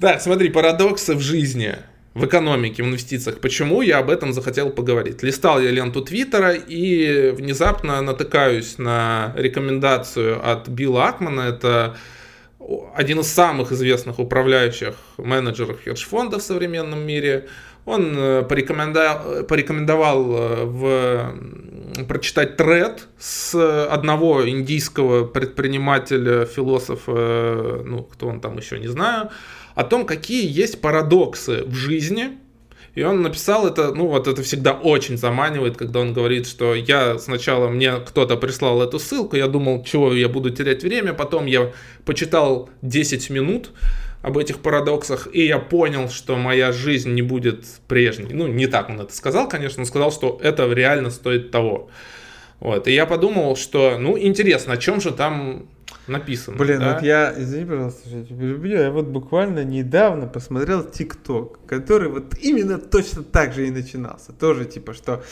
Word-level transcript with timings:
Так, 0.00 0.22
смотри, 0.22 0.48
парадоксы 0.48 1.14
в 1.14 1.20
жизни, 1.20 1.74
в 2.14 2.24
экономике, 2.24 2.82
в 2.82 2.86
инвестициях. 2.86 3.38
Почему 3.38 3.82
я 3.82 3.98
об 3.98 4.08
этом 4.08 4.32
захотел 4.32 4.70
поговорить? 4.70 5.22
Листал 5.22 5.60
я 5.60 5.70
ленту 5.70 6.00
Твиттера 6.00 6.54
и 6.54 7.30
внезапно 7.32 8.00
натыкаюсь 8.00 8.78
на 8.78 9.34
рекомендацию 9.36 10.40
от 10.42 10.68
Билла 10.68 11.08
Акмана. 11.08 11.42
Это 11.42 11.96
один 12.94 13.20
из 13.20 13.26
самых 13.26 13.72
известных 13.72 14.18
управляющих 14.20 14.94
менеджеров 15.18 15.84
хедж-фондов 15.84 16.42
в 16.42 16.46
современном 16.46 17.00
мире. 17.06 17.48
Он 17.84 18.14
э, 18.16 18.42
порекомендовал, 18.48 19.44
порекомендовал 19.44 20.34
э, 20.34 20.64
в, 20.64 22.04
прочитать 22.08 22.56
тред 22.56 23.06
с 23.18 23.54
одного 23.86 24.48
индийского 24.48 25.26
предпринимателя, 25.26 26.46
философа, 26.46 27.82
ну, 27.84 28.02
кто 28.04 28.28
он 28.28 28.40
там 28.40 28.56
еще, 28.56 28.78
не 28.78 28.88
знаю, 28.88 29.28
о 29.80 29.84
том, 29.84 30.04
какие 30.04 30.46
есть 30.46 30.82
парадоксы 30.82 31.64
в 31.64 31.74
жизни, 31.74 32.32
и 32.94 33.02
он 33.02 33.22
написал 33.22 33.66
это, 33.66 33.94
ну 33.94 34.08
вот 34.08 34.28
это 34.28 34.42
всегда 34.42 34.74
очень 34.74 35.16
заманивает, 35.16 35.78
когда 35.78 36.00
он 36.00 36.12
говорит, 36.12 36.46
что 36.46 36.74
я 36.74 37.18
сначала, 37.18 37.68
мне 37.68 37.94
кто-то 37.94 38.36
прислал 38.36 38.82
эту 38.82 38.98
ссылку, 38.98 39.36
я 39.36 39.46
думал, 39.46 39.82
чего 39.84 40.12
я 40.12 40.28
буду 40.28 40.50
терять 40.50 40.82
время, 40.82 41.14
потом 41.14 41.46
я 41.46 41.72
почитал 42.04 42.68
10 42.82 43.30
минут 43.30 43.70
об 44.20 44.36
этих 44.36 44.58
парадоксах, 44.58 45.28
и 45.32 45.46
я 45.46 45.58
понял, 45.58 46.10
что 46.10 46.36
моя 46.36 46.72
жизнь 46.72 47.14
не 47.14 47.22
будет 47.22 47.64
прежней. 47.88 48.34
Ну, 48.34 48.48
не 48.48 48.66
так 48.66 48.90
он 48.90 49.00
это 49.00 49.14
сказал, 49.14 49.48
конечно, 49.48 49.80
он 49.80 49.86
сказал, 49.86 50.12
что 50.12 50.38
это 50.42 50.70
реально 50.70 51.08
стоит 51.08 51.50
того. 51.50 51.88
Вот, 52.58 52.86
и 52.86 52.92
я 52.92 53.06
подумал, 53.06 53.56
что, 53.56 53.96
ну, 53.98 54.18
интересно, 54.18 54.74
о 54.74 54.76
чем 54.76 55.00
же 55.00 55.10
там 55.10 55.70
написано. 56.10 56.56
Блин, 56.56 56.80
да? 56.80 56.94
вот 56.94 57.02
я, 57.02 57.32
извини, 57.36 57.64
пожалуйста, 57.64 58.08
что 58.08 58.18
я 58.18 58.24
тебя 58.24 58.46
люблю, 58.46 58.78
я 58.78 58.90
вот 58.90 59.06
буквально 59.06 59.64
недавно 59.64 60.26
посмотрел 60.26 60.84
ТикТок, 60.84 61.60
который 61.66 62.08
вот 62.08 62.34
именно 62.38 62.78
точно 62.78 63.22
так 63.22 63.52
же 63.52 63.66
и 63.66 63.70
начинался. 63.70 64.32
Тоже 64.32 64.64
типа, 64.64 64.92
что 64.92 65.22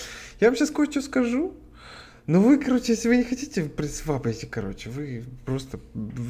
я 0.41 0.49
вам 0.49 0.57
сейчас 0.57 0.71
кое-что 0.71 1.03
скажу, 1.03 1.55
ну 2.29 2.43
вы, 2.43 2.59
короче, 2.59 2.93
если 2.93 3.09
вы 3.09 3.17
не 3.17 3.25
хотите 3.25 3.63
присвапайте, 3.65 4.47
короче, 4.47 4.91
вы 4.91 5.25
просто 5.47 5.81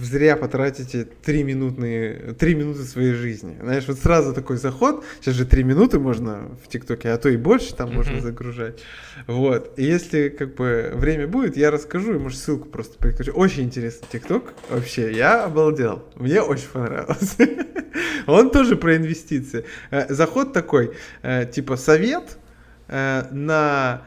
зря 0.01 0.37
потратите 0.37 1.05
3 1.05 1.43
минутные, 1.43 2.35
3 2.35 2.55
минуты 2.55 2.85
своей 2.85 3.15
жизни. 3.15 3.57
Знаешь, 3.61 3.89
вот 3.89 3.99
сразу 3.99 4.33
такой 4.33 4.59
заход, 4.59 5.05
сейчас 5.21 5.35
же 5.35 5.45
3 5.45 5.65
минуты 5.65 5.99
можно 5.99 6.57
в 6.65 6.69
ТикТоке, 6.69 7.11
а 7.11 7.19
то 7.19 7.29
и 7.29 7.37
больше 7.37 7.75
там 7.75 7.91
mm-hmm. 7.91 7.95
можно 7.95 8.21
загружать. 8.21 8.81
Вот, 9.27 9.77
и 9.77 9.83
если 9.83 10.29
как 10.29 10.55
бы 10.55 10.93
время 10.95 11.27
будет, 11.27 11.57
я 11.57 11.73
расскажу, 11.73 12.15
и 12.15 12.19
может 12.19 12.39
ссылку 12.39 12.69
просто 12.69 12.97
прикручу. 12.97 13.33
Очень 13.33 13.65
интересный 13.65 14.07
ТикТок, 14.09 14.55
вообще, 14.71 15.13
я 15.13 15.47
обалдел, 15.47 16.05
мне 16.15 16.41
очень 16.41 16.69
понравился. 16.69 17.45
Он 18.29 18.53
тоже 18.53 18.77
про 18.77 18.95
инвестиции. 18.97 19.65
Э, 19.91 20.15
заход 20.15 20.53
такой, 20.53 20.95
э, 21.23 21.45
типа 21.47 21.77
совет 21.77 22.39
э, 22.87 23.25
на 23.33 24.03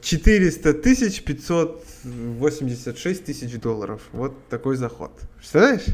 400 0.00 0.74
тысяч 0.74 1.22
586 1.22 3.24
тысяч 3.24 3.60
долларов. 3.60 4.00
Вот 4.12 4.48
такой 4.48 4.76
заход. 4.76 5.12
Представляешь? 5.36 5.84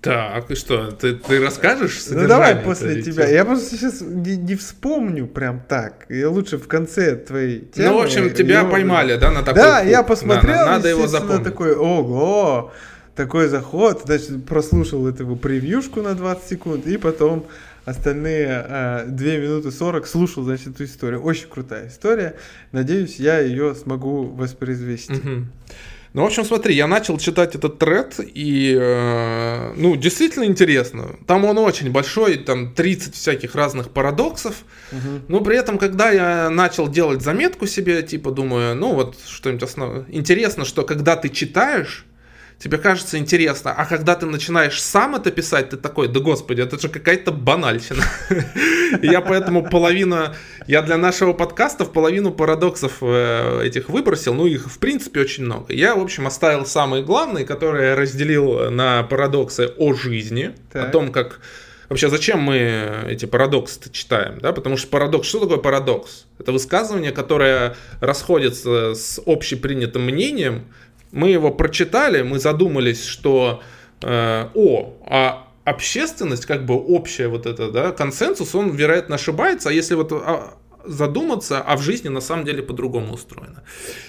Так, 0.00 0.50
и 0.50 0.54
что, 0.54 0.92
ты, 0.92 1.14
ты 1.14 1.44
расскажешь? 1.44 2.04
Ну 2.10 2.28
давай 2.28 2.56
после 2.56 3.02
тебя. 3.02 3.26
Я 3.26 3.44
просто 3.44 3.76
сейчас 3.76 4.00
не, 4.00 4.36
не 4.36 4.54
вспомню 4.54 5.26
прям 5.26 5.60
так. 5.60 6.06
Я 6.08 6.30
лучше 6.30 6.56
в 6.56 6.68
конце 6.68 7.16
твоей 7.16 7.60
темы. 7.60 7.88
Ну, 7.88 7.98
в 7.98 8.02
общем, 8.02 8.32
тебя 8.32 8.60
его... 8.60 8.70
поймали, 8.70 9.16
да, 9.16 9.32
на 9.32 9.42
такой 9.42 9.62
Да, 9.62 9.80
я 9.80 10.04
посмотрел, 10.04 10.54
да, 10.54 10.66
надо 10.66 10.88
его 10.88 11.08
запомнить. 11.08 11.44
такой, 11.44 11.74
ого, 11.74 12.72
такой 13.16 13.48
заход. 13.48 14.02
Значит, 14.04 14.46
прослушал 14.46 15.08
эту 15.08 15.34
превьюшку 15.34 16.00
на 16.00 16.14
20 16.14 16.48
секунд 16.48 16.86
и 16.86 16.96
потом 16.96 17.46
остальные 17.88 18.64
э, 18.68 19.04
2 19.06 19.26
минуты 19.36 19.70
40 19.70 20.06
слушал, 20.06 20.42
значит, 20.44 20.68
эту 20.68 20.84
историю. 20.84 21.22
Очень 21.22 21.48
крутая 21.48 21.88
история. 21.88 22.36
Надеюсь, 22.72 23.16
я 23.16 23.40
ее 23.40 23.74
смогу 23.74 24.24
воспроизвести. 24.24 25.14
Угу. 25.14 25.46
Ну, 26.14 26.22
в 26.22 26.26
общем, 26.26 26.44
смотри, 26.44 26.74
я 26.74 26.86
начал 26.86 27.18
читать 27.18 27.54
этот 27.54 27.78
тред, 27.78 28.18
и, 28.18 28.76
э, 28.76 29.74
ну, 29.76 29.94
действительно 29.94 30.44
интересно. 30.44 31.16
Там 31.26 31.44
он 31.44 31.58
очень 31.58 31.92
большой, 31.92 32.38
там 32.38 32.74
30 32.74 33.14
всяких 33.14 33.54
разных 33.54 33.90
парадоксов. 33.90 34.64
Угу. 34.90 35.24
Но 35.28 35.40
при 35.42 35.56
этом, 35.56 35.78
когда 35.78 36.10
я 36.10 36.50
начал 36.50 36.88
делать 36.88 37.22
заметку 37.22 37.66
себе, 37.66 38.02
типа, 38.02 38.30
думаю, 38.30 38.74
ну, 38.74 38.94
вот 38.94 39.16
что-нибудь 39.26 39.62
основное. 39.62 40.06
Интересно, 40.08 40.64
что 40.64 40.82
когда 40.82 41.14
ты 41.14 41.28
читаешь, 41.28 42.06
тебе 42.58 42.78
кажется 42.78 43.18
интересно, 43.18 43.72
а 43.72 43.84
когда 43.84 44.14
ты 44.16 44.26
начинаешь 44.26 44.82
сам 44.82 45.14
это 45.14 45.30
писать, 45.30 45.70
ты 45.70 45.76
такой, 45.76 46.08
да 46.08 46.20
господи, 46.20 46.62
это 46.62 46.78
же 46.78 46.88
какая-то 46.88 47.30
банальщина. 47.32 48.02
Я 49.02 49.20
поэтому 49.20 49.68
половину, 49.68 50.34
я 50.66 50.82
для 50.82 50.96
нашего 50.96 51.34
подкаста 51.34 51.84
в 51.84 51.92
половину 51.92 52.32
парадоксов 52.32 52.98
э, 53.02 53.62
этих 53.64 53.88
выбросил, 53.88 54.34
ну 54.34 54.46
их 54.46 54.70
в 54.70 54.78
принципе 54.78 55.20
очень 55.20 55.44
много. 55.44 55.72
Я, 55.72 55.94
в 55.94 56.00
общем, 56.00 56.26
оставил 56.26 56.64
самые 56.64 57.04
главные, 57.04 57.44
которые 57.44 57.90
я 57.90 57.96
разделил 57.96 58.70
на 58.70 59.02
парадоксы 59.02 59.70
о 59.76 59.92
жизни, 59.94 60.54
о 60.72 60.86
том, 60.86 61.12
как 61.12 61.40
Вообще, 61.88 62.10
зачем 62.10 62.40
мы 62.40 63.06
эти 63.08 63.24
парадоксы 63.24 63.90
читаем? 63.90 64.38
Да? 64.40 64.52
Потому 64.52 64.76
что 64.76 64.88
парадокс, 64.88 65.26
что 65.26 65.40
такое 65.40 65.56
парадокс? 65.56 66.26
Это 66.38 66.52
высказывание, 66.52 67.12
которое 67.12 67.76
расходится 68.00 68.94
с 68.94 69.18
общепринятым 69.24 70.02
мнением, 70.02 70.66
мы 71.12 71.30
его 71.30 71.50
прочитали, 71.50 72.22
мы 72.22 72.38
задумались, 72.38 73.04
что 73.04 73.62
э, 74.02 74.48
о, 74.54 74.94
а 75.06 75.48
общественность, 75.64 76.46
как 76.46 76.64
бы 76.66 76.74
общая 76.74 77.28
вот 77.28 77.46
это, 77.46 77.70
да, 77.70 77.92
консенсус, 77.92 78.54
он, 78.54 78.70
вероятно, 78.70 79.16
ошибается, 79.16 79.68
а 79.68 79.72
если 79.72 79.94
вот 79.94 80.12
а, 80.12 80.54
задуматься, 80.84 81.60
а 81.60 81.76
в 81.76 81.82
жизни 81.82 82.08
на 82.08 82.20
самом 82.20 82.44
деле 82.44 82.62
по-другому 82.62 83.14
устроено. 83.14 83.62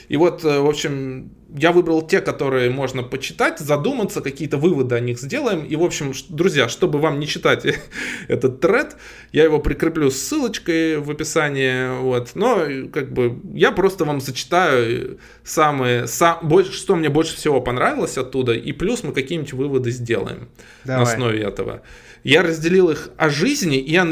И 0.07 0.17
вот, 0.17 0.43
э, 0.43 0.59
в 0.59 0.67
общем, 0.67 1.31
я 1.55 1.71
выбрал 1.71 2.01
те, 2.05 2.21
которые 2.21 2.69
можно 2.69 3.03
почитать, 3.03 3.59
задуматься, 3.59 4.21
какие-то 4.21 4.57
выводы 4.57 4.95
о 4.95 4.99
них 4.99 5.19
сделаем. 5.19 5.63
И, 5.63 5.75
в 5.75 5.83
общем, 5.83 6.13
друзья, 6.29 6.69
чтобы 6.69 6.99
вам 6.99 7.19
не 7.19 7.27
читать 7.27 7.65
этот 8.27 8.59
тред, 8.59 8.97
я 9.31 9.43
его 9.43 9.59
прикреплю 9.59 10.11
ссылочкой 10.11 10.97
в 10.97 11.09
описании. 11.09 11.99
Вот. 12.01 12.31
Но, 12.35 12.65
как 12.91 13.11
бы, 13.11 13.39
я 13.53 13.71
просто 13.71 14.05
вам 14.05 14.21
зачитаю 14.21 15.19
самые, 15.43 16.07
сам, 16.07 16.39
больше, 16.43 16.73
что 16.73 16.95
мне 16.95 17.09
больше 17.09 17.35
всего 17.35 17.61
понравилось 17.61 18.17
оттуда, 18.17 18.53
и 18.53 18.71
плюс 18.71 19.03
мы 19.03 19.11
какие-нибудь 19.11 19.53
выводы 19.53 19.91
сделаем 19.91 20.49
Давай. 20.83 21.03
на 21.03 21.11
основе 21.11 21.41
этого. 21.41 21.81
Я 22.23 22.43
разделил 22.43 22.89
их 22.89 23.09
о 23.17 23.29
жизни 23.29 23.77
и 23.77 23.95
о 23.95 24.05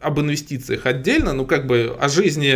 об 0.00 0.20
инвестициях 0.20 0.86
отдельно, 0.86 1.32
ну 1.32 1.46
как 1.46 1.66
бы 1.66 1.96
о 1.98 2.08
жизни 2.08 2.54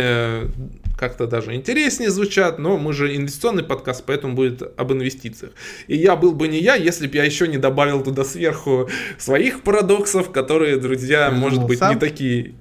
как-то 0.97 1.27
даже 1.27 1.53
интереснее 1.55 2.09
звучат, 2.09 2.59
но 2.59 2.77
мы 2.77 2.93
же 2.93 3.15
инвестиционный 3.15 3.63
подкаст, 3.63 4.03
поэтому 4.05 4.35
будет 4.35 4.61
об 4.77 4.93
инвестициях. 4.93 5.51
И 5.87 5.97
я 5.97 6.15
был 6.15 6.33
бы 6.33 6.47
не 6.47 6.59
я, 6.59 6.75
если 6.75 7.07
бы 7.07 7.17
я 7.17 7.23
еще 7.23 7.47
не 7.47 7.57
добавил 7.57 8.03
туда 8.03 8.23
сверху 8.23 8.89
своих 9.17 9.63
парадоксов, 9.63 10.31
которые, 10.31 10.77
друзья, 10.77 11.31
может 11.31 11.65
быть, 11.65 11.79
сам? 11.79 11.93
не 11.93 11.99
такие 11.99 12.53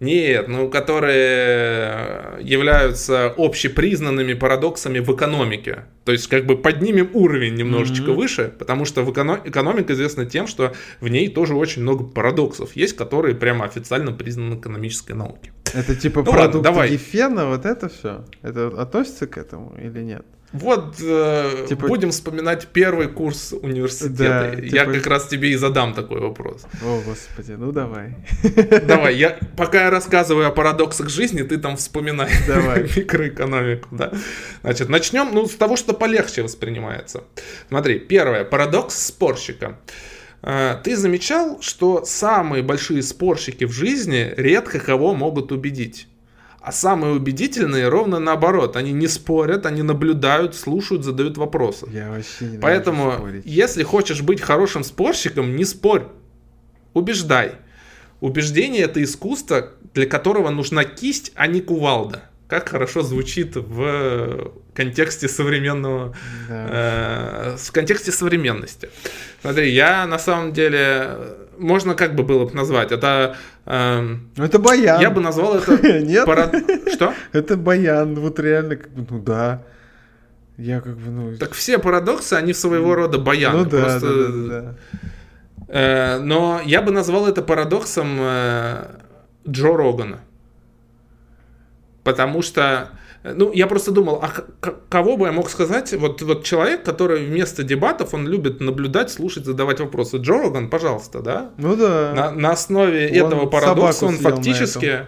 нет, 0.00 0.48
ну, 0.48 0.70
которые 0.70 2.38
являются 2.40 3.32
общепризнанными 3.36 4.32
парадоксами 4.32 4.98
в 4.98 5.14
экономике. 5.14 5.84
То 6.04 6.12
есть, 6.12 6.26
как 6.26 6.46
бы 6.46 6.56
поднимем 6.56 7.10
уровень 7.12 7.54
немножечко 7.54 8.10
mm-hmm. 8.10 8.14
выше, 8.14 8.52
потому 8.58 8.86
что 8.86 9.02
в 9.02 9.12
эконом... 9.12 9.40
экономика 9.44 9.92
известна 9.92 10.24
тем, 10.24 10.46
что 10.46 10.72
в 11.00 11.08
ней 11.08 11.28
тоже 11.28 11.54
очень 11.54 11.82
много 11.82 12.04
парадоксов 12.04 12.74
есть, 12.74 12.96
которые 12.96 13.34
прямо 13.34 13.66
официально 13.66 14.12
признаны 14.12 14.54
экономической 14.54 15.12
наукой. 15.12 15.52
Это 15.74 15.94
типа 15.94 16.20
ну, 16.20 16.32
продукты 16.32 16.56
ладно, 16.56 16.62
давай. 16.62 16.90
Гефена, 16.90 17.46
вот 17.46 17.66
это 17.66 17.88
все? 17.90 18.24
Это 18.42 18.68
относится 18.68 19.26
к 19.26 19.36
этому 19.36 19.76
или 19.78 20.00
нет? 20.00 20.24
Вот 20.52 20.96
э, 21.00 21.66
типа... 21.68 21.86
будем 21.86 22.10
вспоминать 22.10 22.66
первый 22.68 23.08
курс 23.08 23.52
университета. 23.52 24.52
Да, 24.56 24.62
я 24.62 24.84
типа... 24.84 24.94
как 24.94 25.06
раз 25.06 25.28
тебе 25.28 25.50
и 25.52 25.56
задам 25.56 25.94
такой 25.94 26.20
вопрос. 26.20 26.66
О, 26.82 27.00
господи, 27.06 27.52
ну 27.52 27.70
давай. 27.70 28.16
Давай, 28.82 29.14
я 29.16 29.38
пока 29.56 29.84
я 29.84 29.90
рассказываю 29.90 30.48
о 30.48 30.50
парадоксах 30.50 31.08
жизни, 31.08 31.42
ты 31.42 31.56
там 31.56 31.76
вспоминай 31.76 32.30
давай. 32.48 32.82
микроэкономику. 32.96 33.88
Да. 33.92 34.12
Значит, 34.62 34.88
начнем 34.88 35.30
ну, 35.32 35.46
с 35.46 35.54
того, 35.54 35.76
что 35.76 35.92
полегче 35.92 36.42
воспринимается. 36.42 37.22
Смотри, 37.68 38.00
первое, 38.00 38.44
парадокс 38.44 39.06
спорщика. 39.06 39.78
Э, 40.42 40.76
ты 40.82 40.96
замечал, 40.96 41.60
что 41.60 42.04
самые 42.04 42.64
большие 42.64 43.02
спорщики 43.02 43.64
в 43.64 43.72
жизни 43.72 44.32
редко 44.36 44.80
кого 44.80 45.14
могут 45.14 45.52
убедить? 45.52 46.08
А 46.62 46.72
самые 46.72 47.14
убедительные 47.14 47.88
ровно 47.88 48.18
наоборот. 48.18 48.76
Они 48.76 48.92
не 48.92 49.08
спорят, 49.08 49.64
они 49.64 49.82
наблюдают, 49.82 50.54
слушают, 50.54 51.04
задают 51.04 51.38
вопросы. 51.38 51.86
Я 51.90 52.10
вообще 52.10 52.44
не 52.44 52.58
Поэтому, 52.58 53.28
если 53.44 53.82
хочешь 53.82 54.20
быть 54.20 54.42
хорошим 54.42 54.84
спорщиком, 54.84 55.56
не 55.56 55.64
спорь. 55.64 56.04
Убеждай. 56.92 57.54
Убеждение 58.20 58.82
это 58.82 59.02
искусство, 59.02 59.70
для 59.94 60.04
которого 60.04 60.50
нужна 60.50 60.84
кисть, 60.84 61.32
а 61.34 61.46
не 61.46 61.62
кувалда. 61.62 62.24
как 62.46 62.68
хорошо 62.68 63.02
звучит 63.02 63.54
в 63.54 64.52
контексте 64.74 65.28
современного, 65.28 66.14
да. 66.48 67.54
э, 67.54 67.56
в 67.56 67.72
контексте 67.72 68.12
современности. 68.12 68.90
Смотри, 69.40 69.70
я 69.70 70.06
на 70.06 70.18
самом 70.18 70.52
деле, 70.52 71.16
можно 71.58 71.94
как 71.94 72.14
бы 72.14 72.22
было 72.22 72.44
бы 72.44 72.54
назвать, 72.54 72.92
это... 72.92 73.36
Э, 73.72 74.16
это 74.36 74.58
баян. 74.58 75.00
Я 75.00 75.10
бы 75.10 75.20
назвал 75.20 75.56
это... 75.56 76.00
Нет? 76.02 76.26
Парад... 76.26 76.54
Что? 76.92 77.14
Это 77.32 77.56
баян, 77.56 78.16
вот 78.16 78.40
реально, 78.40 78.74
как 78.74 78.90
бы, 78.90 79.06
ну 79.08 79.22
да. 79.22 79.62
Я 80.56 80.80
как 80.80 80.96
бы, 80.96 81.10
ну... 81.10 81.36
Так 81.36 81.52
все 81.52 81.78
парадоксы, 81.78 82.34
они 82.34 82.52
своего 82.52 82.96
рода 82.96 83.18
баяны. 83.18 83.58
Ну 83.58 83.64
да, 83.64 83.82
просто... 83.82 84.00
да, 84.00 84.28
да, 84.28 84.60
да. 84.60 84.74
Э, 85.68 86.18
но 86.18 86.60
я 86.64 86.82
бы 86.82 86.90
назвал 86.90 87.28
это 87.28 87.42
парадоксом 87.42 88.16
э, 88.18 88.86
Джо 89.48 89.76
Рогана. 89.76 90.18
Потому 92.02 92.42
что, 92.42 92.88
ну, 93.22 93.52
я 93.52 93.66
просто 93.66 93.90
думал, 93.90 94.22
а 94.22 94.32
кого 94.88 95.16
бы 95.16 95.26
я 95.26 95.32
мог 95.32 95.50
сказать? 95.50 95.92
Вот, 95.92 96.22
вот 96.22 96.44
человек, 96.44 96.82
который 96.82 97.26
вместо 97.26 97.62
дебатов, 97.62 98.14
он 98.14 98.26
любит 98.26 98.60
наблюдать, 98.60 99.10
слушать, 99.10 99.44
задавать 99.44 99.80
вопросы. 99.80 100.16
Джо 100.16 100.38
Роган, 100.38 100.70
пожалуйста, 100.70 101.20
да? 101.20 101.50
Ну 101.58 101.76
да. 101.76 102.12
На, 102.14 102.30
на 102.30 102.50
основе 102.52 103.08
он 103.08 103.26
этого 103.26 103.46
парадокса 103.46 104.06
он 104.06 104.16
фактически... 104.16 105.06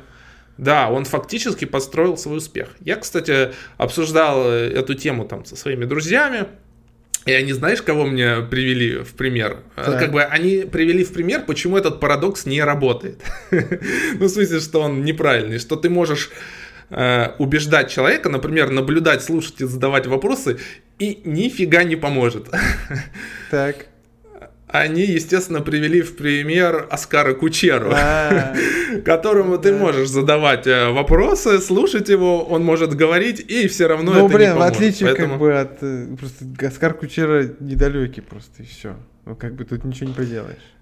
Да, 0.59 0.91
он 0.91 1.06
фактически 1.06 1.64
построил 1.64 2.19
свой 2.19 2.37
успех. 2.37 2.69
Я, 2.81 2.97
кстати, 2.97 3.53
обсуждал 3.79 4.44
э, 4.44 4.69
эту 4.69 4.94
тему 4.94 5.25
там 5.25 5.47
со 5.47 5.56
своими 5.56 5.87
друзьями. 5.87 6.47
И 7.25 7.32
они, 7.32 7.53
знаешь, 7.53 7.81
кого 7.81 8.05
мне 8.05 8.43
привели 8.43 8.99
в 8.99 9.15
пример? 9.15 9.61
Э, 9.76 9.85
так. 9.87 9.99
Как 9.99 10.12
бы 10.12 10.23
они 10.23 10.67
привели 10.70 11.05
в 11.05 11.12
пример, 11.15 11.44
почему 11.47 11.79
этот 11.79 12.00
парадокс 12.00 12.44
не 12.44 12.62
работает. 12.62 13.23
ну, 13.50 14.26
в 14.26 14.29
смысле, 14.29 14.61
что 14.61 14.82
он 14.82 15.05
неправильный, 15.05 15.58
что 15.58 15.76
ты 15.76 15.88
можешь 15.88 16.31
Э, 16.94 17.31
убеждать 17.39 17.91
человека, 17.91 18.29
например, 18.29 18.71
наблюдать, 18.71 19.23
слушать 19.23 19.62
и 19.62 19.65
задавать 19.65 20.06
вопросы, 20.06 20.59
и 20.99 21.23
нифига 21.25 21.85
не 21.85 21.97
поможет. 21.97 22.49
Так. 23.50 23.87
Они, 24.67 25.03
естественно, 25.03 25.61
привели 25.61 26.00
в 26.00 26.17
пример 26.17 26.87
Оскара 26.91 27.35
Кучеру, 27.35 27.93
а. 27.94 28.55
которому 29.05 29.59
ты 29.59 29.75
можешь 29.75 30.09
задавать 30.09 30.67
э, 30.67 30.91
вопросы, 30.91 31.59
слушать 31.61 32.09
его, 32.09 32.43
он 32.43 32.65
может 32.65 32.94
говорить, 32.94 33.41
и 33.41 33.69
все 33.69 33.87
равно 33.87 34.12
ну, 34.12 34.27
это 34.27 34.35
блин, 34.35 34.49
не 34.50 34.55
поможет. 34.55 34.75
в 34.75 34.77
отличие 34.77 35.15
как 35.15 35.39
бы 35.39 35.59
от... 35.59 35.79
Э, 35.83 36.06
просто 36.19 36.67
Оскар 36.67 36.94
Кучера 36.94 37.55
недалекий 37.61 38.23
просто, 38.23 38.62
и 38.62 38.67
все. 38.67 38.97
Ну, 39.27 39.37
как 39.37 39.55
бы 39.55 39.65
тут 39.65 39.85
ничего 39.85 40.09
не 40.09 40.15
поделаешь. 40.15 40.73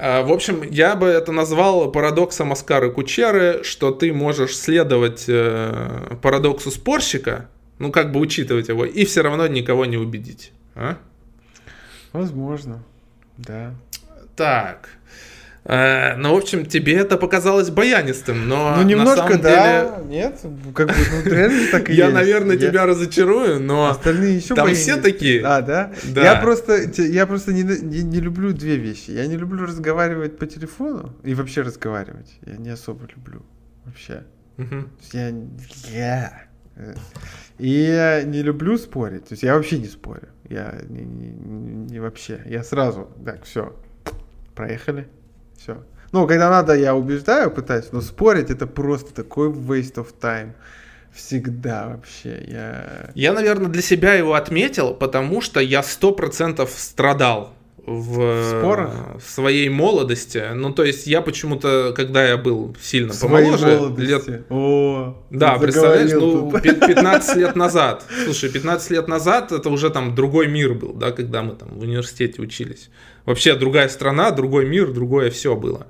А, 0.00 0.22
в 0.22 0.32
общем, 0.32 0.62
я 0.62 0.94
бы 0.94 1.06
это 1.06 1.32
назвал 1.32 1.90
парадоксом 1.90 2.52
Оскара 2.52 2.90
Кучеры, 2.90 3.62
что 3.64 3.90
ты 3.90 4.12
можешь 4.12 4.56
следовать 4.56 5.24
э, 5.28 6.16
парадоксу 6.22 6.70
спорщика, 6.70 7.48
ну 7.78 7.90
как 7.90 8.12
бы 8.12 8.20
учитывать 8.20 8.68
его, 8.68 8.84
и 8.84 9.04
все 9.04 9.22
равно 9.22 9.46
никого 9.46 9.84
не 9.84 9.96
убедить. 9.96 10.52
А? 10.74 10.98
Возможно, 12.12 12.82
да. 13.36 13.74
Так. 14.36 14.97
Э, 15.68 16.16
ну, 16.16 16.34
в 16.34 16.38
общем, 16.38 16.64
тебе 16.64 16.94
это 16.94 17.18
показалось 17.18 17.68
баянистым, 17.68 18.48
но 18.48 18.74
Ну, 18.76 18.82
немножко, 18.84 19.22
на 19.22 19.28
самом 19.28 19.42
да, 19.42 20.00
деле... 20.00 20.06
нет, 20.08 20.40
как 20.74 20.88
бы, 20.88 20.94
ну, 20.94 21.30
реально 21.30 21.70
так 21.70 21.90
и 21.90 21.94
Я, 21.94 22.08
наверное, 22.08 22.56
тебя 22.56 22.86
разочарую, 22.86 23.60
но 23.60 23.90
Остальные 23.90 24.36
еще 24.36 24.54
там 24.54 24.72
все 24.72 24.96
такие. 24.96 25.44
А, 25.44 25.60
да? 25.60 25.92
Да. 26.04 26.22
Я 26.22 26.40
просто, 26.40 27.02
я 27.02 27.26
просто 27.26 27.52
не, 27.52 27.64
не, 27.64 28.02
не 28.02 28.18
люблю 28.18 28.54
две 28.54 28.76
вещи. 28.76 29.10
Я 29.10 29.26
не 29.26 29.36
люблю 29.36 29.66
разговаривать 29.66 30.38
по 30.38 30.46
телефону 30.46 31.14
и 31.22 31.34
вообще 31.34 31.60
разговаривать. 31.60 32.32
Я 32.46 32.56
не 32.56 32.70
особо 32.70 33.06
люблю 33.14 33.42
вообще. 33.84 34.24
Я... 35.12 35.34
я... 35.92 36.42
Э, 36.76 36.94
и 37.58 37.68
я 37.68 38.22
не 38.22 38.40
люблю 38.40 38.78
спорить. 38.78 39.26
То 39.26 39.34
есть 39.34 39.42
я 39.42 39.54
вообще 39.54 39.78
не 39.78 39.88
спорю. 39.88 40.28
Я 40.48 40.78
не, 40.88 41.02
не, 41.02 41.28
не 41.92 42.00
вообще. 42.00 42.40
Я 42.46 42.64
сразу, 42.64 43.10
так, 43.22 43.44
все, 43.44 43.76
проехали. 44.54 45.08
Все. 45.58 45.82
Ну, 46.12 46.26
когда 46.26 46.48
надо, 46.48 46.74
я 46.74 46.94
убеждаю, 46.94 47.50
пытаюсь, 47.50 47.92
но 47.92 48.00
спорить 48.00 48.50
это 48.50 48.66
просто 48.66 49.12
такой 49.12 49.48
waste 49.50 49.96
of 49.96 50.08
time. 50.20 50.52
Всегда 51.12 51.88
вообще. 51.88 52.44
Я... 52.46 53.10
я, 53.14 53.32
наверное, 53.32 53.68
для 53.68 53.82
себя 53.82 54.14
его 54.14 54.34
отметил, 54.34 54.94
потому 54.94 55.40
что 55.40 55.60
я 55.60 55.82
сто 55.82 56.12
процентов 56.12 56.70
страдал 56.76 57.54
в 57.88 58.58
Спорах? 58.60 58.90
своей 59.26 59.68
молодости. 59.68 60.42
Ну, 60.54 60.72
то 60.72 60.84
есть 60.84 61.06
я 61.06 61.22
почему-то, 61.22 61.92
когда 61.96 62.26
я 62.26 62.36
был 62.36 62.76
сильно 62.80 63.12
в 63.12 63.20
помоложе, 63.20 63.92
лет... 63.96 64.44
О, 64.50 65.16
да, 65.30 65.58
представляешь, 65.58 66.12
ну, 66.12 66.52
15 66.52 67.36
лет 67.36 67.56
назад. 67.56 68.04
Слушай, 68.24 68.50
15 68.50 68.90
лет 68.90 69.08
назад 69.08 69.52
это 69.52 69.70
уже 69.70 69.90
там 69.90 70.14
другой 70.14 70.48
мир 70.48 70.74
был, 70.74 70.92
да, 70.92 71.12
когда 71.12 71.42
мы 71.42 71.54
там 71.54 71.70
в 71.78 71.82
университете 71.82 72.42
учились. 72.42 72.90
Вообще 73.28 73.54
другая 73.54 73.90
страна, 73.90 74.30
другой 74.30 74.64
мир, 74.64 74.90
другое 74.90 75.30
все 75.30 75.54
было. 75.54 75.86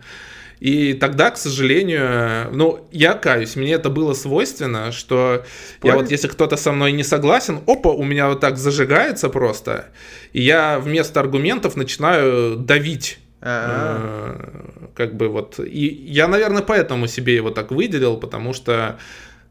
И 0.58 0.94
тогда, 0.94 1.30
к 1.30 1.36
сожалению, 1.36 2.50
ну, 2.52 2.88
я 2.90 3.14
каюсь, 3.14 3.54
мне 3.54 3.74
это 3.74 3.90
было 3.90 4.12
свойственно, 4.12 4.90
что 4.90 5.44
Спорить? 5.76 5.84
я 5.84 5.94
вот, 5.94 6.10
если 6.10 6.26
кто-то 6.26 6.56
со 6.56 6.72
мной 6.72 6.90
не 6.90 7.04
согласен, 7.04 7.60
опа, 7.68 7.90
у 7.90 8.02
меня 8.02 8.28
вот 8.28 8.40
так 8.40 8.56
зажигается 8.56 9.28
просто, 9.28 9.84
и 10.32 10.42
я 10.42 10.80
вместо 10.80 11.20
аргументов 11.20 11.76
начинаю 11.76 12.56
давить 12.56 13.20
а. 13.40 14.34
э, 14.36 14.88
как 14.96 15.14
бы 15.14 15.28
вот. 15.28 15.60
И 15.60 15.86
я, 15.86 16.26
наверное, 16.26 16.62
поэтому 16.62 17.06
себе 17.06 17.36
его 17.36 17.50
так 17.50 17.70
выделил, 17.70 18.16
потому 18.16 18.52
что 18.52 18.98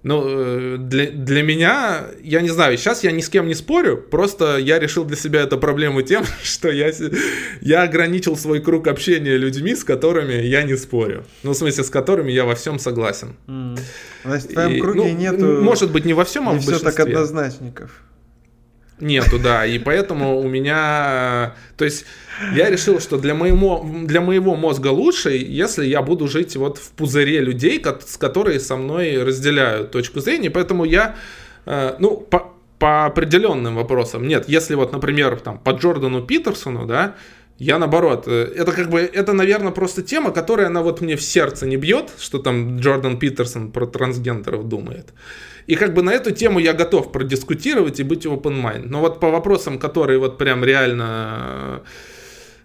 ну, 0.03 0.23
э, 0.25 0.77
для, 0.77 1.11
для 1.11 1.43
меня, 1.43 2.05
я 2.23 2.41
не 2.41 2.49
знаю, 2.49 2.77
сейчас 2.77 3.03
я 3.03 3.11
ни 3.11 3.21
с 3.21 3.29
кем 3.29 3.47
не 3.47 3.55
спорю, 3.55 3.97
просто 3.97 4.57
я 4.57 4.79
решил 4.79 5.05
для 5.05 5.17
себя 5.17 5.41
эту 5.41 5.57
проблему 5.57 6.01
тем, 6.01 6.23
что 6.43 6.69
я, 6.69 6.91
я 7.61 7.83
ограничил 7.83 8.37
свой 8.37 8.61
круг 8.61 8.87
общения 8.87 9.37
людьми, 9.37 9.75
с 9.75 9.83
которыми 9.83 10.33
я 10.33 10.63
не 10.63 10.77
спорю. 10.77 11.25
Ну, 11.43 11.51
в 11.51 11.55
смысле, 11.55 11.83
с 11.83 11.89
которыми 11.89 12.31
я 12.31 12.45
во 12.45 12.55
всем 12.55 12.79
согласен. 12.79 13.35
Mm. 13.47 13.79
Значит, 14.23 14.49
в 14.49 14.53
твоем 14.53 14.73
И, 14.73 14.79
круге 14.79 15.03
ну, 15.03 15.17
нету... 15.17 15.61
Может 15.61 15.91
быть, 15.91 16.05
не 16.05 16.13
во 16.13 16.25
всем, 16.25 16.47
а 16.47 16.53
не 16.53 16.59
в 16.59 16.65
большинстве. 16.65 16.91
все 16.91 16.97
так 16.97 17.07
однозначников. 17.07 17.91
Нету, 18.99 19.37
да, 19.37 19.63
и 19.63 19.77
поэтому 19.77 20.39
у 20.39 20.47
меня, 20.47 21.53
то 21.77 21.85
есть 21.85 22.05
я 22.55 22.67
решил, 22.71 22.99
что 22.99 23.19
для 23.19 23.35
моего, 23.35 23.87
для 24.05 24.21
моего 24.21 24.55
мозга 24.55 24.87
лучше, 24.87 25.31
если 25.31 25.85
я 25.85 26.01
буду 26.01 26.27
жить 26.27 26.55
вот 26.55 26.79
в 26.79 26.89
пузыре 26.93 27.39
людей, 27.41 27.83
с 28.05 28.17
которые 28.17 28.59
со 28.59 28.75
мной 28.75 29.23
разделяют 29.23 29.91
точку 29.91 30.19
зрения, 30.19 30.49
поэтому 30.49 30.83
я, 30.83 31.15
э, 31.67 31.95
ну, 31.99 32.17
по, 32.17 32.53
по 32.79 33.05
определенным 33.05 33.75
вопросам, 33.75 34.27
нет, 34.27 34.45
если 34.49 34.73
вот, 34.73 34.93
например, 34.93 35.39
там, 35.41 35.59
по 35.59 35.71
Джордану 35.71 36.23
Питерсону, 36.23 36.87
да, 36.87 37.15
я 37.59 37.79
наоборот, 37.79 38.27
э, 38.27 38.53
это 38.55 38.71
как 38.71 38.89
бы, 38.89 38.99
это, 38.99 39.33
наверное, 39.33 39.71
просто 39.71 40.03
тема, 40.03 40.31
которая, 40.31 40.67
она 40.67 40.81
вот 40.81 41.01
мне 41.01 41.15
в 41.15 41.21
сердце 41.21 41.65
не 41.65 41.77
бьет, 41.77 42.11
что 42.19 42.39
там 42.39 42.79
Джордан 42.79 43.17
Питерсон 43.17 43.71
про 43.71 43.87
трансгендеров 43.87 44.67
думает. 44.67 45.13
И 45.65 45.75
как 45.75 45.93
бы 45.93 46.01
на 46.01 46.11
эту 46.11 46.31
тему 46.31 46.59
я 46.59 46.73
готов 46.73 47.11
продискутировать 47.11 47.99
и 47.99 48.03
быть 48.03 48.25
open 48.25 48.61
mind. 48.61 48.85
Но 48.85 48.99
вот 49.01 49.19
по 49.19 49.31
вопросам, 49.31 49.79
которые 49.79 50.19
вот 50.19 50.37
прям 50.37 50.63
реально 50.63 51.81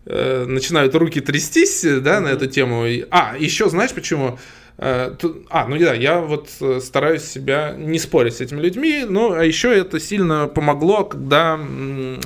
э, 0.06 0.44
начинают 0.46 0.94
руки 0.94 1.20
трястись, 1.20 1.82
да, 1.82 1.88
mm-hmm. 1.88 2.20
на 2.20 2.28
эту 2.28 2.46
тему. 2.46 2.84
А, 3.10 3.36
еще 3.38 3.68
знаешь 3.68 3.92
почему? 3.92 4.38
Э, 4.78 5.14
а, 5.50 5.68
ну 5.68 5.78
да, 5.78 5.92
я 5.94 6.20
вот 6.20 6.48
э, 6.60 6.80
стараюсь 6.82 7.22
себя 7.22 7.74
не 7.76 7.98
спорить 7.98 8.36
с 8.36 8.40
этими 8.40 8.60
людьми, 8.60 9.04
ну, 9.08 9.32
а 9.32 9.44
еще 9.44 9.72
это 9.72 10.00
сильно 10.00 10.48
помогло, 10.48 11.04
когда 11.04 11.60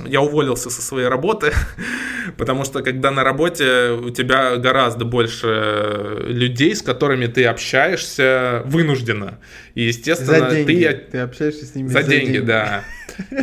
я 0.06 0.22
уволился 0.22 0.70
со 0.70 0.80
своей 0.80 1.08
работы, 1.08 1.52
потому 2.38 2.64
что 2.64 2.82
когда 2.82 3.10
на 3.10 3.24
работе 3.24 3.90
у 3.90 4.10
тебя 4.10 4.56
гораздо 4.56 5.04
больше 5.04 6.24
людей, 6.28 6.74
с 6.76 6.82
которыми 6.82 7.26
ты 7.26 7.44
общаешься 7.44 8.62
вынужденно, 8.64 9.38
и, 9.74 9.82
естественно, 9.82 10.48
ты... 10.48 10.64
Ты 11.10 11.18
общаешься 11.18 11.66
с 11.66 11.74
ними 11.74 11.88
за, 11.88 12.00
за 12.00 12.08
деньги, 12.08 12.32
деньги, 12.32 12.38
да. 12.46 12.84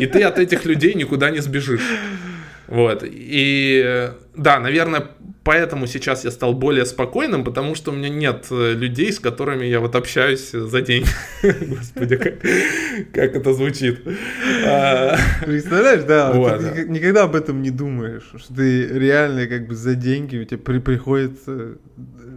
И 0.00 0.06
ты 0.06 0.22
от 0.22 0.38
этих 0.38 0.64
людей 0.64 0.94
никуда 0.94 1.30
не 1.30 1.40
сбежишь. 1.40 1.82
Вот. 2.66 3.04
И 3.04 4.10
да, 4.36 4.58
наверное, 4.58 5.10
поэтому 5.44 5.86
сейчас 5.86 6.24
я 6.24 6.30
стал 6.30 6.54
более 6.54 6.86
спокойным, 6.86 7.44
потому 7.44 7.74
что 7.74 7.92
у 7.92 7.94
меня 7.94 8.08
нет 8.08 8.46
э, 8.50 8.72
людей, 8.72 9.12
с 9.12 9.20
которыми 9.20 9.64
я 9.66 9.80
вот 9.80 9.94
общаюсь 9.94 10.50
за 10.50 10.80
день. 10.80 11.04
Господи, 11.42 12.16
как, 12.16 12.40
как 13.12 13.36
это 13.36 13.52
звучит. 13.52 14.02
А, 14.66 15.16
Представляешь, 15.44 16.04
да, 16.04 16.32
вот, 16.32 16.58
ты 16.58 16.64
да. 16.64 16.82
никогда 16.84 17.24
об 17.24 17.36
этом 17.36 17.62
не 17.62 17.70
думаешь, 17.70 18.32
что 18.36 18.54
ты 18.54 18.86
реально 18.88 19.46
как 19.46 19.68
бы 19.68 19.74
за 19.74 19.94
деньги 19.94 20.38
у 20.38 20.44
тебя 20.44 20.58
при, 20.58 20.78
приходится 20.78 21.76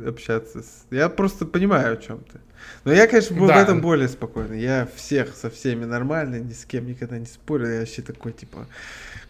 общаться. 0.05 0.62
С... 0.62 0.86
Я 0.91 1.10
просто 1.10 1.46
понимаю, 1.46 1.93
о 1.93 1.98
чем 1.98 2.19
ты. 2.19 2.39
Но 2.86 2.94
я, 2.94 3.08
конечно, 3.08 3.36
был 3.36 3.48
да. 3.48 3.60
в 3.60 3.64
этом 3.64 3.82
более 3.82 4.08
спокойный. 4.08 4.62
Я 4.62 4.88
всех 4.96 5.36
со 5.36 5.50
всеми 5.50 5.86
нормально, 5.86 6.40
ни 6.40 6.54
с 6.54 6.66
кем 6.66 6.88
никогда 6.88 7.18
не 7.18 7.26
спорил. 7.26 7.68
Я 7.68 7.80
вообще 7.80 8.02
такой, 8.02 8.32
типа, 8.32 8.68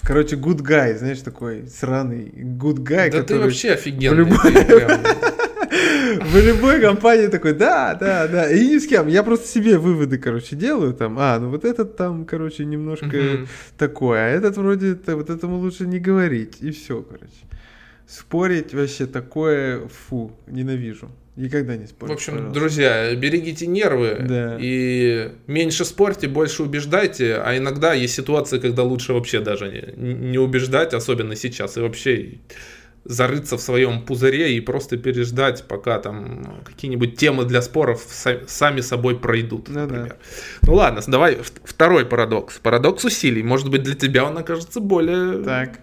Короче, 0.01 0.35
good 0.35 0.61
guy, 0.61 0.97
знаешь, 0.97 1.19
такой 1.19 1.67
сраный 1.67 2.31
good 2.33 2.77
guy. 2.77 3.11
Да 3.11 3.19
который 3.19 3.25
ты 3.25 3.39
вообще 3.39 3.71
офигенный. 3.71 4.17
Любой... 4.17 4.53
Ты, 4.53 4.65
прям... 4.65 5.01
В 6.21 6.37
любой 6.37 6.79
компании 6.79 7.27
такой, 7.27 7.53
да, 7.53 7.93
да, 7.93 8.27
да. 8.27 8.49
И 8.49 8.65
ни 8.67 8.77
с 8.77 8.87
кем. 8.87 9.07
Я 9.07 9.23
просто 9.23 9.47
себе 9.47 9.77
выводы, 9.77 10.17
короче, 10.17 10.55
делаю 10.55 10.93
там. 10.93 11.17
А, 11.19 11.37
ну 11.39 11.49
вот 11.49 11.65
этот 11.65 11.97
там, 11.97 12.25
короче, 12.25 12.63
немножко 12.63 13.45
такой, 13.77 14.19
а 14.19 14.29
этот 14.29 14.55
вроде, 14.55 14.97
вот 15.07 15.29
этому 15.29 15.57
лучше 15.57 15.85
не 15.85 15.99
говорить. 15.99 16.57
И 16.61 16.71
все, 16.71 17.01
короче. 17.01 17.33
Спорить 18.07 18.73
вообще 18.73 19.05
такое, 19.05 19.87
фу, 19.89 20.31
ненавижу. 20.47 21.11
Никогда 21.37 21.77
не 21.77 21.85
спорьте. 21.85 22.13
В 22.13 22.17
общем, 22.17 22.33
пожалуйста. 22.33 22.59
друзья, 22.59 23.15
берегите 23.15 23.67
нервы 23.67 24.17
да. 24.27 24.57
и 24.59 25.33
меньше 25.45 25.85
спорьте, 25.85 26.27
больше 26.27 26.63
убеждайте. 26.63 27.35
А 27.35 27.55
иногда 27.55 27.93
есть 27.93 28.15
ситуации, 28.15 28.57
когда 28.57 28.81
лучше 28.81 29.13
вообще 29.13 29.39
даже 29.39 29.93
не, 29.95 30.13
не 30.13 30.39
убеждать, 30.39 30.95
особенно 30.95 31.35
сейчас, 31.35 31.77
и 31.77 31.81
вообще 31.81 32.39
зарыться 33.05 33.57
в 33.57 33.61
своем 33.61 34.01
пузыре 34.01 34.57
и 34.57 34.59
просто 34.61 34.97
переждать, 34.97 35.63
пока 35.67 35.99
там 35.99 36.61
какие-нибудь 36.65 37.17
темы 37.17 37.45
для 37.45 37.61
споров 37.61 38.03
сами 38.47 38.81
собой 38.81 39.19
пройдут, 39.19 39.69
ну, 39.69 39.81
например. 39.81 40.09
Да. 40.09 40.15
Ну 40.63 40.73
ладно, 40.73 41.01
давай 41.05 41.37
второй 41.63 42.07
парадокс. 42.07 42.57
Парадокс 42.57 43.05
усилий. 43.05 43.43
Может 43.43 43.69
быть, 43.69 43.83
для 43.83 43.95
тебя 43.95 44.25
он 44.25 44.37
окажется 44.39 44.79
более 44.79 45.43
так. 45.43 45.79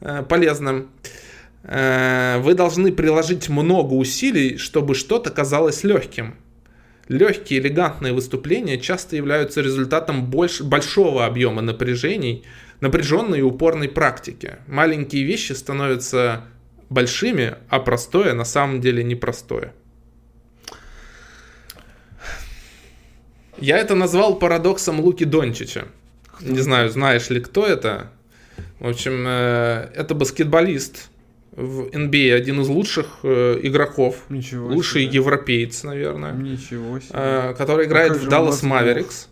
Э, 0.00 0.24
полезным. 0.26 0.88
Э, 1.64 2.38
вы 2.40 2.54
должны 2.54 2.92
приложить 2.92 3.48
много 3.48 3.94
усилий, 3.94 4.56
чтобы 4.56 4.94
что-то 4.94 5.30
казалось 5.30 5.84
легким. 5.84 6.34
Легкие 7.08 7.60
элегантные 7.60 8.12
выступления 8.12 8.78
часто 8.78 9.16
являются 9.16 9.60
результатом 9.60 10.26
больш, 10.26 10.60
большого 10.60 11.26
объема 11.26 11.62
напряжений, 11.62 12.44
напряженной 12.80 13.40
и 13.40 13.42
упорной 13.42 13.88
практики. 13.88 14.56
Маленькие 14.66 15.24
вещи 15.24 15.52
становятся 15.52 16.44
большими, 16.88 17.56
а 17.68 17.80
простое 17.80 18.34
на 18.34 18.44
самом 18.44 18.80
деле 18.80 19.04
непростое. 19.04 19.72
Я 23.58 23.78
это 23.78 23.94
назвал 23.94 24.38
парадоксом 24.38 25.00
Луки 25.00 25.24
Дончича. 25.24 25.86
Не 26.40 26.58
знаю, 26.58 26.90
знаешь 26.90 27.30
ли 27.30 27.40
кто 27.40 27.64
это. 27.64 28.10
В 28.80 28.88
общем, 28.88 29.24
э, 29.26 29.90
это 29.94 30.14
баскетболист, 30.16 31.11
в 31.52 31.88
NBA 31.88 32.34
один 32.34 32.62
из 32.62 32.68
лучших 32.68 33.20
э, 33.22 33.60
игроков, 33.62 34.24
Ничего 34.30 34.68
лучший 34.68 35.04
себе. 35.04 35.16
европеец, 35.16 35.84
наверное, 35.84 36.32
Ничего 36.32 36.98
себе. 36.98 37.10
Э, 37.12 37.54
который 37.56 37.86
играет 37.86 38.16
в 38.16 38.28
Dallas 38.28 38.62
Mavericks. 38.64 39.26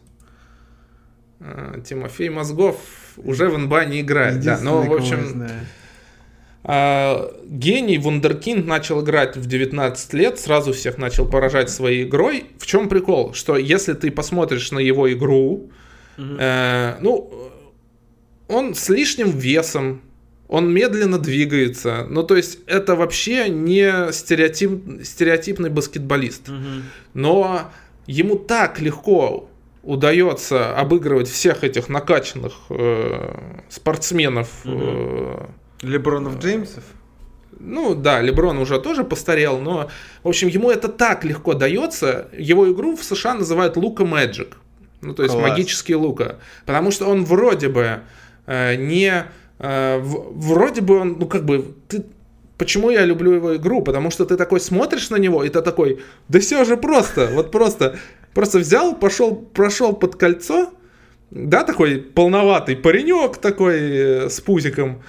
Э, 1.40 1.80
Тимофей 1.84 2.28
Мозгов 2.28 2.76
уже 3.16 3.48
в 3.48 3.56
НБА 3.56 3.86
не 3.86 4.02
играет, 4.02 4.40
да, 4.40 4.58
но 4.60 4.82
в 4.82 4.92
общем 4.92 5.46
э, 6.64 7.30
гений 7.46 7.96
Вундеркинд 7.96 8.66
начал 8.66 9.02
играть 9.02 9.36
в 9.36 9.46
19 9.46 10.12
лет, 10.12 10.38
сразу 10.38 10.74
всех 10.74 10.98
начал 10.98 11.26
поражать 11.26 11.70
своей 11.70 12.04
игрой. 12.04 12.44
В 12.58 12.66
чем 12.66 12.90
прикол? 12.90 13.32
Что 13.32 13.56
если 13.56 13.94
ты 13.94 14.10
посмотришь 14.10 14.70
на 14.72 14.78
его 14.78 15.10
игру, 15.10 15.70
угу. 16.18 16.36
э, 16.38 16.96
ну, 17.00 17.50
он 18.48 18.74
с 18.74 18.90
лишним 18.90 19.30
весом, 19.30 20.02
он 20.50 20.74
медленно 20.74 21.18
двигается. 21.18 22.06
Ну, 22.10 22.24
то 22.24 22.34
есть, 22.34 22.58
это 22.66 22.96
вообще 22.96 23.48
не 23.48 24.10
стереотип, 24.12 25.04
стереотипный 25.04 25.70
баскетболист. 25.70 26.48
Угу. 26.48 26.56
Но 27.14 27.70
ему 28.06 28.34
так 28.34 28.80
легко 28.80 29.48
удается 29.84 30.76
обыгрывать 30.76 31.28
всех 31.28 31.62
этих 31.62 31.88
накачанных 31.88 32.54
э, 32.68 33.38
спортсменов. 33.68 34.48
Угу. 34.64 34.80
Э, 34.82 35.46
Лебронов 35.82 36.40
Джеймсов? 36.40 36.82
Ну 37.60 37.94
да, 37.94 38.20
Леброн 38.20 38.58
уже 38.58 38.80
тоже 38.80 39.04
постарел, 39.04 39.60
но, 39.60 39.88
в 40.24 40.28
общем, 40.28 40.48
ему 40.48 40.68
это 40.68 40.88
так 40.88 41.24
легко 41.24 41.54
дается. 41.54 42.28
Его 42.36 42.72
игру 42.72 42.96
в 42.96 43.04
США 43.04 43.34
называют 43.34 43.76
Лука 43.76 44.04
Мэджик. 44.04 44.56
Ну, 45.00 45.14
то 45.14 45.22
есть 45.22 45.34
Класс. 45.34 45.48
магический 45.50 45.94
Лука. 45.94 46.40
Потому 46.66 46.90
что 46.90 47.06
он 47.06 47.24
вроде 47.24 47.68
бы 47.68 48.00
э, 48.46 48.74
не 48.74 49.12
Э, 49.12 49.26
вроде 49.60 50.80
бы 50.80 51.00
он, 51.00 51.16
ну 51.18 51.26
как 51.26 51.44
бы, 51.44 51.74
ты, 51.88 52.04
почему 52.56 52.90
я 52.90 53.04
люблю 53.04 53.32
его 53.32 53.56
игру? 53.56 53.82
Потому 53.82 54.10
что 54.10 54.24
ты 54.24 54.36
такой 54.36 54.60
смотришь 54.60 55.10
на 55.10 55.16
него, 55.16 55.44
и 55.44 55.48
ты 55.48 55.60
такой, 55.62 56.00
да 56.28 56.40
все 56.40 56.64
же 56.64 56.76
просто, 56.76 57.30
вот 57.32 57.50
просто, 57.50 57.98
просто 58.34 58.58
взял, 58.58 58.94
пошел, 58.94 59.34
прошел 59.36 59.92
под 59.92 60.16
кольцо, 60.16 60.72
да, 61.30 61.64
такой 61.64 61.98
полноватый 61.98 62.76
паренек 62.76 63.36
такой 63.36 63.78
э, 63.78 64.28
с 64.30 64.40
пузиком, 64.40 65.02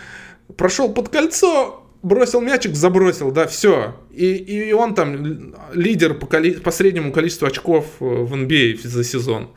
прошел 0.55 0.93
под 0.93 1.09
кольцо, 1.09 1.83
бросил 2.03 2.41
мячик, 2.41 2.75
забросил, 2.75 3.31
да, 3.31 3.47
все. 3.47 3.95
И, 4.11 4.33
и 4.35 4.73
он 4.73 4.93
там 4.93 5.53
лидер 5.73 6.13
по, 6.13 6.27
коли, 6.27 6.51
по 6.51 6.71
среднему 6.71 7.11
количеству 7.11 7.47
очков 7.47 7.85
э, 7.99 8.05
в 8.05 8.33
NBA 8.33 8.79
а 8.83 8.87
за 8.87 9.03
сезон. 9.03 9.49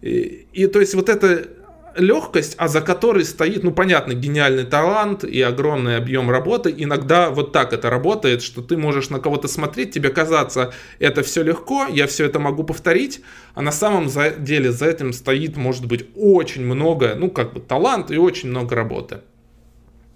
И, 0.00 0.46
и 0.52 0.66
то 0.66 0.80
есть 0.80 0.94
вот 0.94 1.08
это 1.08 1.48
легкость, 1.96 2.54
а 2.58 2.68
за 2.68 2.80
которой 2.80 3.24
стоит, 3.24 3.62
ну, 3.64 3.72
понятно, 3.72 4.14
гениальный 4.14 4.64
талант 4.64 5.24
и 5.24 5.40
огромный 5.40 5.96
объем 5.96 6.30
работы. 6.30 6.74
Иногда 6.76 7.30
вот 7.30 7.52
так 7.52 7.72
это 7.72 7.90
работает, 7.90 8.42
что 8.42 8.62
ты 8.62 8.76
можешь 8.76 9.10
на 9.10 9.18
кого-то 9.18 9.48
смотреть, 9.48 9.92
тебе 9.92 10.10
казаться, 10.10 10.72
это 10.98 11.22
все 11.22 11.42
легко, 11.42 11.86
я 11.86 12.06
все 12.06 12.26
это 12.26 12.38
могу 12.38 12.64
повторить, 12.64 13.20
а 13.54 13.62
на 13.62 13.72
самом 13.72 14.08
деле 14.44 14.72
за 14.72 14.86
этим 14.86 15.12
стоит, 15.12 15.56
может 15.56 15.86
быть, 15.86 16.06
очень 16.16 16.64
много, 16.64 17.14
ну, 17.16 17.30
как 17.30 17.52
бы 17.52 17.60
талант 17.60 18.10
и 18.10 18.16
очень 18.16 18.48
много 18.50 18.74
работы. 18.74 19.20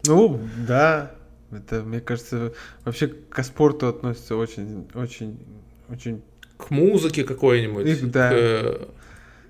Ну, 0.06 0.40
да, 0.66 1.12
это, 1.50 1.82
мне 1.82 2.00
кажется, 2.00 2.52
вообще 2.84 3.08
к 3.08 3.42
спорту 3.42 3.88
относится 3.88 4.36
очень, 4.36 4.86
очень, 4.94 5.38
очень... 5.88 6.22
К 6.56 6.70
музыке 6.70 7.22
какой-нибудь. 7.22 8.10
Да. 8.10 8.30
К 8.30 8.78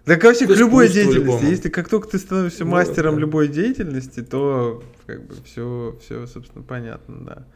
да, 0.06 0.16
вообще, 0.16 0.46
к 0.46 0.50
любой 0.50 0.88
деятельности. 0.88 1.24
Любому. 1.24 1.48
Если 1.48 1.68
как 1.68 1.88
только 1.88 2.08
ты 2.08 2.18
становишься 2.18 2.64
ну, 2.64 2.70
мастером 2.70 3.16
да. 3.16 3.20
любой 3.20 3.48
деятельности, 3.48 4.22
то 4.22 4.82
как 5.06 5.26
бы 5.26 5.34
все, 5.44 5.98
все, 6.02 6.26
собственно, 6.26 6.62
понятно, 6.62 7.24
да. 7.24 7.46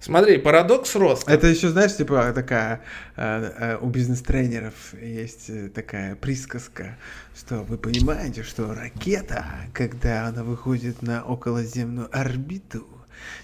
Смотри, 0.00 0.38
парадокс 0.38 0.94
роста. 0.94 1.32
Это 1.32 1.48
еще, 1.48 1.70
знаешь, 1.70 1.96
типа 1.96 2.32
такая 2.32 2.82
э, 3.16 3.52
э, 3.58 3.78
у 3.78 3.88
бизнес-тренеров 3.88 4.94
есть 5.00 5.50
э, 5.50 5.70
такая 5.70 6.14
присказка, 6.14 6.96
что 7.36 7.62
вы 7.62 7.78
понимаете, 7.78 8.44
что 8.44 8.72
ракета, 8.74 9.44
когда 9.72 10.26
она 10.26 10.44
выходит 10.44 11.02
на 11.02 11.24
околоземную 11.24 12.08
орбиту, 12.12 12.86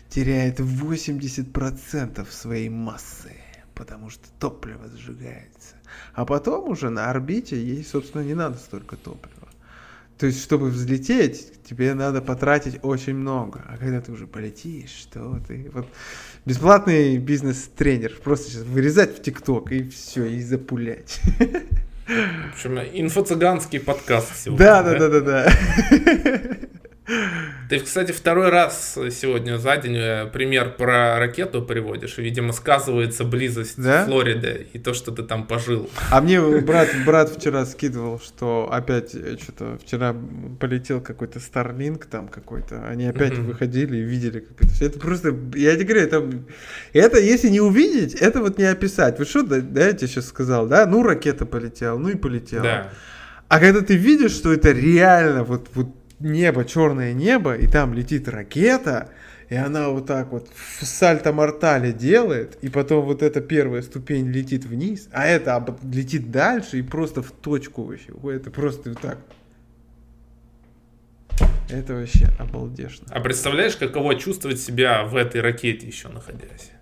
теряет 0.08 0.60
80% 0.60 2.30
своей 2.30 2.68
массы, 2.68 3.32
потому 3.74 4.10
что 4.10 4.28
топливо 4.38 4.88
сжигается. 4.96 5.73
А 6.14 6.24
потом 6.24 6.68
уже 6.68 6.90
на 6.90 7.10
орбите 7.10 7.56
ей, 7.56 7.84
собственно, 7.84 8.22
не 8.22 8.34
надо 8.34 8.56
столько 8.58 8.96
топлива. 8.96 9.48
То 10.18 10.26
есть, 10.26 10.42
чтобы 10.42 10.68
взлететь, 10.68 11.52
тебе 11.68 11.92
надо 11.94 12.22
потратить 12.22 12.78
очень 12.82 13.14
много. 13.14 13.62
А 13.68 13.76
когда 13.76 14.00
ты 14.00 14.12
уже 14.12 14.26
полетишь, 14.26 14.90
что 14.90 15.40
ты... 15.46 15.70
Вот 15.72 15.86
бесплатный 16.44 17.18
бизнес-тренер. 17.18 18.12
Просто 18.22 18.50
сейчас 18.50 18.62
вырезать 18.62 19.18
в 19.18 19.22
ТикТок 19.22 19.72
и 19.72 19.88
все, 19.88 20.24
и 20.24 20.40
запулять. 20.40 21.20
В 22.06 22.52
общем, 22.52 22.78
инфо-цыганский 22.78 23.80
подкаст 23.80 24.36
сегодня. 24.36 24.64
Да, 24.64 24.82
да, 24.82 24.98
да, 24.98 25.08
да, 25.08 25.20
да. 25.20 26.68
Ты, 27.68 27.80
кстати, 27.80 28.12
второй 28.12 28.48
раз 28.48 28.94
сегодня 29.10 29.58
за 29.58 29.76
день 29.76 29.96
э, 29.96 30.26
пример 30.26 30.74
про 30.74 31.18
ракету 31.18 31.60
приводишь. 31.60 32.16
Видимо, 32.16 32.52
сказывается 32.54 33.24
близость 33.24 33.80
да? 33.82 34.06
Флориды 34.06 34.68
и 34.72 34.78
то, 34.78 34.94
что 34.94 35.12
ты 35.12 35.22
там 35.22 35.46
пожил. 35.46 35.90
А 36.10 36.22
мне 36.22 36.40
брат, 36.62 36.88
брат 37.04 37.28
вчера 37.28 37.66
скидывал, 37.66 38.18
что 38.20 38.70
опять 38.72 39.14
э, 39.14 39.36
что-то 39.42 39.78
вчера 39.84 40.16
полетел 40.58 41.02
какой-то 41.02 41.40
Starlink 41.40 42.06
там 42.10 42.28
какой-то. 42.28 42.86
Они 42.88 43.06
опять 43.06 43.34
угу. 43.34 43.48
выходили 43.48 43.98
и 43.98 44.02
видели 44.02 44.40
как 44.40 44.62
это 44.62 44.84
Это 44.84 44.98
просто, 44.98 45.36
я 45.54 45.74
тебе 45.74 45.84
говорю, 45.84 46.06
это, 46.06 46.30
это 46.94 47.20
если 47.20 47.48
не 47.50 47.60
увидеть, 47.60 48.14
это 48.14 48.40
вот 48.40 48.56
не 48.56 48.64
описать. 48.64 49.18
Вы 49.18 49.26
что, 49.26 49.42
да, 49.42 49.60
да, 49.60 49.88
я 49.88 49.92
тебе 49.92 50.08
сейчас 50.08 50.28
сказал, 50.28 50.66
да? 50.66 50.86
Ну, 50.86 51.02
ракета 51.02 51.44
полетела, 51.44 51.98
ну 51.98 52.08
и 52.08 52.14
полетела. 52.14 52.62
Да. 52.62 52.90
А 53.48 53.60
когда 53.60 53.82
ты 53.82 53.94
видишь, 53.94 54.32
что 54.32 54.52
это 54.54 54.70
реально 54.72 55.44
вот, 55.44 55.68
вот 55.74 55.88
небо, 56.24 56.64
черное 56.64 57.12
небо, 57.12 57.54
и 57.54 57.66
там 57.66 57.94
летит 57.94 58.28
ракета, 58.28 59.10
и 59.48 59.54
она 59.54 59.90
вот 59.90 60.06
так 60.06 60.32
вот 60.32 60.48
в 60.48 60.84
сальто-мортале 60.84 61.92
делает, 61.92 62.58
и 62.62 62.68
потом 62.68 63.04
вот 63.04 63.22
эта 63.22 63.40
первая 63.40 63.82
ступень 63.82 64.28
летит 64.28 64.64
вниз, 64.64 65.08
а 65.12 65.26
это 65.26 65.64
летит 65.84 66.30
дальше 66.30 66.78
и 66.78 66.82
просто 66.82 67.22
в 67.22 67.30
точку 67.30 67.84
вообще. 67.84 68.12
Это 68.24 68.50
просто 68.50 68.90
вот 68.90 69.00
так. 69.00 69.18
Это 71.70 71.94
вообще 71.94 72.26
обалдешно. 72.38 73.06
А 73.10 73.20
представляешь, 73.20 73.76
каково 73.76 74.16
чувствовать 74.16 74.60
себя 74.60 75.04
в 75.04 75.16
этой 75.16 75.40
ракете 75.40 75.86
еще 75.86 76.08
находясь? 76.08 76.73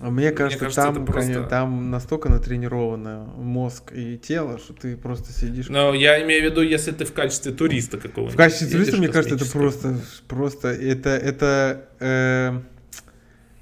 А 0.00 0.10
мне 0.10 0.30
кажется, 0.30 0.64
мне 0.64 0.72
кажется 0.72 0.92
там, 0.92 1.06
просто... 1.06 1.42
там 1.44 1.90
настолько 1.90 2.28
натренировано 2.28 3.24
мозг 3.36 3.92
и 3.92 4.18
тело, 4.18 4.58
что 4.58 4.72
ты 4.74 4.96
просто 4.96 5.32
сидишь. 5.32 5.68
Но 5.68 5.94
я 5.94 6.22
имею 6.24 6.42
в 6.42 6.44
виду, 6.52 6.62
если 6.62 6.92
ты 6.92 7.04
в 7.04 7.12
качестве 7.12 7.52
туриста 7.52 7.98
какого-нибудь. 7.98 8.34
В 8.34 8.36
качестве 8.36 8.68
туриста, 8.68 8.96
мне 8.96 9.08
кажется, 9.08 9.36
это 9.36 9.46
просто, 9.46 9.96
просто 10.28 10.68
это, 10.68 11.10
это, 11.10 11.88
э, 12.00 12.60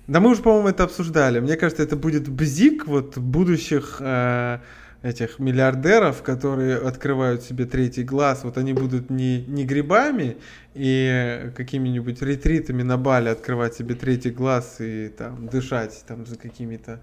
Да 0.06 0.20
мы 0.20 0.30
уже, 0.30 0.42
по-моему, 0.42 0.68
это 0.68 0.84
обсуждали. 0.84 1.40
Мне 1.40 1.56
кажется, 1.56 1.82
это 1.82 1.96
будет 1.96 2.28
бзик 2.28 2.86
вот 2.86 3.18
будущих 3.18 3.96
э, 4.00 4.58
этих 5.02 5.38
миллиардеров, 5.38 6.22
которые 6.22 6.76
открывают 6.76 7.42
себе 7.42 7.64
третий 7.64 8.02
глаз. 8.02 8.44
Вот 8.44 8.58
они 8.58 8.72
будут 8.72 9.08
не, 9.10 9.44
не 9.46 9.64
грибами 9.64 10.36
и 10.74 11.50
какими-нибудь 11.56 12.20
ретритами 12.22 12.82
на 12.82 12.98
Бали 12.98 13.28
открывать 13.28 13.74
себе 13.74 13.94
третий 13.94 14.30
глаз 14.30 14.76
и 14.80 15.08
там 15.08 15.46
дышать 15.46 16.04
там 16.06 16.26
за 16.26 16.36
какими-то 16.36 17.00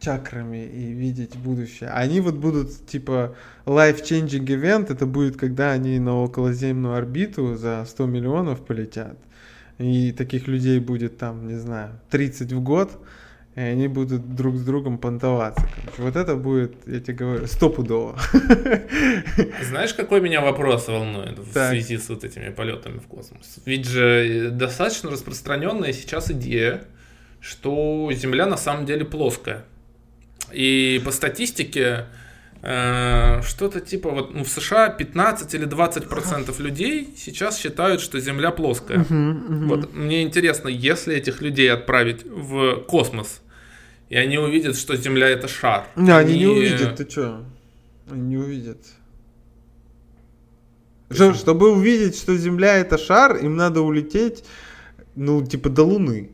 чакрами 0.00 0.66
и 0.66 0.92
видеть 0.92 1.36
будущее. 1.36 1.90
Они 1.90 2.20
вот 2.20 2.34
будут 2.34 2.86
типа 2.86 3.36
life-changing 3.66 4.46
event, 4.46 4.92
это 4.92 5.06
будет, 5.06 5.36
когда 5.36 5.72
они 5.72 5.98
на 5.98 6.16
околоземную 6.16 6.94
орбиту 6.94 7.56
за 7.56 7.84
100 7.86 8.06
миллионов 8.06 8.64
полетят. 8.64 9.18
И 9.78 10.12
таких 10.12 10.46
людей 10.46 10.78
будет 10.78 11.16
там, 11.16 11.46
не 11.46 11.56
знаю, 11.56 12.00
30 12.10 12.52
в 12.52 12.62
год, 12.62 12.98
и 13.56 13.60
они 13.60 13.88
будут 13.88 14.34
друг 14.36 14.56
с 14.56 14.62
другом 14.62 14.98
понтоваться. 14.98 15.68
Короче. 15.74 16.02
Вот 16.02 16.16
это 16.16 16.36
будет, 16.36 16.74
я 16.86 17.00
тебе 17.00 17.14
говорю, 17.14 17.46
стопудово. 17.46 18.18
Знаешь, 19.68 19.92
какой 19.92 20.20
меня 20.20 20.40
вопрос 20.40 20.86
волнует 20.86 21.38
в 21.38 21.52
так. 21.52 21.70
связи 21.70 21.98
с 21.98 22.08
вот 22.08 22.22
этими 22.22 22.50
полетами 22.50 22.98
в 22.98 23.06
космос? 23.06 23.56
Ведь 23.64 23.86
же 23.86 24.50
достаточно 24.52 25.10
распространенная 25.10 25.92
сейчас 25.92 26.30
идея, 26.30 26.84
что 27.40 28.10
Земля 28.12 28.46
на 28.46 28.56
самом 28.56 28.86
деле 28.86 29.04
плоская. 29.04 29.64
И 30.52 31.02
по 31.04 31.10
статистике 31.10 31.80
э, 31.80 32.04
что-то 32.62 33.80
типа 33.80 34.10
вот 34.10 34.34
ну, 34.34 34.44
в 34.44 34.48
США 34.48 34.90
15 34.90 35.54
или 35.54 35.64
20 35.64 36.08
процентов 36.08 36.60
людей 36.60 37.14
сейчас 37.16 37.58
считают, 37.58 38.02
что 38.02 38.20
Земля 38.20 38.50
плоская. 38.50 38.98
Uh-huh, 38.98 39.08
uh-huh. 39.08 39.66
Вот 39.66 39.94
мне 39.94 40.22
интересно, 40.22 40.68
если 40.68 41.14
этих 41.16 41.40
людей 41.40 41.72
отправить 41.72 42.24
в 42.24 42.82
космос, 42.82 43.40
и 44.10 44.16
они 44.16 44.36
увидят, 44.38 44.76
что 44.76 44.94
Земля 44.96 45.28
это 45.28 45.48
шар. 45.48 45.86
Не, 45.96 46.10
они, 46.10 46.32
они 46.32 46.38
не 46.40 46.46
увидят, 46.46 46.96
ты 46.96 47.10
что? 47.10 47.44
Они 48.10 48.22
не 48.22 48.36
увидят. 48.36 48.78
Что, 51.10 51.32
чтобы 51.34 51.70
увидеть, 51.70 52.16
что 52.16 52.36
Земля 52.36 52.76
это 52.76 52.98
шар, 52.98 53.36
им 53.36 53.56
надо 53.56 53.80
улететь, 53.80 54.44
ну, 55.16 55.44
типа 55.44 55.70
до 55.70 55.84
Луны. 55.84 56.30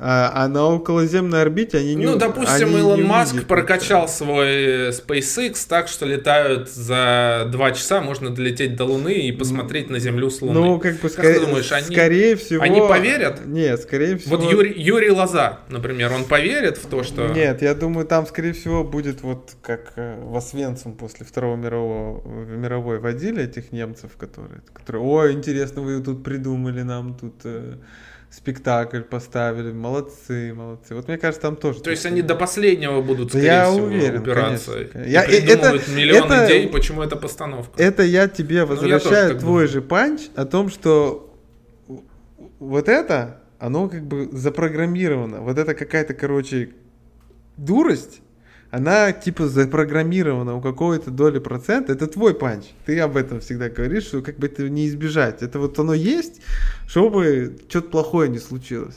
А, 0.00 0.44
а 0.44 0.48
на 0.48 0.64
околоземной 0.64 1.42
орбите 1.42 1.78
они 1.78 1.96
не 1.96 2.06
Ну, 2.06 2.16
допустим, 2.16 2.68
они 2.68 2.78
Илон 2.78 3.02
Маск 3.02 3.44
прокачал 3.46 4.04
это. 4.04 4.12
свой 4.12 4.48
э, 4.48 4.90
SpaceX 4.90 5.66
так, 5.68 5.88
что 5.88 6.06
летают 6.06 6.70
за 6.70 7.48
два 7.50 7.72
часа, 7.72 8.00
можно 8.00 8.30
долететь 8.30 8.76
до 8.76 8.84
Луны 8.84 9.14
и 9.14 9.32
посмотреть 9.32 9.90
на 9.90 9.98
Землю 9.98 10.30
с 10.30 10.40
Луны. 10.40 10.54
Ну, 10.54 10.78
как 10.78 10.94
бы, 10.94 11.00
как 11.00 11.10
скорее, 11.10 11.40
ты 11.40 11.46
думаешь, 11.46 11.72
они, 11.72 11.86
скорее 11.86 12.36
всего... 12.36 12.62
Они 12.62 12.80
поверят? 12.80 13.44
Нет, 13.44 13.80
скорее 13.80 14.18
всего... 14.18 14.36
Вот 14.36 14.48
Юрий, 14.48 14.80
Юрий 14.80 15.10
Лоза, 15.10 15.60
например, 15.68 16.12
он 16.12 16.26
поверит 16.26 16.78
в 16.78 16.86
то, 16.86 17.02
что... 17.02 17.26
Нет, 17.28 17.62
я 17.62 17.74
думаю, 17.74 18.06
там, 18.06 18.24
скорее 18.24 18.52
всего, 18.52 18.84
будет 18.84 19.22
вот 19.22 19.56
как 19.62 19.94
э, 19.96 20.22
в 20.22 20.36
Освенцим 20.36 20.94
после 20.94 21.26
Второго 21.26 21.56
мирового, 21.56 22.22
мировой 22.44 23.00
водили 23.00 23.42
этих 23.42 23.72
немцев, 23.72 24.12
которые, 24.16 24.60
которые, 24.72 25.02
ой, 25.02 25.32
интересно, 25.32 25.82
вы 25.82 26.00
тут 26.00 26.22
придумали 26.22 26.82
нам 26.82 27.14
тут 27.14 27.34
э, 27.42 27.78
спектакль 28.30 29.00
поставили, 29.00 29.72
молодцы, 29.72 30.52
молодцы. 30.54 30.94
Вот 30.94 31.08
мне 31.08 31.16
кажется, 31.16 31.40
там 31.40 31.56
тоже. 31.56 31.80
То 31.80 31.90
есть 31.90 32.04
они 32.04 32.22
до 32.22 32.34
последнего 32.34 33.00
будут, 33.00 33.30
скорее 33.30 33.46
я 33.46 33.70
всего, 33.70 33.86
уверен, 33.86 34.20
упираться. 34.20 34.72
Конечно. 34.72 35.10
Я, 35.10 35.22
придумывают 35.22 35.82
это, 35.82 35.90
миллион 35.90 36.32
это, 36.32 36.46
идей, 36.46 36.68
почему 36.68 37.02
это 37.02 37.16
постановка. 37.16 37.82
Это 37.82 38.02
я 38.02 38.28
тебе 38.28 38.64
возвращаю 38.64 39.28
ну, 39.28 39.34
я 39.34 39.40
твой 39.40 39.66
же 39.66 39.80
панч 39.80 40.22
о 40.34 40.44
том, 40.44 40.68
что 40.68 41.34
вот 42.58 42.88
это, 42.88 43.40
оно 43.58 43.88
как 43.88 44.06
бы 44.06 44.28
запрограммировано. 44.32 45.40
Вот 45.40 45.58
это 45.58 45.74
какая-то, 45.74 46.14
короче, 46.14 46.70
дурость, 47.56 48.20
она 48.70 49.12
типа 49.12 49.48
запрограммирована 49.48 50.54
у 50.54 50.60
какой-то 50.60 51.10
доли 51.10 51.38
процента, 51.38 51.92
это 51.92 52.06
твой 52.06 52.34
панч. 52.34 52.64
Ты 52.84 52.98
об 53.00 53.16
этом 53.16 53.40
всегда 53.40 53.68
говоришь, 53.70 54.04
что 54.04 54.20
как 54.20 54.36
бы 54.36 54.46
это 54.46 54.68
не 54.68 54.88
избежать. 54.88 55.42
Это 55.42 55.58
вот 55.58 55.78
оно 55.78 55.94
есть, 55.94 56.42
чтобы 56.86 57.56
что-то 57.68 57.88
плохое 57.88 58.28
не 58.28 58.38
случилось. 58.38 58.96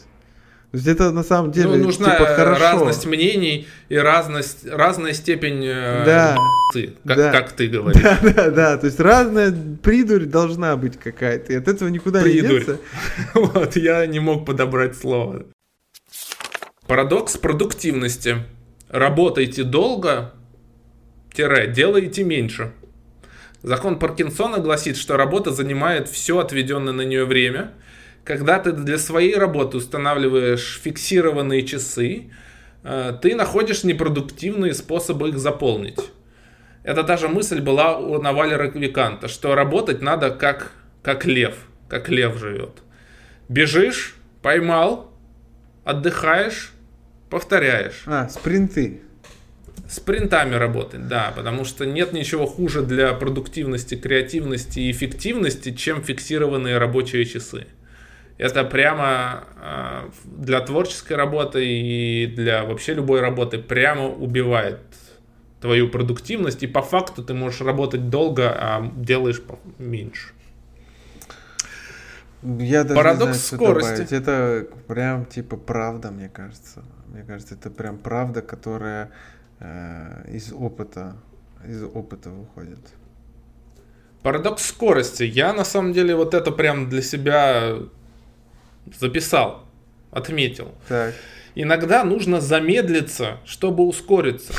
То 0.71 0.77
есть 0.77 0.87
это 0.87 1.11
на 1.11 1.23
самом 1.23 1.51
деле 1.51 1.75
ну, 1.75 1.83
нужна 1.83 2.15
типа, 2.15 2.27
хорошо. 2.27 2.61
разность 2.61 3.05
мнений 3.05 3.67
и 3.89 3.97
разность, 3.97 4.65
разная 4.65 5.11
степень 5.11 5.65
э, 5.65 6.05
да, 6.05 6.37
ты, 6.73 6.93
как, 7.05 7.17
да. 7.17 7.31
как 7.31 7.51
ты 7.51 7.67
говоришь. 7.69 8.01
Да, 8.01 8.19
да, 8.21 8.49
да. 8.49 8.77
То 8.77 8.85
есть 8.85 8.99
разная 8.99 9.53
придурь 9.83 10.23
должна 10.23 10.77
быть 10.77 10.97
какая-то. 10.97 11.51
И 11.51 11.55
от 11.57 11.67
этого 11.67 11.89
никуда 11.89 12.21
придурь. 12.21 12.51
не 12.51 12.57
деться. 12.59 12.77
Вот, 13.33 13.75
я 13.75 14.05
не 14.05 14.21
мог 14.21 14.45
подобрать 14.45 14.97
слово. 14.97 15.43
Парадокс 16.87 17.37
продуктивности. 17.37 18.37
Работайте 18.91 19.63
долго, 19.63 20.33
тире, 21.33 21.67
делайте 21.67 22.25
меньше. 22.25 22.73
Закон 23.63 23.97
Паркинсона 23.97 24.57
гласит, 24.57 24.97
что 24.97 25.15
работа 25.15 25.51
занимает 25.51 26.09
все 26.09 26.39
отведенное 26.39 26.91
на 26.91 27.03
нее 27.03 27.23
время. 27.23 27.71
Когда 28.25 28.59
ты 28.59 28.73
для 28.73 28.97
своей 28.97 29.37
работы 29.37 29.77
устанавливаешь 29.77 30.81
фиксированные 30.83 31.65
часы, 31.65 32.31
э, 32.83 33.17
ты 33.21 33.33
находишь 33.33 33.85
непродуктивные 33.85 34.73
способы 34.73 35.29
их 35.29 35.39
заполнить. 35.39 35.99
Это 36.83 37.05
та 37.05 37.15
же 37.15 37.29
мысль 37.29 37.61
была 37.61 37.97
у 37.97 38.21
Навалера 38.21 38.67
Виканта, 38.71 39.29
что 39.29 39.55
работать 39.55 40.01
надо 40.01 40.31
как, 40.31 40.73
как 41.01 41.23
лев, 41.23 41.55
как 41.87 42.09
лев 42.09 42.37
живет. 42.37 42.81
Бежишь, 43.47 44.17
поймал, 44.41 45.13
отдыхаешь, 45.85 46.73
повторяешь. 47.31 48.03
А, 48.05 48.29
спринты. 48.29 49.01
Спринтами 49.89 50.55
работать, 50.55 51.07
да, 51.07 51.33
потому 51.35 51.65
что 51.65 51.85
нет 51.85 52.13
ничего 52.13 52.45
хуже 52.45 52.81
для 52.81 53.13
продуктивности, 53.13 53.95
креативности 53.95 54.79
и 54.79 54.91
эффективности, 54.91 55.73
чем 55.73 56.03
фиксированные 56.03 56.77
рабочие 56.77 57.25
часы. 57.25 57.67
Это 58.37 58.63
прямо 58.63 59.43
э, 59.61 60.09
для 60.23 60.61
творческой 60.61 61.13
работы 61.13 61.65
и 61.65 62.27
для 62.27 62.63
вообще 62.63 62.93
любой 62.93 63.21
работы 63.21 63.57
прямо 63.59 64.07
убивает 64.07 64.79
твою 65.59 65.89
продуктивность, 65.89 66.63
и 66.63 66.67
по 66.67 66.81
факту 66.81 67.23
ты 67.23 67.33
можешь 67.33 67.61
работать 67.61 68.09
долго, 68.09 68.49
а 68.49 68.91
делаешь 68.95 69.41
меньше. 69.77 70.29
Я 72.43 72.83
даже 72.83 72.95
Парадокс 72.95 73.51
не 73.51 73.57
знаю, 73.57 73.61
скорости. 73.61 73.91
Добавить. 73.91 74.11
Это 74.11 74.67
прям 74.87 75.25
типа 75.25 75.57
правда, 75.57 76.11
мне 76.11 76.29
кажется. 76.29 76.81
Мне 77.11 77.23
кажется, 77.23 77.55
это 77.55 77.69
прям 77.69 77.97
правда, 77.97 78.41
которая 78.41 79.11
э, 79.59 80.31
из 80.33 80.53
опыта, 80.53 81.17
из 81.67 81.83
опыта 81.83 82.29
выходит. 82.29 82.79
Парадокс 84.23 84.65
скорости. 84.65 85.23
Я 85.23 85.51
на 85.51 85.65
самом 85.65 85.91
деле 85.93 86.15
вот 86.15 86.33
это 86.33 86.51
прям 86.51 86.89
для 86.89 87.01
себя 87.01 87.79
записал, 88.97 89.65
отметил. 90.11 90.73
Так. 90.87 91.13
Иногда 91.53 92.05
нужно 92.05 92.39
замедлиться, 92.39 93.39
чтобы 93.45 93.85
ускориться. 93.85 94.53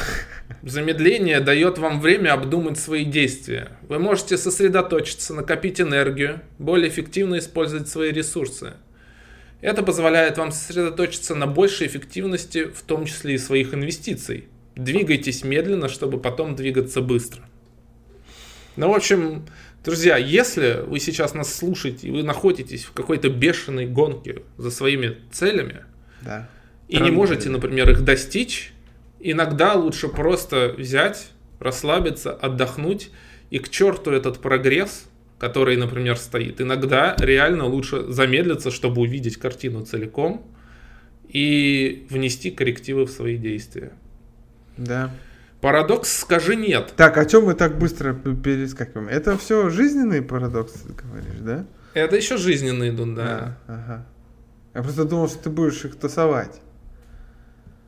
Замедление 0.62 1.40
дает 1.40 1.78
вам 1.78 2.00
время 2.02 2.34
обдумать 2.34 2.78
свои 2.78 3.06
действия. 3.06 3.70
Вы 3.88 3.98
можете 3.98 4.36
сосредоточиться, 4.36 5.32
накопить 5.32 5.80
энергию, 5.80 6.42
более 6.58 6.90
эффективно 6.90 7.38
использовать 7.38 7.88
свои 7.88 8.12
ресурсы. 8.12 8.74
Это 9.62 9.84
позволяет 9.84 10.38
вам 10.38 10.50
сосредоточиться 10.50 11.36
на 11.36 11.46
большей 11.46 11.86
эффективности, 11.86 12.64
в 12.64 12.82
том 12.82 13.06
числе 13.06 13.36
и 13.36 13.38
своих 13.38 13.72
инвестиций. 13.72 14.48
Двигайтесь 14.74 15.44
медленно, 15.44 15.88
чтобы 15.88 16.18
потом 16.18 16.56
двигаться 16.56 17.00
быстро. 17.00 17.42
Ну, 18.74 18.90
в 18.90 18.94
общем, 18.94 19.46
друзья, 19.84 20.16
если 20.16 20.82
вы 20.84 20.98
сейчас 20.98 21.34
нас 21.34 21.54
слушаете, 21.54 22.08
и 22.08 22.10
вы 22.10 22.24
находитесь 22.24 22.84
в 22.84 22.92
какой-то 22.92 23.28
бешеной 23.28 23.86
гонке 23.86 24.42
за 24.58 24.72
своими 24.72 25.18
целями, 25.30 25.84
да. 26.22 26.48
и 26.88 26.96
Правильно. 26.96 27.10
не 27.10 27.16
можете, 27.16 27.48
например, 27.48 27.88
их 27.90 28.02
достичь, 28.02 28.72
иногда 29.20 29.74
лучше 29.74 30.08
просто 30.08 30.74
взять, 30.76 31.28
расслабиться, 31.60 32.32
отдохнуть, 32.32 33.10
и 33.50 33.60
к 33.60 33.68
черту 33.68 34.10
этот 34.10 34.40
прогресс, 34.40 35.04
который, 35.42 35.76
например, 35.76 36.18
стоит. 36.18 36.60
Иногда 36.60 37.16
реально 37.18 37.64
лучше 37.64 38.12
замедлиться, 38.12 38.70
чтобы 38.70 39.02
увидеть 39.02 39.38
картину 39.38 39.84
целиком 39.84 40.46
и 41.26 42.06
внести 42.10 42.52
коррективы 42.52 43.06
в 43.06 43.10
свои 43.10 43.36
действия. 43.36 43.90
Да. 44.76 45.10
Парадокс 45.60 46.16
«скажи 46.20 46.54
нет». 46.54 46.92
Так, 46.96 47.18
о 47.18 47.24
чем 47.24 47.46
мы 47.46 47.54
так 47.54 47.76
быстро 47.76 48.14
перескакиваем? 48.14 49.08
Это 49.08 49.36
все 49.36 49.68
жизненные 49.68 50.22
парадоксы, 50.22 50.78
ты 50.86 50.94
говоришь, 50.94 51.40
да? 51.40 51.66
Это 51.94 52.14
еще 52.14 52.36
жизненные 52.36 52.90
идут, 52.90 53.16
да. 53.16 53.58
А, 53.66 53.74
ага. 53.74 54.06
Я 54.74 54.82
просто 54.84 55.04
думал, 55.04 55.26
что 55.26 55.42
ты 55.42 55.50
будешь 55.50 55.84
их 55.84 55.96
тасовать. 55.96 56.60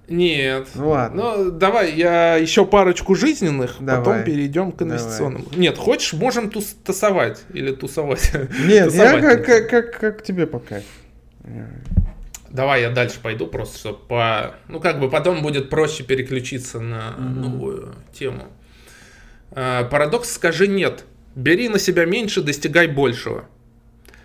Нет. 0.09 0.69
Ну 0.75 0.90
ладно. 0.90 1.23
Ну, 1.37 1.51
давай, 1.51 1.95
я 1.95 2.37
еще 2.37 2.67
парочку 2.67 3.14
жизненных, 3.14 3.77
давай. 3.81 4.05
потом 4.05 4.25
перейдем 4.25 4.73
к 4.73 4.83
инвестиционным. 4.83 5.45
Давай. 5.45 5.59
Нет, 5.59 5.79
хочешь, 5.79 6.12
можем 6.12 6.51
тус 6.51 6.77
тусовать 6.85 7.43
или 7.53 7.75
тусовать. 7.75 8.31
Нет, 8.67 8.93
я 8.93 9.21
как, 9.21 9.47
как, 9.47 9.71
как, 9.71 9.99
как 9.99 10.23
тебе 10.23 10.47
пока. 10.47 10.81
давай 12.51 12.83
я 12.83 12.90
дальше 12.90 13.19
пойду, 13.23 13.47
просто 13.47 13.79
чтобы 13.79 13.99
по... 13.99 14.55
Ну, 14.69 14.81
как 14.81 15.01
бы 15.01 15.09
потом 15.09 15.43
будет 15.43 15.71
проще 15.71 16.05
переключиться 16.05 16.81
на 16.81 17.14
mm-hmm. 17.17 17.21
новую 17.21 17.95
тему. 18.12 18.45
Э, 19.53 19.85
парадокс 19.90 20.33
«скажи 20.33 20.69
нет». 20.69 21.05
Бери 21.35 21.69
на 21.69 21.79
себя 21.81 22.05
меньше, 22.05 22.43
достигай 22.43 22.87
большего. 22.87 23.47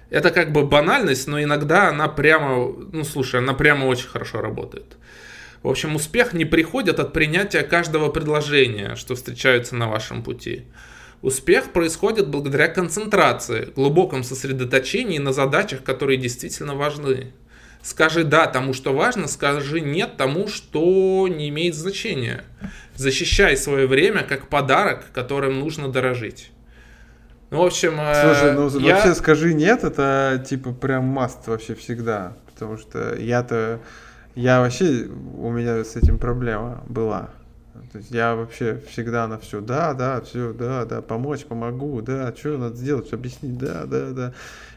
Это 0.10 0.32
как 0.32 0.52
бы 0.52 0.66
банальность, 0.66 1.28
но 1.28 1.42
иногда 1.42 1.90
она 1.90 2.08
прямо, 2.08 2.72
ну 2.92 3.04
слушай, 3.04 3.40
она 3.40 3.54
прямо 3.54 3.86
очень 3.86 4.08
хорошо 4.08 4.42
работает. 4.42 4.98
В 5.64 5.68
общем, 5.68 5.96
успех 5.96 6.34
не 6.34 6.46
приходит 6.46 7.00
от 7.00 7.14
принятия 7.14 7.64
каждого 7.64 8.10
предложения, 8.10 8.96
что 8.96 9.16
встречается 9.16 9.76
на 9.76 9.88
вашем 9.88 10.24
пути. 10.24 10.66
Успех 11.22 11.74
происходит 11.74 12.30
благодаря 12.30 12.70
концентрации, 12.70 13.72
глубоком 13.76 14.24
сосредоточении 14.24 15.18
на 15.18 15.34
задачах, 15.34 15.84
которые 15.84 16.18
действительно 16.18 16.76
важны. 16.76 17.34
Скажи 17.82 18.24
да 18.24 18.48
тому, 18.48 18.74
что 18.74 18.94
важно, 18.94 19.28
скажи 19.28 19.82
нет 19.82 20.18
тому, 20.18 20.48
что 20.48 21.28
не 21.28 21.50
имеет 21.50 21.76
значения. 21.76 22.44
Защищай 22.96 23.56
свое 23.56 23.88
время 23.88 24.24
как 24.24 24.48
подарок, 24.48 25.06
которым 25.14 25.60
нужно 25.60 25.90
дорожить. 25.90 26.52
Ну, 27.52 27.64
в 27.64 27.66
общем, 27.66 28.00
э, 28.00 28.34
Слушай, 28.34 28.54
ну 28.54 28.80
я... 28.80 28.96
вообще 28.96 29.16
скажи 29.16 29.54
нет, 29.54 29.84
это 29.84 30.44
типа 30.48 30.72
прям 30.72 31.06
маст 31.06 31.48
вообще 31.48 31.74
всегда. 31.74 32.38
Потому 32.46 32.78
что 32.78 33.16
я-то, 33.16 33.80
я 34.36 34.62
вообще, 34.62 35.08
у 35.38 35.52
меня 35.52 35.84
с 35.84 35.96
этим 35.96 36.18
проблема 36.18 36.84
была. 36.88 37.30
То 37.92 37.98
есть 37.98 38.12
я 38.12 38.36
вообще 38.36 38.82
всегда 38.90 39.28
на 39.28 39.40
все, 39.40 39.62
да, 39.62 39.94
да, 39.94 40.22
все, 40.22 40.54
да, 40.54 40.86
да, 40.86 41.02
помочь, 41.02 41.46
помогу, 41.46 42.02
да, 42.02 42.34
что 42.38 42.58
надо 42.58 42.76
сделать, 42.76 43.12
объяснить, 43.14 43.58
да, 43.58 43.86
да, 43.86 44.12
да. 44.12 44.34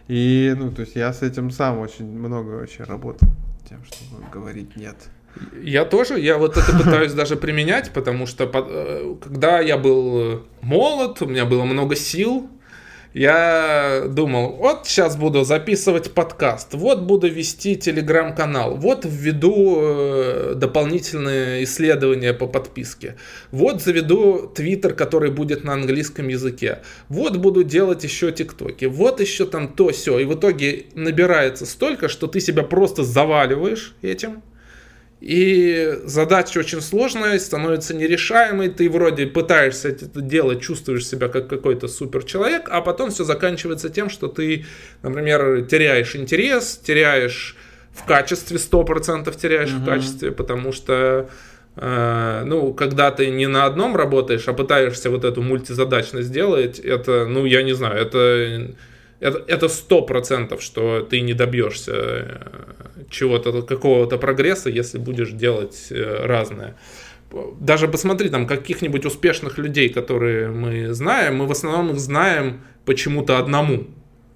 И, 0.09 0.55
ну, 0.57 0.71
то 0.71 0.83
есть 0.83 0.97
я 0.97 1.13
с 1.13 1.23
этим 1.23 1.51
сам 1.51 1.79
очень 1.79 2.07
много 2.07 2.51
вообще 2.51 2.85
работал, 2.85 3.29
тем, 3.69 3.79
чтобы 3.85 4.25
говорить 4.31 4.77
нет. 4.77 4.97
Я 5.63 5.85
тоже, 5.85 6.21
я 6.21 6.39
вот 6.39 6.57
это 6.57 6.77
пытаюсь 6.77 7.13
даже 7.13 7.37
применять, 7.37 7.91
потому 7.93 8.27
что 8.27 8.51
э, 8.53 9.17
когда 9.23 9.61
я 9.61 9.77
был 9.77 10.45
молод, 10.61 11.21
у 11.23 11.27
меня 11.27 11.45
было 11.45 11.65
много 11.65 11.97
сил, 11.97 12.49
я 13.15 14.05
думал, 14.09 14.57
вот 14.57 14.87
сейчас 14.87 15.17
буду 15.17 15.45
записывать 15.45 16.13
подкаст, 16.13 16.75
вот 16.75 17.03
буду 17.03 17.29
вести 17.29 17.77
телеграм-канал, 17.77 18.77
вот 18.77 19.05
введу 19.05 19.79
э, 19.81 20.55
дополнительные 20.57 21.65
исследования 21.65 22.33
по 22.33 22.47
подписке, 22.47 23.17
вот 23.51 23.83
заведу 23.83 24.51
твиттер, 24.55 24.95
который 24.95 25.31
будет 25.31 25.65
на 25.65 25.75
английском 25.75 26.29
языке, 26.29 26.79
вот 27.09 27.37
буду 27.37 27.65
делать 27.65 28.03
еще 28.05 28.33
тиктоки, 28.33 28.87
вот 28.87 29.21
еще 29.21 29.47
там 29.47 29.69
то 29.69 29.91
все, 29.91 30.19
и 30.19 30.25
в 30.25 30.35
итоге 30.35 30.87
набирается 30.95 31.67
столько, 31.67 32.09
что 32.09 32.27
ты 32.27 32.41
себя 32.41 32.63
просто 32.63 33.05
заваливаешь 33.05 33.95
этим, 34.01 34.43
и 35.23 36.01
задача 36.03 36.59
очень 36.59 36.81
сложная, 36.81 37.39
становится 37.39 37.95
нерешаемой. 37.95 38.71
Ты 38.71 38.91
вроде 38.91 39.29
пытаешься 39.29 39.91
это 39.91 40.21
делать, 40.21 40.63
чувствуешь 40.63 41.07
себя 41.07 41.29
как 41.29 41.47
какой-то 41.47 41.87
супер 41.87 42.25
человек, 42.25 42.69
а 42.69 42.81
потом 42.81 43.13
все 43.13 43.23
заканчивается 43.23 43.89
тем, 43.89 44.11
что 44.11 44.27
ты, 44.27 44.67
например, 45.03 45.65
теряешь 45.71 46.17
интерес, 46.17 46.77
теряешь 46.77 47.57
в 47.93 48.05
качестве, 48.05 48.57
100% 48.57 49.41
теряешь 49.41 49.73
угу. 49.73 49.83
в 49.83 49.85
качестве, 49.85 50.33
потому 50.33 50.73
что 50.73 51.31
э, 51.77 52.43
ну, 52.45 52.75
когда 52.75 53.13
ты 53.13 53.31
не 53.31 53.47
на 53.47 53.67
одном 53.67 53.95
работаешь, 53.95 54.49
а 54.49 54.55
пытаешься 54.55 55.09
вот 55.09 55.25
эту 55.25 55.41
мультизадачность 55.41 56.27
сделать, 56.27 56.81
это, 56.81 57.27
ну, 57.27 57.45
я 57.45 57.63
не 57.63 57.75
знаю, 57.75 57.97
это 57.97 58.75
это 59.23 59.69
сто 59.69 60.03
процентов, 60.03 60.63
что 60.63 61.01
ты 61.01 61.21
не 61.21 61.35
добьешься 61.35 61.93
э, 61.95 63.05
чего-то, 63.09 63.63
какого-то 63.63 64.19
прогресса, 64.19 64.69
если 64.71 64.99
будешь 64.99 65.31
делать 65.31 65.87
э, 65.91 66.27
разное. 66.27 66.77
Даже 67.61 67.89
посмотри 67.89 68.29
там 68.29 68.47
каких-нибудь 68.47 69.07
успешных 69.07 69.59
людей, 69.59 69.89
которые 69.89 70.49
мы 70.49 70.93
знаем, 70.93 71.37
мы 71.37 71.47
в 71.47 71.53
основном 71.53 71.91
их 71.91 71.99
знаем 71.99 72.61
почему-то 72.85 73.39
одному. 73.39 73.87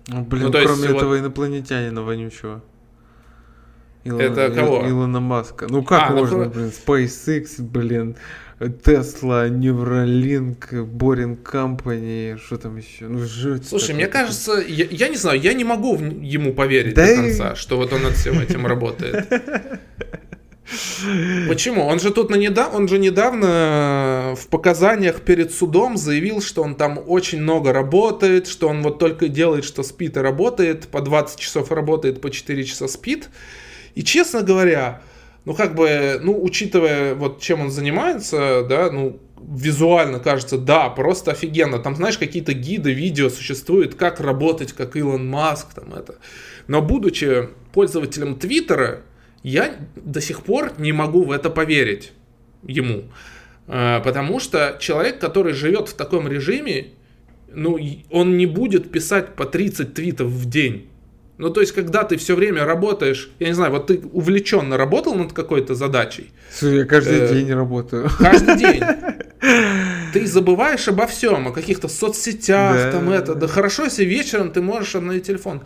Ну, 0.09 0.22
блин, 0.22 0.44
ну, 0.44 0.53
кроме 0.53 0.68
есть, 0.68 0.85
этого 0.85 1.09
вот... 1.09 1.18
инопланетянина 1.18 2.03
вонючего. 2.03 2.62
Илона, 4.05 4.22
это 4.22 4.51
кого? 4.51 4.88
Илона 4.88 5.20
Маска. 5.20 5.66
Ну 5.68 5.83
как 5.83 6.11
а, 6.11 6.12
ну 6.12 6.18
можно, 6.18 6.44
ну, 6.44 6.51
блин, 6.51 6.70
SpaceX, 6.87 7.61
блин, 7.61 8.16
Тесла, 8.58 9.48
Neuralink, 9.48 10.70
Boring 10.70 11.42
Company, 11.42 12.38
что 12.38 12.56
там 12.56 12.78
еще? 12.78 13.06
Ну, 13.06 13.18
жуть. 13.18 13.68
Слушай, 13.68 13.94
мне 13.94 14.06
кажется, 14.06 14.64
я, 14.66 14.86
я 14.90 15.08
не 15.08 15.16
знаю, 15.16 15.38
я 15.38 15.52
не 15.52 15.64
могу 15.64 15.96
ему 15.96 16.54
поверить 16.54 16.94
да 16.94 17.06
до 17.06 17.16
конца, 17.16 17.52
и... 17.52 17.56
что 17.56 17.76
вот 17.76 17.92
он 17.92 18.04
над 18.04 18.14
всем 18.14 18.38
этим 18.38 18.66
работает. 18.66 19.28
Почему? 21.48 21.84
Он 21.84 22.00
же 22.00 22.10
тут 22.10 22.30
на 22.30 22.36
недав... 22.36 22.74
он 22.74 22.88
же 22.88 22.98
недавно 22.98 24.34
в 24.36 24.48
показаниях 24.48 25.20
перед 25.20 25.52
судом 25.52 25.98
заявил, 25.98 26.40
что 26.40 26.62
он 26.62 26.76
там 26.76 26.98
очень 27.06 27.42
много 27.42 27.74
работает, 27.74 28.48
что 28.48 28.68
он 28.68 28.82
вот 28.82 28.98
только 28.98 29.28
делает, 29.28 29.64
что 29.64 29.82
спит 29.82 30.16
и 30.16 30.20
работает, 30.20 30.88
по 30.88 31.02
20 31.02 31.38
часов 31.38 31.70
работает, 31.70 32.22
по 32.22 32.30
4 32.30 32.64
часа 32.64 32.88
спит. 32.88 33.28
И 33.94 34.02
честно 34.02 34.42
говоря, 34.42 35.02
ну, 35.46 35.54
как 35.54 35.76
бы, 35.76 36.18
ну, 36.20 36.42
учитывая, 36.42 37.14
вот, 37.14 37.40
чем 37.40 37.61
он 37.61 37.70
занимается, 37.70 38.66
да, 38.68 38.90
ну, 38.90 39.20
визуально 39.40 40.18
кажется, 40.18 40.59
да, 40.59 40.88
просто 40.88 41.30
офигенно. 41.30 41.78
Там, 41.78 41.94
знаешь, 41.94 42.18
какие-то 42.18 42.52
гиды, 42.52 42.92
видео 42.92 43.30
существуют, 43.30 43.94
как 43.94 44.18
работать, 44.18 44.72
как 44.72 44.96
Илон 44.96 45.28
Маск, 45.28 45.72
там 45.72 45.94
это. 45.94 46.16
Но 46.66 46.82
будучи 46.82 47.48
пользователем 47.72 48.35
Твиттера, 48.35 49.02
я 49.44 49.76
до 49.94 50.20
сих 50.20 50.42
пор 50.42 50.72
не 50.78 50.90
могу 50.90 51.22
в 51.22 51.30
это 51.30 51.48
поверить 51.48 52.11
ему. 52.64 53.04
Э, 53.68 54.00
потому 54.02 54.40
что 54.40 54.76
человек, 54.80 55.20
который 55.20 55.52
живет 55.52 55.88
в 55.88 55.94
таком 55.94 56.26
режиме, 56.26 56.88
ну, 57.52 57.78
он 58.11 58.37
не 58.37 58.46
будет 58.46 58.90
писать 58.90 59.37
по 59.37 59.44
30 59.44 59.94
твитов 59.94 60.26
в 60.26 60.50
день. 60.50 60.88
Ну, 61.38 61.51
то 61.51 61.61
есть, 61.61 61.72
когда 61.72 62.05
ты 62.05 62.16
все 62.16 62.35
время 62.35 62.64
работаешь, 62.64 63.31
я 63.38 63.49
не 63.49 63.53
знаю, 63.53 63.72
вот 63.72 63.88
ты 63.88 64.01
увлеченно 64.12 64.77
работал 64.77 65.14
над 65.14 65.35
какой-то 65.35 65.75
задачей. 65.75 66.33
Слушай, 66.51 66.79
я 66.79 66.85
каждый 66.87 67.18
э, 67.18 67.29
день 67.29 67.53
работаю. 67.53 68.09
Каждый 68.18 68.57
день. 68.57 68.83
Ты 70.12 70.27
забываешь 70.27 70.88
обо 70.88 71.07
всем, 71.07 71.49
о 71.49 71.53
каких-то 71.53 71.88
соцсетях, 71.88 72.75
да. 72.75 72.92
там 72.92 73.11
это. 73.11 73.35
Да 73.35 73.46
хорошо, 73.49 73.85
если 73.85 74.05
вечером 74.05 74.51
ты 74.51 74.62
можешь 74.62 74.94
на 74.94 75.20
телефон. 75.20 75.61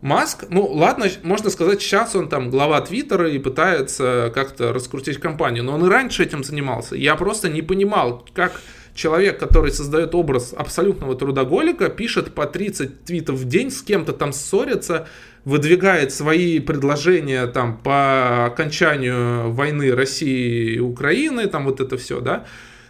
Маск, 0.00 0.46
ну 0.48 0.66
ладно, 0.66 1.06
можно 1.22 1.50
сказать, 1.50 1.82
сейчас 1.82 2.16
он 2.16 2.28
там 2.28 2.50
глава 2.50 2.80
Твиттера 2.80 3.30
и 3.30 3.38
пытается 3.38 4.32
как-то 4.34 4.72
раскрутить 4.72 5.18
компанию, 5.18 5.62
но 5.62 5.74
он 5.74 5.84
и 5.84 5.88
раньше 5.88 6.22
этим 6.24 6.42
занимался. 6.42 6.96
Я 6.96 7.14
просто 7.16 7.50
не 7.50 7.60
понимал, 7.60 8.26
как 8.32 8.60
человек, 8.94 9.38
который 9.38 9.72
создает 9.72 10.14
образ 10.14 10.54
абсолютного 10.56 11.16
трудоголика, 11.16 11.88
пишет 11.88 12.34
по 12.34 12.46
30 12.46 13.04
твитов 13.04 13.36
в 13.36 13.48
день, 13.48 13.70
с 13.70 13.82
кем-то 13.82 14.12
там 14.12 14.32
ссорится, 14.32 15.08
выдвигает 15.44 16.12
свои 16.12 16.60
предложения 16.60 17.46
там 17.46 17.78
по 17.78 18.46
окончанию 18.46 19.50
войны 19.50 19.94
России 19.94 20.74
и 20.74 20.78
Украины, 20.78 21.46
там 21.46 21.64
вот 21.64 21.80
это 21.80 21.96
все, 21.96 22.20
да. 22.20 22.46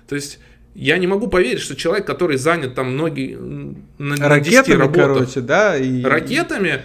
То 0.08 0.16
есть 0.16 0.38
я 0.74 0.98
не 0.98 1.06
могу 1.06 1.28
поверить, 1.28 1.60
что 1.60 1.76
человек, 1.76 2.06
который 2.06 2.36
занят 2.36 2.74
там 2.74 2.92
многие 2.92 3.36
на, 3.36 4.16
на 4.16 4.28
Ракетами, 4.28 4.74
работах, 4.74 5.18
короче, 5.18 5.40
да, 5.40 5.76
и... 5.76 6.02
ракетами, 6.02 6.82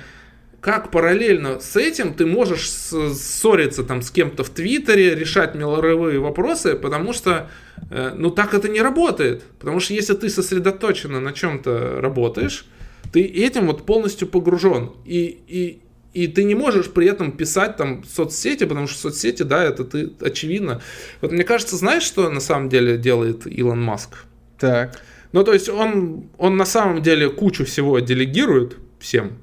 как 0.59 0.91
параллельно 0.91 1.59
с 1.59 1.75
этим 1.75 2.13
ты 2.13 2.25
можешь 2.25 2.69
ссориться 2.69 3.83
там 3.83 4.01
с 4.01 4.09
кем-то 4.11 4.43
в 4.43 4.49
Твиттере, 4.49 5.15
решать 5.15 5.55
мировые 5.55 6.19
вопросы, 6.19 6.75
потому 6.75 7.13
что, 7.13 7.49
э, 7.91 8.13
ну, 8.15 8.31
так 8.31 8.53
это 8.53 8.67
не 8.67 8.81
работает. 8.81 9.43
Потому 9.59 9.79
что 9.79 9.93
если 9.93 10.13
ты 10.13 10.29
сосредоточенно 10.29 11.19
на 11.19 11.31
чем-то 11.31 12.01
работаешь, 12.01 12.65
ты 13.13 13.21
этим 13.21 13.67
вот 13.67 13.85
полностью 13.85 14.27
погружен. 14.27 14.91
И, 15.05 15.41
и, 15.47 15.81
и 16.13 16.27
ты 16.27 16.43
не 16.43 16.55
можешь 16.55 16.89
при 16.91 17.07
этом 17.07 17.31
писать 17.31 17.77
там 17.77 18.03
соцсети, 18.03 18.65
потому 18.65 18.87
что 18.87 18.99
соцсети, 18.99 19.43
да, 19.43 19.63
это 19.63 19.83
ты 19.85 20.11
очевидно. 20.21 20.81
Вот 21.21 21.31
мне 21.31 21.43
кажется, 21.43 21.77
знаешь, 21.77 22.03
что 22.03 22.29
на 22.29 22.39
самом 22.39 22.69
деле 22.69 22.97
делает 22.97 23.45
Илон 23.45 23.81
Маск? 23.81 24.25
Так. 24.59 25.01
Ну, 25.31 25.43
то 25.43 25.53
есть 25.53 25.69
он, 25.69 26.29
он 26.37 26.57
на 26.57 26.65
самом 26.65 27.03
деле 27.03 27.29
кучу 27.29 27.65
всего 27.65 27.99
делегирует 27.99 28.77
всем, 28.99 29.37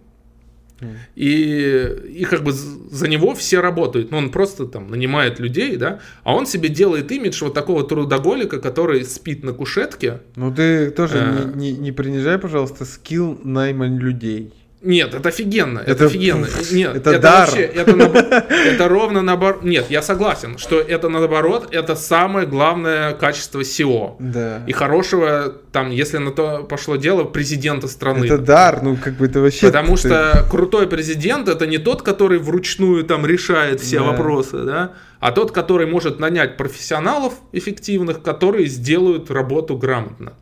и, 1.15 1.89
и 2.09 2.25
как 2.25 2.43
бы 2.43 2.53
за 2.53 3.09
него 3.09 3.35
все 3.35 3.61
работают. 3.61 4.11
Ну, 4.11 4.19
он 4.19 4.31
просто 4.31 4.67
там 4.67 4.91
нанимает 4.91 5.39
людей, 5.41 5.77
да, 5.77 6.01
а 6.23 6.35
он 6.35 6.47
себе 6.47 6.69
делает 6.69 7.11
имидж 7.13 7.43
вот 7.43 7.55
такого 7.55 7.85
трудоголика, 7.85 8.61
который 8.61 9.05
спит 9.05 9.45
на 9.45 9.53
кушетке. 9.53 10.21
Ну, 10.37 10.55
ты 10.55 10.91
тоже 10.91 11.19
э... 11.19 11.53
не, 11.55 11.73
не, 11.73 11.79
не 11.79 11.93
принижай, 11.93 12.39
пожалуйста, 12.39 12.85
скилл 12.85 13.41
найма 13.45 13.87
людей. 13.87 14.53
Нет, 14.85 15.15
это 15.15 15.29
офигенно, 15.31 15.79
это, 15.81 15.93
Это- 15.93 16.07
офигенно. 16.07 16.47
Нет, 16.73 16.95
это 16.97 17.19
дар. 17.19 17.47
вообще, 17.49 17.63
это, 17.63 17.93
набо- 17.93 18.19
это 18.51 18.89
ровно 18.89 19.23
наоборот. 19.23 19.65
Нет, 19.65 19.87
я 19.89 20.03
согласен, 20.03 20.59
что 20.59 20.79
это 20.81 21.09
наоборот, 21.09 21.69
это 21.73 21.97
самое 21.97 22.47
главное 22.47 23.15
качество 23.15 23.61
SEO. 23.61 24.17
Да. 24.19 24.63
И 24.67 24.73
хорошего, 24.73 25.55
там, 25.73 25.91
если 25.91 26.19
на 26.19 26.31
то 26.33 26.65
пошло 26.65 26.97
дело, 26.97 27.25
президента 27.25 27.89
страны. 27.89 28.27
Это 28.27 28.39
дар, 28.39 28.83
ну 28.83 28.97
как 29.03 29.15
бы 29.15 29.27
это 29.27 29.41
вообще... 29.41 29.67
Потому 29.67 29.97
ты- 29.97 30.09
что 30.09 30.47
крутой 30.51 30.87
президент 30.87 31.49
это 31.49 31.67
не 31.67 31.79
тот, 31.79 32.03
который 32.03 32.39
вручную 32.39 33.05
там 33.05 33.25
решает 33.27 33.81
все 33.81 33.99
Да. 33.99 34.05
вопросы, 34.05 34.59
да, 34.59 34.93
а 35.21 35.33
тот, 35.33 35.53
который 35.53 35.87
может 35.87 36.21
нанять 36.21 36.59
профессионалов 36.59 37.33
эффективных, 37.53 38.21
которые 38.23 38.67
сделают 38.67 39.31
работу 39.31 39.77
грамотно. 39.79 40.35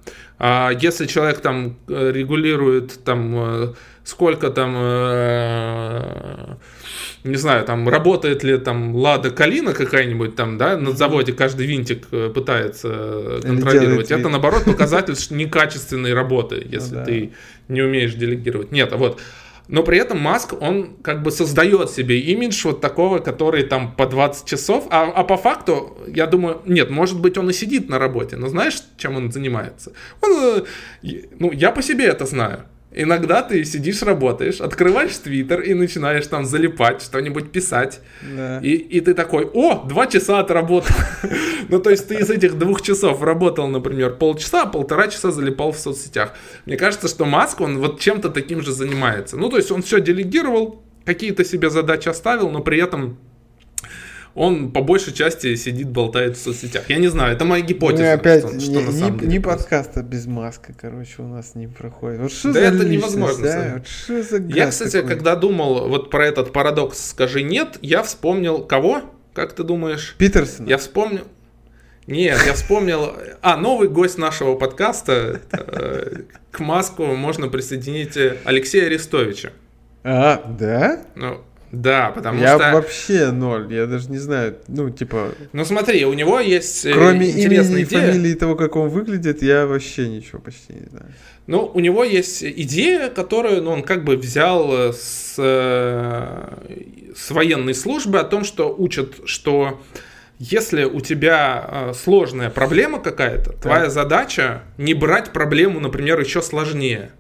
А 0.45 0.73
если 0.73 1.07
человек 1.07 1.39
там 1.39 1.77
э, 1.87 2.11
регулирует 2.11 3.05
там 3.05 3.33
э, 3.37 3.75
сколько 4.03 4.51
там 4.51 4.75
э, 4.77 6.57
не 7.23 7.37
знаю, 7.37 7.65
там 7.65 7.89
работает 7.89 8.43
ли 8.43 8.59
там 8.59 8.97
Лада 8.97 9.31
Калина 9.31 9.73
какая-нибудь 9.73 10.35
там, 10.35 10.59
да, 10.59 10.77
на 10.77 10.91
заводе 10.91 11.33
каждый 11.33 11.69
винтик 11.69 12.09
пытается 12.35 13.39
контролировать. 13.41 14.11
Это 14.11 14.29
наоборот 14.29 14.65
показатель 14.65 15.15
некачественной 15.31 16.13
работы, 16.13 16.67
если 16.69 16.95
да. 16.97 17.05
ты 17.05 17.35
не 17.69 17.81
умеешь 17.81 18.15
делегировать. 18.15 18.73
Нет, 18.73 18.93
а 18.93 18.97
вот. 18.97 19.21
Но 19.73 19.83
при 19.83 19.97
этом 19.97 20.21
Маск, 20.21 20.53
он 20.61 20.97
как 21.03 21.23
бы 21.23 21.31
создает 21.31 21.91
себе 21.91 22.21
имидж 22.21 22.61
вот 22.65 22.83
такого, 22.83 23.21
который 23.21 23.63
там 23.63 23.97
по 23.97 24.07
20 24.07 24.45
часов, 24.45 24.87
а, 24.91 25.11
а 25.11 25.25
по 25.25 25.39
факту, 25.39 25.97
я 26.07 26.27
думаю, 26.27 26.61
нет, 26.67 26.91
может 26.91 27.19
быть, 27.19 27.39
он 27.39 27.49
и 27.49 27.55
сидит 27.55 27.89
на 27.89 27.99
работе, 27.99 28.37
но 28.37 28.49
знаешь, 28.49 28.83
чем 28.99 29.17
он 29.17 29.33
занимается? 29.33 29.93
Он, 30.21 30.31
э, 30.31 30.65
ну, 31.39 31.53
я 31.53 31.71
по 31.71 31.81
себе 31.81 32.05
это 32.05 32.27
знаю. 32.27 32.67
Иногда 32.95 33.43
ты 33.43 33.65
сидишь, 33.65 34.03
работаешь, 34.03 34.61
открываешь 34.61 35.17
Твиттер 35.17 35.61
и 35.61 35.73
начинаешь 35.75 36.27
там 36.27 36.45
залипать, 36.45 37.03
что-нибудь 37.03 37.51
писать. 37.51 38.01
Да. 38.37 38.61
И, 38.61 38.75
и 38.75 39.01
ты 39.01 39.15
такой, 39.15 39.49
о, 39.53 39.85
два 39.85 40.07
часа 40.07 40.41
отработал. 40.41 40.95
ну, 41.69 41.81
то 41.81 41.91
есть 41.91 42.09
ты 42.09 42.17
из 42.17 42.31
этих 42.31 42.59
двух 42.59 42.83
часов 42.83 43.23
работал, 43.23 43.67
например, 43.69 44.17
полчаса, 44.17 44.63
а 44.63 44.67
полтора 44.67 45.09
часа 45.09 45.31
залипал 45.31 45.73
в 45.73 45.79
соцсетях. 45.79 46.35
Мне 46.67 46.77
кажется, 46.77 47.09
что 47.09 47.25
Маск, 47.25 47.61
он 47.61 47.79
вот 47.79 47.99
чем-то 48.01 48.29
таким 48.29 48.61
же 48.61 48.73
занимается. 48.73 49.37
Ну, 49.37 49.49
то 49.49 49.57
есть 49.57 49.71
он 49.71 49.83
все 49.83 50.01
делегировал, 50.01 50.83
какие-то 51.05 51.45
себе 51.45 51.71
задачи 51.71 52.09
оставил, 52.09 52.51
но 52.51 52.61
при 52.61 52.81
этом 52.81 53.19
он 54.35 54.73
по 54.73 54.81
большей 54.83 55.13
части 55.13 55.55
сидит, 55.57 55.89
болтает 55.91 56.37
в 56.37 56.43
соцсетях. 56.43 56.89
Я 56.89 56.97
не 56.99 57.09
знаю, 57.09 57.35
это 57.35 57.45
моя 57.45 57.63
гипотеза. 57.63 58.03
Ну, 58.05 58.13
опять, 58.13 58.45
что- 58.45 58.55
ни, 58.55 58.61
что 58.61 58.81
на 58.81 58.93
самом 58.93 59.19
деле 59.19 59.41
происходит. 59.41 59.45
подкаста 59.45 60.03
без 60.03 60.27
маска, 60.27 60.73
короче, 60.79 61.15
у 61.19 61.27
нас 61.27 61.55
не 61.55 61.67
проходит. 61.67 62.21
Вот 62.21 62.33
что 62.33 62.49
Да 62.53 62.61
за 62.61 62.67
это 62.77 62.85
невозможно, 62.85 63.43
да? 63.45 63.73
Вот 63.77 63.87
что 63.89 64.23
за 64.23 64.37
Я, 64.43 64.69
кстати, 64.71 64.93
такой? 64.93 65.09
когда 65.11 65.37
думал 65.37 65.89
вот 65.89 66.11
про 66.11 66.27
этот 66.27 66.53
парадокс 66.53 67.11
«скажи 67.11 67.43
нет», 67.43 67.79
я 67.83 68.03
вспомнил 68.03 68.65
кого? 68.65 69.03
Как 69.35 69.53
ты 69.55 69.63
думаешь? 69.65 70.15
Питерсон. 70.19 70.67
Я 70.67 70.79
вспомнил... 70.79 71.23
Нет, 72.07 72.39
я 72.47 72.53
вспомнил... 72.55 73.13
А, 73.43 73.57
новый 73.57 73.89
гость 73.89 74.19
нашего 74.19 74.57
подкаста. 74.57 75.41
э, 75.53 76.23
К 76.51 76.59
Маску 76.61 77.05
можно 77.07 77.49
присоединить 77.49 78.17
э, 78.17 78.39
Алексея 78.45 78.87
Арестовича. 78.87 79.53
А, 80.05 80.43
да? 80.59 81.03
Ну, 81.15 81.41
да, 81.73 82.11
потому 82.11 82.39
я 82.39 82.59
что... 82.59 82.71
вообще 82.73 83.31
ноль, 83.31 83.73
я 83.73 83.87
даже 83.87 84.11
не 84.11 84.19
знаю, 84.19 84.57
ну, 84.69 84.91
типа, 84.91 85.31
Ну 85.55 85.65
смотри, 85.65 86.05
у 86.05 86.13
него 86.13 86.39
есть 86.39 86.85
э, 86.85 86.93
кроме 86.93 87.31
имени 87.31 87.45
интересная 87.45 87.81
и 87.81 87.85
идея. 87.85 88.13
фамилии 88.13 88.33
и 88.33 88.35
того, 88.35 88.57
как 88.57 88.77
он 88.77 88.91
выглядит, 88.91 89.43
я 89.43 89.67
вообще 89.67 90.07
ничего 90.07 90.39
почти 90.39 90.75
не 90.75 90.87
знаю. 90.91 91.07
Ну, 91.47 91.71
у 91.73 91.81
него 91.81 92.05
есть 92.05 92.45
идея, 92.45 93.09
которую 93.09 93.63
ну, 93.63 93.71
он 93.71 93.83
как 93.85 94.05
бы 94.05 94.19
взял 94.19 94.71
э, 94.71 94.93
с, 94.93 95.37
э, 95.39 97.13
с 97.17 97.31
военной 97.31 97.75
службы 97.75 98.19
о 98.19 98.25
том, 98.25 98.45
что 98.45 98.75
учат, 98.77 99.21
что 99.25 99.81
если 100.39 100.85
у 100.85 101.01
тебя 101.01 101.93
сложная 101.95 102.51
проблема 102.51 102.99
какая-то, 102.99 103.55
твоя 103.55 103.89
задача 103.89 104.63
не 104.77 104.93
брать 104.93 105.33
проблему, 105.33 105.81
например, 105.81 106.21
еще 106.21 106.43
сложнее. 106.43 107.13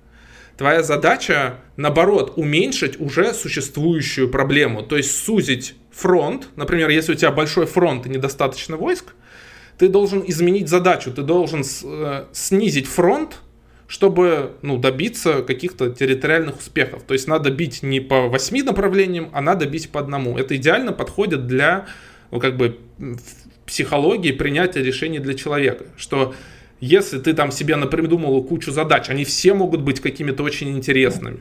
Твоя 0.62 0.84
задача, 0.84 1.56
наоборот, 1.76 2.34
уменьшить 2.36 3.00
уже 3.00 3.34
существующую 3.34 4.28
проблему, 4.28 4.84
то 4.84 4.96
есть 4.96 5.10
сузить 5.10 5.74
фронт. 5.90 6.50
Например, 6.54 6.88
если 6.88 7.14
у 7.14 7.14
тебя 7.16 7.32
большой 7.32 7.66
фронт 7.66 8.06
и 8.06 8.08
недостаточно 8.08 8.76
войск, 8.76 9.06
ты 9.76 9.88
должен 9.88 10.22
изменить 10.24 10.68
задачу, 10.68 11.10
ты 11.10 11.22
должен 11.22 11.64
э, 11.64 12.26
снизить 12.30 12.86
фронт, 12.86 13.38
чтобы 13.88 14.52
ну, 14.62 14.78
добиться 14.78 15.42
каких-то 15.42 15.90
территориальных 15.90 16.60
успехов. 16.60 17.02
То 17.02 17.14
есть 17.14 17.26
надо 17.26 17.50
бить 17.50 17.82
не 17.82 17.98
по 17.98 18.28
восьми 18.28 18.62
направлениям, 18.62 19.30
а 19.32 19.40
надо 19.40 19.66
бить 19.66 19.90
по 19.90 19.98
одному. 19.98 20.38
Это 20.38 20.54
идеально 20.54 20.92
подходит 20.92 21.48
для 21.48 21.86
ну, 22.30 22.38
как 22.38 22.56
бы, 22.56 22.78
психологии 23.66 24.30
принятия 24.30 24.84
решений 24.84 25.18
для 25.18 25.34
человека. 25.34 25.86
Что 25.96 26.36
если 26.82 27.20
ты 27.20 27.32
там 27.32 27.52
себе 27.52 27.76
напридумал 27.76 28.42
кучу 28.42 28.72
задач, 28.72 29.08
они 29.08 29.24
все 29.24 29.54
могут 29.54 29.82
быть 29.82 30.00
какими-то 30.00 30.42
очень 30.42 30.76
интересными, 30.76 31.38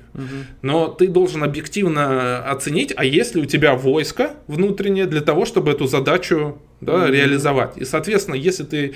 но 0.62 0.88
ты 0.88 1.08
должен 1.08 1.44
объективно 1.44 2.44
оценить, 2.48 2.94
а 2.96 3.04
есть 3.04 3.34
ли 3.34 3.42
у 3.42 3.46
тебя 3.46 3.74
войско 3.74 4.36
внутреннее 4.46 5.08
для 5.08 5.22
того, 5.22 5.46
чтобы 5.46 5.72
эту 5.72 5.88
задачу 5.88 6.60
да, 6.80 7.08
реализовать. 7.08 7.76
И, 7.78 7.86
соответственно, 7.86 8.36
если 8.36 8.64
ты 8.64 8.94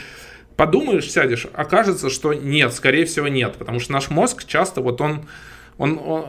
подумаешь, 0.55 1.09
сядешь, 1.09 1.47
окажется, 1.51 2.11
что 2.11 2.35
нет, 2.35 2.71
скорее 2.73 3.05
всего 3.05 3.27
нет, 3.27 3.55
потому 3.57 3.79
что 3.79 3.93
наш 3.93 4.11
мозг 4.11 4.45
часто 4.45 4.81
вот 4.81 5.01
он, 5.01 5.25
он, 5.79 5.97
он, 5.97 6.25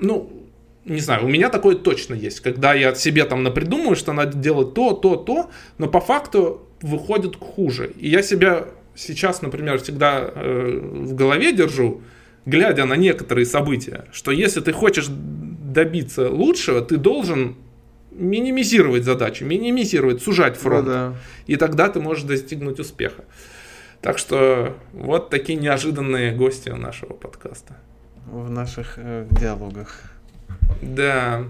ну, 0.00 0.42
не 0.84 1.00
знаю, 1.00 1.24
у 1.24 1.28
меня 1.28 1.50
такое 1.50 1.76
точно 1.76 2.14
есть, 2.14 2.40
когда 2.40 2.74
я 2.74 2.96
себе 2.96 3.24
там 3.26 3.44
напридумываю, 3.44 3.94
что 3.94 4.12
надо 4.12 4.36
делать 4.36 4.74
то, 4.74 4.92
то, 4.92 5.14
то, 5.14 5.50
но 5.78 5.86
по 5.86 6.00
факту 6.00 6.66
выходит 6.80 7.36
хуже. 7.36 7.92
И 7.96 8.08
я 8.08 8.22
себя 8.22 8.66
сейчас, 8.94 9.42
например, 9.42 9.78
всегда 9.78 10.20
э, 10.20 10.80
в 10.80 11.14
голове 11.14 11.52
держу, 11.52 12.02
глядя 12.46 12.84
на 12.84 12.94
некоторые 12.94 13.46
события, 13.46 14.06
что 14.12 14.30
если 14.30 14.60
ты 14.60 14.72
хочешь 14.72 15.06
добиться 15.08 16.28
лучшего, 16.30 16.80
ты 16.80 16.96
должен 16.96 17.56
минимизировать 18.10 19.04
задачу, 19.04 19.44
минимизировать, 19.44 20.22
сужать 20.22 20.56
фронт. 20.56 20.86
Ну 20.86 20.92
да. 20.92 21.14
И 21.46 21.56
тогда 21.56 21.88
ты 21.88 22.00
можешь 22.00 22.24
достигнуть 22.24 22.78
успеха. 22.78 23.24
Так 24.00 24.18
что 24.18 24.76
вот 24.92 25.30
такие 25.30 25.58
неожиданные 25.58 26.32
гости 26.32 26.68
нашего 26.70 27.14
подкаста. 27.14 27.76
В 28.26 28.50
наших 28.50 28.94
э, 28.96 29.26
диалогах. 29.30 30.02
Да. 30.82 31.44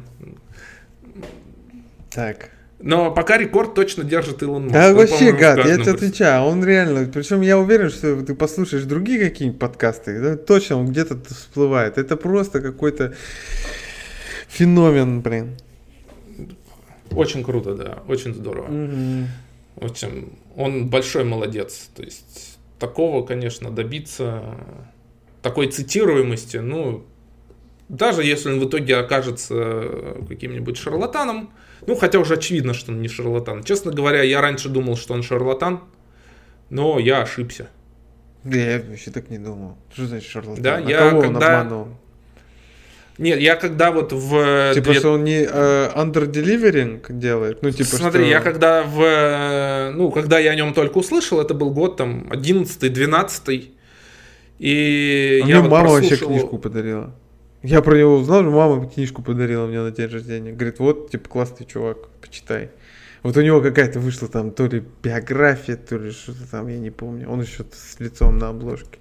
Так. 2.10 2.50
Но 2.82 3.12
пока 3.12 3.38
рекорд 3.38 3.74
точно 3.74 4.02
держит 4.02 4.42
Илон 4.42 4.64
Маск. 4.64 4.74
Да 4.74 4.88
Он, 4.90 4.96
вообще, 4.96 5.30
гад, 5.32 5.58
я 5.58 5.74
тебе 5.76 5.84
прис- 5.84 5.94
отвечаю, 5.94 6.42
он 6.42 6.64
реально, 6.64 7.08
причем 7.12 7.40
я 7.40 7.56
уверен, 7.58 7.90
что 7.90 8.20
ты 8.22 8.34
послушаешь 8.34 8.82
другие 8.82 9.20
какие-нибудь 9.20 9.60
подкасты, 9.60 10.20
да, 10.20 10.36
точно 10.36 10.78
он 10.80 10.88
где-то 10.88 11.16
всплывает. 11.32 11.96
Это 11.96 12.16
просто 12.16 12.60
какой-то 12.60 13.14
феномен, 14.48 15.20
блин. 15.20 15.56
Очень 17.12 17.44
круто, 17.44 17.74
да. 17.74 18.02
Очень 18.08 18.34
здорово. 18.34 18.68
Очень. 19.76 20.32
Он 20.56 20.88
большой 20.88 21.24
молодец. 21.24 21.88
То 21.94 22.02
есть 22.02 22.58
такого, 22.78 23.24
конечно, 23.24 23.70
добиться 23.70 24.42
такой 25.40 25.68
цитируемости, 25.68 26.56
ну, 26.58 27.04
даже 27.88 28.22
если 28.24 28.50
он 28.50 28.60
в 28.60 28.68
итоге 28.68 28.96
окажется 28.96 29.84
каким-нибудь 30.28 30.76
шарлатаном, 30.78 31.50
ну, 31.86 31.94
хотя 31.96 32.18
уже 32.18 32.34
очевидно, 32.34 32.74
что 32.74 32.92
он 32.92 33.00
не 33.02 33.08
шарлатан. 33.08 33.62
Честно 33.64 33.90
говоря, 33.92 34.22
я 34.22 34.40
раньше 34.40 34.68
думал, 34.68 34.96
что 34.96 35.14
он 35.14 35.22
шарлатан, 35.22 35.80
но 36.70 36.98
я 36.98 37.22
ошибся. 37.22 37.68
Да 38.44 38.56
я 38.58 38.82
вообще 38.88 39.10
так 39.10 39.30
не 39.30 39.38
думал. 39.38 39.76
Что 39.92 40.06
значит 40.06 40.30
шарлатан? 40.30 40.62
Да, 40.62 40.76
А 40.76 40.80
я 40.80 40.98
кого 41.10 41.20
он 41.20 41.32
когда- 41.34 41.60
обманул? 41.60 41.88
Нет, 43.18 43.40
я 43.40 43.56
когда 43.56 43.92
вот 43.92 44.12
в... 44.12 44.72
Типа, 44.74 44.86
две- 44.90 44.98
что 44.98 45.12
он 45.12 45.24
не 45.24 45.42
э, 45.48 45.90
under-delivering 45.94 47.02
делает? 47.10 47.62
Ну, 47.62 47.70
типа, 47.70 47.90
Смотри, 47.96 48.22
что... 48.22 48.30
я 48.30 48.40
когда 48.40 48.82
в... 48.82 49.00
э, 49.02 49.90
Ну, 49.90 50.10
когда 50.10 50.38
я 50.38 50.50
о 50.52 50.54
нем 50.54 50.72
только 50.72 50.96
услышал, 50.98 51.38
это 51.40 51.52
был 51.52 51.70
год 51.70 51.98
там 51.98 52.26
11-12, 52.30 53.70
и 54.58 55.40
А 55.44 55.46
я 55.46 55.56
мне 55.56 55.60
вот 55.60 55.70
мама 55.70 55.90
вообще 55.90 56.08
прослушал- 56.16 56.28
книжку 56.28 56.58
подарила. 56.58 57.14
Я 57.62 57.80
про 57.80 57.96
него 57.96 58.16
узнал, 58.16 58.42
мама 58.42 58.88
книжку 58.88 59.22
подарила 59.22 59.66
мне 59.66 59.80
на 59.80 59.90
день 59.90 60.08
рождения. 60.08 60.52
Говорит, 60.52 60.78
вот, 60.80 61.10
типа, 61.10 61.28
классный 61.28 61.66
чувак, 61.66 62.08
почитай. 62.20 62.70
Вот 63.22 63.36
у 63.36 63.40
него 63.40 63.60
какая-то 63.60 64.00
вышла 64.00 64.26
там 64.26 64.50
то 64.50 64.66
ли 64.66 64.82
биография, 65.02 65.76
то 65.76 65.96
ли 65.96 66.10
что-то 66.10 66.50
там, 66.50 66.66
я 66.66 66.78
не 66.78 66.90
помню. 66.90 67.30
Он 67.30 67.40
еще 67.40 67.64
с 67.72 68.00
лицом 68.00 68.38
на 68.38 68.48
обложке. 68.48 68.98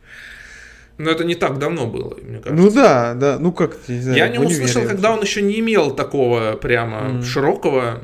Но 1.00 1.10
это 1.10 1.24
не 1.24 1.34
так 1.34 1.58
давно 1.58 1.88
было, 1.88 2.16
мне 2.22 2.40
кажется. 2.40 2.54
Ну 2.64 2.70
да, 2.70 3.16
да, 3.16 3.40
ну 3.40 3.52
как, 3.52 3.78
не 3.88 4.00
знаю. 4.00 4.18
Я 4.18 4.26
универе 4.26 4.46
услышал, 4.66 4.84
когда 4.88 5.12
он 5.12 5.22
еще 5.22 5.42
не 5.42 5.60
имел 5.60 5.96
такого 5.96 6.54
прямо 6.54 7.02
Мгм. 7.10 7.24
широкого, 7.24 8.04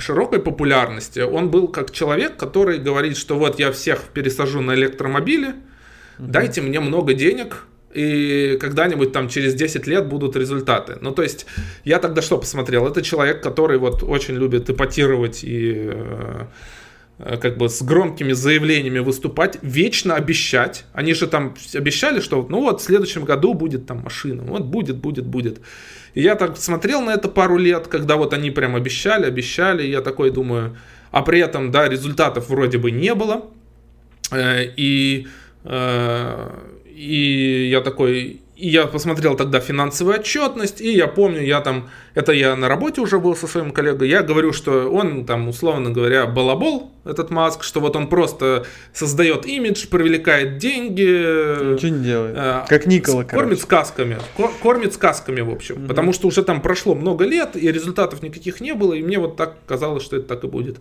широкой 0.00 0.40
популярности. 0.40 1.18
Он 1.20 1.50
был 1.50 1.68
как 1.68 1.90
человек, 1.90 2.38
который 2.38 2.78
говорит, 2.78 3.18
что 3.18 3.36
вот 3.38 3.58
я 3.58 3.70
всех 3.72 4.04
пересажу 4.14 4.62
на 4.62 4.74
электромобили, 4.74 5.54
дайте 6.18 6.62
мне 6.62 6.80
много 6.80 7.12
денег, 7.12 7.66
и 7.94 8.58
когда-нибудь 8.60 9.12
там 9.12 9.28
через 9.28 9.54
10 9.54 9.86
лет 9.86 10.06
будут 10.06 10.36
результаты. 10.36 10.98
Ну, 11.00 11.12
то 11.12 11.22
есть, 11.22 11.46
я 11.84 11.98
тогда 11.98 12.22
что 12.22 12.38
посмотрел? 12.38 12.86
Это 12.86 13.02
человек, 13.02 13.42
который 13.42 13.78
вот 13.78 14.02
очень 14.02 14.34
любит 14.34 14.68
эпатировать 14.68 15.44
и 15.44 15.90
э, 15.92 16.46
э, 17.18 17.36
как 17.36 17.56
бы 17.56 17.68
с 17.68 17.82
громкими 17.82 18.32
заявлениями 18.32 18.98
выступать, 18.98 19.58
вечно 19.62 20.16
обещать. 20.16 20.84
Они 20.92 21.14
же 21.14 21.28
там 21.28 21.54
обещали, 21.74 22.20
что 22.20 22.44
ну 22.50 22.62
вот 22.62 22.80
в 22.80 22.84
следующем 22.84 23.24
году 23.24 23.54
будет 23.54 23.86
там 23.86 24.00
машина, 24.00 24.42
вот 24.42 24.64
будет, 24.64 24.96
будет, 24.96 25.26
будет. 25.26 25.60
И 26.14 26.20
я 26.20 26.34
так 26.34 26.56
смотрел 26.56 27.00
на 27.00 27.10
это 27.10 27.28
пару 27.28 27.58
лет, 27.58 27.86
когда 27.86 28.16
вот 28.16 28.32
они 28.32 28.50
прям 28.50 28.74
обещали, 28.74 29.26
обещали, 29.26 29.84
и 29.84 29.90
я 29.90 30.00
такой 30.00 30.30
думаю, 30.30 30.76
а 31.12 31.22
при 31.22 31.38
этом, 31.38 31.70
да, 31.70 31.88
результатов 31.88 32.48
вроде 32.48 32.78
бы 32.78 32.90
не 32.90 33.14
было. 33.14 33.44
Э, 34.32 34.64
и 34.76 35.28
и 36.94 37.68
я 37.70 37.80
такой, 37.80 38.40
и 38.56 38.68
я 38.68 38.86
посмотрел 38.86 39.36
тогда 39.36 39.58
финансовую 39.58 40.20
отчетность, 40.20 40.80
и 40.80 40.92
я 40.92 41.08
помню, 41.08 41.42
я 41.42 41.60
там, 41.60 41.90
это 42.14 42.32
я 42.32 42.54
на 42.54 42.68
работе 42.68 43.00
уже 43.00 43.18
был 43.18 43.34
со 43.34 43.48
своим 43.48 43.72
коллегой, 43.72 44.08
я 44.08 44.22
говорю, 44.22 44.52
что 44.52 44.88
он 44.88 45.26
там, 45.26 45.48
условно 45.48 45.90
говоря, 45.90 46.26
балабол, 46.26 46.92
этот 47.04 47.30
Маск, 47.30 47.64
что 47.64 47.80
вот 47.80 47.96
он 47.96 48.08
просто 48.08 48.64
создает 48.92 49.44
имидж, 49.44 49.88
привлекает 49.88 50.58
деньги. 50.58 51.74
Ничего 51.74 51.88
не 51.88 52.04
делает. 52.04 52.36
Э, 52.38 52.64
как 52.68 52.86
Никола, 52.86 53.24
короче. 53.24 53.36
Кормит 53.36 53.60
сказками. 53.60 54.18
Кормит 54.62 54.94
сказками, 54.94 55.40
в 55.40 55.50
общем. 55.50 55.82
Угу. 55.82 55.86
Потому 55.88 56.12
что 56.12 56.28
уже 56.28 56.42
там 56.42 56.62
прошло 56.62 56.94
много 56.94 57.24
лет, 57.24 57.56
и 57.56 57.70
результатов 57.70 58.22
никаких 58.22 58.60
не 58.60 58.72
было, 58.72 58.94
и 58.94 59.02
мне 59.02 59.18
вот 59.18 59.36
так 59.36 59.56
казалось, 59.66 60.04
что 60.04 60.16
это 60.16 60.28
так 60.28 60.44
и 60.44 60.46
будет 60.46 60.78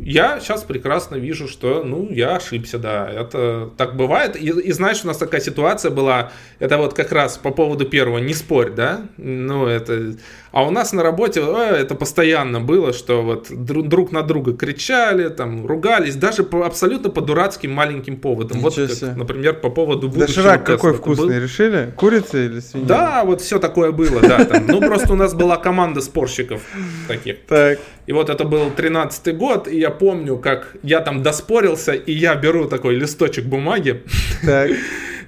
я 0.00 0.40
сейчас 0.40 0.62
прекрасно 0.62 1.16
вижу, 1.16 1.48
что, 1.48 1.82
ну, 1.82 2.08
я 2.10 2.36
ошибся, 2.36 2.78
да, 2.78 3.10
это 3.10 3.70
так 3.76 3.96
бывает. 3.96 4.36
И, 4.36 4.48
и 4.48 4.72
знаешь, 4.72 5.00
у 5.04 5.06
нас 5.06 5.16
такая 5.16 5.40
ситуация 5.40 5.90
была, 5.90 6.30
это 6.58 6.78
вот 6.78 6.94
как 6.94 7.12
раз 7.12 7.38
по 7.38 7.50
поводу 7.50 7.86
первого, 7.86 8.18
не 8.18 8.34
спорь, 8.34 8.70
да, 8.70 9.02
ну, 9.16 9.66
это... 9.66 10.14
А 10.52 10.64
у 10.64 10.70
нас 10.70 10.92
на 10.92 11.02
работе 11.02 11.42
о, 11.42 11.58
это 11.58 11.94
постоянно 11.94 12.60
было, 12.60 12.94
что 12.94 13.22
вот 13.22 13.48
друг 13.50 14.12
на 14.12 14.22
друга 14.22 14.54
кричали, 14.54 15.28
там, 15.28 15.66
ругались, 15.66 16.16
даже 16.16 16.44
по, 16.44 16.64
абсолютно 16.64 17.10
по 17.10 17.20
дурацким 17.20 17.72
маленьким 17.72 18.16
поводам. 18.16 18.58
Ничего 18.58 18.86
вот, 18.86 18.98
как, 18.98 19.16
например, 19.16 19.60
по 19.60 19.68
поводу 19.68 20.08
будущего 20.08 20.26
Доширак 20.26 20.64
какой 20.64 20.94
вкусный, 20.94 21.26
был. 21.26 21.42
решили? 21.42 21.92
Курица 21.96 22.38
или 22.38 22.60
свинья? 22.60 22.86
Да, 22.86 23.24
вот 23.24 23.42
все 23.42 23.58
такое 23.58 23.92
было, 23.92 24.20
да. 24.20 24.44
Там. 24.46 24.66
Ну, 24.66 24.80
просто 24.80 25.12
у 25.12 25.16
нас 25.16 25.34
была 25.34 25.56
команда 25.58 26.00
спорщиков 26.00 26.62
таких. 27.06 27.44
Так. 27.46 27.78
И 28.06 28.12
вот 28.12 28.30
это 28.30 28.44
был 28.44 28.70
13-й 28.70 29.32
год, 29.32 29.68
и 29.68 29.78
я 29.78 29.90
помню, 29.90 30.38
как 30.38 30.76
я 30.82 31.00
там 31.00 31.22
доспорился, 31.22 31.92
и 31.92 32.12
я 32.12 32.34
беру 32.36 32.68
такой 32.68 32.94
листочек 32.94 33.44
бумаги. 33.46 34.02
Так. 34.44 34.70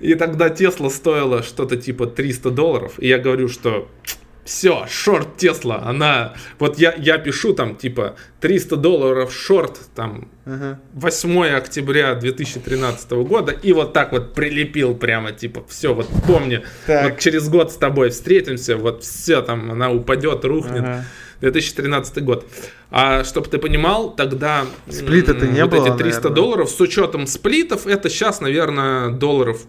И 0.00 0.14
тогда 0.14 0.48
Тесла 0.48 0.90
стоила 0.90 1.42
что-то 1.42 1.76
типа 1.76 2.06
300 2.06 2.50
долларов. 2.50 2.92
И 2.98 3.08
я 3.08 3.18
говорю, 3.18 3.48
что 3.48 3.88
все, 4.48 4.86
шорт 4.88 5.36
Тесла, 5.36 5.82
она, 5.84 6.32
вот 6.58 6.78
я, 6.78 6.94
я 6.96 7.18
пишу 7.18 7.52
там, 7.52 7.76
типа, 7.76 8.16
300 8.40 8.76
долларов 8.76 9.32
шорт, 9.32 9.78
там, 9.94 10.28
uh-huh. 10.46 10.76
8 10.94 11.46
октября 11.48 12.14
2013 12.14 13.10
года, 13.10 13.52
и 13.52 13.74
вот 13.74 13.92
так 13.92 14.12
вот 14.12 14.32
прилепил 14.32 14.94
прямо, 14.94 15.32
типа, 15.32 15.64
все, 15.68 15.92
вот 15.92 16.08
помни, 16.26 16.62
так. 16.86 17.10
вот 17.10 17.18
через 17.18 17.50
год 17.50 17.72
с 17.72 17.76
тобой 17.76 18.08
встретимся, 18.08 18.78
вот 18.78 19.02
все 19.02 19.42
там, 19.42 19.70
она 19.70 19.90
упадет, 19.90 20.44
рухнет. 20.46 20.84
Uh-huh. 20.84 21.02
2013 21.40 22.24
год. 22.24 22.46
А 22.90 23.24
чтобы 23.24 23.48
ты 23.48 23.58
понимал, 23.58 24.14
тогда 24.14 24.64
Сплит 24.88 25.28
это 25.28 25.46
не 25.46 25.62
вот 25.62 25.70
было, 25.70 25.86
эти 25.86 25.96
300 25.96 26.04
наверное. 26.04 26.34
долларов 26.34 26.70
с 26.70 26.80
учетом 26.80 27.26
сплитов, 27.26 27.86
это 27.86 28.08
сейчас, 28.08 28.40
наверное, 28.40 29.10
долларов 29.10 29.66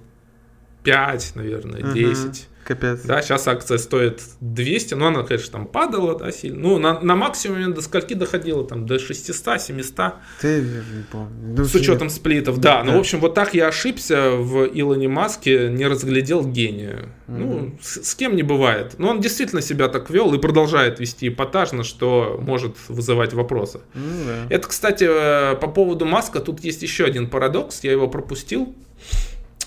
5, 0.83 1.31
наверное, 1.35 1.81
10. 1.81 2.25
Угу. 2.25 2.35
Капец. 2.69 3.01
Да, 3.01 3.23
сейчас 3.23 3.47
акция 3.47 3.79
стоит 3.79 4.21
200, 4.41 4.93
но 4.93 5.07
она, 5.07 5.23
конечно, 5.23 5.53
там 5.53 5.65
падала, 5.65 6.15
да, 6.15 6.31
сильно. 6.31 6.59
Ну, 6.59 6.77
на, 6.77 6.99
на 6.99 7.15
максимуме 7.15 7.69
до 7.69 7.81
скольки 7.81 8.13
доходила, 8.13 8.63
там, 8.63 8.85
до 8.85 8.99
600, 8.99 9.59
700. 9.59 10.13
Ты 10.39 10.61
не 10.61 11.03
помню. 11.11 11.55
Ну, 11.57 11.65
с 11.65 11.73
учетом 11.73 12.11
сплитов, 12.11 12.59
да. 12.59 12.83
да. 12.83 12.83
Ну, 12.83 12.97
в 12.97 12.99
общем, 12.99 13.21
вот 13.21 13.33
так 13.33 13.55
я 13.55 13.69
ошибся 13.69 14.33
в 14.33 14.65
Илоне 14.65 15.07
Маске, 15.07 15.67
не 15.69 15.87
разглядел 15.87 16.45
гения. 16.45 17.09
Mm-hmm. 17.27 17.37
Ну, 17.39 17.77
с, 17.81 18.03
с 18.03 18.13
кем 18.13 18.35
не 18.35 18.43
бывает. 18.43 18.99
Но 18.99 19.09
он 19.09 19.19
действительно 19.19 19.63
себя 19.63 19.87
так 19.87 20.11
вел 20.11 20.31
и 20.35 20.37
продолжает 20.37 20.99
вести 20.99 21.29
эпатажно, 21.29 21.83
что 21.83 22.39
может 22.39 22.75
вызывать 22.87 23.33
вопросы. 23.33 23.79
Mm-hmm. 23.95 24.45
Это, 24.51 24.67
кстати, 24.67 25.07
э, 25.09 25.55
по 25.55 25.67
поводу 25.67 26.05
Маска, 26.05 26.39
тут 26.39 26.63
есть 26.63 26.83
еще 26.83 27.05
один 27.05 27.31
парадокс, 27.31 27.83
я 27.83 27.93
его 27.93 28.07
пропустил. 28.07 28.75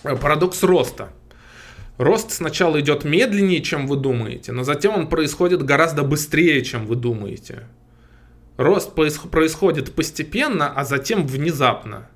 Э, 0.04 0.16
парадокс 0.16 0.62
роста. 0.62 1.08
Рост 2.02 2.32
сначала 2.32 2.80
идет 2.80 3.04
медленнее, 3.04 3.62
чем 3.62 3.86
вы 3.86 3.96
думаете, 3.96 4.50
но 4.50 4.64
затем 4.64 4.94
он 4.94 5.08
происходит 5.08 5.62
гораздо 5.62 6.02
быстрее, 6.02 6.62
чем 6.62 6.86
вы 6.86 6.96
думаете. 6.96 7.68
Рост 8.56 8.92
происходит 8.94 9.94
постепенно, 9.94 10.68
а 10.68 10.84
затем 10.84 11.24
внезапно. 11.24 12.08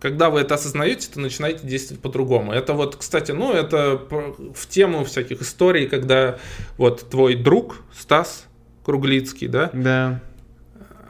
Когда 0.00 0.28
вы 0.28 0.40
это 0.40 0.56
осознаете, 0.56 1.08
то 1.08 1.20
начинаете 1.20 1.64
действовать 1.64 2.02
по-другому. 2.02 2.52
Это 2.52 2.74
вот, 2.74 2.96
кстати, 2.96 3.30
ну, 3.30 3.52
это 3.52 3.96
в 4.54 4.66
тему 4.68 5.04
всяких 5.04 5.40
историй, 5.40 5.86
когда 5.86 6.38
вот 6.76 7.08
твой 7.08 7.36
друг 7.36 7.82
Стас 7.96 8.46
Круглицкий, 8.84 9.46
да? 9.46 9.70
Да 9.72 10.20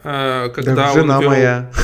когда 0.03 0.75
так, 0.75 0.95
жена 0.95 1.21
вел... 1.21 1.31
моя. 1.31 1.71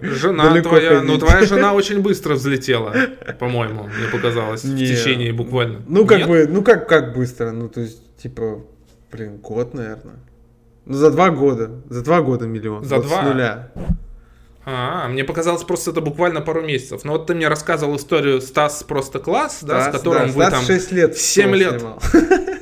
Жена 0.00 0.62
твоя. 0.62 1.02
Ну, 1.02 1.18
твоя 1.18 1.44
жена 1.44 1.74
очень 1.74 2.00
быстро 2.00 2.34
взлетела, 2.34 2.94
по-моему, 3.38 3.84
мне 3.84 4.08
показалось, 4.12 4.64
в 4.64 4.76
течение 4.76 5.32
буквально. 5.32 5.80
Ну, 5.88 6.06
как 6.06 6.26
бы, 6.26 6.46
ну 6.48 6.62
как, 6.62 6.88
как 6.88 7.14
быстро? 7.14 7.50
Ну, 7.50 7.68
то 7.68 7.80
есть, 7.80 8.16
типа, 8.16 8.62
блин, 9.10 9.38
год, 9.38 9.74
наверное. 9.74 10.16
Ну, 10.86 10.94
за 10.94 11.10
два 11.10 11.30
года. 11.30 11.82
За 11.90 12.02
два 12.02 12.22
года 12.22 12.46
миллион. 12.46 12.84
За 12.84 13.00
два? 13.02 13.22
С 13.22 13.24
нуля. 13.24 13.72
А, 14.64 15.08
мне 15.08 15.24
показалось 15.24 15.64
просто 15.64 15.92
это 15.92 16.02
буквально 16.02 16.42
пару 16.42 16.62
месяцев. 16.62 17.02
Но 17.04 17.12
вот 17.12 17.26
ты 17.26 17.34
мне 17.34 17.48
рассказывал 17.48 17.96
историю 17.96 18.40
Стас 18.42 18.82
просто 18.82 19.18
класс, 19.18 19.60
да, 19.62 19.88
с 19.88 19.92
которым 19.92 20.30
вы 20.30 20.50
там 20.50 20.62
6 20.62 20.92
лет 20.92 21.16
7 21.16 21.54
лет. 21.54 21.82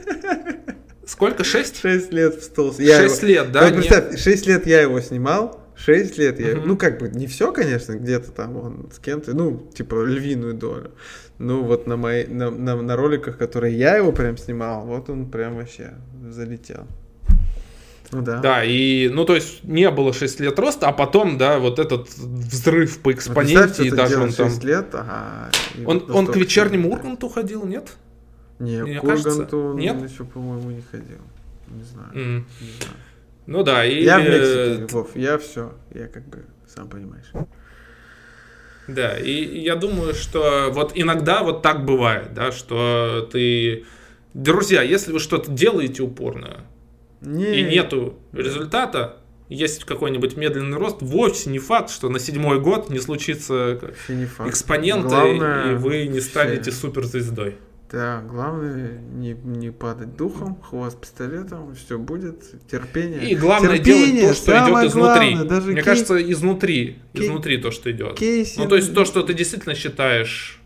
Сколько? 1.16 1.44
Шесть? 1.44 1.80
Шесть 1.80 2.12
лет 2.12 2.34
в 2.34 2.42
стол. 2.42 2.74
Шесть 2.74 3.22
лет, 3.22 3.50
да? 3.50 3.64
Вот, 3.64 3.74
представь, 3.76 4.20
шесть 4.20 4.46
лет 4.46 4.66
я 4.66 4.82
его 4.82 5.00
снимал, 5.00 5.58
шесть 5.74 6.18
лет 6.18 6.38
я... 6.38 6.58
Угу. 6.58 6.66
Ну, 6.66 6.76
как 6.76 6.98
бы, 6.98 7.08
не 7.08 7.26
все, 7.26 7.52
конечно, 7.52 7.94
где-то 7.94 8.32
там 8.32 8.58
он 8.58 8.90
с 8.92 8.98
кем-то, 8.98 9.34
ну, 9.34 9.66
типа, 9.74 10.04
львиную 10.04 10.52
долю. 10.52 10.90
Ну, 11.38 11.62
вот 11.62 11.86
на, 11.86 11.96
моей, 11.96 12.26
на, 12.26 12.50
на, 12.50 12.76
на 12.82 12.96
роликах, 12.96 13.38
которые 13.38 13.78
я 13.78 13.96
его 13.96 14.12
прям 14.12 14.36
снимал, 14.36 14.84
вот 14.84 15.08
он 15.08 15.30
прям 15.30 15.56
вообще 15.56 15.94
залетел. 16.28 16.86
Ну 18.12 18.20
да. 18.20 18.40
Да, 18.40 18.62
и, 18.62 19.08
ну, 19.08 19.24
то 19.24 19.36
есть, 19.36 19.64
не 19.64 19.90
было 19.90 20.12
6 20.12 20.40
лет 20.40 20.58
роста, 20.58 20.86
а 20.86 20.92
потом, 20.92 21.38
да, 21.38 21.58
вот 21.58 21.78
этот 21.78 22.10
взрыв 22.10 22.98
по 22.98 23.10
экспоненте, 23.10 23.86
и 23.86 23.90
даже 23.90 24.20
он 24.20 24.34
там... 24.34 24.50
6 24.50 24.64
лет, 24.64 24.88
ага. 24.92 25.50
Он, 25.86 26.04
он 26.10 26.26
к 26.26 26.36
вечернему 26.36 26.92
Урганту 26.92 27.30
ходил, 27.30 27.64
нет? 27.64 27.88
Не, 28.58 28.82
Мне 28.82 29.00
к 29.00 29.04
Урганту 29.04 29.74
Нет? 29.74 30.10
еще, 30.10 30.24
по-моему, 30.24 30.70
не 30.70 30.82
ходил. 30.82 31.18
Не 31.68 31.82
знаю. 31.82 32.10
Mm. 32.14 32.44
не 32.60 32.70
знаю. 32.80 32.96
Ну 33.46 33.62
да, 33.62 33.84
и... 33.84 34.02
Я 34.02 34.18
в 34.18 34.24
Мексике, 34.24 34.86
Вов, 34.92 35.14
я 35.14 35.38
все, 35.38 35.72
я 35.94 36.08
как 36.08 36.26
бы, 36.28 36.44
сам 36.66 36.88
понимаешь. 36.88 37.30
Да, 38.88 39.18
и 39.18 39.60
я 39.60 39.76
думаю, 39.76 40.14
что 40.14 40.70
вот 40.72 40.92
иногда 40.94 41.42
вот 41.42 41.62
так 41.62 41.84
бывает, 41.84 42.34
да, 42.34 42.52
что 42.52 43.28
ты... 43.32 43.84
Друзья, 44.34 44.82
если 44.82 45.12
вы 45.12 45.18
что-то 45.18 45.50
делаете 45.50 46.02
упорно, 46.02 46.64
не. 47.20 47.60
и 47.60 47.62
нету 47.62 48.18
результата, 48.32 49.16
есть 49.48 49.84
какой-нибудь 49.84 50.36
медленный 50.36 50.76
рост, 50.76 50.98
вовсе 51.00 51.50
не 51.50 51.58
факт, 51.58 51.90
что 51.90 52.08
на 52.08 52.18
седьмой 52.18 52.60
год 52.60 52.90
не 52.90 52.98
случится 52.98 53.80
не 54.08 54.24
экспонента, 54.48 55.08
Главное, 55.08 55.72
и 55.72 55.74
вы 55.76 56.06
не 56.06 56.20
станете 56.20 56.70
суперзвездой. 56.70 57.56
Да, 57.90 58.20
главное 58.28 58.98
не, 59.14 59.34
не 59.44 59.70
падать 59.70 60.16
духом, 60.16 60.60
хвост 60.60 61.00
пистолетом, 61.00 61.74
все 61.76 61.98
будет, 61.98 62.42
терпение. 62.68 63.30
И 63.30 63.36
главное 63.36 63.78
терпение, 63.78 64.20
делать 64.22 64.36
то, 64.38 64.42
что 64.42 64.52
идет 64.52 64.90
изнутри. 64.90 65.30
Главное, 65.30 65.44
даже 65.44 65.66
Мне 65.68 65.76
кей... 65.76 65.84
кажется, 65.84 66.32
изнутри, 66.32 66.98
кей... 67.12 67.26
изнутри 67.26 67.58
то, 67.58 67.70
что 67.70 67.90
идет. 67.92 68.18
Кейси... 68.18 68.58
Ну, 68.58 68.66
то 68.66 68.74
есть 68.74 68.92
то, 68.92 69.04
что 69.04 69.22
ты 69.22 69.34
действительно 69.34 69.76
считаешь 69.76 70.60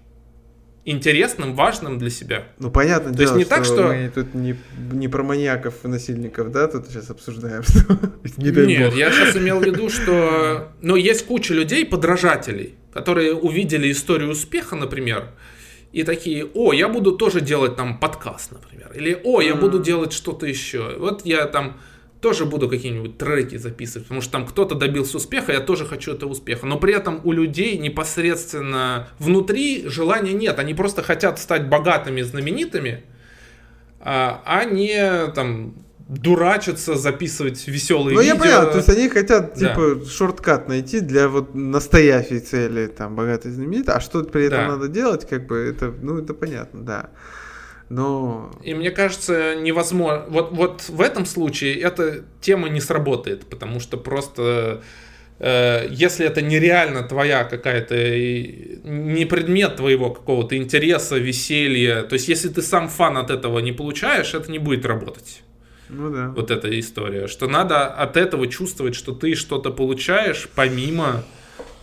интересным, 0.87 1.54
важным 1.54 1.98
для 1.98 2.09
себя. 2.09 2.48
Ну, 2.59 2.70
понятно 2.70 3.11
то 3.11 3.18
дело, 3.18 3.37
есть 3.37 3.37
не 3.37 3.44
что 3.44 3.54
так, 3.54 3.64
что 3.66 3.88
мы 3.88 4.11
тут 4.14 4.35
не, 4.35 4.56
не 4.92 5.09
про 5.09 5.22
маньяков 5.22 5.74
и 5.85 5.88
насильников, 5.88 6.51
да, 6.51 6.68
тут 6.68 6.88
сейчас 6.88 7.11
обсуждаем. 7.11 7.62
Что... 7.64 7.99
не 8.38 8.51
Нет, 8.51 8.94
я 8.94 9.12
сейчас 9.12 9.36
имел 9.36 9.61
в 9.61 9.64
виду, 9.64 9.90
что... 9.90 10.72
Но 10.80 10.97
есть 10.97 11.26
куча 11.26 11.53
людей, 11.53 11.84
подражателей, 11.84 12.76
которые 12.92 13.34
увидели 13.34 13.92
историю 13.92 14.30
успеха, 14.30 14.74
например, 14.74 15.28
и 15.93 16.05
такие, 16.05 16.47
о, 16.55 16.72
я 16.72 16.88
буду 16.88 17.12
тоже 17.12 17.41
делать 17.41 17.76
там 17.76 17.99
подкаст, 17.99 18.53
например, 18.53 18.93
или 18.95 19.20
о, 19.24 19.41
я 19.41 19.55
буду 19.55 19.80
делать 19.80 20.12
что-то 20.12 20.47
еще. 20.47 20.97
Вот 20.99 21.26
я 21.26 21.47
там 21.47 21.80
тоже 22.20 22.45
буду 22.45 22.68
какие-нибудь 22.68 23.18
треки 23.18 23.57
записывать, 23.57 24.07
потому 24.07 24.20
что 24.20 24.32
там 24.32 24.47
кто-то 24.47 24.74
добился 24.74 25.16
успеха, 25.16 25.53
я 25.53 25.61
тоже 25.61 25.86
хочу 25.86 26.12
этого 26.12 26.30
успеха. 26.30 26.66
Но 26.66 26.78
при 26.78 26.95
этом 26.95 27.20
у 27.24 27.32
людей 27.32 27.78
непосредственно 27.78 29.09
внутри 29.18 29.88
желания 29.88 30.32
нет. 30.32 30.59
Они 30.59 30.74
просто 30.74 31.03
хотят 31.03 31.38
стать 31.38 31.68
богатыми, 31.68 32.20
знаменитыми, 32.20 33.05
а, 34.01 34.43
а 34.45 34.64
не 34.64 35.28
там 35.32 35.74
дурачиться, 36.11 36.96
записывать 36.96 37.68
веселые 37.68 38.16
ну, 38.16 38.22
видео. 38.22 38.36
Ну, 38.36 38.44
я 38.44 38.56
понял, 38.58 38.70
то 38.72 38.78
есть 38.78 38.88
они 38.88 39.08
хотят, 39.08 39.54
типа, 39.54 39.94
да. 39.94 40.04
шорткат 40.06 40.68
найти 40.68 41.00
для 41.00 41.28
вот 41.28 41.54
настоящей 41.54 42.40
цели, 42.40 42.88
там, 42.88 43.14
богатой 43.14 43.52
знаменитой, 43.52 43.94
а 43.94 44.00
что 44.00 44.24
при 44.24 44.46
этом 44.46 44.58
да. 44.58 44.68
надо 44.68 44.88
делать, 44.88 45.28
как 45.28 45.46
бы, 45.46 45.56
это, 45.56 45.94
ну, 46.02 46.18
это 46.18 46.34
понятно, 46.34 46.82
да. 46.82 47.11
Но... 47.90 48.50
И 48.62 48.74
мне 48.74 48.90
кажется, 48.90 49.54
невозможно... 49.54 50.24
Вот, 50.28 50.50
вот 50.50 50.88
в 50.88 51.00
этом 51.00 51.26
случае 51.26 51.80
эта 51.80 52.24
тема 52.40 52.68
не 52.68 52.80
сработает, 52.80 53.46
потому 53.46 53.78
что 53.78 53.96
просто 53.96 54.82
э, 55.38 55.86
если 55.90 56.26
это 56.26 56.42
нереально 56.42 57.02
твоя 57.02 57.44
какая-то, 57.44 57.94
не 57.94 59.24
предмет 59.26 59.76
твоего 59.76 60.11
какого-то 60.11 60.56
интереса, 60.56 61.18
веселья, 61.18 62.02
то 62.02 62.14
есть 62.14 62.26
если 62.28 62.48
ты 62.48 62.62
сам 62.62 62.88
фан 62.88 63.16
от 63.16 63.30
этого 63.30 63.61
не 63.61 63.72
получаешь, 63.72 64.34
это 64.34 64.50
не 64.50 64.58
будет 64.58 64.84
работать. 64.86 65.42
Ну 65.91 66.11
да. 66.11 66.28
Вот 66.28 66.51
эта 66.51 66.78
история. 66.78 67.26
Что 67.26 67.49
надо 67.49 67.86
от 67.86 68.16
этого 68.16 68.47
чувствовать, 68.47 68.95
что 68.95 69.12
ты 69.12 69.34
что-то 69.34 69.70
получаешь 69.70 70.49
помимо 70.55 71.24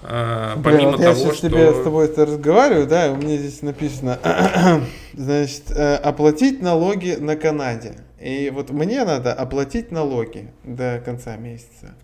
э, 0.02 0.56
помимо 0.64 0.64
Блин, 0.64 0.92
вот 0.92 1.02
того, 1.02 1.10
я 1.10 1.16
сейчас 1.16 1.38
что... 1.38 1.50
тебе 1.50 1.74
с 1.74 1.84
тобой 1.84 2.06
это 2.06 2.26
разговариваю, 2.26 2.88
да, 2.88 3.12
у 3.12 3.18
меня 3.18 3.38
здесь 3.38 3.62
написано, 3.62 4.20
значит, 5.14 5.64
э, 5.72 5.96
оплатить 5.96 6.62
налоги 6.62 7.18
на 7.20 7.36
Канаде. 7.36 7.96
И 8.20 8.50
вот 8.54 8.70
мне 8.72 9.04
надо 9.04 9.34
оплатить 9.34 9.92
налоги 9.92 10.50
до 10.64 11.02
конца 11.04 11.36
месяца. 11.36 11.96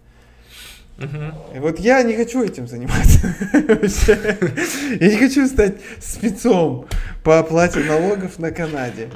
Угу. 1.00 1.56
И 1.56 1.60
вот 1.60 1.80
я 1.80 2.04
не 2.04 2.16
хочу 2.16 2.44
этим 2.44 2.68
заниматься. 2.68 3.34
Я 5.00 5.10
не 5.10 5.18
хочу 5.18 5.48
стать 5.48 5.78
спецом 6.00 6.86
по 7.24 7.40
оплате 7.40 7.80
налогов 7.80 8.38
на 8.38 8.52
Канаде. 8.52 9.10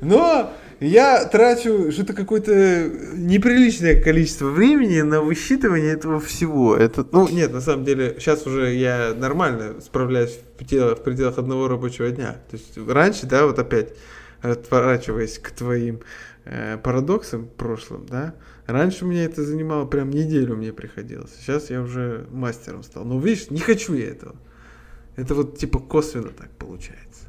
Но 0.00 0.50
я 0.80 1.24
трачу 1.24 1.90
что-то 1.90 2.12
какое-то 2.12 2.90
неприличное 3.14 4.00
количество 4.00 4.46
времени 4.46 5.00
на 5.00 5.20
высчитывание 5.20 5.92
этого 5.92 6.20
всего. 6.20 6.76
Это, 6.76 7.04
ну, 7.10 7.28
нет, 7.28 7.52
на 7.52 7.60
самом 7.60 7.84
деле, 7.84 8.14
сейчас 8.18 8.46
уже 8.46 8.74
я 8.74 9.14
нормально 9.16 9.80
справляюсь 9.80 10.32
в 10.32 10.58
пределах, 10.58 10.98
в 10.98 11.02
пределах 11.02 11.38
одного 11.38 11.66
рабочего 11.66 12.10
дня. 12.10 12.36
То 12.50 12.56
есть 12.56 12.78
раньше, 12.88 13.26
да, 13.26 13.46
вот 13.46 13.58
опять 13.58 13.94
отворачиваясь 14.40 15.38
к 15.38 15.50
твоим 15.50 16.00
э, 16.44 16.78
парадоксам 16.78 17.48
прошлым, 17.48 18.06
да, 18.06 18.34
раньше 18.66 19.04
меня 19.04 19.24
это 19.24 19.42
занимало 19.42 19.84
прям 19.84 20.10
неделю 20.10 20.56
мне 20.56 20.72
приходилось. 20.72 21.30
Сейчас 21.40 21.70
я 21.70 21.82
уже 21.82 22.26
мастером 22.30 22.84
стал. 22.84 23.04
Но 23.04 23.18
видишь, 23.18 23.50
не 23.50 23.58
хочу 23.58 23.94
я 23.94 24.08
этого. 24.08 24.36
Это 25.16 25.34
вот 25.34 25.58
типа 25.58 25.80
косвенно 25.80 26.28
так 26.28 26.50
получается. 26.52 27.27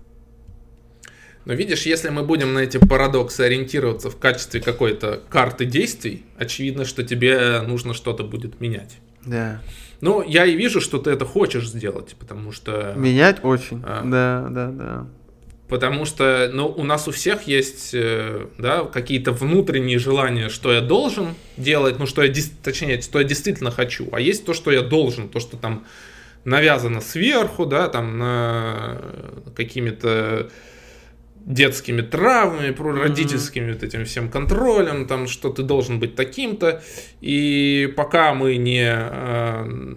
Но 1.50 1.56
видишь, 1.56 1.88
если 1.88 2.10
мы 2.10 2.22
будем 2.22 2.54
на 2.54 2.60
эти 2.60 2.78
парадоксы 2.78 3.42
ориентироваться 3.42 4.12
в 4.12 4.20
качестве 4.20 4.62
какой-то 4.62 5.20
карты 5.30 5.66
действий, 5.66 6.24
очевидно, 6.38 6.86
что 6.86 7.04
тебе 7.04 7.62
нужно 7.62 7.96
что-то 7.96 8.24
будет 8.24 8.62
менять. 8.62 8.98
Да. 9.26 9.60
Ну, 10.00 10.22
я 10.22 10.46
и 10.46 10.56
вижу, 10.56 10.80
что 10.80 11.00
ты 11.00 11.10
это 11.10 11.26
хочешь 11.26 11.68
сделать, 11.68 12.16
потому 12.20 12.52
что... 12.52 12.94
Менять 12.96 13.38
очень, 13.42 13.82
а, 13.84 14.04
да, 14.06 14.48
да, 14.52 14.68
да. 14.68 15.08
Потому 15.68 16.06
что, 16.06 16.52
ну, 16.54 16.68
у 16.68 16.84
нас 16.84 17.08
у 17.08 17.12
всех 17.12 17.48
есть, 17.48 17.96
э, 17.96 18.46
да, 18.60 18.84
какие-то 18.84 19.32
внутренние 19.32 19.98
желания, 19.98 20.50
что 20.50 20.72
я 20.72 20.82
должен 20.82 21.30
делать, 21.58 21.98
ну, 21.98 22.06
что 22.06 22.22
я, 22.22 22.32
точнее, 22.62 23.02
что 23.02 23.18
я 23.18 23.26
действительно 23.26 23.72
хочу, 23.72 24.08
а 24.12 24.20
есть 24.20 24.46
то, 24.46 24.54
что 24.54 24.70
я 24.70 24.84
должен, 24.84 25.30
то, 25.30 25.40
что 25.40 25.58
там 25.58 25.88
навязано 26.46 27.02
сверху, 27.02 27.66
да, 27.66 27.88
там, 27.88 28.20
на 28.20 29.02
какими-то 29.56 30.52
детскими 31.46 32.02
травмами, 32.02 32.72
про 32.72 32.92
родительскими 32.94 33.72
вот 33.72 33.84
этим 33.84 34.06
всем 34.06 34.30
контролем, 34.30 35.08
там, 35.08 35.28
что 35.28 35.50
ты 35.50 35.64
должен 35.64 36.00
быть 36.00 36.16
таким-то. 36.16 36.84
И 37.22 37.92
пока 37.96 38.34
мы 38.34 38.58
не, 38.58 38.88
э, 38.88 39.96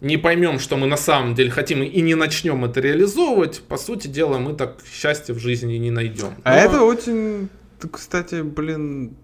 не 0.00 0.16
поймем, 0.16 0.58
что 0.58 0.76
мы 0.76 0.86
на 0.86 0.96
самом 0.96 1.34
деле 1.34 1.50
хотим, 1.50 1.82
и 1.82 2.00
не 2.00 2.14
начнем 2.14 2.64
это 2.64 2.80
реализовывать, 2.80 3.62
по 3.62 3.76
сути 3.76 4.06
дела, 4.06 4.38
мы 4.38 4.54
так 4.54 4.78
счастья 4.90 5.34
в 5.34 5.38
жизни 5.38 5.76
не 5.76 5.90
найдем. 5.90 6.34
А 6.44 6.56
это 6.56 6.82
очень, 6.82 7.48
кстати, 7.90 8.42
блин, 8.42 9.16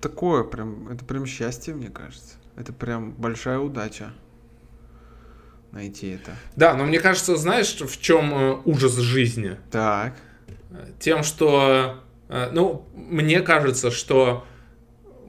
такое 0.00 0.44
прям, 0.44 0.88
это 0.88 1.04
прям 1.04 1.26
счастье, 1.26 1.74
мне 1.74 1.88
кажется. 1.88 2.34
Это 2.56 2.72
прям 2.72 3.12
большая 3.12 3.60
удача 3.60 4.12
найти 5.70 6.08
это. 6.08 6.32
Да, 6.56 6.74
но 6.74 6.84
мне 6.84 6.98
кажется, 6.98 7.36
знаешь, 7.36 7.76
в 7.76 8.00
чем 8.00 8.34
э, 8.34 8.60
ужас 8.64 8.96
жизни? 8.96 9.56
Так 9.70 10.16
тем, 10.98 11.22
что, 11.22 12.00
э, 12.28 12.50
ну, 12.52 12.86
мне 12.94 13.40
кажется, 13.40 13.90
что 13.90 14.46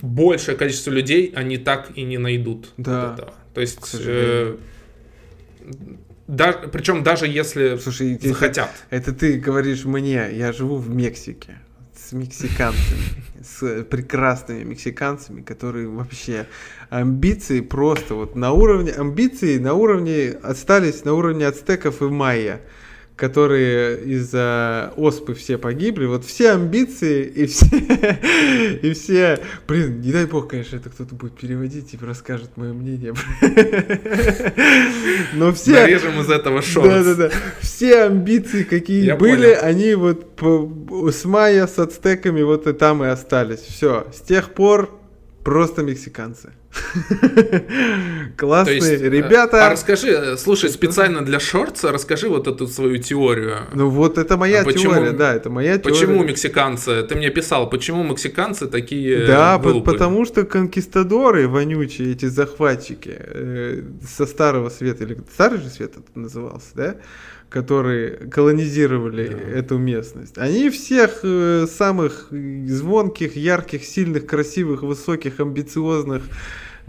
большее 0.02 0.58
количество 0.58 0.92
людей 0.92 1.34
они 1.36 1.58
так 1.58 1.92
и 1.96 2.04
не 2.04 2.18
найдут 2.18 2.72
да. 2.78 3.14
этого. 3.14 3.34
То 3.54 3.62
есть, 3.62 3.96
э, 4.00 4.58
да, 6.28 6.54
причем 6.54 7.04
даже 7.04 7.28
если 7.28 7.76
Слушай, 7.78 8.20
захотят. 8.22 8.70
Это, 8.90 9.12
это 9.12 9.20
ты 9.20 9.40
говоришь 9.40 9.86
мне, 9.86 10.30
я 10.32 10.54
живу 10.54 10.78
в 10.78 10.90
Мексике 10.90 11.58
с 12.10 12.14
мексиканцами, 12.14 13.02
с 13.44 13.84
прекрасными 13.84 14.64
мексиканцами, 14.64 15.42
которые 15.42 15.88
вообще 15.88 16.48
амбиции 16.90 17.62
просто 17.62 18.16
вот 18.16 18.36
на 18.36 18.52
уровне 18.52 18.92
амбиции 18.92 19.58
на 19.58 19.74
уровне 19.74 20.32
остались 20.42 21.04
на 21.06 21.14
уровне 21.14 21.46
ацтеков 21.46 22.02
и 22.02 22.06
майя 22.06 22.62
которые 23.20 24.02
из-за 24.06 24.94
оспы 24.96 25.34
все 25.34 25.58
погибли, 25.58 26.06
вот 26.06 26.24
все 26.24 26.52
амбиции 26.52 27.26
и 27.26 27.46
все, 27.48 27.68
и 28.82 28.94
все, 28.94 29.40
блин, 29.68 30.00
не 30.00 30.14
дай 30.14 30.26
бог, 30.26 30.50
конечно, 30.50 30.78
это 30.78 30.90
кто-то 30.90 31.16
будет 31.16 31.38
переводить 31.38 31.94
и 31.94 32.00
расскажет 32.02 32.56
мое 32.56 32.72
мнение. 32.72 33.14
Но 35.34 35.52
все... 35.52 35.74
Нарежем 35.74 36.22
из 36.22 36.30
этого 36.30 36.62
шоу. 36.62 36.86
Да-да-да. 36.86 37.30
Все 37.60 38.04
амбиции, 38.04 38.64
какие 38.64 39.04
Я 39.04 39.18
были, 39.18 39.54
понял. 39.54 39.64
они 39.64 39.96
вот 39.96 40.36
по, 40.38 41.12
с 41.12 41.26
майя, 41.26 41.68
с 41.68 41.78
ацтеками 41.78 42.42
вот 42.42 42.68
и 42.68 42.74
там 42.74 43.04
и 43.04 43.08
остались. 43.08 43.60
Все. 43.60 44.08
С 44.14 44.22
тех 44.22 44.54
пор 44.54 44.99
просто 45.44 45.84
мексиканцы. 45.84 46.52
Классные 48.38 48.76
есть, 48.76 49.02
э, 49.02 49.10
ребята. 49.10 49.66
А 49.66 49.70
расскажи, 49.70 50.10
э, 50.10 50.38
слушай, 50.38 50.70
специально 50.70 51.26
для 51.26 51.40
шорца 51.40 51.92
расскажи 51.92 52.30
вот 52.30 52.48
эту 52.48 52.68
свою 52.68 52.98
теорию. 52.98 53.58
Ну 53.74 53.90
вот 53.90 54.18
это 54.18 54.38
моя 54.38 54.62
а 54.62 54.66
почему, 54.66 54.94
теория, 54.94 55.12
да, 55.12 55.34
это 55.34 55.50
моя 55.50 55.78
теория. 55.78 55.96
Почему 55.96 56.24
мексиканцы, 56.24 57.04
ты 57.04 57.16
мне 57.16 57.30
писал, 57.32 57.70
почему 57.70 58.04
мексиканцы 58.04 58.68
такие 58.68 59.26
Да, 59.26 59.58
глупые? 59.58 59.84
потому 59.84 60.26
что 60.26 60.46
конкистадоры 60.46 61.48
вонючие, 61.48 62.12
эти 62.12 62.26
захватчики 62.26 63.16
э, 63.18 63.84
со 64.08 64.26
Старого 64.26 64.70
Света, 64.70 65.06
или 65.06 65.18
Старый 65.34 65.60
же 65.60 65.70
Свет 65.70 65.94
это 65.98 66.20
назывался, 66.20 66.68
да? 66.76 66.96
Которые 67.50 68.30
колонизировали 68.30 69.28
да. 69.28 69.58
эту 69.58 69.78
местность, 69.78 70.38
они 70.38 70.70
всех 70.70 71.22
э, 71.24 71.66
самых 71.68 72.28
звонких, 72.30 73.36
ярких, 73.36 73.84
сильных, 73.84 74.26
красивых, 74.28 74.84
высоких, 74.84 75.40
амбициозных 75.40 76.24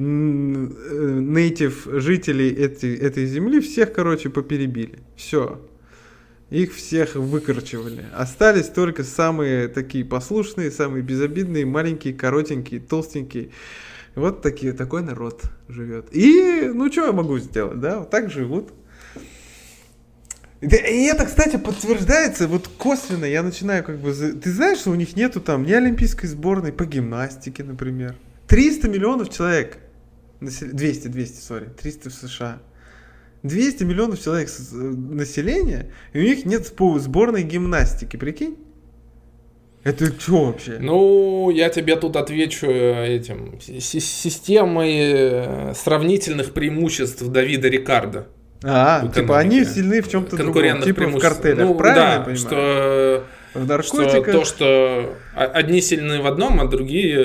нейтив 0.00 1.86
жителей 1.86 2.50
этой, 2.50 2.94
этой 2.96 3.26
земли 3.26 3.60
всех, 3.60 3.92
короче, 3.92 4.30
поперебили. 4.30 5.00
Все. 5.16 5.60
Их 6.48 6.74
всех 6.74 7.16
выкорчевали. 7.16 8.06
Остались 8.14 8.68
только 8.68 9.04
самые 9.04 9.68
такие 9.68 10.04
послушные, 10.04 10.70
самые 10.70 11.02
безобидные, 11.02 11.66
маленькие, 11.66 12.14
коротенькие, 12.14 12.80
толстенькие. 12.80 13.50
Вот 14.16 14.42
такие, 14.42 14.72
такой 14.72 15.02
народ 15.02 15.42
живет. 15.68 16.08
И, 16.12 16.70
ну, 16.74 16.90
что 16.90 17.06
я 17.06 17.12
могу 17.12 17.38
сделать, 17.38 17.78
да? 17.78 18.00
Вот 18.00 18.10
так 18.10 18.30
живут. 18.30 18.70
И 20.60 20.66
это, 20.66 21.24
кстати, 21.24 21.56
подтверждается 21.56 22.46
вот 22.46 22.68
косвенно. 22.68 23.24
Я 23.24 23.42
начинаю 23.42 23.82
как 23.82 23.98
бы... 23.98 24.12
Ты 24.12 24.52
знаешь, 24.52 24.78
что 24.78 24.90
у 24.90 24.94
них 24.94 25.16
нету 25.16 25.40
там 25.40 25.64
ни 25.64 25.72
олимпийской 25.72 26.26
сборной 26.26 26.72
по 26.72 26.84
гимнастике, 26.84 27.64
например. 27.64 28.14
300 28.46 28.88
миллионов 28.88 29.30
человек. 29.30 29.78
200, 30.40 31.08
200, 31.08 31.40
сори. 31.40 31.68
300 31.80 32.10
в 32.10 32.12
США. 32.12 32.58
200 33.42 33.84
миллионов 33.84 34.22
человек 34.22 34.50
э, 34.50 34.74
населения, 34.74 35.90
и 36.12 36.18
у 36.18 36.22
них 36.22 36.44
нет 36.44 36.66
сборной 36.66 37.42
гимнастики, 37.42 38.16
прикинь? 38.16 38.58
Это 39.82 40.06
что 40.20 40.46
вообще? 40.46 40.76
Ну, 40.78 41.50
я 41.50 41.70
тебе 41.70 41.96
тут 41.96 42.16
отвечу 42.16 42.66
э, 42.66 43.16
этим 43.16 43.58
системой 43.60 44.92
э, 44.92 45.74
сравнительных 45.74 46.52
преимуществ 46.52 47.26
Давида 47.26 47.68
Рикардо. 47.68 48.28
А, 48.62 49.08
типа 49.08 49.38
они 49.38 49.64
сильны 49.64 50.02
в 50.02 50.10
чем-то 50.10 50.36
другом, 50.36 50.82
типа 50.82 51.06
в 51.06 51.18
картелях, 51.18 51.66
ну, 51.66 51.74
правильно 51.74 52.04
да, 52.04 52.12
я 52.14 52.20
понимаю? 52.20 52.36
Что, 52.36 53.24
в 53.54 53.66
наркотиках. 53.66 54.28
Что, 54.28 54.32
то, 54.32 54.44
что 54.44 55.14
одни 55.34 55.80
сильны 55.80 56.20
в 56.20 56.26
одном, 56.26 56.60
а 56.60 56.66
другие 56.66 57.18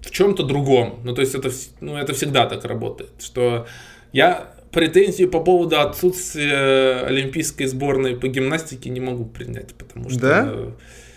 в 0.00 0.10
чем-то 0.10 0.44
другом. 0.44 1.00
Ну, 1.04 1.14
то 1.14 1.20
есть 1.20 1.34
это, 1.34 1.50
ну, 1.80 1.96
это 1.96 2.14
всегда 2.14 2.46
так 2.46 2.64
работает, 2.64 3.10
что 3.20 3.66
я 4.12 4.52
претензии 4.70 5.24
по 5.24 5.40
поводу 5.40 5.80
отсутствия 5.80 7.06
олимпийской 7.06 7.64
сборной 7.64 8.14
по 8.14 8.28
гимнастике 8.28 8.90
не 8.90 9.00
могу 9.00 9.24
принять, 9.24 9.74
потому 9.74 10.10
что 10.10 10.20
да? 10.20 10.54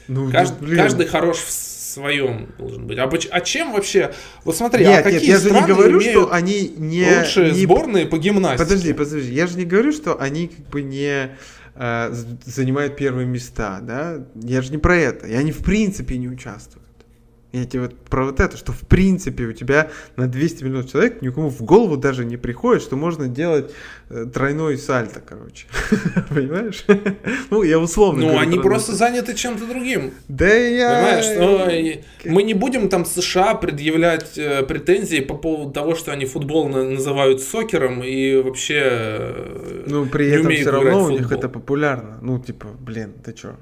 ну, 0.08 0.32
каждый, 0.32 0.66
блин. 0.66 0.78
каждый 0.78 1.06
хорош 1.08 1.38
в 1.38 1.52
своем 2.00 2.50
должен 2.58 2.88
быть. 2.88 2.98
А, 2.98 3.10
а 3.32 3.42
чем 3.42 3.74
вообще? 3.74 4.14
Вот 4.44 4.56
смотри, 4.56 4.86
нет, 4.86 5.00
а 5.00 5.04
какие 5.04 5.20
нет, 5.20 5.30
я 5.30 5.38
же 5.40 5.52
не 5.52 5.62
говорю, 5.62 6.00
что 6.00 6.32
они 6.32 6.74
не 6.78 7.06
лучшие 7.20 7.52
не... 7.52 7.64
сборные 7.64 8.06
по 8.06 8.18
гимнастике. 8.18 8.64
Подожди, 8.64 8.94
подожди, 8.94 9.34
я 9.34 9.48
же 9.48 9.58
не 9.58 9.66
говорю, 9.66 9.92
что 9.92 10.20
они 10.20 10.48
как 10.48 10.68
бы 10.70 10.82
не 10.82 11.32
э, 11.76 12.14
занимают 12.46 12.96
первые 12.96 13.28
места, 13.28 13.80
да? 13.82 14.26
Я 14.36 14.62
же 14.62 14.72
не 14.72 14.78
про 14.78 14.96
это. 14.96 15.28
И 15.28 15.34
они 15.34 15.52
в 15.52 15.64
принципе 15.64 16.18
не 16.18 16.30
участвуют. 16.30 16.89
Я 17.52 17.66
тебе 17.66 17.84
вот 17.84 17.96
про 17.96 18.26
вот 18.26 18.40
это, 18.40 18.58
что 18.58 18.72
в 18.72 18.82
принципе 18.82 19.46
у 19.46 19.54
тебя 19.54 19.90
на 20.16 20.28
200 20.28 20.64
миллионов 20.64 20.92
человек 20.92 21.24
никому 21.24 21.50
в 21.50 21.64
голову 21.64 21.98
даже 21.98 22.24
не 22.24 22.38
приходит, 22.38 22.84
что 22.84 22.96
можно 22.96 23.28
делать 23.28 23.72
э, 24.10 24.26
тройной 24.32 24.78
сальто, 24.78 25.20
короче. 25.20 25.66
Понимаешь? 26.30 26.86
ну, 27.50 27.64
я 27.64 27.80
условно 27.80 28.22
Ну, 28.22 28.38
они 28.38 28.60
просто 28.60 28.94
заняты 28.94 29.34
чем-то 29.34 29.66
другим. 29.66 30.12
Да 30.28 30.48
я... 30.48 31.22
Понимаешь? 31.26 31.96
Но 32.26 32.32
мы 32.32 32.44
не 32.44 32.54
будем 32.54 32.88
там 32.88 33.04
США 33.04 33.56
предъявлять 33.56 34.38
э, 34.38 34.62
претензии 34.62 35.22
по 35.22 35.34
поводу 35.34 35.72
того, 35.72 35.96
что 35.96 36.12
они 36.12 36.26
футбол 36.26 36.70
называют 36.70 37.42
сокером 37.42 38.04
и 38.04 38.36
вообще 38.36 38.80
э, 38.84 39.84
Ну, 39.88 40.06
при 40.06 40.30
этом 40.30 40.52
все 40.52 40.70
равно 40.70 41.06
у 41.06 41.10
них 41.10 41.32
это 41.32 41.50
популярно. 41.50 42.20
Ну, 42.22 42.38
типа, 42.38 42.68
блин, 42.80 43.14
ты 43.24 43.34
чё? 43.34 43.56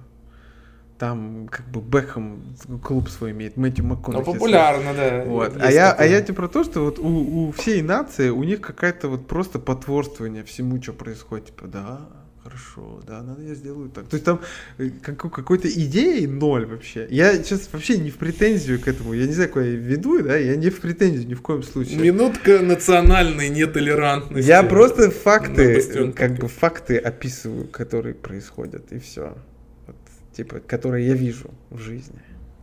Там 0.97 1.47
как 1.49 1.67
бы 1.67 1.81
Бэхэм 1.81 2.41
клуб 2.83 3.09
свой 3.09 3.31
имеет, 3.31 3.57
Мэтью 3.57 3.85
МакКонахи. 3.85 4.25
Ну, 4.25 4.33
популярно, 4.33 4.93
да. 4.93 5.23
Вот. 5.25 5.53
А 5.59 5.71
я, 5.71 5.91
а 5.91 6.05
я 6.05 6.21
тебе 6.21 6.33
про 6.35 6.47
то, 6.47 6.63
что 6.63 6.85
вот 6.85 6.99
у, 6.99 7.47
у 7.47 7.51
всей 7.51 7.81
нации, 7.81 8.29
у 8.29 8.43
них 8.43 8.61
какая-то 8.61 9.07
вот 9.07 9.27
просто 9.27 9.59
потворствование 9.59 10.43
всему, 10.43 10.81
что 10.81 10.93
происходит. 10.93 11.47
Типа, 11.47 11.67
да, 11.67 12.09
хорошо, 12.43 13.01
да, 13.05 13.21
надо 13.21 13.43
я 13.43 13.53
сделаю 13.55 13.89
так. 13.89 14.07
То 14.07 14.15
есть 14.15 14.25
там 14.25 14.41
э, 14.77 14.89
как, 15.01 15.17
какой-то 15.17 15.69
идеи 15.69 16.25
ноль 16.25 16.65
вообще. 16.65 17.07
Я 17.09 17.33
сейчас 17.35 17.69
вообще 17.71 17.97
не 17.97 18.09
в 18.09 18.17
претензию 18.17 18.79
к 18.79 18.87
этому, 18.87 19.13
я 19.13 19.27
не 19.27 19.33
знаю, 19.33 19.49
куда 19.49 19.65
я 19.65 19.75
веду, 19.75 20.21
да, 20.23 20.37
я 20.37 20.55
не 20.55 20.69
в 20.69 20.79
претензию 20.79 21.27
ни 21.27 21.33
в 21.33 21.41
коем 21.41 21.63
случае. 21.63 21.99
Минутка 21.99 22.59
национальной 22.59 23.49
нетолерантности. 23.49 24.47
Я 24.47 24.63
просто 24.63 25.11
факты, 25.11 26.11
как 26.13 26.35
бы 26.37 26.47
факты 26.47 26.97
описываю, 26.97 27.67
которые 27.67 28.15
происходят, 28.15 28.91
и 28.91 28.99
все 28.99 29.35
типа, 30.37 30.59
которые 30.59 31.07
я 31.07 31.13
вижу 31.13 31.51
в 31.71 31.79
жизни. 31.79 32.19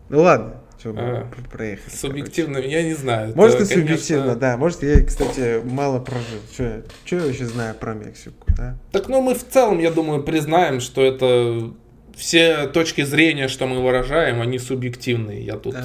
Ну 0.09 0.23
ладно, 0.23 0.55
что 0.79 0.95
а, 0.97 1.29
проехать. 1.51 1.93
Субъективно, 1.93 2.57
короче. 2.57 2.73
я 2.73 2.83
не 2.85 2.95
знаю. 2.95 3.33
Может 3.35 3.61
и 3.61 3.65
субъективно, 3.65 4.37
да. 4.37 4.57
Может 4.57 4.83
я, 4.85 5.03
кстати, 5.03 5.61
мало 5.65 5.99
прожил. 5.99 6.41
Что, 6.53 6.85
что 7.05 7.17
я 7.17 7.23
вообще 7.23 7.47
знаю 7.47 7.75
про 7.75 7.95
Мексику, 7.95 8.47
да? 8.57 8.79
Так, 8.93 9.09
ну 9.09 9.21
мы 9.21 9.35
в 9.35 9.45
целом, 9.47 9.81
я 9.81 9.91
думаю, 9.91 10.23
признаем, 10.23 10.81
что 10.81 11.05
это 11.05 11.73
все 12.15 12.69
точки 12.69 13.03
зрения, 13.03 13.49
что 13.49 13.67
мы 13.67 13.83
выражаем, 13.83 14.41
они 14.41 14.59
субъективные. 14.59 15.45
Я 15.45 15.57
тут 15.57 15.75
да 15.75 15.85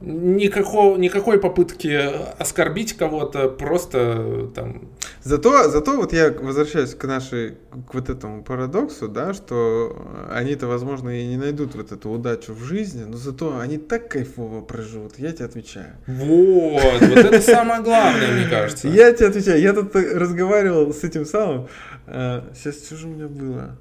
никакого, 0.00 0.96
никакой 0.96 1.38
попытки 1.38 2.10
оскорбить 2.38 2.94
кого-то, 2.94 3.48
просто 3.48 4.50
там... 4.54 4.88
Зато, 5.22 5.68
зато 5.68 5.96
вот 5.96 6.12
я 6.12 6.30
возвращаюсь 6.30 6.94
к 6.94 7.04
нашей, 7.04 7.58
к 7.88 7.94
вот 7.94 8.08
этому 8.08 8.42
парадоксу, 8.42 9.08
да, 9.08 9.34
что 9.34 10.28
они-то, 10.32 10.66
возможно, 10.66 11.10
и 11.10 11.26
не 11.26 11.36
найдут 11.36 11.74
вот 11.74 11.92
эту 11.92 12.10
удачу 12.10 12.54
в 12.54 12.62
жизни, 12.62 13.04
но 13.04 13.16
зато 13.18 13.58
они 13.58 13.76
так 13.76 14.08
кайфово 14.08 14.62
проживут, 14.62 15.18
я 15.18 15.32
тебе 15.32 15.44
отвечаю. 15.44 15.96
Вот, 16.06 17.00
вот 17.00 17.18
это 17.18 17.40
самое 17.42 17.82
главное, 17.82 18.32
мне 18.32 18.48
кажется. 18.48 18.88
Я 18.88 19.12
тебе 19.12 19.28
отвечаю, 19.28 19.60
я 19.60 19.74
тут 19.74 19.94
разговаривал 19.94 20.92
с 20.94 21.04
этим 21.04 21.26
самым, 21.26 21.68
сейчас 22.06 22.76
э, 22.76 22.84
что 22.86 22.96
же 22.96 23.06
у 23.06 23.10
меня 23.10 23.28
было? 23.28 23.76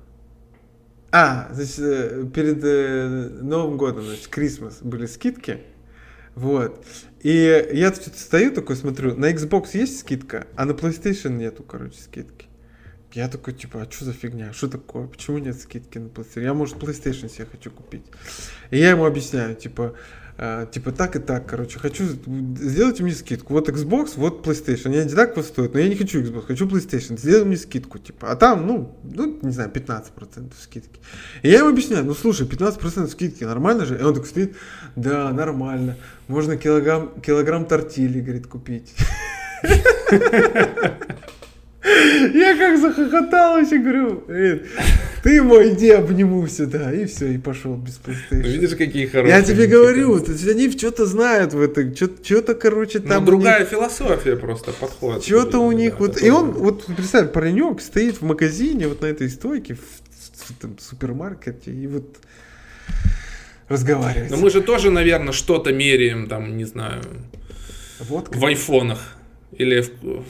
А, 1.12 1.50
значит, 1.52 1.80
э, 1.80 2.26
перед 2.34 2.64
э, 2.64 3.30
Новым 3.42 3.78
годом, 3.78 4.04
значит, 4.04 4.28
Крисмас 4.28 4.80
были 4.82 5.08
скидки, 5.08 5.60
вот. 6.40 6.86
И 7.22 7.68
я 7.74 7.92
тут 7.92 8.18
стою 8.18 8.54
такой, 8.54 8.78
смотрю, 8.78 9.16
на 9.16 9.32
Xbox 9.34 9.72
есть 9.74 10.00
скидка, 10.00 10.48
а 10.56 10.64
на 10.64 10.72
PlayStation 10.72 11.32
нету, 11.32 11.64
короче, 11.64 12.00
скидки. 12.00 12.46
Я 13.12 13.28
такой, 13.28 13.54
типа, 13.54 13.82
а 13.82 13.92
что 13.92 14.06
за 14.06 14.14
фигня? 14.14 14.54
Что 14.54 14.70
такое? 14.70 15.08
Почему 15.08 15.40
нет 15.40 15.60
скидки 15.60 15.98
на 15.98 16.08
PlayStation? 16.08 16.44
Я, 16.44 16.54
может, 16.54 16.78
PlayStation 16.78 17.30
себе 17.30 17.46
хочу 17.52 17.72
купить. 17.72 18.06
И 18.72 18.78
я 18.78 18.92
ему 18.92 19.06
объясняю, 19.06 19.56
типа, 19.56 19.96
типа 20.72 20.94
так 20.94 21.18
и 21.18 21.20
так, 21.20 21.46
короче, 21.48 21.80
хочу, 21.80 22.06
сделайте 22.06 23.04
мне 23.04 23.14
скидку. 23.14 23.54
Вот 23.54 23.68
Xbox, 23.68 24.14
вот 24.16 24.48
PlayStation. 24.48 24.88
Они 24.88 24.98
одинаково 24.98 25.44
стоят, 25.44 25.74
но 25.74 25.82
я 25.82 25.90
не 25.90 25.96
хочу 25.96 26.22
Xbox, 26.22 26.46
хочу 26.46 26.66
PlayStation. 26.66 27.18
Сделай 27.18 27.44
мне 27.44 27.58
скидку, 27.58 28.00
типа. 28.00 28.32
А 28.32 28.36
там, 28.38 28.66
ну, 28.66 28.96
ну, 29.04 29.38
не 29.42 29.52
знаю, 29.52 29.70
15% 29.70 30.54
скидки. 30.62 31.02
И 31.42 31.50
я 31.50 31.60
ему 31.60 31.70
объясняю, 31.70 32.06
ну, 32.06 32.14
слушай, 32.14 32.48
15% 32.48 33.10
скидки, 33.10 33.44
нормально 33.44 33.86
же? 33.86 34.00
И 34.00 34.02
он 34.02 34.14
такой 34.14 34.30
стоит, 34.30 34.56
да, 34.96 35.34
нормально. 35.34 35.98
Можно 36.30 36.56
килограмм, 36.56 37.20
килограмм 37.20 37.66
тортили, 37.66 38.22
говорит, 38.22 38.48
купить. 38.48 38.96
Я 41.84 42.58
как 42.58 42.80
захохотал 42.80 43.56
вообще, 43.56 43.78
говорю, 43.78 44.24
ты 45.24 45.42
мой, 45.42 45.74
иди 45.74 45.90
обниму 45.90 46.48
сюда. 46.48 46.94
И 46.94 47.06
все, 47.06 47.34
и 47.34 47.38
пошел 47.38 47.76
без 47.76 48.00
PlayStation. 48.00 48.18
Ну, 48.32 48.40
видишь, 48.40 48.76
какие 48.76 49.06
хорошие. 49.06 49.38
Я 49.38 49.44
тебе 49.44 49.68
говорю, 49.68 50.16
они 50.16 50.72
что-то 50.72 51.06
знают 51.06 51.54
в 51.54 51.62
этом, 51.62 51.96
что-то, 51.96 52.56
короче, 52.56 53.00
там... 53.00 53.24
Ну, 53.24 53.32
другая 53.32 53.66
философия 53.66 54.36
просто 54.36 54.72
подходит. 54.72 55.24
Что-то 55.24 55.60
у 55.60 55.72
них, 55.72 56.00
вот, 56.00 56.22
и 56.22 56.30
он, 56.30 56.52
вот, 56.52 56.86
представь, 56.86 57.32
паренек 57.32 57.82
стоит 57.82 58.22
в 58.22 58.24
магазине, 58.24 58.88
вот 58.88 59.02
на 59.02 59.08
этой 59.08 59.30
стойке, 59.30 59.76
в, 59.76 60.82
супермаркете, 60.82 61.72
и 61.72 61.88
вот 61.88 62.18
разговаривать. 63.68 64.32
Но 64.32 64.38
мы 64.38 64.50
же 64.50 64.62
тоже, 64.62 64.90
наверное, 64.90 65.34
что-то 65.34 65.72
меряем, 65.72 66.28
там, 66.28 66.58
не 66.58 66.66
знаю, 66.66 67.02
вот 68.00 68.36
в 68.36 68.46
айфонах 68.46 69.00
или 69.52 69.82
в, 69.82 70.24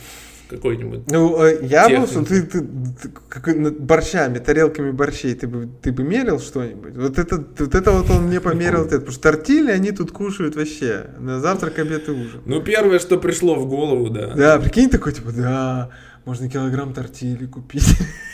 какой-нибудь. 0.50 1.10
Ну, 1.12 1.44
э, 1.44 1.60
я 1.62 1.88
техники. 1.88 2.16
был, 2.16 2.26
ты, 2.26 2.42
ты, 2.42 2.62
ты 2.62 3.10
какой, 3.30 3.72
борщами, 3.72 4.40
тарелками 4.40 4.92
борщей, 4.92 5.36
ты 5.36 5.48
бы, 5.48 5.70
ты 5.82 5.92
бы 5.92 6.04
мерил 6.04 6.40
что-нибудь? 6.40 6.96
Вот 6.98 7.20
это, 7.20 7.44
вот 7.58 7.76
это 7.76 7.92
вот 7.92 8.10
он 8.10 8.24
мне 8.24 8.42
померил, 8.42 8.86
это, 8.86 8.98
потому 8.98 9.12
что 9.12 9.22
тортили 9.22 9.72
они 9.72 9.92
тут 9.92 10.12
кушают 10.12 10.56
вообще 10.56 11.12
на 11.20 11.40
завтрак, 11.40 11.78
обед 11.80 12.08
и 12.10 12.12
ужин. 12.12 12.42
Ну, 12.46 12.62
первое, 12.62 13.00
что 13.00 13.18
пришло 13.18 13.56
в 13.56 13.68
голову, 13.68 14.10
да. 14.10 14.34
Да, 14.36 14.60
прикинь, 14.60 14.90
такой, 14.90 15.14
типа, 15.14 15.32
да, 15.32 15.90
можно 16.26 16.50
килограмм 16.50 16.94
тортили 16.94 17.46
купить. 17.46 17.88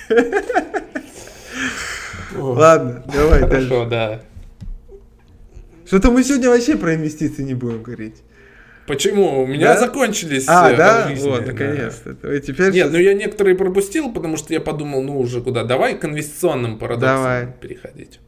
Ладно, 2.35 3.03
давай 3.13 3.41
дальше. 3.41 3.69
Хорошо, 3.69 3.89
да. 3.89 4.21
Что-то 5.85 6.11
мы 6.11 6.23
сегодня 6.23 6.49
вообще 6.49 6.77
про 6.77 6.95
инвестиции 6.95 7.43
не 7.43 7.53
будем 7.53 7.83
говорить. 7.83 8.15
Почему? 8.87 9.41
У 9.41 9.47
меня 9.47 9.73
да? 9.73 9.79
закончились 9.79 10.45
а, 10.47 10.71
э, 10.71 10.77
да? 10.77 11.07
жизни. 11.07 11.27
Вот, 11.27 11.45
наконец-то. 11.45 12.13
Да. 12.13 12.39
Теперь 12.39 12.67
Нет, 12.67 12.73
сейчас... 12.75 12.91
ну 12.91 12.99
я 12.99 13.13
некоторые 13.13 13.55
пропустил, 13.55 14.13
потому 14.13 14.37
что 14.37 14.53
я 14.53 14.61
подумал, 14.61 15.01
ну 15.01 15.19
уже 15.19 15.41
куда. 15.41 15.63
Давай 15.63 15.97
к 15.97 16.05
инвестиционным 16.05 16.77
парадоксам 16.77 17.17
Давай. 17.17 17.47
переходить. 17.59 18.19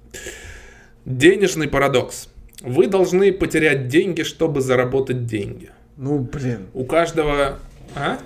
Денежный 1.06 1.68
парадокс. 1.68 2.30
Вы 2.62 2.88
должны 2.88 3.32
потерять 3.32 3.88
деньги, 3.88 4.24
чтобы 4.24 4.62
заработать 4.62 5.26
деньги. 5.26 5.70
Ну, 5.96 6.20
блин. 6.20 6.68
У 6.74 6.86
каждого... 6.86 7.60
А? 7.96 8.18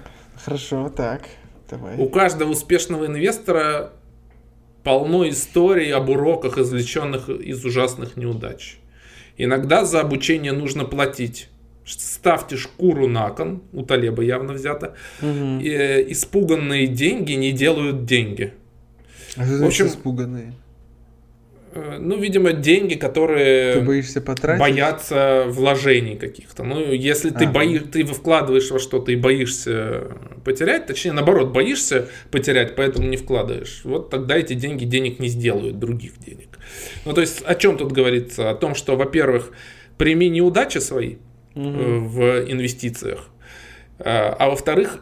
Хорошо, 0.44 0.90
так. 0.90 1.24
Давай. 1.70 1.98
У 1.98 2.08
каждого 2.08 2.52
успешного 2.52 3.08
инвестора 3.08 3.92
полно 4.84 5.28
историй 5.30 5.94
об 5.94 6.10
уроках, 6.10 6.58
извлеченных 6.58 7.30
из 7.30 7.64
ужасных 7.66 8.16
неудач. 8.18 8.78
Иногда 9.38 9.86
за 9.86 10.00
обучение 10.00 10.54
нужно 10.54 10.86
платить. 10.86 11.50
Ставьте 11.98 12.58
шкуру 12.58 13.08
на 13.08 13.30
кон, 13.30 13.64
у 13.74 13.84
Талеба 13.84 14.24
явно 14.24 14.54
взято. 14.54 14.96
Угу. 15.22 15.60
И, 15.62 16.06
испуганные 16.10 16.88
деньги 16.88 17.34
не 17.34 17.52
делают 17.52 18.06
деньги. 18.06 18.54
А 19.36 19.46
что 19.46 19.58
В 19.58 19.66
общем, 19.66 19.88
испуганные? 19.88 20.54
Э, 21.74 21.98
ну, 22.00 22.18
видимо, 22.18 22.52
деньги, 22.54 22.96
которые 22.96 23.76
ты 23.76 23.82
боишься 23.82 24.22
потратить? 24.22 24.60
боятся 24.60 25.46
вложений 25.48 26.18
каких-то. 26.18 26.64
Ну, 26.64 26.92
если 26.92 27.30
ты, 27.30 27.46
а, 27.46 27.50
бои... 27.50 27.80
ты 27.80 28.04
вкладываешь 28.04 28.70
во 28.72 28.80
что-то 28.80 29.12
и 29.12 29.16
боишься 29.16 30.18
потерять, 30.44 30.86
точнее, 30.88 31.14
наоборот, 31.14 31.52
боишься 31.52 32.10
потерять, 32.30 32.76
поэтому 32.76 33.08
не 33.08 33.18
вкладываешь, 33.18 33.82
вот 33.84 34.10
тогда 34.10 34.38
эти 34.38 34.54
деньги 34.54 34.84
денег 34.84 35.20
не 35.20 35.30
сделают, 35.30 35.80
других 35.80 36.20
денег. 36.20 36.60
Ну, 37.06 37.14
то 37.14 37.22
есть, 37.22 37.42
о 37.46 37.56
чем 37.56 37.78
тут 37.78 37.92
говорится? 37.94 38.50
О 38.50 38.56
том, 38.56 38.76
что, 38.76 38.98
во-первых, 38.98 39.52
прими 39.98 40.30
неудачи 40.30 40.80
свои 40.80 41.16
угу. 41.56 42.06
в 42.06 42.52
инвестициях, 42.52 43.28
а, 44.00 44.36
а 44.38 44.50
во-вторых, 44.50 45.00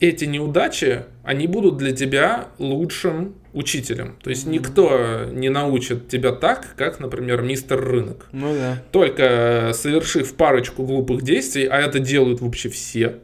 эти 0.00 0.24
неудачи, 0.24 1.04
они 1.24 1.46
будут 1.46 1.76
для 1.76 1.92
тебя 1.92 2.48
лучшим 2.58 3.34
учителем. 3.52 4.16
То 4.22 4.30
есть 4.30 4.46
никто 4.46 5.24
не 5.32 5.48
научит 5.48 6.08
тебя 6.08 6.32
так, 6.32 6.74
как, 6.76 7.00
например, 7.00 7.42
мистер 7.42 7.80
рынок. 7.80 8.26
Ну 8.32 8.54
да. 8.54 8.82
Только 8.92 9.72
совершив 9.74 10.34
парочку 10.34 10.84
глупых 10.84 11.22
действий, 11.22 11.66
а 11.66 11.78
это 11.78 11.98
делают 11.98 12.40
вообще 12.40 12.68
все. 12.68 13.16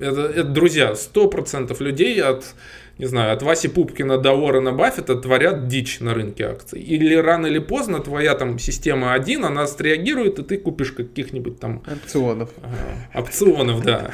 Это, 0.00 0.22
это 0.22 0.44
друзья, 0.44 0.92
100% 0.92 1.76
людей 1.82 2.20
от, 2.22 2.54
не 2.98 3.06
знаю, 3.06 3.32
от 3.32 3.42
Васи 3.42 3.68
Пупкина 3.68 4.18
до 4.18 4.32
Уоррена 4.32 4.72
Баффета 4.72 5.14
творят 5.14 5.68
дичь 5.68 6.00
на 6.00 6.14
рынке 6.14 6.46
акций. 6.46 6.80
Или 6.80 7.14
рано 7.14 7.46
или 7.46 7.60
поздно 7.60 8.00
твоя 8.00 8.34
там 8.34 8.58
система 8.58 9.14
1, 9.14 9.44
она 9.44 9.66
среагирует, 9.66 10.40
и 10.40 10.42
ты 10.42 10.58
купишь 10.58 10.92
каких-нибудь 10.92 11.60
там... 11.60 11.82
Опционов. 11.86 12.50
Ага, 12.60 13.20
опционов, 13.20 13.84
да. 13.84 14.10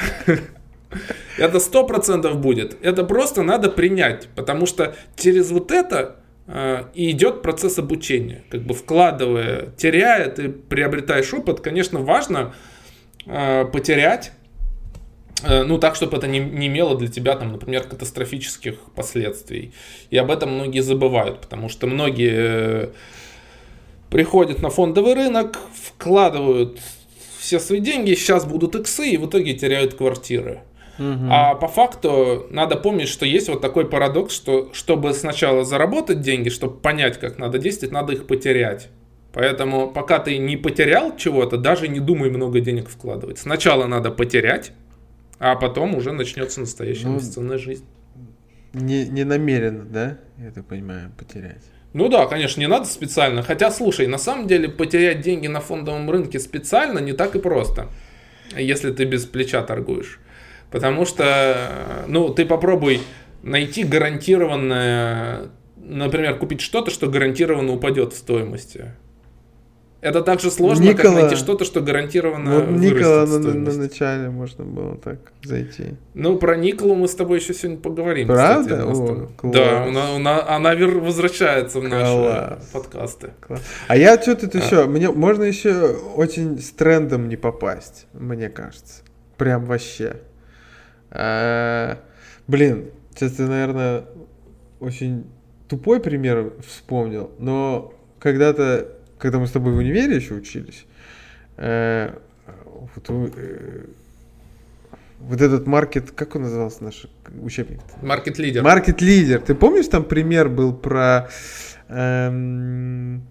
Это 1.38 1.60
сто 1.60 1.86
процентов 1.86 2.38
будет. 2.38 2.76
Это 2.82 3.04
просто 3.04 3.42
надо 3.42 3.70
принять, 3.70 4.28
потому 4.36 4.66
что 4.66 4.94
через 5.16 5.50
вот 5.50 5.72
это 5.72 6.16
э, 6.46 6.84
и 6.94 7.10
идет 7.10 7.42
процесс 7.42 7.78
обучения. 7.78 8.44
Как 8.50 8.62
бы 8.62 8.74
вкладывая, 8.74 9.70
теряя, 9.76 10.28
ты 10.28 10.50
приобретаешь 10.50 11.32
опыт. 11.32 11.60
Конечно, 11.60 12.00
важно 12.00 12.54
э, 13.26 13.64
потерять, 13.64 14.32
ну 15.46 15.78
так, 15.78 15.94
чтобы 15.94 16.16
это 16.16 16.26
не, 16.26 16.38
не 16.38 16.66
имело 16.66 16.96
для 16.96 17.08
тебя, 17.08 17.36
там, 17.36 17.52
например, 17.52 17.84
катастрофических 17.84 18.74
последствий. 18.94 19.72
И 20.10 20.16
об 20.16 20.30
этом 20.30 20.54
многие 20.54 20.80
забывают, 20.80 21.40
потому 21.40 21.68
что 21.68 21.86
многие 21.86 22.90
приходят 24.10 24.62
на 24.62 24.70
фондовый 24.70 25.14
рынок, 25.14 25.58
вкладывают 25.74 26.80
все 27.38 27.58
свои 27.58 27.80
деньги, 27.80 28.14
сейчас 28.14 28.44
будут 28.44 28.74
иксы, 28.74 29.10
и 29.10 29.16
в 29.16 29.26
итоге 29.26 29.54
теряют 29.54 29.94
квартиры. 29.94 30.62
Угу. 30.98 31.26
А 31.28 31.54
по 31.56 31.68
факту 31.68 32.46
надо 32.50 32.76
помнить, 32.76 33.08
что 33.08 33.26
есть 33.26 33.48
вот 33.48 33.60
такой 33.60 33.86
парадокс, 33.86 34.32
что 34.34 34.70
чтобы 34.72 35.12
сначала 35.12 35.64
заработать 35.64 36.20
деньги, 36.20 36.48
чтобы 36.48 36.78
понять, 36.78 37.18
как 37.18 37.38
надо 37.38 37.58
действовать, 37.58 37.92
надо 37.92 38.12
их 38.12 38.26
потерять. 38.26 38.88
Поэтому 39.32 39.90
пока 39.90 40.20
ты 40.20 40.38
не 40.38 40.56
потерял 40.56 41.16
чего-то, 41.16 41.56
даже 41.56 41.88
не 41.88 41.98
думай 41.98 42.30
много 42.30 42.60
денег 42.60 42.88
вкладывать. 42.88 43.38
Сначала 43.38 43.86
надо 43.86 44.12
потерять, 44.12 44.72
а 45.38 45.56
потом 45.56 45.94
уже 45.94 46.12
начнется 46.12 46.60
настоящая 46.60 47.06
ну, 47.06 47.14
инвестиционная 47.14 47.58
жизнь. 47.58 47.86
Не, 48.72 49.06
не 49.06 49.24
намеренно, 49.24 49.84
да, 49.84 50.18
я 50.38 50.50
так 50.50 50.66
понимаю, 50.66 51.12
потерять. 51.16 51.62
Ну 51.92 52.08
да, 52.08 52.26
конечно, 52.26 52.60
не 52.60 52.66
надо 52.66 52.86
специально. 52.86 53.42
Хотя, 53.42 53.70
слушай, 53.70 54.08
на 54.08 54.18
самом 54.18 54.48
деле 54.48 54.68
потерять 54.68 55.20
деньги 55.20 55.46
на 55.46 55.60
фондовом 55.60 56.10
рынке 56.10 56.40
специально 56.40 56.98
не 56.98 57.12
так 57.12 57.36
и 57.36 57.38
просто, 57.38 57.88
если 58.56 58.92
ты 58.92 59.04
без 59.04 59.26
плеча 59.26 59.62
торгуешь. 59.62 60.18
Потому 60.72 61.06
что, 61.06 62.04
ну, 62.08 62.30
ты 62.30 62.46
попробуй 62.46 63.00
найти 63.44 63.84
гарантированное, 63.84 65.50
например, 65.76 66.36
купить 66.36 66.60
что-то, 66.60 66.90
что 66.90 67.06
гарантированно 67.06 67.72
упадет 67.72 68.12
в 68.12 68.16
стоимости. 68.16 68.86
Это 70.04 70.20
так 70.20 70.38
же 70.38 70.50
сложно, 70.50 70.82
Никола, 70.82 71.14
как 71.14 71.22
найти 71.22 71.36
что-то, 71.36 71.64
что 71.64 71.80
гарантированно 71.80 72.60
вот 72.60 72.68
Никола 72.78 73.24
на, 73.24 73.38
на, 73.38 73.54
на 73.54 73.72
начале 73.72 74.28
можно 74.28 74.62
было 74.62 74.98
так 74.98 75.32
зайти. 75.42 75.94
Ну, 76.12 76.36
про 76.36 76.56
Николу 76.56 76.94
мы 76.94 77.08
с 77.08 77.14
тобой 77.14 77.38
еще 77.38 77.54
сегодня 77.54 77.80
поговорим. 77.80 78.28
Правда? 78.28 78.76
Кстати, 78.76 78.86
О, 78.86 79.28
класс. 79.34 79.54
Да, 79.54 79.84
она, 79.84 80.14
она, 80.16 80.46
она 80.46 80.74
возвращается 80.74 81.80
в 81.80 81.84
наши 81.84 82.12
класс. 82.12 82.70
подкасты. 82.70 83.30
Класс. 83.40 83.62
А 83.88 83.96
я 83.96 84.20
что-то 84.20 84.50
а. 84.52 84.58
еще, 84.58 84.84
мне 84.84 85.10
можно 85.10 85.42
еще 85.44 85.96
очень 86.14 86.58
с 86.60 86.70
трендом 86.72 87.30
не 87.30 87.36
попасть, 87.36 88.06
мне 88.12 88.50
кажется. 88.50 89.04
Прям 89.38 89.64
вообще. 89.64 90.16
А, 91.10 91.96
блин, 92.46 92.90
сейчас 93.14 93.32
ты, 93.32 93.44
наверное, 93.44 94.04
очень 94.80 95.24
тупой 95.66 95.98
пример 95.98 96.52
вспомнил, 96.62 97.30
но 97.38 97.94
когда-то, 98.18 98.88
когда 99.24 99.38
мы 99.38 99.46
с 99.46 99.52
тобой 99.52 99.72
в 99.72 99.78
универе 99.78 100.16
еще 100.16 100.34
учились, 100.34 100.84
э, 101.56 102.14
вот, 102.94 103.06
э, 103.08 103.86
вот 105.18 105.40
этот 105.40 105.66
маркет, 105.66 106.10
как 106.10 106.36
он 106.36 106.42
назывался 106.42 106.84
наш 106.84 107.06
учебник? 107.40 107.80
Маркет 108.02 108.38
лидер. 108.38 108.62
Маркет 108.62 109.00
лидер. 109.00 109.40
Ты 109.40 109.54
помнишь, 109.54 109.86
там 109.88 110.04
пример 110.04 110.50
был 110.50 110.74
про 110.74 111.30
эм, 111.88 113.22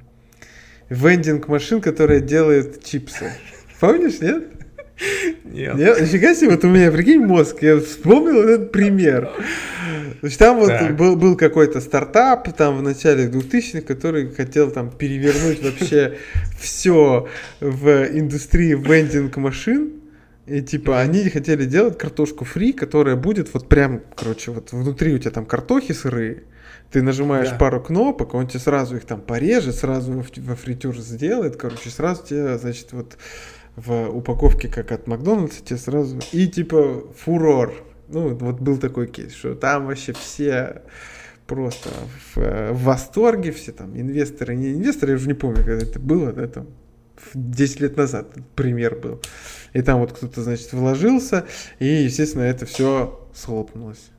вендинг 0.89 1.47
машин, 1.47 1.79
которая 1.79 2.21
делает 2.21 2.83
чипсы? 2.83 3.31
Помнишь, 3.79 4.19
нет? 4.19 4.45
Нет. 5.43 5.75
Нет, 5.75 6.01
нифига 6.01 6.35
себе, 6.35 6.51
вот 6.51 6.63
у 6.63 6.69
меня, 6.69 6.91
прикинь, 6.91 7.19
мозг, 7.19 7.61
я 7.61 7.79
вспомнил 7.79 8.41
этот 8.41 8.71
пример. 8.71 9.29
Значит, 10.21 10.39
там 10.39 10.59
вот 10.59 10.67
так. 10.67 10.95
был, 10.95 11.15
был 11.15 11.35
какой-то 11.35 11.81
стартап 11.81 12.55
там 12.55 12.77
в 12.77 12.81
начале 12.81 13.27
2000-х, 13.27 13.81
который 13.81 14.31
хотел 14.31 14.71
там 14.71 14.89
перевернуть 14.89 15.61
вообще 15.61 16.17
все 16.59 17.27
в 17.59 18.07
индустрии 18.17 18.73
вендинг 18.73 19.35
машин. 19.37 19.93
И 20.45 20.61
типа 20.61 20.99
они 20.99 21.29
хотели 21.29 21.65
делать 21.65 21.97
картошку 21.97 22.45
фри, 22.45 22.73
которая 22.73 23.15
будет 23.15 23.53
вот 23.53 23.69
прям, 23.69 24.01
короче, 24.15 24.51
вот 24.51 24.71
внутри 24.71 25.13
у 25.13 25.17
тебя 25.17 25.31
там 25.31 25.45
картохи 25.45 25.93
сырые. 25.93 26.43
Ты 26.91 27.01
нажимаешь 27.01 27.49
да. 27.49 27.55
пару 27.55 27.81
кнопок, 27.81 28.33
он 28.33 28.47
тебе 28.47 28.59
сразу 28.59 28.97
их 28.97 29.05
там 29.05 29.19
порежет, 29.19 29.75
сразу 29.75 30.23
во 30.37 30.55
фритюр 30.55 30.95
сделает, 30.97 31.55
короче, 31.55 31.89
сразу 31.89 32.23
тебе, 32.23 32.57
значит, 32.57 32.89
вот 32.91 33.17
в 33.75 34.09
упаковке, 34.09 34.67
как 34.67 34.91
от 34.91 35.07
Макдональдса, 35.07 35.63
тебе 35.63 35.77
сразу... 35.77 36.19
И 36.31 36.47
типа 36.47 37.03
фурор. 37.17 37.73
Ну, 38.07 38.35
вот 38.35 38.59
был 38.59 38.77
такой 38.77 39.07
кейс, 39.07 39.33
что 39.33 39.55
там 39.55 39.87
вообще 39.87 40.13
все 40.13 40.83
просто 41.47 41.89
в, 42.35 42.71
в 42.71 42.83
восторге, 42.83 43.51
все 43.51 43.71
там 43.71 43.99
инвесторы, 43.99 44.55
не 44.55 44.73
инвесторы, 44.73 45.13
я 45.13 45.17
уже 45.17 45.27
не 45.27 45.33
помню, 45.33 45.57
когда 45.57 45.83
это 45.83 45.99
было, 45.99 46.31
да, 46.31 46.47
там 46.47 46.67
10 47.33 47.79
лет 47.79 47.97
назад 47.97 48.27
пример 48.55 48.95
был. 48.95 49.21
И 49.73 49.81
там 49.81 49.99
вот 49.99 50.11
кто-то, 50.13 50.43
значит, 50.43 50.71
вложился, 50.73 51.45
и, 51.79 51.85
естественно, 51.85 52.43
это 52.43 52.65
все 52.65 53.27
схлопнулось. 53.33 54.11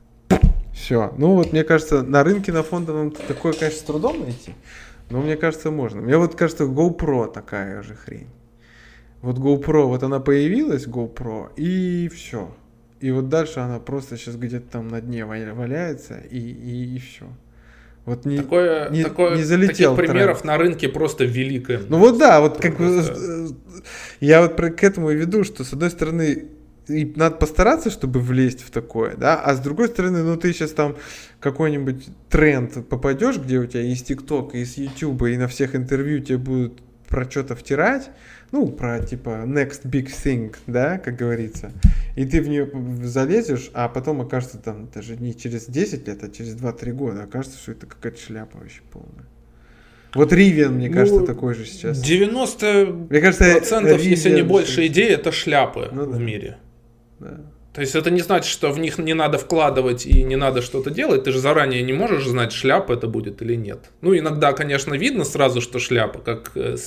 Все. 0.73 1.13
Ну 1.17 1.35
вот, 1.35 1.53
мне 1.53 1.63
кажется, 1.63 2.03
на 2.03 2.23
рынке 2.23 2.51
на 2.51 2.63
фондовом 2.63 3.11
такое, 3.11 3.53
конечно, 3.53 3.79
с 3.79 3.83
трудом 3.83 4.21
найти, 4.21 4.53
но 5.09 5.21
мне 5.21 5.37
кажется, 5.37 5.71
можно. 5.71 6.01
Мне 6.01 6.17
вот 6.17 6.35
кажется, 6.35 6.65
GoPro 6.65 7.31
такая 7.31 7.81
же 7.81 7.95
хрень. 7.95 8.27
Вот 9.25 9.39
GoPro, 9.39 9.87
вот 9.87 10.03
она 10.03 10.19
появилась, 10.19 10.85
GoPro, 10.85 11.49
и 11.55 12.07
все. 12.09 12.55
И 12.99 13.09
вот 13.09 13.27
дальше 13.27 13.59
она 13.59 13.79
просто 13.79 14.17
сейчас 14.17 14.35
где-то 14.35 14.73
там 14.73 14.87
на 14.87 15.01
дне 15.01 15.25
валяется, 15.25 16.19
и, 16.29 16.37
и, 16.37 16.95
и 16.95 16.99
все. 16.99 17.25
Вот 18.05 18.25
не, 18.25 18.37
такое, 18.37 18.87
не, 18.91 19.03
такое, 19.03 19.35
не 19.35 19.41
залетел. 19.41 19.95
Таких 19.95 20.11
примеров 20.11 20.41
тренд. 20.41 20.45
на 20.45 20.57
рынке 20.59 20.89
просто 20.89 21.25
великое. 21.25 21.81
Ну 21.89 21.97
вот 21.97 22.19
да, 22.19 22.39
вот 22.39 22.59
как 22.59 22.77
бы 22.77 23.03
я 24.19 24.43
вот 24.43 24.53
к 24.53 24.83
этому 24.83 25.09
и 25.09 25.15
веду, 25.15 25.43
что 25.43 25.63
с 25.63 25.73
одной 25.73 25.89
стороны 25.89 26.45
и 26.87 27.11
надо 27.15 27.37
постараться, 27.37 27.89
чтобы 27.89 28.19
влезть 28.19 28.61
в 28.61 28.69
такое, 28.69 29.15
да, 29.15 29.41
а 29.41 29.55
с 29.55 29.59
другой 29.59 29.87
стороны, 29.87 30.21
ну 30.21 30.37
ты 30.37 30.53
сейчас 30.53 30.69
там 30.69 30.97
какой-нибудь 31.39 32.09
тренд 32.29 32.87
попадешь, 32.87 33.37
где 33.37 33.57
у 33.57 33.65
тебя 33.65 33.81
есть 33.81 34.05
ТикТок, 34.05 34.53
есть 34.53 34.77
YouTube, 34.77 35.23
и 35.23 35.35
на 35.35 35.47
всех 35.47 35.75
интервью 35.75 36.19
тебе 36.19 36.37
будут 36.37 36.83
про 37.07 37.29
что-то 37.29 37.55
втирать, 37.55 38.11
ну, 38.51 38.67
про 38.67 38.99
типа 38.99 39.43
next 39.45 39.83
big 39.85 40.07
thing, 40.07 40.55
да, 40.67 40.97
как 40.97 41.15
говорится, 41.15 41.71
и 42.15 42.25
ты 42.25 42.41
в 42.41 42.47
нее 42.47 42.69
залезешь, 43.03 43.69
а 43.73 43.89
потом 43.89 44.21
окажется 44.21 44.57
там 44.57 44.89
даже 44.93 45.17
не 45.17 45.35
через 45.35 45.65
10 45.65 46.07
лет, 46.07 46.23
а 46.23 46.29
через 46.29 46.55
2-3 46.55 46.91
года 46.93 47.23
окажется, 47.23 47.57
что 47.57 47.71
это 47.73 47.85
какая-то 47.85 48.19
шляпа 48.19 48.57
вообще 48.57 48.81
полная. 48.91 49.25
Вот 50.13 50.31
Ривен, 50.31 50.75
мне 50.75 50.89
кажется, 50.89 51.19
ну, 51.19 51.25
такой 51.25 51.55
же 51.55 51.65
сейчас. 51.65 52.01
90% 52.01 53.07
мне 53.09 53.19
кажется, 53.19 53.51
процентов, 53.51 53.99
Rivian, 53.99 54.09
если 54.09 54.33
не 54.33 54.43
больше 54.43 54.87
идей, 54.87 55.09
это 55.09 55.33
шляпы 55.33 55.89
ну, 55.91 56.05
да. 56.05 56.17
в 56.17 56.21
мире. 56.21 56.57
Да. 57.19 57.41
То 57.73 57.81
есть 57.81 57.93
это 57.93 58.09
не 58.09 58.21
значит, 58.21 58.49
что 58.49 58.71
в 58.71 58.79
них 58.79 58.97
не 58.97 59.13
надо 59.13 59.37
вкладывать 59.37 60.05
и 60.05 60.23
не 60.23 60.37
надо 60.37 60.61
что-то 60.61 60.91
делать. 60.91 61.25
Ты 61.25 61.33
же 61.33 61.39
заранее 61.39 61.83
не 61.83 61.91
можешь 61.91 62.25
знать, 62.25 62.53
шляпа 62.53 62.93
это 62.93 63.07
будет 63.07 63.41
или 63.41 63.55
нет. 63.55 63.91
Ну, 63.99 64.17
иногда, 64.17 64.53
конечно, 64.53 64.93
видно 64.93 65.25
сразу, 65.25 65.59
что 65.59 65.79
шляпа, 65.79 66.19
как 66.19 66.51
э, 66.55 66.77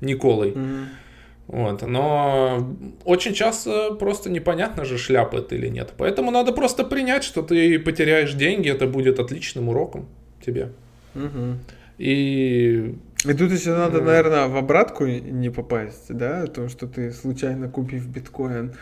Николой. 0.00 0.50
Mm-hmm. 0.50 0.84
Вот, 1.48 1.82
но 1.82 2.76
очень 3.04 3.32
часто 3.32 3.94
просто 3.94 4.30
непонятно 4.30 4.84
же, 4.84 4.98
шляпа 4.98 5.36
это 5.36 5.54
или 5.54 5.68
нет. 5.68 5.92
Поэтому 5.96 6.32
надо 6.32 6.52
просто 6.52 6.82
принять, 6.82 7.22
что 7.22 7.42
ты 7.42 7.78
потеряешь 7.78 8.32
деньги, 8.32 8.68
это 8.68 8.86
будет 8.88 9.20
отличным 9.20 9.68
уроком 9.68 10.08
тебе. 10.44 10.72
Угу. 11.14 11.58
И... 11.98 12.94
И 13.24 13.32
тут 13.32 13.50
еще 13.50 13.70
надо, 13.70 14.02
наверное, 14.02 14.46
в 14.46 14.56
обратку 14.56 15.06
не 15.06 15.50
попасть, 15.50 16.12
да, 16.14 16.42
о 16.42 16.46
том, 16.46 16.68
что 16.68 16.86
ты 16.86 17.10
случайно 17.12 17.68
купив 17.68 18.06
биткоин 18.06 18.74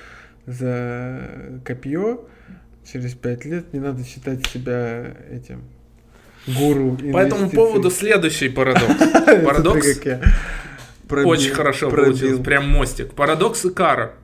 за 0.45 1.61
копье, 1.65 2.27
через 2.91 3.15
пять 3.15 3.45
лет 3.45 3.73
не 3.73 3.81
надо 3.81 4.05
считать 4.05 4.47
себя 4.47 5.15
этим 5.31 5.63
гуру. 6.47 6.99
По 7.13 7.19
этому 7.19 7.49
поводу 7.49 7.91
следующий 7.91 8.49
парадокс. 8.49 8.97
Парадокс. 9.45 10.01
Очень 11.23 11.51
хорошо 11.53 11.91
получилось, 11.91 12.41
прям 12.45 12.69
мостик. 12.69 13.15
Парадокс 13.15 13.65
Икара. 13.67 14.15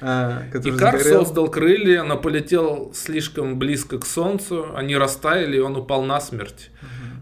А, 0.00 0.42
Икар 0.52 0.98
сгорел. 0.98 1.24
создал 1.24 1.50
крылья, 1.50 2.02
но 2.02 2.18
полетел 2.18 2.92
слишком 2.94 3.58
близко 3.58 3.98
к 3.98 4.06
Солнцу, 4.06 4.74
они 4.74 4.96
растаяли, 4.96 5.56
и 5.56 5.60
он 5.60 5.76
упал 5.76 6.02
насмерть. 6.02 6.70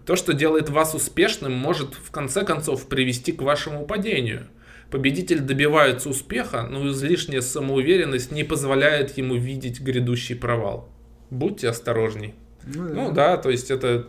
То, 0.07 0.17
что 0.17 0.35
делает 0.35 0.69
вас 0.69 0.95
успешным, 0.95 1.53
может 1.53 1.95
в 1.95 2.11
конце 2.11 2.45
концов 2.45 2.89
привести 2.89 3.33
к 3.33 3.43
вашему 3.43 3.87
падению. 3.87 4.49
Победитель 4.91 5.41
добивается 5.41 6.09
успеха, 6.09 6.67
но 6.71 6.89
излишняя 6.91 7.41
самоуверенность 7.41 8.31
не 8.31 8.45
позволяет 8.45 9.17
ему 9.17 9.37
видеть 9.37 9.81
грядущий 9.81 10.37
провал. 10.37 10.89
Будьте 11.31 11.69
осторожней. 11.69 12.35
Ну 12.67 13.13
да, 13.13 13.37
то 13.37 13.51
есть 13.51 13.71
это 13.71 14.07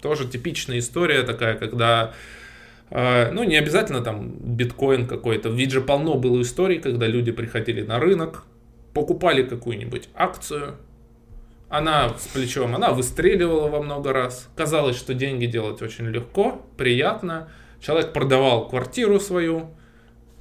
тоже 0.00 0.26
типичная 0.28 0.78
история 0.78 1.22
такая, 1.22 1.56
когда 1.56 2.14
ну, 2.90 3.44
не 3.44 3.56
обязательно 3.56 4.02
там 4.02 4.34
биткоин 4.38 5.06
какой-то. 5.06 5.48
Ведь 5.48 5.72
же 5.72 5.80
полно 5.80 6.14
было 6.14 6.40
историй, 6.42 6.78
когда 6.78 7.06
люди 7.06 7.32
приходили 7.32 7.82
на 7.82 7.98
рынок, 7.98 8.44
покупали 8.92 9.42
какую-нибудь 9.42 10.08
акцию, 10.14 10.76
она 11.68 12.14
с 12.16 12.28
плечом, 12.28 12.74
она 12.74 12.92
выстреливала 12.92 13.68
во 13.68 13.82
много 13.82 14.12
раз. 14.12 14.48
Казалось, 14.54 14.96
что 14.96 15.12
деньги 15.12 15.46
делать 15.46 15.82
очень 15.82 16.06
легко, 16.06 16.64
приятно. 16.76 17.48
Человек 17.80 18.12
продавал 18.12 18.68
квартиру 18.68 19.18
свою. 19.18 19.70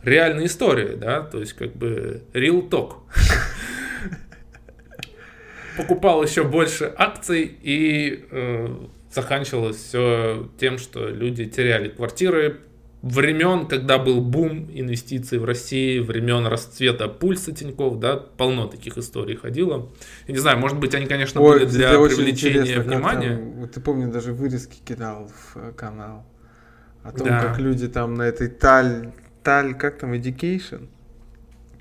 Реальные 0.04 0.48
истории, 0.48 0.96
да, 0.96 1.22
то 1.22 1.40
есть 1.40 1.54
как 1.54 1.76
бы 1.76 2.24
real 2.34 2.70
talk. 2.70 2.98
Покупал 5.78 6.22
еще 6.22 6.44
больше 6.44 6.94
акций 6.96 7.58
и 7.62 8.26
э, 8.30 8.68
заканчивалось 9.14 9.78
все 9.78 10.50
тем, 10.58 10.78
что 10.78 11.08
люди 11.08 11.46
теряли 11.46 11.90
квартиры. 11.90 12.62
Времен, 13.02 13.68
когда 13.68 14.00
был 14.00 14.22
бум 14.22 14.70
инвестиций 14.74 15.38
в 15.38 15.44
России, 15.44 16.00
времен 16.00 16.48
расцвета 16.48 17.10
пульса 17.10 17.52
Тиньков, 17.52 18.00
да, 18.00 18.16
полно 18.16 18.68
таких 18.68 18.98
историй 18.98 19.36
ходило. 19.36 19.92
Я 20.26 20.34
не 20.34 20.40
знаю, 20.40 20.58
может 20.58 20.80
быть, 20.80 20.96
они, 20.96 21.06
конечно, 21.06 21.42
Ой, 21.42 21.60
были 21.60 21.70
для 21.70 21.90
привлечения 21.90 22.80
внимания. 22.80 23.36
там, 23.36 23.68
ты 23.68 23.82
помню, 23.82 24.10
даже 24.10 24.32
вырезки 24.32 24.78
кидал 24.86 25.28
в 25.28 25.58
э, 25.58 25.74
канал. 25.74 26.26
О 27.04 27.12
том, 27.12 27.28
Да. 27.28 27.42
как 27.42 27.60
люди 27.60 27.90
там 27.90 28.14
на 28.14 28.22
этой 28.24 28.48
таль, 28.48 29.12
таль, 29.44 29.74
как 29.74 29.98
там, 29.98 30.14
education? 30.14 30.88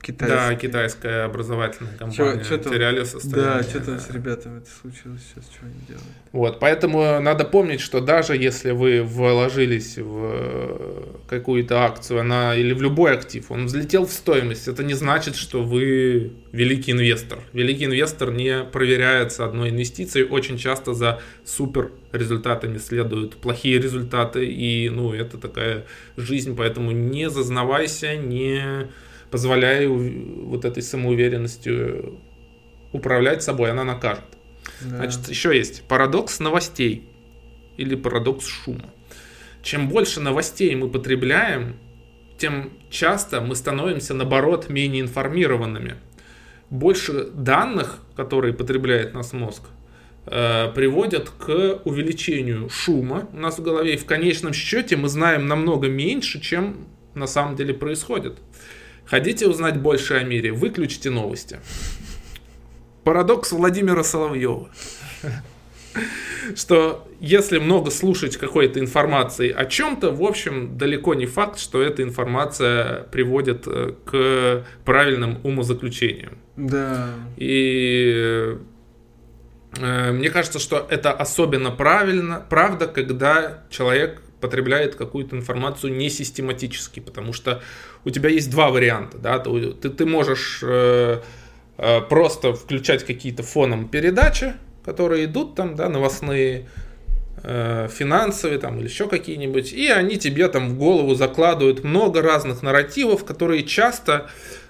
Да, 0.05 0.13
Китайский. 0.13 0.67
китайская 0.67 1.25
образовательная 1.27 1.97
компания 1.97 2.43
Чё- 2.43 2.59
чё 2.59 2.71
теряли 2.71 2.99
Да, 3.01 3.05
состояние. 3.05 3.65
да. 3.87 3.99
с 4.01 4.11
ребятами 4.11 4.59
это 4.59 4.69
случилось 4.81 5.21
сейчас, 5.33 5.45
что 5.45 5.65
они 5.65 5.75
делают? 5.87 6.05
Вот, 6.33 6.59
поэтому 6.59 7.21
надо 7.21 7.45
помнить, 7.45 7.81
что 7.81 8.01
даже 8.01 8.37
если 8.37 8.73
вы 8.73 9.03
вложились 9.05 9.99
в 9.99 10.21
э, 10.25 11.05
какую-то 11.29 11.83
акцию, 11.85 12.19
она 12.21 12.57
или 12.57 12.73
в 12.73 12.83
любой 12.83 13.13
актив, 13.15 13.49
он 13.51 13.67
взлетел 13.67 14.05
в 14.07 14.11
стоимость, 14.13 14.67
это 14.67 14.83
не 14.83 14.95
значит, 14.95 15.37
что 15.37 15.63
вы 15.63 16.33
великий 16.51 16.91
инвестор. 16.93 17.39
Великий 17.53 17.85
инвестор 17.85 18.33
не 18.33 18.65
проверяется 18.65 19.45
одной 19.45 19.71
инвестицией, 19.71 20.27
очень 20.27 20.59
часто 20.59 20.95
за 20.95 21.21
супер 21.45 21.93
результатами 22.11 22.79
следуют 22.79 23.37
плохие 23.37 23.79
результаты, 23.79 24.45
и 24.47 24.89
ну 24.91 25.13
это 25.15 25.39
такая 25.39 25.85
жизнь, 26.17 26.57
поэтому 26.57 26.91
не 26.91 27.31
зазнавайся, 27.31 28.17
не 28.17 28.89
позволяй 29.33 29.87
у- 29.87 30.47
вот 30.47 30.65
этой 30.65 30.83
самоуверенностью 30.83 32.21
управлять 32.93 33.43
собой, 33.43 33.71
она 33.71 33.83
накажет. 33.83 34.25
Да. 34.83 34.97
Значит, 34.99 35.29
еще 35.29 35.57
есть 35.57 35.83
парадокс 35.89 36.39
новостей 36.39 37.09
или 37.77 37.97
парадокс 37.97 38.47
шума. 38.47 38.91
Чем 39.63 39.89
больше 39.89 40.21
новостей 40.21 40.75
мы 40.77 40.89
потребляем, 40.91 41.77
тем 42.39 42.71
часто 42.91 43.41
мы 43.41 43.57
становимся, 43.57 44.15
наоборот, 44.15 44.69
менее 44.69 45.01
информированными. 45.03 45.95
Больше 46.71 47.25
данных, 47.33 47.99
которые 48.17 48.53
потребляет 48.53 49.15
наш 49.15 49.33
мозг, 49.33 49.63
э, 50.27 50.71
приводят 50.75 51.31
к 51.31 51.81
увеличению 51.85 52.69
шума 52.69 53.29
у 53.33 53.37
нас 53.37 53.59
в 53.59 53.63
голове. 53.63 53.95
И 53.95 53.97
в 53.97 54.05
конечном 54.05 54.53
счете 54.53 54.97
мы 54.97 55.09
знаем 55.09 55.47
намного 55.47 55.89
меньше, 55.89 56.41
чем 56.41 56.87
на 57.15 57.27
самом 57.27 57.57
деле 57.57 57.75
происходит. 57.75 58.39
Хотите 59.13 59.47
узнать 59.47 59.79
больше 59.79 60.15
о 60.15 60.25
мире? 60.25 60.53
Выключите 60.53 61.11
новости. 61.11 61.61
Парадокс 63.05 63.53
Владимира 63.53 64.03
Соловьева. 64.03 64.71
Что 66.57 67.07
если 67.21 67.59
много 67.59 67.91
слушать 67.91 68.39
какой-то 68.39 68.81
информации 68.81 69.51
о 69.51 69.67
чем-то, 69.67 70.13
в 70.13 70.23
общем, 70.23 70.79
далеко 70.79 71.13
не 71.13 71.27
факт, 71.27 71.59
что 71.59 71.83
эта 71.83 72.03
информация 72.03 73.03
приводит 73.13 73.65
э, 73.67 73.93
к 74.07 74.65
правильным 74.87 75.41
умозаключениям. 75.45 76.39
Да. 76.57 77.11
И 77.37 78.57
э, 79.79 80.13
мне 80.13 80.31
кажется, 80.31 80.59
что 80.59 80.87
это 80.89 81.13
особенно 81.13 81.71
правильно, 81.71 82.43
правда, 82.49 82.87
когда 82.87 83.65
человек 83.69 84.23
потребляет 84.43 84.97
какую-то 84.97 85.37
информацию 85.37 85.95
не 85.95 86.11
систематически, 86.11 87.01
потому 87.01 87.33
что 87.33 87.63
у 88.05 88.11
тебя 88.11 88.29
есть 88.29 88.51
два 88.51 88.69
варианта, 88.71 89.17
да, 89.17 89.39
ты, 89.39 89.89
ты, 89.89 90.05
можешь 90.05 90.61
э, 90.63 91.23
э, 91.79 92.01
просто 92.03 92.53
включать 92.53 93.07
какие-то 93.07 93.43
фоном 93.43 93.89
передачи, 93.89 94.55
которые 94.85 95.25
идут 95.25 95.55
там, 95.55 95.77
да, 95.77 95.89
новостные, 95.89 96.69
э, 97.43 97.89
финансовые 97.91 98.59
там 98.59 98.79
или 98.81 98.89
еще 98.89 99.09
какие-нибудь, 99.09 99.73
и 99.73 99.89
они 99.89 100.19
тебе 100.19 100.49
там 100.49 100.69
в 100.69 100.77
голову 100.77 101.15
закладывают 101.15 101.85
много 101.85 102.21
разных 102.21 102.63
нарративов, 102.63 103.25
которые 103.25 103.63
часто 103.63 104.13
э, 104.13 104.62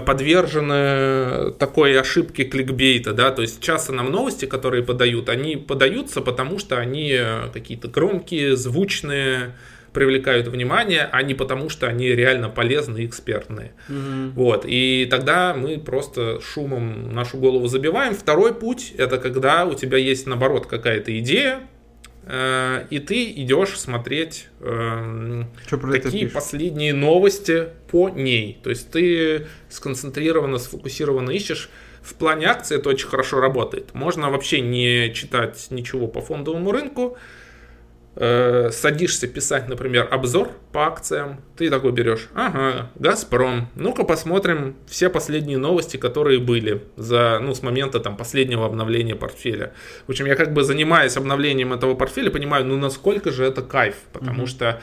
подвержены 0.00 1.52
такой 1.52 1.98
ошибке 1.98 2.44
кликбейта, 2.44 3.12
да, 3.12 3.30
то 3.30 3.42
есть 3.42 3.60
часто 3.60 3.92
нам 3.92 4.12
новости, 4.12 4.44
которые 4.44 4.82
подают, 4.82 5.28
они 5.28 5.56
подаются, 5.56 6.20
потому 6.20 6.58
что 6.58 6.76
они 6.76 7.12
э, 7.12 7.48
какие-то 7.52 7.88
громкие, 7.88 8.56
звучные, 8.56 9.54
привлекают 9.94 10.48
внимание, 10.48 11.08
а 11.10 11.22
не 11.22 11.34
потому, 11.34 11.70
что 11.70 11.86
они 11.86 12.08
реально 12.08 12.50
полезны 12.50 12.98
и 12.98 13.06
экспертные. 13.06 13.72
Вот, 14.34 14.64
и 14.66 15.06
тогда 15.08 15.54
мы 15.54 15.78
просто 15.78 16.40
шумом 16.42 17.12
нашу 17.14 17.38
голову 17.38 17.68
забиваем. 17.68 18.14
Второй 18.14 18.52
путь– 18.54 18.92
это 18.98 19.18
когда 19.18 19.64
у 19.64 19.74
тебя 19.74 19.96
есть, 19.96 20.26
наоборот, 20.26 20.66
какая-то 20.66 21.16
идея, 21.20 21.60
э, 21.60 21.73
и 22.26 22.98
ты 23.06 23.30
идешь 23.32 23.78
смотреть 23.78 24.48
какие 24.60 26.22
пишут? 26.22 26.32
последние 26.32 26.94
новости 26.94 27.68
по 27.90 28.08
ней. 28.08 28.58
То 28.62 28.70
есть 28.70 28.90
ты 28.90 29.46
сконцентрированно, 29.68 30.58
сфокусированно 30.58 31.30
ищешь. 31.30 31.68
В 32.02 32.14
плане 32.14 32.46
акций 32.46 32.78
это 32.78 32.88
очень 32.90 33.08
хорошо 33.08 33.40
работает. 33.40 33.94
Можно 33.94 34.30
вообще 34.30 34.60
не 34.60 35.12
читать 35.14 35.66
ничего 35.70 36.06
по 36.06 36.20
фондовому 36.20 36.72
рынку. 36.72 37.16
Э, 38.16 38.70
садишься 38.70 39.26
писать, 39.26 39.68
например, 39.68 40.06
обзор 40.08 40.52
по 40.72 40.86
акциям. 40.86 41.40
Ты 41.56 41.68
такой 41.68 41.90
берешь, 41.90 42.28
ага, 42.34 42.90
Газпром. 42.94 43.68
Ну-ка 43.74 44.04
посмотрим 44.04 44.76
все 44.86 45.10
последние 45.10 45.58
новости, 45.58 45.96
которые 45.96 46.38
были 46.38 46.84
за, 46.96 47.40
ну, 47.42 47.54
с 47.54 47.62
момента 47.62 47.98
там 47.98 48.16
последнего 48.16 48.66
обновления 48.66 49.16
портфеля. 49.16 49.72
В 50.06 50.10
общем, 50.10 50.26
я 50.26 50.36
как 50.36 50.52
бы 50.52 50.62
занимаясь 50.62 51.16
обновлением 51.16 51.72
этого 51.72 51.96
портфеля, 51.96 52.30
понимаю, 52.30 52.64
ну 52.64 52.76
насколько 52.76 53.32
же 53.32 53.44
это 53.44 53.62
кайф, 53.62 53.96
потому 54.12 54.46
что 54.46 54.80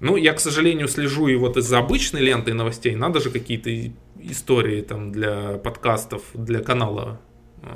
ну, 0.00 0.16
я, 0.16 0.34
к 0.34 0.40
сожалению, 0.40 0.88
слежу 0.88 1.28
и 1.28 1.36
вот 1.36 1.56
из 1.56 1.72
обычной 1.72 2.20
ленты 2.20 2.52
новостей. 2.52 2.94
Надо 2.94 3.20
же 3.20 3.30
какие-то 3.30 3.70
истории 4.18 4.82
там 4.82 5.12
для 5.12 5.58
подкастов, 5.58 6.22
для 6.34 6.60
канала 6.60 7.20
э, 7.62 7.68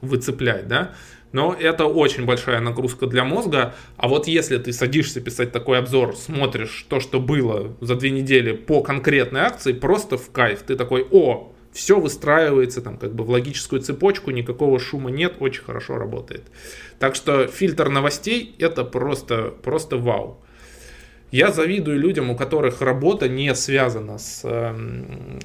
выцеплять, 0.00 0.66
да. 0.66 0.94
Но 1.34 1.52
это 1.52 1.86
очень 1.86 2.26
большая 2.26 2.60
нагрузка 2.60 3.08
для 3.08 3.24
мозга. 3.24 3.74
А 3.96 4.06
вот 4.06 4.28
если 4.28 4.56
ты 4.56 4.72
садишься 4.72 5.20
писать 5.20 5.50
такой 5.50 5.78
обзор, 5.78 6.16
смотришь 6.16 6.86
то, 6.88 7.00
что 7.00 7.18
было 7.18 7.74
за 7.80 7.96
две 7.96 8.12
недели 8.12 8.52
по 8.52 8.82
конкретной 8.82 9.40
акции, 9.40 9.72
просто 9.72 10.16
в 10.16 10.30
кайф. 10.30 10.62
Ты 10.62 10.76
такой, 10.76 11.04
о, 11.10 11.52
все 11.72 11.98
выстраивается 11.98 12.80
там 12.82 12.98
как 12.98 13.16
бы 13.16 13.24
в 13.24 13.30
логическую 13.30 13.82
цепочку, 13.82 14.30
никакого 14.30 14.78
шума 14.78 15.10
нет, 15.10 15.34
очень 15.40 15.64
хорошо 15.64 15.98
работает. 15.98 16.44
Так 17.00 17.16
что 17.16 17.48
фильтр 17.48 17.88
новостей 17.88 18.54
это 18.60 18.84
просто, 18.84 19.52
просто 19.60 19.96
вау. 19.96 20.40
Я 21.32 21.50
завидую 21.50 21.98
людям, 21.98 22.30
у 22.30 22.36
которых 22.36 22.80
работа 22.80 23.28
не 23.28 23.52
связана 23.56 24.18
с 24.18 24.42
эм, 24.44 25.40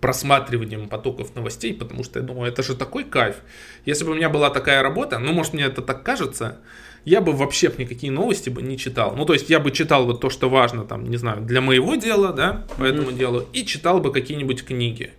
просматриванием 0.00 0.88
потоков 0.88 1.34
новостей, 1.34 1.74
потому 1.74 2.04
что 2.04 2.18
я 2.18 2.24
думаю, 2.24 2.50
это 2.50 2.62
же 2.62 2.74
такой 2.74 3.04
кайф. 3.04 3.36
Если 3.84 4.04
бы 4.04 4.12
у 4.12 4.14
меня 4.14 4.28
была 4.28 4.50
такая 4.50 4.82
работа, 4.82 5.18
ну, 5.18 5.32
может, 5.32 5.52
мне 5.54 5.64
это 5.64 5.82
так 5.82 6.02
кажется, 6.02 6.58
я 7.04 7.20
бы 7.20 7.32
вообще 7.32 7.72
никакие 7.78 8.12
новости 8.12 8.50
бы 8.50 8.62
не 8.62 8.76
читал. 8.78 9.14
Ну, 9.16 9.24
то 9.24 9.32
есть 9.32 9.50
я 9.50 9.60
бы 9.60 9.70
читал 9.70 10.06
вот 10.06 10.20
то, 10.20 10.30
что 10.30 10.48
важно, 10.48 10.84
там, 10.84 11.08
не 11.08 11.16
знаю, 11.16 11.42
для 11.42 11.60
моего 11.60 11.94
дела, 11.94 12.32
да, 12.32 12.66
по 12.76 12.84
этому 12.84 13.12
делу, 13.12 13.46
и 13.52 13.64
читал 13.64 14.00
бы 14.00 14.12
какие-нибудь 14.12 14.64
книги. 14.64 15.12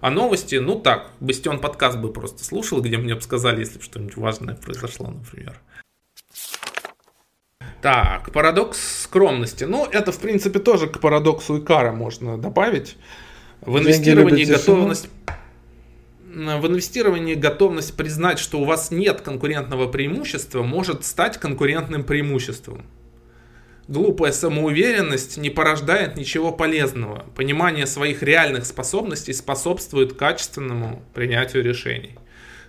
А 0.00 0.10
новости, 0.10 0.56
ну 0.56 0.80
так, 0.80 1.10
Бастион 1.20 1.60
подкаст 1.60 1.98
бы 1.98 2.12
просто 2.12 2.44
слушал, 2.44 2.80
где 2.80 2.98
мне 2.98 3.14
бы 3.14 3.20
сказали, 3.20 3.60
если 3.60 3.78
бы 3.78 3.84
что-нибудь 3.84 4.16
важное 4.16 4.56
произошло, 4.56 5.08
например. 5.08 5.60
Так, 7.80 8.32
парадокс 8.32 9.02
скромности. 9.02 9.64
Ну, 9.64 9.86
это, 9.86 10.12
в 10.12 10.18
принципе, 10.18 10.60
тоже 10.60 10.86
к 10.86 11.00
парадоксу 11.00 11.58
Икара 11.58 11.92
можно 11.92 12.38
добавить. 12.38 12.96
В 13.62 13.78
инвестировании 13.78 14.44
готовность 14.44 15.08
в 16.32 16.66
инвестировании 16.66 17.34
готовность 17.34 17.94
признать, 17.94 18.38
что 18.38 18.58
у 18.58 18.64
вас 18.64 18.90
нет 18.90 19.20
конкурентного 19.20 19.86
преимущества, 19.86 20.62
может 20.62 21.04
стать 21.04 21.38
конкурентным 21.38 22.04
преимуществом. 22.04 22.86
Глупая 23.86 24.32
самоуверенность 24.32 25.36
не 25.36 25.50
порождает 25.50 26.16
ничего 26.16 26.50
полезного. 26.50 27.26
Понимание 27.36 27.86
своих 27.86 28.22
реальных 28.22 28.64
способностей 28.64 29.34
способствует 29.34 30.14
качественному 30.14 31.02
принятию 31.12 31.62
решений. 31.62 32.14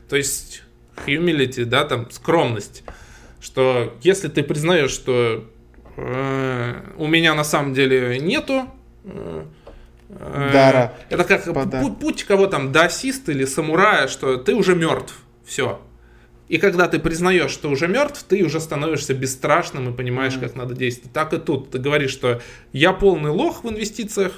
То 0.09 0.17
есть 0.17 0.63
humility, 1.05 1.63
да, 1.63 1.85
там 1.85 2.11
скромность, 2.11 2.83
что 3.39 3.95
если 4.01 4.27
ты 4.27 4.43
признаешь, 4.43 4.91
что 4.91 5.45
э, 5.95 6.81
у 6.97 7.07
меня 7.07 7.33
на 7.33 7.43
самом 7.43 7.73
деле 7.73 8.19
нету 8.19 8.67
э, 9.05 9.45
Дара. 10.19 10.93
Это 11.09 11.23
как 11.23 11.45
путь, 11.81 11.99
путь 11.99 12.23
кого 12.23 12.47
там, 12.47 12.71
даосиста 12.71 13.31
или 13.31 13.45
самурая, 13.45 14.07
что 14.07 14.37
ты 14.37 14.55
уже 14.55 14.75
мертв. 14.75 15.15
Все. 15.45 15.81
И 16.49 16.57
когда 16.57 16.87
ты 16.87 16.99
признаешь, 16.99 17.51
что 17.51 17.69
уже 17.69 17.87
мертв, 17.87 18.23
ты 18.27 18.43
уже 18.43 18.59
становишься 18.59 19.13
бесстрашным 19.13 19.89
и 19.89 19.95
понимаешь, 19.95 20.33
mm-hmm. 20.33 20.39
как 20.39 20.55
надо 20.55 20.75
действовать. 20.75 21.13
Так 21.13 21.33
и 21.33 21.37
тут. 21.37 21.71
Ты 21.71 21.79
говоришь, 21.79 22.11
что 22.11 22.41
я 22.73 22.93
полный 22.93 23.31
лох 23.31 23.63
в 23.63 23.69
инвестициях, 23.69 24.33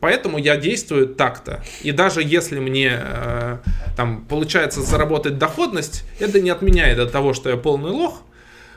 поэтому 0.00 0.38
я 0.38 0.56
действую 0.56 1.08
так-то. 1.08 1.62
И 1.82 1.92
даже 1.92 2.22
если 2.22 2.58
мне 2.58 2.98
э, 3.00 3.58
там 3.96 4.24
получается 4.24 4.80
заработать 4.80 5.38
доходность, 5.38 6.04
это 6.18 6.40
не 6.40 6.50
отменяет 6.50 6.98
от 6.98 7.12
того, 7.12 7.32
что 7.32 7.50
я 7.50 7.56
полный 7.56 7.90
лох. 7.90 8.22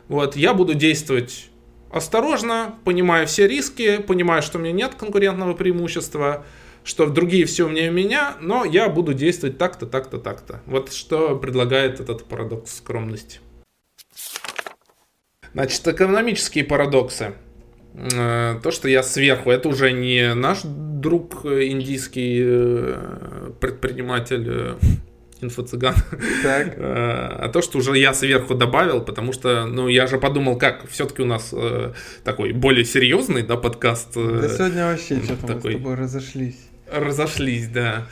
Вот, 0.07 0.35
я 0.35 0.53
буду 0.53 0.73
действовать 0.73 1.49
осторожно, 1.97 2.75
понимая 2.83 3.25
все 3.25 3.47
риски, 3.47 3.97
понимая, 3.97 4.41
что 4.41 4.57
у 4.57 4.61
меня 4.61 4.71
нет 4.71 4.95
конкурентного 4.95 5.53
преимущества, 5.53 6.45
что 6.83 7.07
другие 7.07 7.45
все 7.45 7.65
у 7.65 7.69
меня 7.69 7.89
у 7.89 7.93
меня, 7.93 8.37
но 8.39 8.63
я 8.63 8.87
буду 8.87 9.13
действовать 9.13 9.57
так-то, 9.57 9.85
так-то, 9.85 10.19
так-то. 10.19 10.61
Вот 10.65 10.93
что 10.93 11.35
предлагает 11.35 11.99
этот 11.99 12.25
парадокс 12.25 12.77
скромности. 12.77 13.39
Значит, 15.53 15.87
экономические 15.87 16.63
парадоксы. 16.63 17.33
Э, 17.93 18.59
то, 18.61 18.71
что 18.71 18.87
я 18.87 19.01
сверху, 19.03 19.49
это 19.49 19.69
уже 19.69 19.91
не 19.91 20.33
наш 20.33 20.61
друг 20.63 21.45
индийский 21.45 22.41
э, 22.43 23.51
предприниматель 23.59 24.47
э, 24.47 24.75
инфо-цыган. 25.43 25.95
Э, 26.43 27.37
а 27.39 27.49
то, 27.49 27.61
что 27.61 27.77
уже 27.79 27.97
я 27.97 28.13
сверху 28.13 28.55
добавил, 28.55 29.01
потому 29.01 29.33
что, 29.33 29.65
ну, 29.65 29.87
я 29.87 30.07
же 30.07 30.17
подумал, 30.17 30.57
как, 30.57 30.87
все-таки 30.89 31.21
у 31.21 31.25
нас 31.25 31.49
э, 31.53 31.93
такой 32.23 32.53
более 32.53 32.85
серьезный, 32.85 33.43
да, 33.43 33.57
подкаст. 33.57 34.15
Э, 34.15 34.39
да 34.41 34.49
сегодня 34.49 34.85
вообще 34.85 35.21
что-то 35.23 35.53
мы 35.53 35.59
с 35.59 35.63
тобой 35.63 35.95
разошлись 35.95 36.66
разошлись, 36.91 37.67
да. 37.67 38.07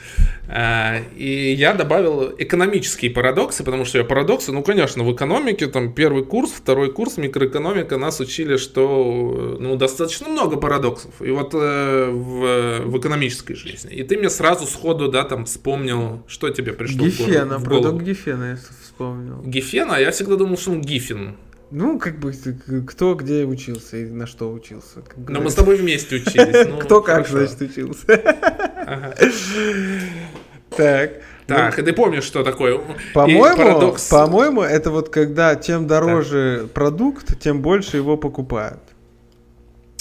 А, 0.48 0.98
и 1.16 1.52
я 1.52 1.74
добавил 1.74 2.32
экономические 2.38 3.10
парадоксы, 3.10 3.64
потому 3.64 3.84
что 3.84 3.98
я 3.98 4.04
парадоксы, 4.04 4.52
ну, 4.52 4.62
конечно, 4.62 5.02
в 5.02 5.12
экономике, 5.12 5.66
там, 5.66 5.92
первый 5.92 6.24
курс, 6.24 6.50
второй 6.52 6.92
курс, 6.92 7.16
микроэкономика, 7.16 7.96
нас 7.96 8.20
учили, 8.20 8.56
что, 8.56 9.56
ну, 9.58 9.76
достаточно 9.76 10.28
много 10.28 10.56
парадоксов. 10.56 11.20
И 11.20 11.30
вот 11.30 11.50
э, 11.54 12.10
в, 12.10 12.82
в 12.84 12.98
экономической 12.98 13.54
жизни. 13.54 13.94
И 13.94 14.02
ты 14.04 14.16
мне 14.16 14.30
сразу 14.30 14.66
сходу, 14.66 15.08
да, 15.08 15.24
там, 15.24 15.46
вспомнил, 15.46 16.22
что 16.28 16.50
тебе 16.50 16.72
пришло 16.72 17.04
Гефена, 17.04 17.58
в 17.58 17.64
голову. 17.64 17.82
парадокс 17.82 18.04
Гефена 18.04 18.44
я 18.50 18.58
вспомнил. 18.82 19.42
Гефена? 19.42 19.96
Я 19.96 20.10
всегда 20.12 20.36
думал, 20.36 20.56
что 20.58 20.72
он 20.72 20.80
Гифин. 20.80 21.36
Ну, 21.70 21.98
как 21.98 22.20
бы, 22.20 22.32
кто 22.86 23.14
где 23.16 23.44
учился 23.44 23.96
и 23.96 24.04
на 24.04 24.26
что 24.26 24.52
учился. 24.52 25.02
Но 25.16 25.40
мы 25.40 25.50
с 25.50 25.54
тобой 25.54 25.76
вместе 25.76 26.16
учились. 26.26 26.68
Ну, 26.68 26.78
кто 26.78 27.00
как, 27.00 27.26
значит, 27.26 27.60
учился. 27.60 28.06
Так. 30.76 31.10
Так, 31.46 31.78
и 31.78 31.82
ты 31.82 31.92
помнишь, 31.92 32.24
что 32.24 32.42
такое? 32.42 32.80
По-моему, 33.14 33.56
парадокс... 33.56 34.08
по-моему, 34.08 34.62
это 34.62 34.90
вот 34.90 35.10
когда 35.10 35.54
чем 35.54 35.86
дороже 35.86 36.62
так. 36.62 36.72
продукт, 36.72 37.38
тем 37.38 37.62
больше 37.62 37.98
его 37.98 38.16
покупают. 38.16 38.80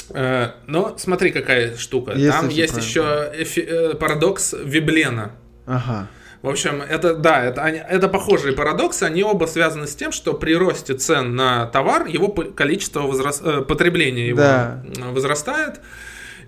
Э, 0.10 0.52
но 0.66 0.96
смотри, 0.98 1.32
какая 1.32 1.78
штука. 1.78 2.14
Там 2.32 2.50
есть 2.50 2.78
еще 2.78 3.32
эфи- 3.34 3.68
э, 3.68 3.94
парадокс 3.94 4.56
Виблена. 4.64 5.34
Ага. 5.68 6.08
В 6.42 6.50
общем, 6.50 6.82
это 6.82 7.16
да, 7.16 7.44
это, 7.44 7.64
они, 7.64 7.80
это 7.80 8.08
похожие 8.08 8.54
парадоксы, 8.54 9.04
они 9.04 9.24
оба 9.24 9.46
связаны 9.46 9.88
с 9.88 9.96
тем, 9.96 10.12
что 10.12 10.34
при 10.34 10.56
росте 10.56 10.94
цен 10.94 11.36
на 11.36 11.66
товар 11.66 12.06
его 12.06 12.28
количество 12.30 13.02
возраст, 13.02 13.42
э, 13.44 13.62
потребления 13.62 14.28
его 14.28 14.38
да. 14.38 14.84
возрастает. 15.12 15.80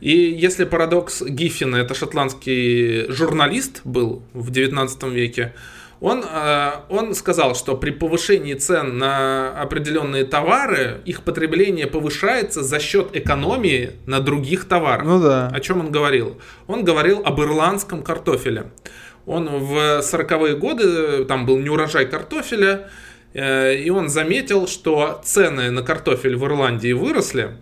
И 0.02 0.12
если 0.12 0.66
парадокс 0.66 1.22
Гиффина, 1.22 1.78
это 1.78 1.94
шотландский 1.94 3.12
журналист 3.12 3.82
был 3.84 4.24
в 4.34 4.52
19 4.52 5.04
веке, 5.04 5.54
он, 6.00 6.24
э, 6.24 6.72
он 6.90 7.16
сказал, 7.16 7.56
что 7.56 7.76
при 7.76 7.90
повышении 7.92 8.54
цен 8.54 8.98
на 9.00 9.50
определенные 9.60 10.26
товары 10.26 11.02
их 11.06 11.24
потребление 11.24 11.88
повышается 11.88 12.62
за 12.62 12.80
счет 12.80 13.16
экономии 13.16 13.94
на 14.06 14.20
других 14.20 14.66
товарах. 14.66 15.06
Ну 15.06 15.20
да. 15.20 15.48
О 15.48 15.60
чем 15.60 15.80
он 15.80 15.92
говорил? 15.92 16.40
Он 16.68 16.84
говорил 16.84 17.22
об 17.26 17.42
ирландском 17.42 18.04
картофеле. 18.04 18.68
Он 19.26 19.48
в 19.48 20.00
40-е 20.00 20.56
годы, 20.56 21.26
там 21.26 21.46
был 21.46 21.58
неурожай 21.58 22.06
картофеля, 22.06 22.90
э, 23.34 23.76
и 23.76 23.90
он 23.90 24.08
заметил, 24.10 24.68
что 24.68 25.20
цены 25.24 25.72
на 25.72 25.82
картофель 25.82 26.36
в 26.36 26.46
Ирландии 26.46 26.94
выросли, 26.94 27.58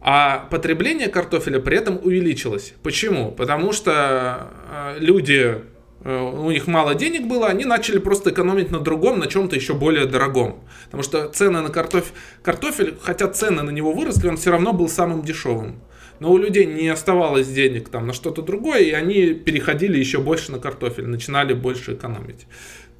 а 0.00 0.46
потребление 0.50 1.08
картофеля 1.08 1.60
при 1.60 1.76
этом 1.76 2.00
увеличилось. 2.02 2.74
Почему? 2.82 3.32
Потому 3.32 3.72
что 3.72 4.50
э, 4.70 4.96
люди, 4.98 5.62
э, 6.04 6.20
у 6.20 6.50
них 6.50 6.66
мало 6.66 6.94
денег 6.94 7.26
было, 7.26 7.48
они 7.48 7.64
начали 7.64 7.98
просто 7.98 8.30
экономить 8.30 8.70
на 8.70 8.80
другом, 8.80 9.18
на 9.18 9.26
чем-то 9.26 9.56
еще 9.56 9.74
более 9.74 10.06
дорогом. 10.06 10.60
Потому 10.86 11.02
что 11.02 11.28
цены 11.28 11.60
на 11.60 11.68
картофель, 11.68 12.12
картофель, 12.42 12.96
хотя 13.02 13.28
цены 13.28 13.62
на 13.62 13.70
него 13.70 13.92
выросли, 13.92 14.28
он 14.28 14.36
все 14.36 14.50
равно 14.50 14.72
был 14.72 14.88
самым 14.88 15.22
дешевым 15.22 15.82
но 16.20 16.30
у 16.30 16.36
людей 16.36 16.66
не 16.66 16.88
оставалось 16.88 17.48
денег 17.48 17.88
там 17.88 18.06
на 18.06 18.12
что-то 18.12 18.42
другое, 18.42 18.80
и 18.80 18.90
они 18.90 19.32
переходили 19.32 19.98
еще 19.98 20.18
больше 20.18 20.52
на 20.52 20.58
картофель, 20.58 21.06
начинали 21.06 21.54
больше 21.54 21.94
экономить. 21.94 22.46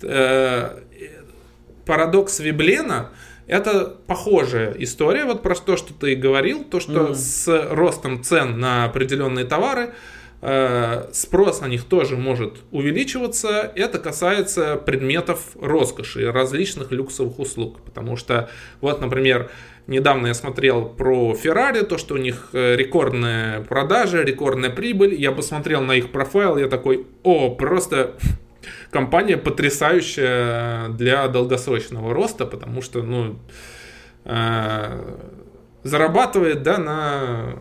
Э, 0.03 0.81
парадокс 1.85 2.41
Виблена 2.41 3.11
это 3.51 3.97
похожая 4.07 4.75
история, 4.79 5.25
вот 5.25 5.43
про 5.43 5.55
то, 5.55 5.77
что 5.77 5.93
ты 5.93 6.15
говорил, 6.15 6.65
то, 6.65 6.81
что 6.81 7.09
mm 7.09 7.15
с 7.15 7.69
ростом 7.71 8.23
цен 8.23 8.59
на 8.59 8.85
определенные 8.85 9.45
товары 9.45 9.93
э, 10.41 11.09
спрос 11.13 11.61
на 11.61 11.67
них 11.67 11.85
тоже 11.85 12.17
может 12.17 12.59
увеличиваться. 12.71 13.73
Это 13.75 13.99
касается 13.99 14.77
предметов 14.77 15.57
роскоши, 15.61 16.31
различных 16.31 16.93
люксовых 16.93 17.39
услуг. 17.39 17.81
Потому 17.85 18.17
что, 18.17 18.49
вот, 18.81 19.01
например, 19.01 19.51
Недавно 19.87 20.29
я 20.29 20.35
смотрел 20.35 20.85
про 20.85 21.33
Ferrari, 21.33 21.85
то, 21.85 21.99
что 21.99 22.15
у 22.15 22.17
них 22.17 22.51
э, 22.53 22.77
рекордная 22.77 23.63
продажа, 23.63 24.23
рекордная 24.23 24.71
прибыль. 24.71 25.15
Я 25.15 25.33
посмотрел 25.33 25.83
на 25.83 25.97
их 25.97 26.13
профайл, 26.13 26.59
я 26.59 26.69
такой, 26.69 27.09
о, 27.25 27.51
просто 27.51 28.15
компания 28.91 29.37
потрясающая 29.37 30.89
для 30.89 31.29
долгосрочного 31.29 32.13
роста, 32.13 32.47
потому 32.47 32.83
что, 32.83 33.03
ну, 33.03 33.39
э, 34.25 35.17
зарабатывает, 35.83 36.63
да, 36.63 36.79
на 36.79 37.55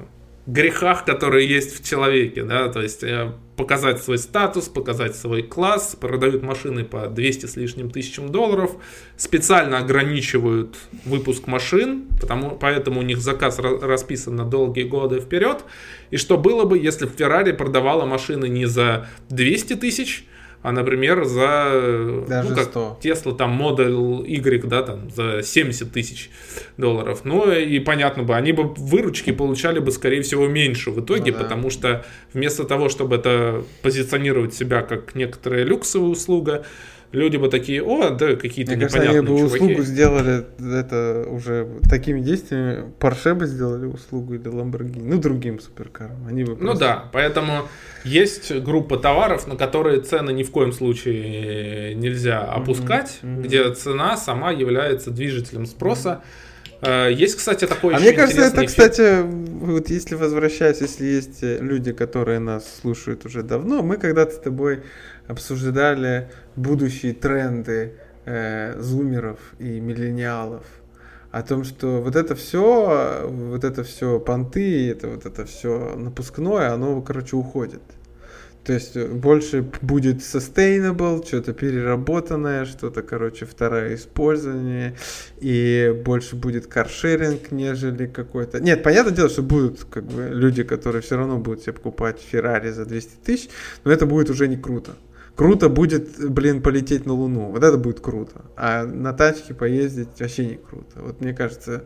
грехах, 0.49 1.05
которые 1.05 1.47
есть 1.47 1.79
в 1.79 1.87
человеке, 1.87 2.43
да, 2.43 2.69
то 2.69 2.81
есть 2.81 3.03
э, 3.03 3.31
показать 3.55 4.01
свой 4.01 4.17
статус, 4.17 4.67
показать 4.67 5.15
свой 5.15 5.43
класс, 5.43 5.95
продают 5.99 6.41
машины 6.41 6.83
по 6.83 7.07
200 7.07 7.45
с 7.45 7.55
лишним 7.55 7.91
тысячам 7.91 8.29
долларов, 8.29 8.71
специально 9.15 9.77
ограничивают 9.77 10.75
выпуск 11.05 11.45
машин, 11.45 12.07
потому, 12.19 12.51
поэтому 12.51 13.01
у 13.01 13.03
них 13.03 13.19
заказ 13.19 13.59
расписан 13.59 14.35
на 14.35 14.45
долгие 14.45 14.83
годы 14.83 15.19
вперед, 15.19 15.63
и 16.09 16.17
что 16.17 16.37
было 16.37 16.63
бы, 16.63 16.79
если 16.79 17.07
Ferrari 17.07 17.53
продавала 17.53 18.05
машины 18.05 18.47
не 18.49 18.65
за 18.65 19.07
200 19.29 19.75
тысяч, 19.75 20.25
а, 20.61 20.71
например, 20.73 21.23
за 21.23 22.25
Даже 22.27 22.49
ну, 22.49 22.55
как 22.55 22.65
100. 22.65 22.99
Tesla 23.01 23.35
там 23.35 23.61
Model 23.61 24.25
Y, 24.25 24.67
да, 24.67 24.83
там 24.83 25.09
за 25.09 25.41
70 25.41 25.91
тысяч 25.91 26.29
долларов. 26.77 27.21
Ну 27.23 27.49
и 27.51 27.79
понятно 27.79 28.23
бы, 28.23 28.35
они 28.35 28.51
бы 28.51 28.63
выручки 28.75 29.31
получали 29.31 29.79
бы, 29.79 29.91
скорее 29.91 30.21
всего, 30.21 30.47
меньше 30.47 30.91
в 30.91 30.99
итоге, 30.99 31.31
ну, 31.31 31.37
да. 31.37 31.43
потому 31.43 31.69
что 31.69 32.05
вместо 32.33 32.65
того, 32.65 32.89
чтобы 32.89 33.15
это 33.15 33.63
позиционировать 33.81 34.53
себя 34.53 34.81
как 34.81 35.15
некоторая 35.15 35.63
люксовая 35.63 36.09
услуга, 36.09 36.65
люди 37.11 37.37
бы 37.37 37.49
такие, 37.49 37.83
о, 37.83 38.11
да, 38.11 38.35
какие-то 38.35 38.75
Мне 38.75 38.85
непонятные 38.85 38.87
кажется, 38.87 39.09
они 39.09 39.19
бы 39.21 39.37
чуваки. 39.37 39.55
услугу 39.55 39.81
сделали 39.83 40.45
это 40.79 41.25
уже 41.29 41.67
такими 41.89 42.21
действиями. 42.21 42.91
Porsche 42.99 43.33
бы 43.33 43.45
сделали 43.45 43.85
услугу 43.85 44.35
или 44.35 44.43
Lamborghini, 44.43 45.03
ну, 45.03 45.19
другим 45.19 45.59
суперкарам. 45.59 46.25
Они 46.27 46.43
бы 46.43 46.51
ну 46.51 46.57
просто... 46.57 46.73
Ну 46.73 46.79
да, 46.79 47.09
поэтому 47.11 47.67
есть 48.03 48.55
группа 48.61 48.97
товаров, 48.97 49.47
на 49.47 49.55
которые 49.55 50.01
цены 50.01 50.31
ни 50.31 50.43
в 50.43 50.51
коем 50.51 50.71
случае 50.71 51.95
нельзя 51.95 52.41
опускать, 52.41 53.19
mm-hmm. 53.21 53.37
Mm-hmm. 53.37 53.43
где 53.43 53.73
цена 53.73 54.17
сама 54.17 54.51
является 54.51 55.11
движителем 55.11 55.65
спроса. 55.65 56.21
Э, 56.23 56.48
есть, 57.09 57.35
кстати, 57.35 57.67
такой 57.67 57.95
А 57.95 57.99
мне 57.99 58.13
кажется, 58.13 58.41
это, 58.41 58.63
интересный 58.63 58.67
кстати, 58.67 59.21
вот 59.21 59.89
если 59.89 60.15
возвращаясь, 60.15 60.81
если 60.81 61.05
есть 61.05 61.43
э, 61.43 61.59
люди, 61.59 61.91
которые 61.91 62.39
нас 62.39 62.65
слушают 62.81 63.25
уже 63.25 63.43
давно, 63.43 63.83
мы 63.83 63.97
когда-то 63.97 64.31
с 64.31 64.39
тобой 64.39 64.83
обсуждали 65.27 66.29
будущие 66.55 67.13
тренды 67.13 67.93
э, 68.25 68.79
зумеров 68.79 69.39
и 69.59 69.79
миллениалов. 69.79 70.65
О 71.31 71.43
том, 71.43 71.63
что 71.63 72.01
вот 72.01 72.15
это 72.15 72.33
все, 72.35 73.27
вот 73.29 73.63
это 73.63 73.83
все 73.83 74.19
понты, 74.19 74.89
это 74.89 75.09
вот 75.09 75.25
это 75.25 75.45
все 75.45 75.95
напускное, 75.95 76.71
оно, 76.71 77.01
короче, 77.01 77.35
уходит. 77.35 77.81
То 78.63 78.73
есть 78.73 78.95
э, 78.95 79.07
больше 79.07 79.65
будет 79.81 80.17
sustainable, 80.17 81.25
что-то 81.25 81.53
переработанное, 81.53 82.65
что-то, 82.65 83.01
короче, 83.01 83.45
второе 83.45 83.95
использование, 83.95 84.95
и 85.39 85.95
больше 86.05 86.35
будет 86.35 86.67
каршеринг, 86.67 87.51
нежели 87.51 88.05
какой-то... 88.05 88.59
Нет, 88.59 88.83
понятное 88.83 89.13
дело, 89.13 89.29
что 89.29 89.41
будут 89.41 89.85
как 89.85 90.05
бы 90.05 90.29
люди, 90.31 90.63
которые 90.63 91.01
все 91.01 91.17
равно 91.17 91.37
будут 91.37 91.61
себе 91.61 91.73
покупать 91.73 92.19
Феррари 92.19 92.71
за 92.71 92.85
200 92.85 93.11
тысяч, 93.23 93.49
но 93.83 93.91
это 93.91 94.05
будет 94.05 94.29
уже 94.29 94.47
не 94.47 94.57
круто. 94.57 94.91
Круто 95.35 95.69
будет, 95.69 96.29
блин, 96.29 96.61
полететь 96.61 97.05
на 97.05 97.13
Луну. 97.13 97.51
Вот 97.51 97.63
это 97.63 97.77
будет 97.77 98.01
круто. 98.01 98.41
А 98.57 98.83
на 98.83 99.13
тачке 99.13 99.53
поездить 99.53 100.09
вообще 100.19 100.45
не 100.45 100.55
круто. 100.57 101.01
Вот 101.01 101.21
мне 101.21 101.33
кажется, 101.33 101.85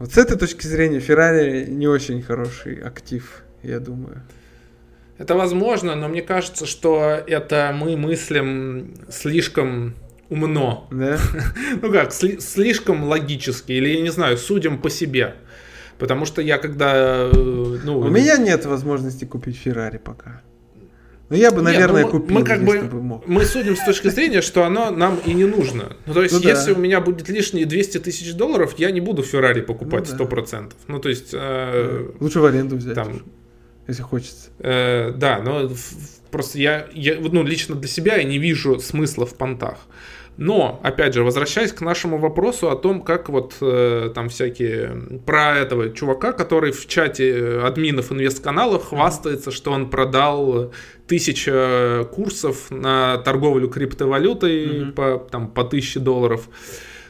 вот 0.00 0.12
с 0.12 0.18
этой 0.18 0.36
точки 0.36 0.66
зрения 0.66 0.98
Феррари 0.98 1.66
не 1.66 1.86
очень 1.86 2.20
хороший 2.20 2.80
актив, 2.82 3.44
я 3.62 3.78
думаю. 3.78 4.22
Это 5.18 5.34
возможно, 5.34 5.94
но 5.94 6.08
мне 6.08 6.22
кажется, 6.22 6.66
что 6.66 7.00
это 7.26 7.74
мы 7.78 7.96
мыслим 7.96 8.94
слишком 9.10 9.94
умно. 10.30 10.88
Да? 10.90 11.18
Ну 11.82 11.92
как, 11.92 12.10
сли- 12.10 12.40
слишком 12.40 13.04
логически, 13.04 13.72
или 13.72 13.90
я 13.90 14.00
не 14.02 14.10
знаю, 14.10 14.36
судим 14.38 14.78
по 14.78 14.90
себе. 14.90 15.34
Потому 15.98 16.24
что 16.24 16.42
я 16.42 16.58
когда... 16.58 17.30
э, 17.32 17.78
Ну, 17.84 17.98
У 17.98 18.08
меня 18.08 18.36
нет 18.38 18.64
возможности 18.66 19.24
купить 19.24 19.56
Феррари 19.56 19.98
пока. 19.98 20.40
Ну, 21.28 21.36
я 21.38 21.50
бы, 21.50 21.56
Нет, 21.62 21.64
наверное, 21.64 22.02
ну, 22.02 22.06
мы- 22.08 22.20
купил, 22.20 22.38
мы 22.38 22.44
как 22.44 22.64
бы- 22.64 22.82
бы 22.82 23.02
мог. 23.02 23.26
Мы 23.28 23.44
судим 23.44 23.76
с 23.76 23.84
точки 23.84 24.08
зрения, 24.08 24.42
что 24.42 24.64
оно 24.64 24.90
нам 24.90 25.18
и 25.24 25.32
не 25.32 25.44
нужно. 25.46 25.96
Ну, 26.06 26.14
то 26.14 26.22
есть, 26.22 26.34
Ну 26.34 26.40
да. 26.42 26.50
если 26.50 26.72
у 26.72 26.76
меня 26.76 27.00
будет 27.00 27.28
лишние 27.28 27.64
200 27.64 27.98
тысяч 27.98 28.34
долларов, 28.34 28.74
я 28.78 28.90
не 28.90 29.00
буду 29.00 29.22
Феррари 29.22 29.60
покупать 29.60 30.08
Ну 30.10 30.18
да. 30.18 30.24
100%. 30.24 30.72
Ну, 30.88 30.98
то 30.98 31.08
есть, 31.08 31.30
э, 31.32 32.10
Лучше 32.20 32.40
в 32.40 32.44
аренду 32.44 32.76
взять, 32.76 32.94
там, 32.94 33.08
уж, 33.14 33.22
если 33.88 34.02
хочется. 34.02 34.50
Э, 34.58 35.12
да, 35.12 35.40
но 35.42 35.70
просто 36.30 36.58
я, 36.58 36.86
я, 36.92 37.16
ну, 37.20 37.42
лично 37.42 37.74
для 37.74 37.88
себя 37.88 38.16
я 38.16 38.24
не 38.24 38.38
вижу 38.38 38.78
смысла 38.80 39.26
в 39.26 39.34
понтах. 39.34 39.78
Но, 40.38 40.80
опять 40.82 41.12
же, 41.12 41.24
возвращаясь 41.24 41.72
к 41.72 41.82
нашему 41.82 42.16
вопросу 42.16 42.70
о 42.70 42.76
том, 42.76 43.02
как 43.02 43.28
вот 43.28 43.56
э, 43.60 44.10
там 44.14 44.30
всякие 44.30 45.20
про 45.26 45.58
этого 45.58 45.90
чувака, 45.90 46.32
который 46.32 46.72
в 46.72 46.86
чате 46.86 47.30
э, 47.30 47.60
админов 47.66 48.10
инвест-каналов 48.10 48.86
хвастается, 48.86 49.50
что 49.50 49.72
он 49.72 49.90
продал 49.90 50.72
тысяча 51.06 52.08
курсов 52.12 52.70
на 52.70 53.18
торговлю 53.18 53.68
криптовалютой 53.68 54.66
Мгм. 54.84 54.92
по, 54.92 55.18
там, 55.30 55.48
по 55.50 55.64
тысяче 55.64 56.00
долларов. 56.00 56.48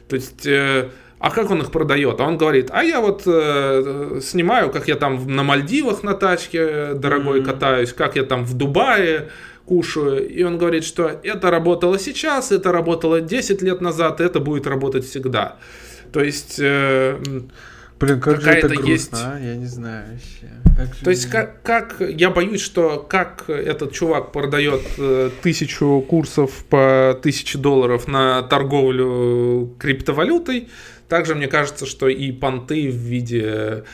То 0.09 0.16
есть... 0.16 0.47
э, 0.47 0.91
а 1.23 1.31
как 1.31 1.51
он 1.51 1.61
их 1.62 1.70
продает? 1.70 2.20
А 2.20 2.25
он 2.25 2.37
говорит, 2.37 2.68
а 2.73 2.83
я 2.83 3.01
вот 3.01 3.23
э, 3.27 4.20
снимаю, 4.23 4.70
как 4.70 4.89
я 4.89 4.97
там 4.97 5.27
на 5.35 5.43
Мальдивах 5.45 6.03
на 6.03 6.14
тачке 6.14 6.95
дорогой 6.95 7.41
Мгм. 7.41 7.47
катаюсь, 7.51 7.93
как 7.93 8.16
я 8.16 8.25
там 8.25 8.45
в 8.45 8.55
Дубае 8.55 9.29
кушаю. 9.64 10.29
И 10.29 10.43
он 10.43 10.59
говорит, 10.59 10.85
что 10.85 11.09
это 11.23 11.51
работало 11.51 11.97
сейчас, 11.99 12.51
это 12.51 12.73
работало 12.73 13.20
10 13.20 13.62
лет 13.62 13.81
назад, 13.81 14.20
это 14.20 14.41
будет 14.41 14.66
работать 14.66 15.05
всегда. 15.05 15.57
То 16.12 16.20
есть, 16.23 16.57
э, 16.59 17.18
Блин, 18.01 18.20
как 18.20 18.41
же 18.41 18.51
это 18.51 18.66
грустно, 18.68 18.91
есть- 18.91 19.12
а? 19.14 19.39
Я 19.41 19.55
не 19.55 19.66
знаю 19.66 20.05
вообще. 20.12 20.53
Как 20.77 20.95
же 20.95 21.05
то 21.05 21.11
есть 21.11 21.31
как, 21.31 21.62
как 21.62 21.97
я 22.01 22.31
боюсь, 22.31 22.61
что 22.61 22.99
как 23.09 23.45
этот 23.49 23.93
чувак 23.93 24.33
продает 24.33 24.81
э, 24.99 25.31
тысячу 25.41 26.05
курсов 26.09 26.64
по 26.68 27.16
тысяче 27.23 27.59
долларов 27.59 28.09
на 28.09 28.43
торговлю 28.43 29.73
криптовалютой, 29.79 30.68
также 31.13 31.35
мне 31.35 31.47
кажется, 31.47 31.85
что 31.85 32.09
и 32.09 32.33
понты 32.33 32.89
в 32.89 32.95
виде 32.95 33.85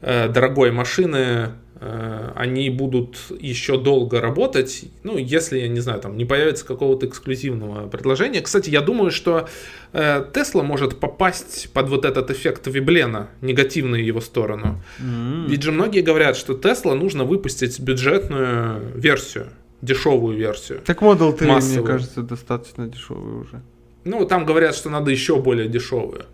э, 0.00 0.28
дорогой 0.28 0.72
машины 0.72 1.50
э, 1.80 2.32
они 2.34 2.68
будут 2.68 3.16
еще 3.38 3.78
долго 3.78 4.20
работать, 4.20 4.86
ну, 5.04 5.16
если, 5.16 5.60
я 5.60 5.68
не 5.68 5.78
знаю, 5.78 6.00
там 6.00 6.16
не 6.16 6.24
появится 6.24 6.66
какого-то 6.66 7.06
эксклюзивного 7.06 7.88
предложения. 7.88 8.40
Кстати, 8.40 8.70
я 8.70 8.80
думаю, 8.80 9.12
что 9.12 9.48
э, 9.92 10.24
Тесла 10.34 10.64
может 10.64 10.98
попасть 10.98 11.72
под 11.72 11.90
вот 11.90 12.04
этот 12.04 12.32
эффект 12.32 12.66
Виблена, 12.66 13.28
негативную 13.40 14.04
его 14.04 14.20
сторону. 14.20 14.82
М. 14.98 15.46
Ведь 15.46 15.62
же 15.62 15.70
многие 15.70 16.00
говорят, 16.00 16.36
что 16.36 16.54
Тесла 16.54 16.96
нужно 16.96 17.22
выпустить 17.22 17.78
бюджетную 17.78 18.80
версию, 18.96 19.46
дешевую 19.80 20.36
версию. 20.36 20.80
Так 20.84 21.02
Model 21.02 21.36
3, 21.36 21.46
мне 21.46 21.54
массовую. 21.54 21.86
кажется, 21.86 22.22
достаточно 22.22 22.88
дешевый 22.88 23.42
уже. 23.42 23.62
Ну, 24.04 24.26
там 24.26 24.44
говорят, 24.44 24.74
что 24.74 24.90
надо 24.90 25.12
еще 25.12 25.36
более 25.36 25.68
дешевую. 25.68 26.26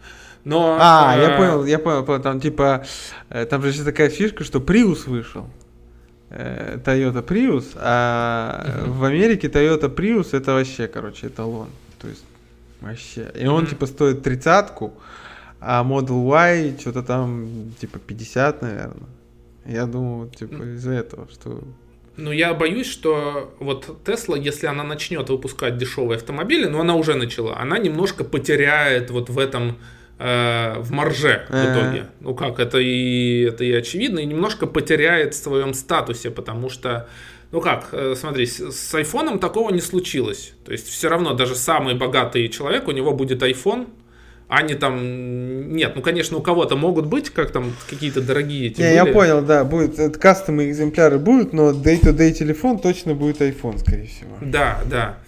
Но, 0.44 0.78
А, 0.80 1.16
э, 1.16 1.22
я 1.22 1.36
понял, 1.36 1.64
я 1.64 1.78
понял. 1.78 2.22
Там 2.22 2.40
типа, 2.40 2.84
э, 3.28 3.44
там 3.46 3.62
же 3.62 3.68
еще 3.68 3.84
такая 3.84 4.08
фишка, 4.08 4.44
что 4.44 4.58
Prius 4.58 5.08
вышел. 5.08 5.46
Э, 6.30 6.78
Toyota 6.84 7.26
Prius, 7.26 7.72
а 7.76 8.84
в 8.86 9.04
Америке 9.04 9.48
Toyota 9.48 9.94
Prius 9.94 10.28
это 10.32 10.52
вообще, 10.52 10.86
короче, 10.86 11.26
эталон. 11.26 11.68
То 12.00 12.08
есть 12.08 12.24
вообще. 12.80 13.30
И 13.34 13.46
он 13.46 13.66
типа 13.66 13.86
стоит 13.86 14.22
тридцатку, 14.22 14.94
а 15.60 15.84
Model 15.84 16.24
Y 16.26 16.78
что-то 16.80 17.02
там 17.02 17.72
типа 17.80 17.98
50, 17.98 18.62
наверное. 18.62 19.08
Я 19.66 19.86
думаю, 19.86 20.30
типа 20.30 20.62
из-за 20.74 20.92
этого, 20.92 21.28
что... 21.30 21.62
Ну, 22.16 22.32
я 22.32 22.54
боюсь, 22.54 22.86
что 22.86 23.54
вот 23.60 24.04
Тесла, 24.04 24.36
если 24.36 24.66
она 24.66 24.84
начнет 24.84 25.28
выпускать 25.30 25.78
дешевые 25.78 26.16
автомобили, 26.16 26.66
но 26.66 26.80
она 26.80 26.94
уже 26.94 27.14
начала, 27.14 27.58
она 27.58 27.78
немножко 27.78 28.24
потеряет 28.24 29.10
вот 29.10 29.30
в 29.30 29.38
этом 29.38 29.78
в 30.20 30.90
марже 30.90 31.46
в 31.48 31.52
итоге. 31.52 32.06
Ну 32.20 32.34
как, 32.34 32.60
это 32.60 32.78
и, 32.78 33.40
это 33.42 33.64
и 33.64 33.72
очевидно, 33.72 34.18
и 34.18 34.26
немножко 34.26 34.66
потеряет 34.66 35.34
в 35.34 35.42
своем 35.42 35.72
статусе, 35.72 36.30
потому 36.30 36.68
что, 36.68 37.08
ну 37.52 37.62
как, 37.62 37.88
э, 37.92 38.14
смотри, 38.18 38.44
с, 38.44 38.70
с 38.70 38.94
айфоном 38.94 39.38
такого 39.38 39.70
не 39.70 39.80
случилось. 39.80 40.52
То 40.66 40.72
есть 40.72 40.88
все 40.88 41.08
равно 41.08 41.32
даже 41.32 41.54
самый 41.54 41.94
богатый 41.94 42.48
человек, 42.48 42.86
у 42.86 42.90
него 42.90 43.14
будет 43.14 43.42
iPhone, 43.42 43.88
а 44.48 44.62
не 44.62 44.74
там, 44.74 45.74
нет, 45.74 45.92
ну 45.94 46.02
конечно 46.02 46.36
у 46.36 46.42
кого-то 46.42 46.76
могут 46.76 47.06
быть, 47.06 47.30
как 47.30 47.50
там 47.52 47.72
какие-то 47.88 48.20
дорогие 48.20 48.66
эти 48.66 48.82
Не, 48.82 48.94
я 48.94 49.04
были. 49.04 49.14
понял, 49.14 49.42
да, 49.42 49.64
будет, 49.64 49.98
это 49.98 50.18
кастомные 50.18 50.70
экземпляры 50.70 51.18
будут, 51.18 51.52
но 51.52 51.70
day-to-day 51.70 52.32
телефон 52.32 52.78
точно 52.78 53.14
будет 53.14 53.40
iPhone, 53.40 53.78
скорее 53.78 54.08
всего. 54.08 54.36
Да, 54.42 54.80
да. 54.84 55.18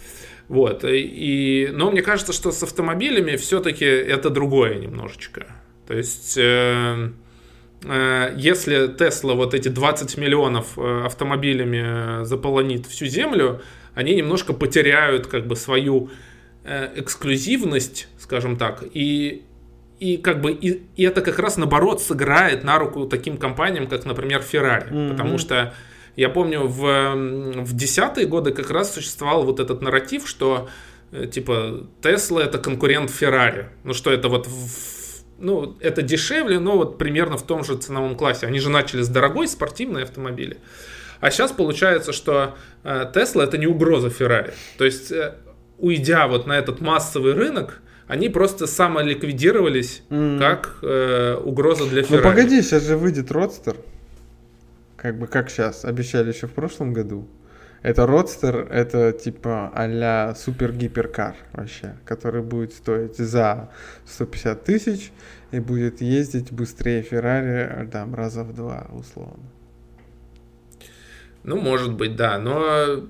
Вот. 0.53 0.85
И, 0.85 1.71
но 1.73 1.91
мне 1.91 2.03
кажется, 2.03 2.35
что 2.35 2.53
с 2.53 2.63
автомобилями 2.63 3.37
все-таки 3.37 3.87
это 3.87 4.29
другое 4.29 4.75
немножечко. 4.75 5.47
То 5.89 5.95
есть, 5.95 6.37
э, 6.37 7.09
э, 7.85 8.35
если 8.37 8.87
Тесла 8.89 9.33
вот 9.33 9.55
эти 9.55 9.69
20 9.69 10.19
миллионов 10.19 10.77
э, 10.77 11.05
автомобилями 11.07 12.25
заполонит 12.27 12.85
всю 12.87 13.07
землю, 13.07 13.63
они 13.95 14.15
немножко 14.15 14.53
потеряют 14.53 15.27
как 15.27 15.47
бы 15.47 15.57
свою 15.57 16.11
э, 16.65 16.91
эксклюзивность, 16.97 18.09
скажем 18.19 18.57
так, 18.57 18.85
и 18.93 19.45
и 20.01 20.19
как 20.19 20.43
бы 20.43 20.53
и, 20.53 20.83
и 20.97 21.03
это 21.05 21.23
как 21.23 21.39
раз 21.39 21.57
наоборот 21.57 22.03
сыграет 22.03 22.63
на 22.63 22.79
руку 22.79 23.07
таким 23.07 23.39
компаниям, 23.39 23.87
как, 23.87 24.05
например, 24.05 24.41
Ferrari, 24.53 24.93
Мгм. 24.93 25.09
потому 25.13 25.39
что 25.39 25.73
я 26.17 26.29
помню, 26.29 26.67
в, 26.67 27.15
в 27.63 27.77
десятые 27.77 28.27
годы 28.27 28.53
как 28.53 28.71
раз 28.71 28.95
существовал 28.95 29.45
вот 29.45 29.61
этот 29.61 29.81
нарратив, 29.83 30.29
что 30.29 30.69
э, 31.11 31.27
типа 31.27 31.87
Тесла 32.03 32.43
это 32.43 32.59
конкурент 32.59 33.11
Феррари. 33.11 33.69
Ну 33.85 33.95
что 33.95 34.13
это 34.13 34.29
вот 34.29 34.49
ну, 35.39 35.77
это 35.81 36.03
дешевле, 36.03 36.61
но 36.61 36.77
вот 36.77 36.99
примерно 36.99 37.37
в 37.37 37.43
том 37.43 37.65
же 37.65 37.77
ценовом 37.77 38.15
классе. 38.17 38.47
Они 38.47 38.61
же 38.61 38.71
начали 38.71 39.03
с 39.03 39.09
дорогой 39.09 39.49
спортивной 39.49 40.05
автомобили. 40.05 40.59
А 41.21 41.31
сейчас 41.31 41.53
получается, 41.53 42.13
что 42.13 42.55
э, 42.85 43.07
Тесла 43.13 43.45
это 43.45 43.59
не 43.59 43.67
угроза 43.67 44.11
Феррари. 44.11 44.55
То 44.79 44.85
есть, 44.85 45.11
э, 45.11 45.35
уйдя 45.79 46.29
вот 46.29 46.47
на 46.47 46.53
этот 46.59 46.81
массовый 46.81 47.33
рынок, 47.35 47.81
они 48.07 48.29
просто 48.29 48.67
самоликвидировались 48.67 50.03
М. 50.11 50.39
как 50.39 50.79
э, 50.83 51.37
угроза 51.43 51.87
для 51.87 52.03
Ну 52.03 52.09
Феррари. 52.09 52.23
погоди, 52.25 52.63
сейчас 52.63 52.87
же 52.87 52.97
выйдет 52.97 53.31
Родстер. 53.33 53.77
Как 55.03 55.19
бы 55.19 55.27
как 55.27 55.51
сейчас, 55.51 55.85
обещали 55.85 56.33
еще 56.33 56.47
в 56.47 56.53
прошлом 56.53 56.93
году. 56.93 57.29
Это 57.83 58.07
Родстер, 58.07 58.69
это 58.71 59.11
типа 59.13 59.73
а-ля 59.75 60.35
супер 60.37 60.73
гиперкар 60.73 61.35
вообще, 61.53 61.97
который 62.05 62.43
будет 62.43 62.73
стоить 62.73 63.17
за 63.17 63.71
150 64.07 64.63
тысяч 64.63 65.11
и 65.51 65.59
будет 65.59 66.01
ездить 66.01 66.53
быстрее 66.53 67.03
Феррари 67.03 67.89
там 67.91 68.15
раза 68.15 68.45
в 68.45 68.55
два 68.55 68.87
условно. 68.93 69.43
Ну, 71.43 71.61
может 71.61 71.95
быть, 71.95 72.15
да, 72.15 72.39
но... 72.39 73.05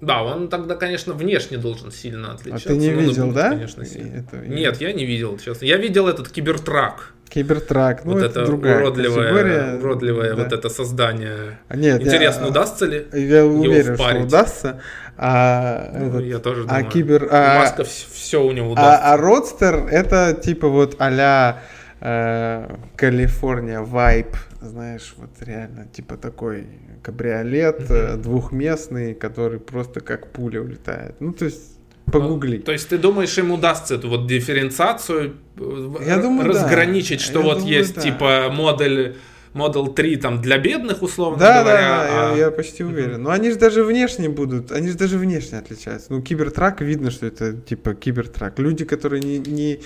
Да, 0.00 0.22
он 0.22 0.48
тогда, 0.48 0.76
конечно, 0.76 1.12
внешне 1.12 1.58
должен 1.58 1.90
сильно 1.90 2.32
отличаться. 2.32 2.70
А 2.70 2.72
ты 2.72 2.76
не 2.78 2.90
видел, 2.90 3.26
будет, 3.26 3.34
да? 3.36 3.50
Конечно, 3.50 3.84
сильно. 3.84 4.16
Это- 4.16 4.38
Нет, 4.38 4.80
я 4.80 4.92
не 4.94 5.04
видел, 5.04 5.38
честно. 5.38 5.66
Я 5.66 5.76
видел 5.76 6.08
этот 6.08 6.30
кибертрак. 6.30 7.13
Кибертрак, 7.34 8.04
ну 8.04 8.12
вот 8.12 8.22
это, 8.22 8.40
это 8.40 8.46
другая 8.46 8.76
уродливое, 8.78 9.24
категория. 9.32 9.74
уродливое 9.82 10.34
Да. 10.34 10.42
вот 10.44 10.52
это 10.52 10.68
создание. 10.68 11.58
А, 11.68 11.76
Нет, 11.76 12.00
я- 12.00 12.06
Интересно, 12.06 12.46
удастся 12.48 12.86
ли? 12.86 13.06
Я 13.12 13.44
уверен, 13.44 13.96
что 13.96 14.18
удастся. 14.20 14.80
А, 15.16 15.90
Ну, 15.98 16.08
этот- 16.08 16.22
я 16.24 16.38
тоже 16.38 16.62
а 16.62 16.66
думаю. 16.66 16.86
кибер... 16.86 17.24
У 17.24 17.28
а- 17.30 17.58
Маска 17.60 17.84
все 17.84 18.42
у 18.42 18.52
него 18.52 18.70
удастся. 18.72 18.98
А, 19.04 19.14
а 19.14 19.16
Родстер 19.16 19.74
это 19.90 20.32
типа 20.40 20.68
вот 20.68 20.96
а-ля 20.98 21.58
э, 22.00 22.68
Калифорния 22.96 23.80
вайп, 23.80 24.36
знаешь, 24.60 25.14
вот 25.16 25.30
реально 25.40 25.86
типа 25.86 26.16
такой 26.16 26.66
кабриолет 27.02 27.88
Мгм. 27.90 28.22
двухместный, 28.22 29.14
который 29.14 29.58
просто 29.58 30.00
как 30.00 30.28
пуля 30.28 30.60
улетает. 30.60 31.14
Ну 31.20 31.32
то 31.32 31.44
есть 31.46 31.73
погугли. 32.10 32.58
То 32.58 32.72
есть 32.72 32.88
ты 32.88 32.98
думаешь, 32.98 33.36
им 33.38 33.50
удастся 33.52 33.94
эту 33.96 34.08
вот 34.08 34.26
дифференциацию 34.26 35.34
э, 35.58 35.94
Я 36.06 36.18
думаю, 36.18 36.52
да. 36.52 36.60
разграничить, 36.60 37.20
что 37.20 37.40
Я 37.40 37.44
вот 37.44 37.58
думаю, 37.58 37.74
есть 37.74 37.94
да. 37.94 38.00
типа 38.00 38.50
модель 38.52 39.16
Model 39.54 39.94
3 39.94 40.16
там 40.16 40.42
для 40.42 40.58
бедных, 40.58 41.02
условно 41.02 41.38
Да, 41.38 41.62
да, 41.62 41.62
говоря. 41.62 41.80
да, 41.80 42.30
а- 42.32 42.36
я, 42.36 42.44
я 42.46 42.50
почти 42.50 42.82
уверен. 42.82 43.22
Но 43.22 43.30
они 43.30 43.50
же 43.50 43.56
даже 43.56 43.84
внешне 43.84 44.28
будут, 44.28 44.72
они 44.72 44.88
же 44.88 44.96
даже 44.96 45.16
внешне 45.16 45.58
отличаются. 45.58 46.12
Ну, 46.12 46.22
кибертрак 46.22 46.80
видно, 46.80 47.10
что 47.10 47.26
это 47.26 47.52
типа 47.52 47.94
кибертрак. 47.94 48.58
Люди, 48.58 48.84
которые 48.84 49.22
не, 49.22 49.38
не, 49.38 49.80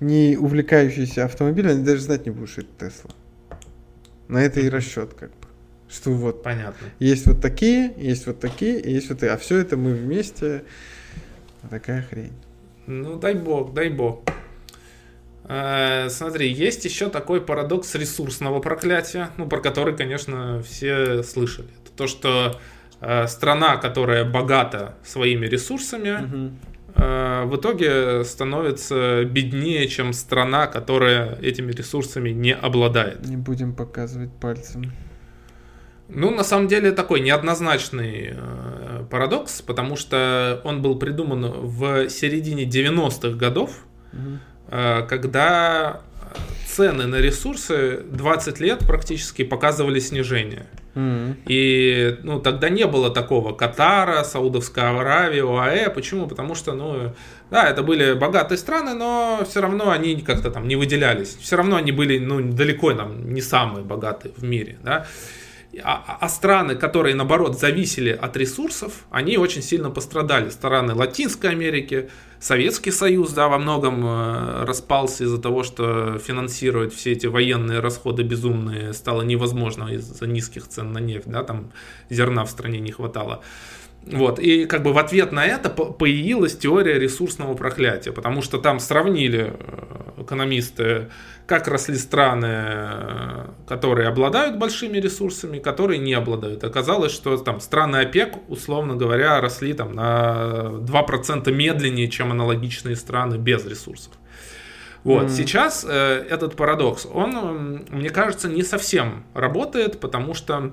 не 0.00 0.36
увлекающиеся 0.36 1.24
автомобилем, 1.24 1.70
они 1.70 1.84
даже 1.84 2.00
знать 2.02 2.26
не 2.26 2.32
будут, 2.32 2.50
что 2.50 2.62
это 2.62 2.90
Тесла. 2.90 3.10
На 4.28 4.38
это 4.42 4.58
и 4.60 4.68
расчет, 4.68 5.14
как 5.14 5.30
бы. 5.30 5.36
Что 5.88 6.10
вот 6.10 6.42
Понятно. 6.42 6.88
есть 6.98 7.26
вот 7.26 7.40
такие, 7.40 7.92
есть 7.96 8.26
вот 8.26 8.40
такие, 8.40 8.82
есть 8.84 9.08
вот 9.08 9.20
такие. 9.20 9.32
А 9.34 9.36
все 9.38 9.58
это 9.58 9.76
мы 9.76 9.94
вместе. 9.94 10.64
Такая 11.70 12.02
хрень. 12.02 12.32
Ну, 12.86 13.18
дай 13.18 13.34
бог, 13.34 13.74
дай 13.74 13.88
бог. 13.88 14.22
Э, 15.48 16.08
Смотри, 16.08 16.52
есть 16.52 16.84
еще 16.84 17.08
такой 17.08 17.40
парадокс 17.40 17.94
ресурсного 17.94 18.60
проклятия, 18.60 19.30
ну, 19.36 19.48
про 19.48 19.60
который, 19.60 19.96
конечно, 19.96 20.62
все 20.62 21.22
слышали. 21.22 21.68
Это 21.84 21.92
то, 21.96 22.06
что 22.06 22.60
э, 23.00 23.26
страна, 23.26 23.76
которая 23.76 24.24
богата 24.24 24.96
своими 25.04 25.46
ресурсами, 25.46 26.52
э, 26.94 27.44
в 27.44 27.56
итоге 27.56 28.24
становится 28.24 29.24
беднее, 29.24 29.88
чем 29.88 30.12
страна, 30.12 30.66
которая 30.66 31.36
этими 31.40 31.72
ресурсами 31.72 32.30
не 32.30 32.54
обладает. 32.54 33.26
Не 33.26 33.36
будем 33.36 33.74
показывать 33.74 34.30
пальцем. 34.40 34.92
Ну, 36.08 36.30
на 36.30 36.44
самом 36.44 36.68
деле, 36.68 36.92
такой 36.92 37.20
неоднозначный 37.20 38.32
э, 38.32 38.75
парадокс, 39.10 39.62
потому 39.62 39.96
что 39.96 40.60
он 40.64 40.82
был 40.82 40.98
придуман 40.98 41.50
в 41.50 42.08
середине 42.08 42.64
90-х 42.64 43.36
годов, 43.36 43.84
э, 44.68 45.06
когда 45.08 46.02
цены 46.66 47.06
на 47.06 47.16
ресурсы 47.16 48.00
20 48.04 48.60
лет 48.60 48.80
практически 48.80 49.44
показывали 49.44 49.98
снижение. 49.98 50.66
И 51.46 52.18
ну, 52.22 52.40
тогда 52.40 52.70
не 52.70 52.86
было 52.86 53.10
такого 53.10 53.52
Катара, 53.52 54.24
Саудовская 54.24 54.98
Аравия, 54.98 55.44
ОАЭ. 55.44 55.90
Почему? 55.90 56.26
Потому 56.26 56.54
что, 56.54 56.72
ну, 56.72 57.12
да, 57.50 57.68
это 57.68 57.82
были 57.82 58.14
богатые 58.14 58.56
страны, 58.56 58.94
но 58.94 59.44
все 59.46 59.60
равно 59.60 59.90
они 59.90 60.16
как-то 60.16 60.50
там 60.50 60.66
не 60.66 60.76
выделялись. 60.76 61.36
Все 61.38 61.56
равно 61.56 61.76
они 61.76 61.92
были, 61.92 62.18
ну, 62.18 62.40
далеко 62.40 62.94
там 62.94 63.32
не 63.34 63.42
самые 63.42 63.84
богатые 63.84 64.32
в 64.36 64.42
мире, 64.42 64.78
да. 64.82 65.06
А, 65.82 66.18
а 66.20 66.28
страны, 66.28 66.74
которые, 66.74 67.14
наоборот, 67.14 67.58
зависели 67.58 68.10
от 68.10 68.36
ресурсов, 68.36 69.04
они 69.10 69.36
очень 69.36 69.62
сильно 69.62 69.90
пострадали. 69.90 70.48
Страны 70.50 70.94
Латинской 70.94 71.50
Америки, 71.50 72.10
Советский 72.40 72.90
Союз, 72.90 73.32
да, 73.32 73.48
во 73.48 73.58
многом 73.58 74.04
э, 74.04 74.64
распался 74.64 75.24
из-за 75.24 75.40
того, 75.40 75.62
что 75.62 76.18
финансировать 76.18 76.94
все 76.94 77.12
эти 77.12 77.26
военные 77.26 77.80
расходы 77.80 78.22
безумные 78.22 78.92
стало 78.92 79.22
невозможно 79.22 79.88
из-за 79.88 80.26
низких 80.26 80.68
цен 80.68 80.92
на 80.92 80.98
нефть, 80.98 81.28
да, 81.28 81.42
там 81.42 81.72
зерна 82.10 82.44
в 82.44 82.50
стране 82.50 82.80
не 82.80 82.92
хватало. 82.92 83.42
Вот, 84.06 84.38
и 84.38 84.66
как 84.66 84.82
бы 84.84 84.92
в 84.92 84.98
ответ 84.98 85.32
на 85.32 85.44
это 85.44 85.68
по- 85.68 85.86
появилась 85.92 86.56
теория 86.56 86.96
ресурсного 86.98 87.54
проклятия, 87.54 88.12
потому 88.12 88.40
что 88.40 88.58
там 88.58 88.78
сравнили 88.78 89.52
э, 89.58 90.22
экономисты, 90.22 91.08
как 91.46 91.66
росли 91.66 91.96
страны, 91.96 92.46
э, 92.48 93.46
которые 93.66 94.06
обладают 94.08 94.58
большими 94.58 94.98
ресурсами, 94.98 95.58
которые 95.58 95.98
не 95.98 96.14
обладают. 96.14 96.62
Оказалось, 96.62 97.10
что 97.12 97.36
там 97.38 97.58
страны 97.60 97.96
ОПЕК, 97.96 98.34
условно 98.48 98.94
говоря, 98.94 99.40
росли 99.40 99.72
там 99.72 99.92
на 99.92 100.70
2% 100.82 101.50
медленнее, 101.50 102.08
чем 102.08 102.30
аналогичные 102.30 102.94
страны 102.94 103.36
без 103.38 103.66
ресурсов. 103.66 104.12
Вот, 105.02 105.24
Мгм. 105.24 105.30
сейчас 105.30 105.84
э, 105.88 106.24
этот 106.30 106.54
парадокс, 106.54 107.06
он, 107.12 107.84
мне 107.90 108.10
кажется, 108.10 108.48
не 108.48 108.62
совсем 108.62 109.24
работает, 109.34 109.98
потому 110.00 110.34
что 110.34 110.72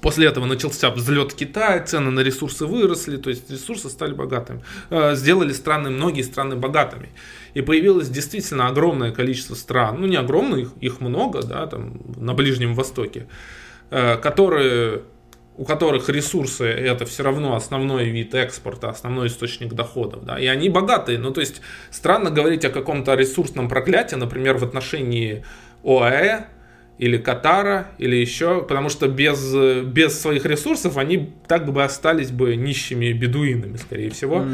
После 0.00 0.26
этого 0.26 0.46
начался 0.46 0.90
взлет 0.90 1.34
Китая, 1.34 1.82
цены 1.82 2.10
на 2.10 2.20
ресурсы 2.20 2.66
выросли, 2.66 3.16
то 3.16 3.30
есть 3.30 3.50
ресурсы 3.50 3.88
стали 3.88 4.12
богатыми. 4.12 4.62
Э, 4.90 5.14
Сделали 5.14 5.52
страны, 5.52 5.90
многие 5.90 6.22
страны 6.22 6.56
богатыми. 6.56 7.10
И 7.54 7.62
появилось 7.62 8.08
действительно 8.08 8.68
огромное 8.68 9.12
количество 9.12 9.54
стран, 9.54 10.00
ну 10.00 10.06
не 10.06 10.16
огромное, 10.16 10.60
их, 10.60 10.72
их 10.80 11.00
много, 11.00 11.42
да, 11.42 11.66
там 11.66 12.00
на 12.16 12.34
Ближнем 12.34 12.74
Востоке, 12.74 13.26
э, 13.90 14.16
которые, 14.16 15.02
у 15.56 15.64
которых 15.64 16.08
ресурсы 16.08 16.64
это 16.64 17.04
все 17.04 17.24
равно 17.24 17.56
основной 17.56 18.08
вид 18.10 18.34
экспорта, 18.34 18.90
основной 18.90 19.26
источник 19.26 19.72
доходов, 19.72 20.24
да, 20.24 20.38
и 20.38 20.46
они 20.46 20.68
богатые. 20.68 21.18
Ну 21.18 21.32
то 21.32 21.40
есть 21.40 21.60
странно 21.90 22.30
говорить 22.30 22.64
о 22.64 22.70
каком-то 22.70 23.14
ресурсном 23.14 23.68
проклятии, 23.68 24.16
например, 24.16 24.58
в 24.58 24.64
отношении 24.64 25.44
ОАЭ, 25.82 26.46
или 26.98 27.16
Катара, 27.16 27.86
или 27.98 28.16
еще, 28.16 28.62
потому 28.62 28.88
что 28.88 29.06
без, 29.06 29.52
э, 29.54 29.82
без 29.82 30.20
своих 30.20 30.44
ресурсов 30.44 30.96
они 30.96 31.32
так 31.46 31.70
бы 31.72 31.84
остались 31.84 32.30
бы 32.32 32.56
нищими 32.56 33.12
бедуинами, 33.12 33.76
скорее 33.76 34.10
всего. 34.10 34.44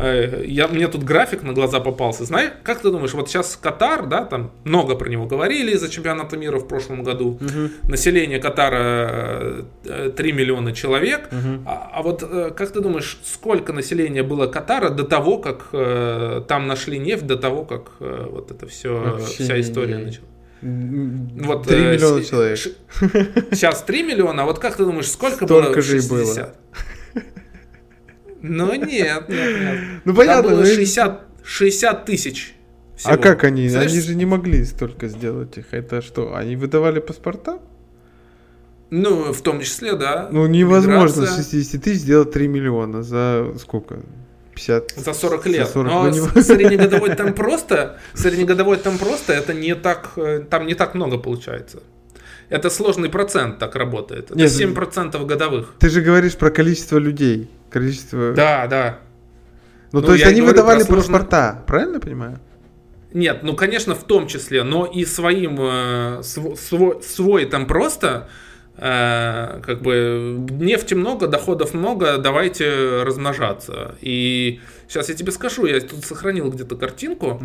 Э, 0.00 0.44
Я, 0.46 0.66
мне 0.68 0.88
тут 0.88 1.04
график 1.04 1.42
на 1.42 1.52
глаза 1.52 1.80
попался. 1.80 2.24
Знаешь, 2.24 2.52
как 2.64 2.80
ты 2.80 2.90
думаешь, 2.90 3.14
вот 3.14 3.28
сейчас 3.28 3.56
Катар, 3.56 4.06
да, 4.06 4.24
там 4.24 4.50
много 4.64 4.96
про 4.96 5.08
него 5.08 5.26
говорили 5.26 5.72
из-за 5.72 5.88
чемпионата 5.88 6.36
мира 6.36 6.58
в 6.58 6.66
прошлом 6.66 7.04
году. 7.04 7.38
Мгм. 7.40 7.70
Население 7.88 8.40
Катара 8.40 9.64
э, 9.84 10.10
3 10.16 10.32
миллиона 10.32 10.72
человек. 10.72 11.28
Мгм. 11.30 11.62
А, 11.66 11.90
а 11.94 12.02
вот 12.02 12.22
э, 12.22 12.50
как 12.50 12.72
ты 12.72 12.80
думаешь, 12.80 13.18
сколько 13.24 13.72
населения 13.72 14.22
было 14.24 14.46
Катара 14.48 14.90
до 14.90 15.04
того, 15.04 15.38
как 15.38 15.68
э, 15.72 16.42
там 16.48 16.66
нашли 16.66 16.98
нефть, 16.98 17.26
до 17.26 17.36
того, 17.36 17.64
как 17.64 17.92
э, 18.00 18.26
вот 18.30 18.50
это 18.50 18.66
все, 18.66 18.98
Вообще 18.98 19.44
вся 19.44 19.60
история? 19.60 19.94
М, 19.94 20.10
Вот, 20.62 21.66
Три 21.66 21.76
э, 21.82 21.92
миллиона 21.94 22.22
с- 22.22 22.28
человек. 22.28 22.58
ш- 22.58 22.70
Сейчас 23.52 23.82
3 23.82 24.02
миллиона, 24.02 24.42
а 24.42 24.46
вот 24.46 24.58
как 24.58 24.76
ты 24.76 24.84
думаешь, 24.84 25.08
сколько 25.10 25.44
Столько 25.46 25.72
было 25.72 25.82
же 25.82 25.98
и 25.98 26.08
было. 26.08 26.24
60? 26.24 26.56
Ну 28.42 28.74
нет, 28.74 29.28
нет, 29.28 29.28
нет. 29.28 29.78
Ну 30.04 30.12
Там 30.12 30.16
понятно, 30.16 30.50
было 30.50 30.60
ну, 30.60 30.66
60, 30.66 31.20
60 31.44 32.04
тысяч. 32.04 32.54
А 32.94 32.98
всего. 32.98 33.18
как 33.18 33.44
они? 33.44 33.68
Знаешь, 33.68 33.90
Они 33.92 34.00
же 34.00 34.14
не 34.14 34.24
могли 34.26 34.64
столько 34.64 35.08
сделать 35.08 35.58
их. 35.58 35.66
Это 35.72 36.00
что? 36.00 36.34
Они 36.34 36.56
выдавали 36.56 37.00
паспорта? 37.00 37.58
Ну, 38.90 39.32
в 39.32 39.42
том 39.42 39.60
числе, 39.60 39.96
да. 39.96 40.28
Ну 40.30 40.46
невозможно 40.46 41.22
Миграция. 41.22 41.42
с 41.42 41.50
60 41.50 41.82
тысяч 41.82 42.00
сделать 42.00 42.30
3 42.32 42.48
миллиона 42.48 43.02
за 43.02 43.52
сколько? 43.58 44.00
50? 44.56 44.92
За 44.96 45.12
40 45.14 45.46
лет. 45.46 45.66
За 45.66 45.72
40, 45.72 45.92
Но 45.92 46.42
среднегодовой 46.42 47.14
там 47.14 47.32
просто, 47.34 47.98
среднегодовой 48.14 48.76
там 48.78 48.98
просто, 48.98 49.32
это 49.32 49.54
не 49.54 49.74
так, 49.74 50.12
э, 50.16 50.40
там 50.50 50.66
не 50.66 50.74
так 50.74 50.94
много 50.94 51.18
получается. 51.18 51.78
Это 52.48 52.70
сложный 52.70 53.08
процент 53.08 53.58
так 53.58 53.76
работает. 53.76 54.30
Это 54.30 54.38
Нет, 54.38 54.50
7% 54.50 55.24
годовых. 55.26 55.74
Ты 55.78 55.88
же 55.90 56.00
говоришь 56.00 56.34
про 56.36 56.50
количество 56.50 56.98
людей. 56.98 57.50
Количество... 57.70 58.32
Да, 58.32 58.66
да. 58.66 58.98
Ну, 59.92 60.00
Ну, 60.00 60.06
то 60.06 60.12
есть 60.14 60.26
они 60.26 60.40
выдавали 60.42 60.84
про 60.84 60.94
сложно- 60.94 60.96
паспорта, 61.18 61.62
правильно 61.66 61.94
я 61.94 62.00
понимаю? 62.00 62.38
Нет, 63.12 63.40
ну, 63.42 63.54
конечно, 63.56 63.94
в 63.94 64.04
том 64.04 64.26
числе, 64.26 64.62
но 64.62 64.84
и 64.86 65.04
своим, 65.04 65.56
э, 65.60 66.22
св- 66.22 66.58
свой, 66.58 67.02
свой 67.02 67.46
там 67.46 67.66
просто, 67.66 68.28
как 68.78 69.80
бы, 69.80 70.46
нефти 70.50 70.94
много, 70.94 71.28
доходов 71.28 71.72
много, 71.72 72.18
давайте 72.18 73.02
размножаться. 73.02 73.94
И 74.02 74.60
сейчас 74.86 75.08
я 75.08 75.14
тебе 75.14 75.32
скажу, 75.32 75.64
я 75.66 75.80
тут 75.80 76.04
сохранил 76.04 76.50
где-то 76.50 76.76
картинку. 76.76 77.40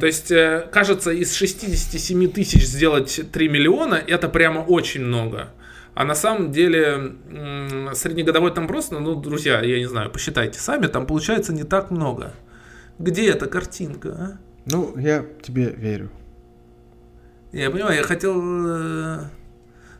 То 0.00 0.06
есть, 0.06 0.30
э, 0.30 0.68
кажется, 0.70 1.10
из 1.10 1.34
67 1.34 2.28
тысяч 2.30 2.64
сделать 2.64 3.20
3 3.32 3.48
миллиона, 3.48 3.94
это 3.94 4.28
прямо 4.28 4.60
очень 4.60 5.04
много. 5.04 5.48
А 5.94 6.04
на 6.04 6.14
самом 6.14 6.52
деле 6.52 7.14
среднегодовой 7.94 8.52
там 8.52 8.68
просто, 8.68 9.00
ну, 9.00 9.14
друзья, 9.14 9.62
я 9.62 9.78
не 9.78 9.86
знаю, 9.86 10.10
посчитайте 10.10 10.60
сами, 10.60 10.86
там 10.86 11.06
получается 11.06 11.52
не 11.52 11.64
так 11.64 11.90
много. 11.90 12.32
Где 12.98 13.30
эта 13.30 13.46
картинка, 13.46 14.08
а? 14.08 14.38
Ну, 14.66 14.96
я 14.98 15.24
тебе 15.42 15.70
верю. 15.70 16.10
Я 17.52 17.70
понимаю, 17.70 17.96
я 17.96 18.02
хотел... 18.02 19.30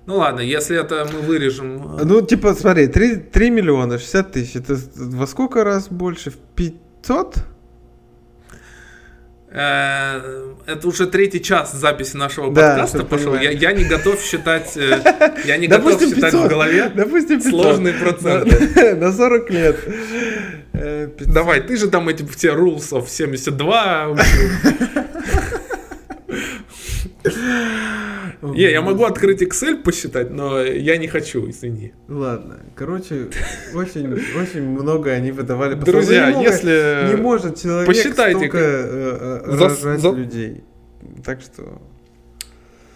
э, 0.06 0.10
Ну 0.10 0.16
ладно, 0.16 0.40
если 0.40 0.78
это 0.80 1.06
мы 1.12 1.20
вырежем... 1.20 1.98
Ну, 2.02 2.22
типа, 2.22 2.54
смотри, 2.54 2.86
3, 2.86 3.16
3 3.16 3.50
миллиона 3.50 3.98
60 3.98 4.32
тысяч, 4.32 4.56
это 4.56 4.78
во 4.94 5.26
сколько 5.26 5.64
раз 5.64 5.88
больше? 5.88 6.30
В 6.30 6.36
500? 6.54 7.36
Э, 9.58 10.54
это 10.66 10.86
уже 10.88 11.06
третий 11.06 11.40
час 11.40 11.72
записи 11.72 12.16
нашего 12.16 12.48
подкаста 12.48 12.98
да, 12.98 13.04
пошел. 13.04 13.34
Я, 13.36 13.50
я 13.50 13.72
не 13.72 13.84
готов 13.84 14.20
считать, 14.20 14.76
э, 14.76 15.00
я 15.46 15.56
не 15.56 15.66
готов 15.66 15.98
считать 15.98 16.32
500, 16.32 16.44
в 16.44 16.48
голове 16.48 16.92
допустим, 16.94 17.38
500. 17.38 17.50
сложные 17.50 17.94
проценты. 17.94 18.94
На 19.00 19.12
40 19.12 19.50
лет. 19.50 19.76
500. 19.82 19.94
Э, 20.74 21.08
Давай, 21.20 21.60
ты 21.62 21.76
же 21.76 21.88
там 21.88 22.06
эти 22.08 22.22
все 22.26 22.48
rules 22.48 22.90
of 22.90 23.08
72 23.08 24.16
Не, 28.55 28.70
я 28.70 28.82
могу 28.82 29.05
открыть 29.05 29.43
Excel 29.43 29.82
посчитать, 29.82 30.31
но 30.31 30.62
я 30.62 30.97
не 30.97 31.09
хочу, 31.09 31.48
извини. 31.48 31.93
Ладно. 32.09 32.60
Короче, 32.74 33.28
очень, 33.74 34.12
очень 34.40 34.62
много 34.62 35.10
они 35.10 35.32
выдавали. 35.32 35.74
Друзья, 35.74 36.32
не 36.32 36.44
если... 36.44 37.09
Не 37.09 37.16
может 37.16 37.60
человек 37.60 37.86
посчитайте, 37.86 38.39
столько 38.39 38.59
э, 38.59 39.40
э, 39.44 39.56
рожать 39.56 40.01
за... 40.01 40.10
людей. 40.10 40.64
Так 41.24 41.40
что... 41.40 41.81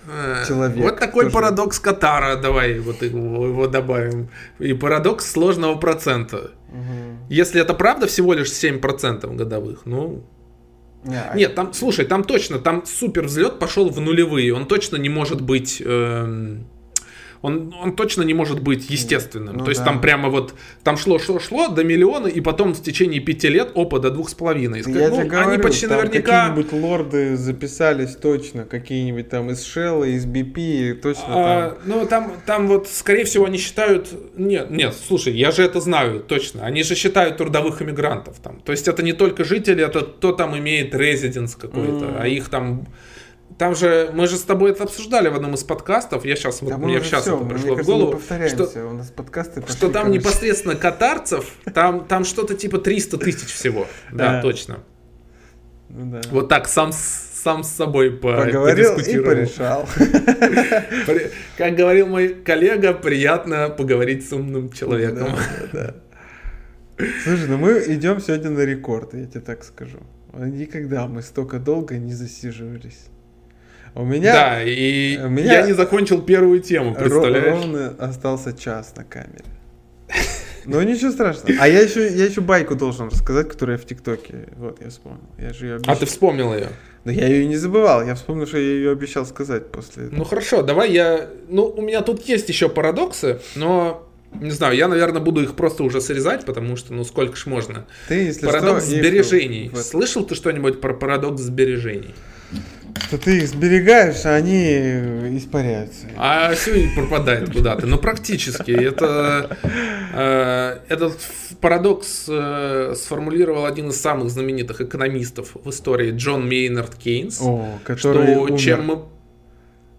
Э, 0.09 0.45
человек. 0.47 0.79
Вот 0.79 0.99
такой 0.99 1.25
тоже... 1.25 1.35
парадокс 1.35 1.79
Катара, 1.79 2.37
давай 2.37 2.79
вот 2.79 3.03
его, 3.03 3.47
его 3.47 3.67
добавим. 3.67 4.29
И 4.59 4.73
парадокс 4.73 5.31
сложного 5.31 5.77
процента. 5.77 6.53
Угу. 6.69 7.29
Если 7.29 7.61
это 7.61 7.75
правда 7.75 8.07
всего 8.07 8.33
лишь 8.33 8.49
7% 8.49 9.35
годовых, 9.35 9.83
ну, 9.85 10.25
Yeah. 11.03 11.35
Нет, 11.35 11.55
там, 11.55 11.73
слушай, 11.73 12.05
там 12.05 12.25
точно, 12.25 12.59
там 12.59 12.85
супер 12.85 13.25
взлет 13.25 13.59
пошел 13.59 13.89
в 13.89 14.01
нулевые. 14.01 14.55
Он 14.55 14.67
точно 14.67 14.97
не 14.97 15.09
может 15.09 15.41
быть 15.41 15.81
эм, 15.85 16.67
он, 17.43 17.75
он 17.83 17.97
точно 17.97 18.23
не 18.23 18.35
может 18.35 18.61
быть 18.61 18.91
естественным. 18.91 19.57
Ну, 19.59 19.65
То 19.65 19.71
есть 19.71 19.81
да. 19.81 19.87
там 19.87 20.01
прямо 20.01 20.29
вот, 20.29 20.55
там 20.85 20.97
шло, 20.97 21.19
шло, 21.19 21.39
шло 21.39 21.69
до 21.69 21.85
миллиона, 21.85 22.27
и 22.27 22.41
потом 22.41 22.75
в 22.75 22.83
течение 22.83 23.21
пяти 23.21 23.49
лет 23.49 23.71
опа 23.75 23.99
до 23.99 24.11
двух 24.11 24.29
с 24.29 24.35
половиной. 24.35 24.83
Я 24.87 25.09
ну, 25.09 25.25
говорю, 25.25 25.49
они 25.49 25.59
почти 25.63 25.87
там 25.87 25.99
наверняка... 25.99 26.49
какие-нибудь 26.49 26.73
лорды 26.73 27.37
записались 27.37 28.17
точно, 28.17 28.65
какие-нибудь 28.65 29.31
там 29.31 29.51
из 29.51 29.65
Shell, 29.65 30.09
из 30.09 30.27
BP, 30.27 30.95
точно 30.95 31.25
а, 31.29 31.71
там. 31.71 31.79
Ну 31.87 32.07
там, 32.07 32.33
там 32.45 32.69
вот, 32.69 32.89
скорее 32.89 33.25
всего, 33.25 33.47
они 33.47 33.57
считают... 33.57 34.09
Нет, 34.37 34.71
нет, 34.71 34.95
слушай, 35.07 35.33
я 35.33 35.51
же 35.51 35.63
это 35.63 35.81
знаю 35.81 36.21
точно. 36.21 36.67
Они 36.67 36.83
же 36.83 36.95
считают 36.95 37.39
трудовых 37.39 37.81
иммигрантов 37.81 38.39
там. 38.43 38.61
То 38.61 38.73
есть 38.73 38.87
это 38.87 39.03
не 39.03 39.15
только 39.15 39.45
жители, 39.45 39.83
это 39.83 40.01
кто 40.01 40.33
там 40.33 40.59
имеет 40.59 40.95
резиденс 40.95 41.55
какой-то, 41.55 42.05
mm. 42.05 42.17
а 42.21 42.29
их 42.29 42.51
там 42.51 42.87
там 43.61 43.75
же, 43.75 44.09
мы 44.15 44.27
же 44.27 44.39
с 44.39 44.43
тобой 44.43 44.71
это 44.71 44.85
обсуждали 44.85 45.29
в 45.29 45.35
одном 45.35 45.53
из 45.53 45.65
подкастов, 45.65 46.25
я 46.25 46.35
сейчас, 46.35 46.61
да 46.61 46.79
вот, 46.79 46.87
мне 46.87 46.99
сейчас 47.03 47.25
все, 47.25 47.37
это 47.37 47.45
пришло 47.45 47.77
в 47.77 47.85
голову, 47.85 48.19
что, 48.49 48.87
у 48.89 48.95
нас 48.95 49.11
подкасты 49.11 49.63
что 49.69 49.91
там 49.91 50.11
непосредственно 50.11 50.77
катарцев, 50.77 51.45
там, 51.75 52.07
там 52.07 52.25
что-то 52.25 52.55
типа 52.55 52.79
300 52.79 53.19
тысяч 53.19 53.53
всего, 53.53 53.87
да, 54.11 54.33
да. 54.33 54.41
точно. 54.41 54.79
Ну, 55.91 56.11
да. 56.11 56.23
Вот 56.31 56.49
так, 56.49 56.69
сам, 56.69 56.91
сам 56.95 57.63
с 57.63 57.69
собой 57.69 58.13
по, 58.13 58.35
Поговорил 58.35 58.97
и 58.97 59.19
порешал. 59.19 59.87
Как 61.59 61.75
говорил 61.75 62.07
мой 62.07 62.29
коллега, 62.29 62.95
приятно 62.95 63.69
поговорить 63.69 64.27
с 64.27 64.33
умным 64.33 64.73
человеком. 64.73 65.37
Да, 65.75 65.95
да. 66.97 67.07
Слушай, 67.25 67.49
ну 67.49 67.59
мы 67.59 67.85
идем 67.89 68.21
сегодня 68.21 68.49
на 68.49 68.61
рекорд, 68.61 69.13
я 69.13 69.27
тебе 69.27 69.41
так 69.43 69.65
скажу. 69.65 69.99
Никогда 70.33 71.07
мы 71.07 71.21
столько 71.21 71.59
долго 71.59 71.99
не 71.99 72.15
засиживались. 72.15 73.10
У 73.95 74.05
меня... 74.05 74.33
Да, 74.33 74.63
и 74.63 75.19
у 75.19 75.29
меня 75.29 75.61
я 75.61 75.67
не 75.67 75.73
закончил 75.73 76.23
первую 76.23 76.61
тему, 76.61 76.95
представляешь? 76.95 77.61
Ровно 77.61 77.95
остался 77.99 78.53
час 78.53 78.95
на 78.97 79.05
камере. 79.05 79.45
Ну 80.67 80.81
ничего 80.83 81.11
страшного. 81.11 81.55
А 81.59 81.67
я 81.67 81.81
еще, 81.81 82.07
я 82.15 82.27
еще 82.27 82.41
байку 82.41 82.75
должен 82.75 83.09
рассказать, 83.09 83.49
которую 83.49 83.79
я 83.79 83.83
в 83.83 83.87
ТикТоке. 83.87 84.49
Вот, 84.57 84.81
я 84.81 84.91
вспомнил. 84.91 85.23
Я 85.39 85.53
же 85.53 85.67
ее 85.67 85.75
обещал. 85.77 85.95
А 85.95 85.97
ты 85.97 86.07
вспомнил 86.07 86.55
ее? 86.55 86.69
Но 87.05 87.13
я 87.13 87.27
ее 87.27 87.47
не 87.47 87.57
забывал. 87.57 88.05
Я 88.05 88.15
вспомнил, 88.15 88.47
что 88.47 88.59
я 88.59 88.65
ее 88.65 88.91
обещал 88.91 89.25
сказать 89.25 89.71
после 89.73 90.09
Ну 90.11 90.25
хорошо, 90.25 90.63
давай 90.63 90.93
я. 90.93 91.29
Ну, 91.49 91.65
у 91.65 91.81
меня 91.81 92.03
тут 92.03 92.23
есть 92.29 92.49
еще 92.49 92.69
парадоксы, 92.69 93.41
но 93.57 94.07
не 94.35 94.51
знаю, 94.51 94.77
я, 94.77 94.87
наверное, 94.87 95.21
буду 95.21 95.43
их 95.43 95.55
просто 95.55 95.83
уже 95.83 96.01
срезать, 96.01 96.45
потому 96.45 96.77
что, 96.77 96.93
ну, 96.95 97.05
сколько 97.05 97.37
ж 97.37 97.47
можно. 97.47 97.87
Ты, 98.07 98.15
если 98.15 98.47
Парадокс 98.47 98.85
что, 98.85 98.97
сбережений. 98.97 99.73
Слышал 99.75 100.25
ты 100.25 100.35
что-нибудь 100.35 100.81
про 100.81 100.95
парадокс 100.95 101.43
сбережений? 101.43 102.15
Что 103.03 103.19
ты 103.19 103.39
их 103.39 103.49
сберегаешь, 103.49 104.25
а 104.25 104.35
они 104.35 105.37
испаряются. 105.37 106.07
А 106.17 106.53
все 106.55 106.91
пропадает 106.95 107.53
куда-то. 107.53 107.87
Но 107.87 107.99
практически. 107.99 108.71
Это, 108.71 109.57
э, 110.13 110.79
этот 110.89 111.19
парадокс 111.61 112.27
э, 112.29 112.95
сформулировал 112.97 113.67
один 113.67 113.91
из 113.91 114.01
самых 114.01 114.31
знаменитых 114.31 114.81
экономистов 114.81 115.57
в 115.63 115.71
истории 115.71 116.13
Джон 116.13 116.49
Мейнард 116.49 116.95
Кейнс. 116.95 117.41
О, 117.41 117.79
который 117.85 118.35
что 118.35 118.43
умер. 118.43 118.59
чем 118.59 118.87
мы 118.87 119.03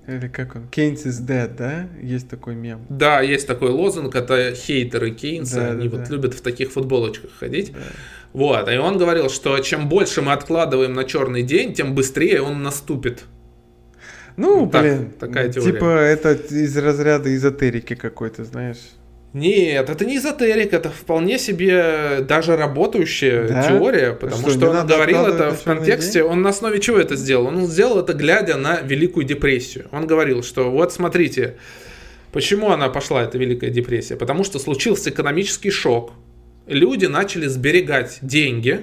или 0.07 0.27
как 0.27 0.55
он? 0.55 0.67
Кейнс 0.67 1.05
is 1.05 1.25
dead, 1.25 1.55
да? 1.55 1.87
Есть 2.01 2.27
такой 2.27 2.55
мем. 2.55 2.85
Да, 2.89 3.21
есть 3.21 3.47
такой 3.47 3.69
лозунг, 3.69 4.15
это 4.15 4.53
хейтеры 4.55 5.11
Кейнса, 5.11 5.57
да, 5.57 5.71
они 5.71 5.87
да, 5.87 5.97
вот 5.97 6.07
да. 6.07 6.15
любят 6.15 6.33
в 6.33 6.41
таких 6.41 6.71
футболочках 6.71 7.31
ходить. 7.39 7.71
Да. 7.73 7.79
Вот, 8.33 8.69
и 8.69 8.77
он 8.77 8.97
говорил, 8.97 9.29
что 9.29 9.59
чем 9.59 9.89
больше 9.89 10.21
мы 10.21 10.31
откладываем 10.31 10.93
на 10.93 11.03
черный 11.03 11.43
день, 11.43 11.73
тем 11.73 11.93
быстрее 11.93 12.41
он 12.41 12.63
наступит. 12.63 13.25
Ну, 14.37 14.69
так, 14.69 14.81
блин, 14.83 15.11
такая 15.19 15.51
теория. 15.51 15.71
Типа 15.71 15.85
это 15.85 16.31
из 16.33 16.75
разряда 16.77 17.33
эзотерики 17.35 17.95
какой-то, 17.95 18.43
знаешь. 18.43 18.77
Нет, 19.33 19.89
это 19.89 20.05
не 20.05 20.17
эзотерик, 20.17 20.73
это 20.73 20.89
вполне 20.89 21.39
себе 21.39 22.17
даже 22.27 22.57
работающая 22.57 23.47
да? 23.47 23.67
теория, 23.69 24.11
потому 24.11 24.41
что, 24.41 24.51
что 24.51 24.69
он 24.69 24.85
говорил 24.85 25.25
это 25.25 25.51
в 25.51 25.63
контексте, 25.63 26.19
день? 26.19 26.23
он 26.23 26.41
на 26.41 26.49
основе 26.49 26.81
чего 26.81 26.97
это 26.97 27.15
сделал? 27.15 27.47
Он 27.47 27.65
сделал 27.65 27.99
это 27.99 28.13
глядя 28.13 28.57
на 28.57 28.81
Великую 28.81 29.25
депрессию. 29.25 29.87
Он 29.91 30.05
говорил, 30.05 30.43
что 30.43 30.69
вот 30.69 30.91
смотрите, 30.91 31.55
почему 32.33 32.71
она 32.71 32.89
пошла, 32.89 33.23
эта 33.23 33.37
Великая 33.37 33.69
депрессия? 33.69 34.17
Потому 34.17 34.43
что 34.43 34.59
случился 34.59 35.11
экономический 35.11 35.71
шок, 35.71 36.11
люди 36.67 37.05
начали 37.05 37.47
сберегать 37.47 38.19
деньги, 38.21 38.81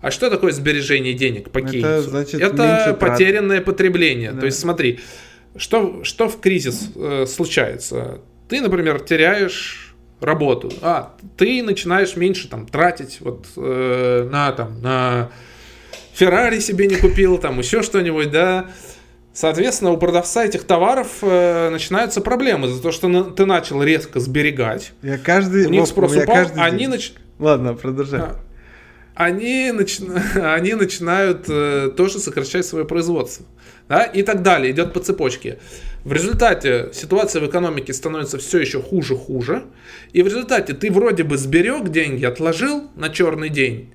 а 0.00 0.10
что 0.10 0.30
такое 0.30 0.52
сбережение 0.52 1.12
денег 1.12 1.50
по 1.50 1.60
Кейнсу? 1.60 1.86
Это, 1.86 2.02
значит, 2.02 2.40
это 2.40 2.96
потерянное 2.98 3.58
трат. 3.58 3.66
потребление. 3.66 4.32
Да. 4.32 4.40
То 4.40 4.46
есть 4.46 4.58
смотри, 4.58 5.00
что, 5.56 6.02
что 6.02 6.28
в 6.28 6.40
кризис 6.40 6.90
э, 6.96 7.26
случается? 7.26 8.20
Ты, 8.52 8.60
например, 8.60 9.00
теряешь 9.00 9.94
работу, 10.20 10.70
а 10.82 11.14
ты 11.38 11.62
начинаешь 11.62 12.16
меньше 12.16 12.50
там 12.50 12.66
тратить 12.66 13.22
вот 13.22 13.46
э, 13.56 14.28
на 14.30 14.52
там 14.52 14.82
на 14.82 15.30
Феррари 16.12 16.58
себе 16.58 16.86
не 16.86 16.96
купил, 16.96 17.38
там 17.38 17.58
еще 17.60 17.80
что-нибудь, 17.80 18.30
да. 18.30 18.66
Соответственно, 19.32 19.92
у 19.92 19.96
продавца 19.96 20.44
этих 20.44 20.64
товаров 20.64 21.08
э, 21.22 21.70
начинаются 21.70 22.20
проблемы 22.20 22.68
за 22.68 22.82
то, 22.82 22.92
что 22.92 23.08
на, 23.08 23.24
ты 23.24 23.46
начал 23.46 23.82
резко 23.82 24.20
сберегать. 24.20 24.92
Я 25.00 25.16
каждый, 25.16 25.64
у 25.64 25.70
них 25.70 25.86
спрос 25.86 26.14
упал, 26.14 26.46
они 26.56 26.88
нач... 26.88 27.14
Ладно, 27.38 27.72
продолжай. 27.72 28.20
А, 28.20 28.36
они, 29.14 29.72
нач... 29.72 29.98
они 30.34 30.74
начинают 30.74 31.46
э, 31.48 31.90
тоже 31.96 32.18
сокращать 32.18 32.66
свое 32.66 32.84
производство. 32.84 33.46
Да? 33.88 34.04
И 34.04 34.22
так 34.22 34.42
далее, 34.42 34.72
идет 34.72 34.92
по 34.92 35.00
цепочке. 35.00 35.58
В 36.04 36.12
результате 36.12 36.90
ситуация 36.92 37.40
в 37.40 37.46
экономике 37.48 37.92
становится 37.92 38.38
все 38.38 38.58
еще 38.58 38.82
хуже-хуже. 38.82 39.64
И 40.12 40.22
в 40.22 40.26
результате 40.26 40.74
ты 40.74 40.90
вроде 40.90 41.22
бы 41.22 41.36
сберег 41.36 41.90
деньги, 41.90 42.24
отложил 42.24 42.90
на 42.96 43.08
черный 43.08 43.50
день, 43.50 43.92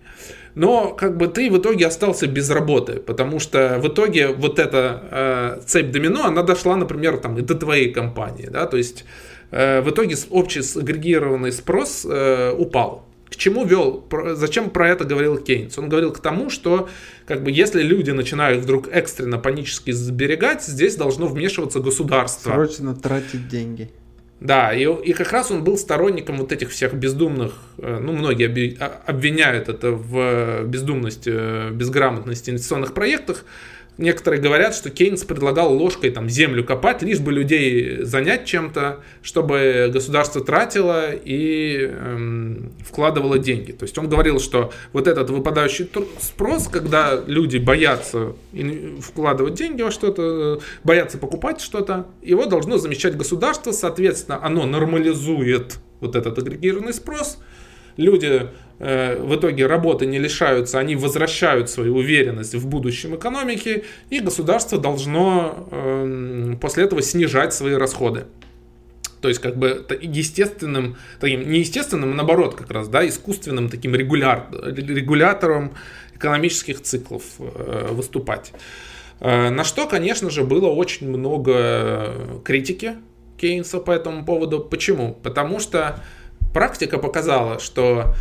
но 0.56 0.92
как 0.94 1.18
бы 1.18 1.28
ты 1.28 1.52
в 1.52 1.58
итоге 1.58 1.86
остался 1.86 2.28
без 2.28 2.50
работы, 2.50 2.94
потому 2.94 3.40
что 3.40 3.78
в 3.80 3.88
итоге 3.90 4.30
вот 4.30 4.58
эта 4.58 5.04
э, 5.12 5.62
цепь 5.66 5.92
домино, 5.92 6.26
она 6.26 6.44
дошла, 6.44 6.76
например, 6.76 7.18
там 7.18 7.38
и 7.38 7.42
до 7.42 7.56
твоей 7.56 7.92
компании, 7.92 8.48
да, 8.50 8.66
то 8.66 8.78
есть 8.78 9.06
э, 9.52 9.82
в 9.82 9.90
итоге 9.92 10.16
общий 10.30 10.62
агрегированный 10.80 11.52
спрос 11.52 12.08
э, 12.10 12.56
упал. 12.58 13.07
К 13.30 13.36
чему 13.36 13.66
вел, 13.66 14.06
зачем 14.36 14.70
про 14.70 14.90
это 14.90 15.04
говорил 15.04 15.38
Кейнс? 15.38 15.78
Он 15.78 15.90
говорил 15.90 16.12
к 16.12 16.20
тому, 16.20 16.50
что 16.50 16.90
как 17.26 17.44
бы 17.44 17.52
если 17.52 17.82
люди 17.82 18.12
начинают 18.12 18.64
вдруг 18.64 18.88
экстренно 18.90 19.38
панически 19.38 19.92
сберегать, 19.92 20.64
здесь 20.64 20.96
должно 20.96 21.28
вмешиваться 21.28 21.80
государство. 21.80 22.52
Срочно 22.52 22.96
тратить 22.96 23.48
деньги. 23.50 23.90
Да, 24.40 24.72
и, 24.72 24.84
и 24.84 25.14
как 25.14 25.32
раз 25.32 25.50
он 25.50 25.64
был 25.64 25.78
сторонником 25.78 26.38
вот 26.38 26.52
этих 26.52 26.70
всех 26.70 26.94
бездумных, 26.94 27.54
э, 27.80 28.00
ну, 28.00 28.14
многие 28.14 28.78
а, 28.80 29.02
обвиняют 29.08 29.68
это 29.68 29.92
в 29.92 30.64
бездумности, 30.64 31.32
э, 31.34 31.72
безграмотности 31.72 32.52
инвестиционных 32.52 32.94
проектах, 32.94 33.46
Некоторые 33.98 34.40
говорят, 34.40 34.76
что 34.76 34.92
Кейнс 34.92 35.24
предлагал 35.24 35.74
ложкой 35.74 36.12
там 36.12 36.30
землю 36.30 36.64
копать, 36.64 37.02
лишь 37.02 37.20
бы 37.20 37.32
людей 37.32 38.04
занять 38.04 38.46
чем-то, 38.46 39.00
чтобы 39.24 39.90
государство 39.92 40.44
тратило 40.44 41.12
и 41.14 41.80
эм, 41.82 42.74
вкладывало 42.86 43.40
деньги. 43.40 43.72
То 43.72 43.84
есть 43.84 43.98
он 43.98 44.08
говорил, 44.08 44.40
что 44.40 44.72
вот 44.94 45.08
этот 45.08 45.32
выпадающий 45.32 45.90
спрос, 46.20 46.68
когда 46.68 47.20
люди 47.26 47.58
боятся 47.58 48.34
вкладывать 49.02 49.56
деньги 49.56 49.82
во 49.82 49.90
что-то, 49.90 50.60
боятся 50.84 51.18
покупать 51.18 51.60
что-то, 51.60 52.06
его 52.22 52.46
должно 52.46 52.78
замещать 52.78 53.18
государство, 53.18 53.72
соответственно, 53.72 54.44
оно 54.44 54.66
нормализует 54.68 55.80
вот 56.02 56.16
этот 56.16 56.38
агрегированный 56.38 56.94
спрос, 56.94 57.40
люди 57.98 58.50
Э, 58.80 59.20
в 59.20 59.36
итоге 59.36 59.66
работы 59.66 60.06
не 60.06 60.20
лишаются, 60.20 60.78
они 60.78 60.96
возвращают 60.96 61.70
свою 61.70 61.96
уверенность 61.98 62.54
в 62.54 62.68
будущем 62.68 63.16
экономики, 63.16 63.86
и 64.12 64.20
государство 64.20 64.78
должно 64.78 65.68
эм, 65.72 66.58
после 66.62 66.84
этого 66.84 67.02
снижать 67.02 67.54
свои 67.54 67.74
расходы. 67.74 68.26
То 69.20 69.30
есть, 69.30 69.42
как 69.42 69.58
бы 69.58 69.84
естественным, 70.00 70.96
таким, 71.20 71.50
не 71.50 71.60
естественным, 71.60 72.12
а 72.12 72.16
наоборот, 72.16 72.54
как 72.54 72.70
раз, 72.70 72.88
да, 72.88 73.08
искусственным 73.08 73.70
таким 73.70 73.96
регуляр, 73.96 74.48
регулятором 74.52 75.74
экономических 76.14 76.84
циклов 76.84 77.24
э, 77.40 77.88
выступать. 77.92 78.54
Э, 79.22 79.50
на 79.50 79.64
что, 79.64 79.88
конечно 79.88 80.30
же, 80.30 80.44
было 80.44 80.68
очень 80.68 81.10
много 81.10 82.14
критики 82.46 82.94
Кейнса 83.40 83.80
по 83.80 83.90
этому 83.90 84.24
поводу. 84.24 84.60
Почему? 84.60 85.18
Потому 85.24 85.60
что 85.60 86.04
практика 86.54 86.98
показала, 86.98 87.60
что 87.60 88.16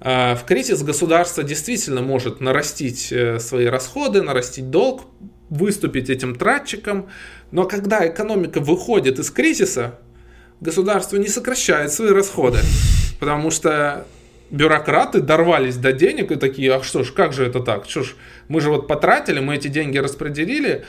а, 0.00 0.34
в 0.34 0.44
кризис 0.44 0.82
государство 0.82 1.42
действительно 1.42 2.02
может 2.02 2.40
нарастить 2.40 3.10
э, 3.10 3.38
свои 3.40 3.66
расходы, 3.66 4.22
нарастить 4.22 4.70
долг, 4.70 5.04
выступить 5.48 6.10
этим 6.10 6.34
тратчиком, 6.34 7.08
но 7.50 7.64
когда 7.64 8.06
экономика 8.06 8.60
выходит 8.60 9.18
из 9.18 9.30
кризиса, 9.30 9.98
государство 10.60 11.16
не 11.16 11.28
сокращает 11.28 11.92
свои 11.92 12.10
расходы, 12.10 12.58
потому 13.20 13.50
что 13.50 14.06
бюрократы 14.50 15.20
дорвались 15.20 15.76
до 15.76 15.92
денег 15.92 16.30
и 16.30 16.36
такие, 16.36 16.74
а 16.74 16.82
что 16.82 17.02
ж, 17.02 17.12
как 17.12 17.32
же 17.32 17.46
это 17.46 17.60
так? 17.60 17.88
Что 17.88 18.02
ж, 18.02 18.14
мы 18.48 18.60
же 18.60 18.70
вот 18.70 18.86
потратили, 18.86 19.40
мы 19.40 19.56
эти 19.56 19.68
деньги 19.68 19.98
распределили, 19.98 20.70
э, 20.70 20.84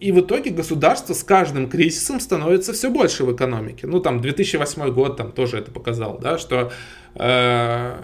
и 0.00 0.12
в 0.12 0.20
итоге 0.20 0.50
государство 0.50 1.14
с 1.14 1.24
каждым 1.24 1.68
кризисом 1.68 2.20
становится 2.20 2.72
все 2.72 2.90
больше 2.90 3.24
в 3.24 3.34
экономике. 3.34 3.86
Ну, 3.86 4.00
там, 4.00 4.20
2008 4.20 4.92
год 4.92 5.16
там 5.16 5.32
тоже 5.32 5.58
это 5.58 5.70
показал, 5.70 6.18
да, 6.18 6.38
что 6.38 6.70
э, 7.14 7.96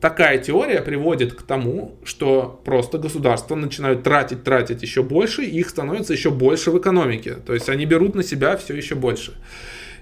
такая 0.00 0.38
теория 0.38 0.80
приводит 0.82 1.34
к 1.34 1.42
тому, 1.42 1.96
что 2.04 2.60
просто 2.64 2.98
государства 2.98 3.56
начинают 3.56 4.02
тратить, 4.02 4.44
тратить 4.44 4.82
еще 4.82 5.02
больше, 5.02 5.44
и 5.44 5.58
их 5.58 5.68
становится 5.68 6.12
еще 6.12 6.30
больше 6.30 6.70
в 6.70 6.78
экономике. 6.78 7.34
То 7.34 7.54
есть 7.54 7.68
они 7.68 7.84
берут 7.86 8.14
на 8.14 8.22
себя 8.22 8.56
все 8.56 8.74
еще 8.74 8.94
больше. 8.94 9.34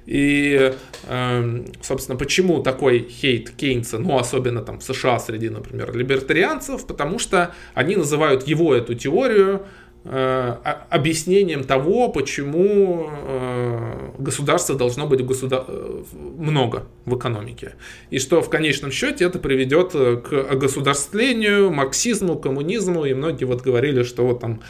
И, 0.07 0.73
э, 1.09 1.65
собственно, 1.83 2.17
почему 2.17 2.63
такой 2.63 3.07
хейт 3.11 3.51
Кейнса, 3.51 3.99
ну, 3.99 4.17
особенно 4.17 4.63
там 4.63 4.79
в 4.79 4.83
США 4.83 5.19
среди, 5.19 5.51
например, 5.51 5.95
либертарианцев, 5.95 6.87
потому 6.87 7.19
что 7.19 7.53
они 7.75 7.97
называют 7.97 8.47
его 8.47 8.75
эту 8.75 8.95
теорию 8.95 9.67
Э, 9.67 9.88
объяснением 10.05 11.65
того, 11.65 12.09
почему 12.09 13.11
э, 13.11 14.11
государства 14.19 14.75
должно 14.75 15.07
быть 15.07 15.25
государ... 15.25 15.65
Э, 15.69 16.03
много 16.39 16.87
в 17.05 17.17
экономике. 17.17 17.75
И 18.11 18.19
что 18.19 18.41
в 18.41 18.49
конечном 18.49 18.91
счете 18.91 19.25
это 19.25 19.39
приведет 19.39 19.93
к 19.93 20.33
огосударствлению, 20.51 21.71
марксизму, 21.71 22.39
коммунизму. 22.39 23.05
И 23.05 23.13
многие 23.13 23.45
вот 23.45 23.63
говорили, 23.63 24.03
что 24.03 24.27
вот 24.27 24.41
там 24.41 24.63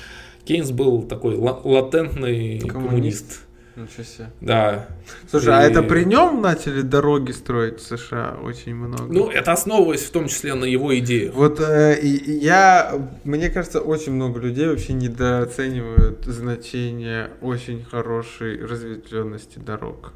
Кейнс 0.44 0.70
был 0.70 1.02
такой 1.02 1.36
латентный 1.36 2.58
коммунист. 2.58 2.72
коммунист 2.72 3.47
Ничего 3.78 4.02
себе. 4.02 4.30
Да. 4.40 4.88
Слушай, 5.30 5.54
а 5.54 5.62
и... 5.62 5.66
а 5.66 5.70
это 5.70 5.82
при 5.84 6.04
нем 6.04 6.42
начали 6.42 6.82
дороги 6.82 7.30
строить 7.30 7.78
в 7.78 7.86
США 7.86 8.36
очень 8.42 8.74
много? 8.74 9.04
Ну, 9.12 9.30
это 9.30 9.52
основываясь 9.52 10.02
в 10.02 10.10
том 10.10 10.26
числе 10.26 10.54
на 10.54 10.64
его 10.64 10.98
идеях. 10.98 11.32
Вот 11.34 11.60
э, 11.60 12.00
я, 12.02 13.00
мне 13.22 13.50
кажется, 13.50 13.80
очень 13.80 14.12
много 14.12 14.40
людей 14.40 14.66
вообще 14.66 14.94
недооценивают 14.94 16.24
значение 16.24 17.30
очень 17.40 17.84
хорошей 17.84 18.64
разветвленности 18.64 19.60
дорог. 19.60 20.12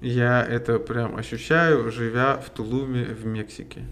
Я 0.00 0.44
это 0.44 0.80
прям 0.80 1.16
ощущаю, 1.16 1.90
живя 1.92 2.36
в 2.36 2.50
Тулуме 2.50 3.04
в 3.04 3.26
Мексике. 3.26 3.84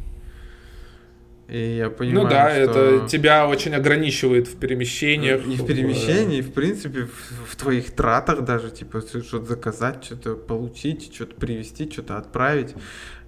И 1.48 1.77
я 1.77 1.90
понимаю, 1.90 2.24
ну 2.24 2.28
да, 2.28 2.51
что... 2.51 2.60
это 2.60 3.09
тебя 3.09 3.47
очень 3.47 3.74
ограничивает 3.74 4.48
в 4.48 4.56
перемещениях. 4.56 5.47
И 5.47 5.55
в 5.55 5.64
перемещении, 5.64 6.39
и 6.39 6.43
в 6.43 6.52
принципе, 6.52 7.05
в, 7.05 7.52
в 7.52 7.56
твоих 7.56 7.93
тратах 7.93 8.43
даже, 8.44 8.70
типа, 8.70 9.01
что-то 9.01 9.44
заказать, 9.44 10.05
что-то 10.05 10.35
получить, 10.35 11.14
что-то 11.14 11.36
привезти, 11.36 11.89
что-то 11.89 12.16
отправить. 12.16 12.74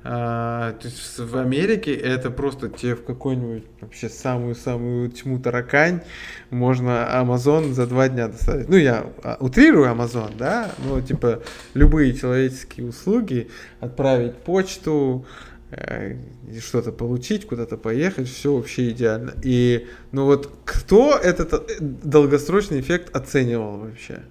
А, 0.03 0.73
то 0.73 0.86
есть 0.86 1.19
в 1.19 1.36
Америке 1.36 1.95
это 1.95 2.31
просто 2.31 2.69
тебе 2.69 2.95
в 2.95 3.05
какую-нибудь 3.05 3.65
вообще 3.81 4.09
самую-самую 4.09 5.11
тьму 5.11 5.40
таракань 5.40 6.03
можно 6.51 7.09
Amazon 7.12 7.73
за 7.73 7.86
два 7.86 8.09
дня 8.09 8.28
доставить. 8.28 8.69
Ну, 8.69 8.77
я 8.77 9.07
а, 9.23 9.36
утрирую 9.40 9.86
Amazon, 9.86 10.32
да, 10.36 10.70
но 10.85 11.01
типа 11.01 11.43
любые 11.74 12.15
человеческие 12.15 12.86
услуги, 12.86 13.49
отправить 13.81 14.36
почту, 14.36 15.27
Э, 15.27 15.48
что-то 16.61 16.93
получить, 16.93 17.47
куда-то 17.47 17.77
поехать, 17.77 18.28
все 18.28 18.55
вообще 18.55 18.90
идеально. 18.90 19.35
И, 19.43 19.86
ну 20.12 20.24
вот, 20.24 20.51
кто 20.65 21.16
этот 21.16 21.53
э, 21.53 21.77
долгосрочный 21.81 22.81
эффект 22.81 23.15
оценивал 23.15 23.78
вообще? 23.78 24.23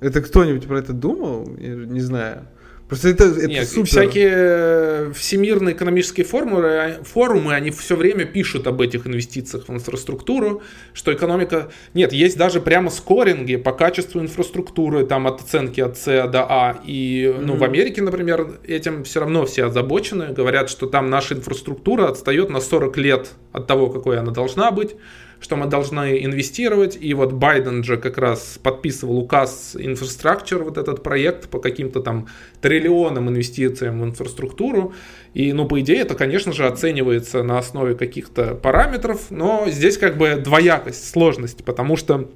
Это 0.00 0.20
кто-нибудь 0.20 0.66
про 0.66 0.78
это 0.78 0.92
думал? 0.92 1.56
Я 1.58 1.74
не 1.74 2.00
знаю. 2.00 2.46
Просто 2.90 3.08
это, 3.10 3.24
это 3.26 3.46
Нет, 3.46 3.68
супер. 3.68 3.86
Всякие 3.86 4.32
э, 4.32 5.12
всемирные 5.14 5.76
экономические 5.76 6.26
форумы, 6.26 6.98
форумы, 7.04 7.54
они 7.54 7.70
все 7.70 7.94
время 7.94 8.24
пишут 8.24 8.66
об 8.66 8.80
этих 8.80 9.06
инвестициях 9.06 9.68
в 9.68 9.72
инфраструктуру, 9.72 10.60
что 10.92 11.12
экономика... 11.12 11.70
Нет, 11.94 12.12
есть 12.12 12.36
даже 12.36 12.60
прямо 12.60 12.90
скоринги 12.90 13.54
по 13.54 13.70
качеству 13.70 14.20
инфраструктуры, 14.20 15.06
там 15.06 15.28
от 15.28 15.40
оценки 15.40 15.80
от 15.80 15.98
С 15.98 16.26
до 16.26 16.42
А. 16.42 16.80
И 16.84 17.26
mm-hmm. 17.32 17.44
ну, 17.44 17.54
в 17.54 17.62
Америке, 17.62 18.02
например, 18.02 18.58
этим 18.66 19.04
все 19.04 19.20
равно 19.20 19.46
все 19.46 19.66
озабочены. 19.66 20.34
Говорят, 20.34 20.68
что 20.68 20.88
там 20.88 21.10
наша 21.10 21.34
инфраструктура 21.34 22.08
отстает 22.08 22.50
на 22.50 22.60
40 22.60 22.96
лет 22.96 23.30
от 23.52 23.68
того, 23.68 23.88
какой 23.90 24.18
она 24.18 24.32
должна 24.32 24.72
быть 24.72 24.96
что 25.40 25.56
мы 25.56 25.66
должны 25.66 26.24
инвестировать. 26.24 26.96
И 27.00 27.14
вот 27.14 27.32
Байден 27.32 27.82
же 27.82 27.96
как 27.96 28.18
раз 28.18 28.58
подписывал 28.62 29.18
указ 29.18 29.74
Infrastructure, 29.78 30.62
вот 30.62 30.78
этот 30.78 31.02
проект 31.02 31.48
по 31.48 31.58
каким-то 31.58 32.00
там 32.00 32.28
триллионам 32.60 33.28
инвестициям 33.28 34.00
в 34.00 34.04
инфраструктуру. 34.04 34.94
И, 35.32 35.52
ну, 35.52 35.66
по 35.66 35.80
идее, 35.80 36.00
это, 36.00 36.14
конечно 36.14 36.52
же, 36.52 36.66
оценивается 36.66 37.42
на 37.42 37.58
основе 37.58 37.94
каких-то 37.94 38.54
параметров, 38.54 39.26
но 39.30 39.64
здесь 39.68 39.96
как 39.96 40.18
бы 40.18 40.36
двоякость, 40.36 41.08
сложность, 41.08 41.64
потому 41.64 41.96
что 41.96 42.28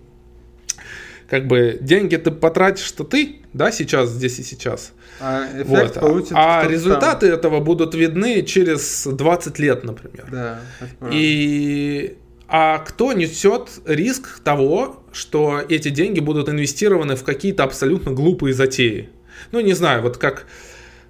как 1.28 1.46
бы 1.46 1.78
деньги 1.80 2.16
ты 2.16 2.30
потратишь, 2.30 2.84
что 2.84 3.02
ты, 3.02 3.36
да, 3.52 3.72
сейчас, 3.72 4.10
здесь 4.10 4.38
и 4.38 4.42
сейчас. 4.42 4.92
А, 5.20 5.46
вот. 5.64 6.28
а 6.32 6.66
результаты 6.66 7.28
там. 7.28 7.38
этого 7.38 7.60
будут 7.60 7.94
видны 7.94 8.42
через 8.42 9.06
20 9.06 9.58
лет, 9.58 9.84
например. 9.84 10.26
Да, 10.30 10.60
и 11.10 12.16
а 12.56 12.78
кто 12.78 13.12
несет 13.12 13.80
риск 13.84 14.38
того, 14.38 15.02
что 15.12 15.60
эти 15.68 15.88
деньги 15.88 16.20
будут 16.20 16.48
инвестированы 16.48 17.16
в 17.16 17.24
какие-то 17.24 17.64
абсолютно 17.64 18.12
глупые 18.12 18.54
затеи? 18.54 19.08
Ну, 19.50 19.58
не 19.58 19.72
знаю, 19.72 20.02
вот 20.02 20.18
как 20.18 20.46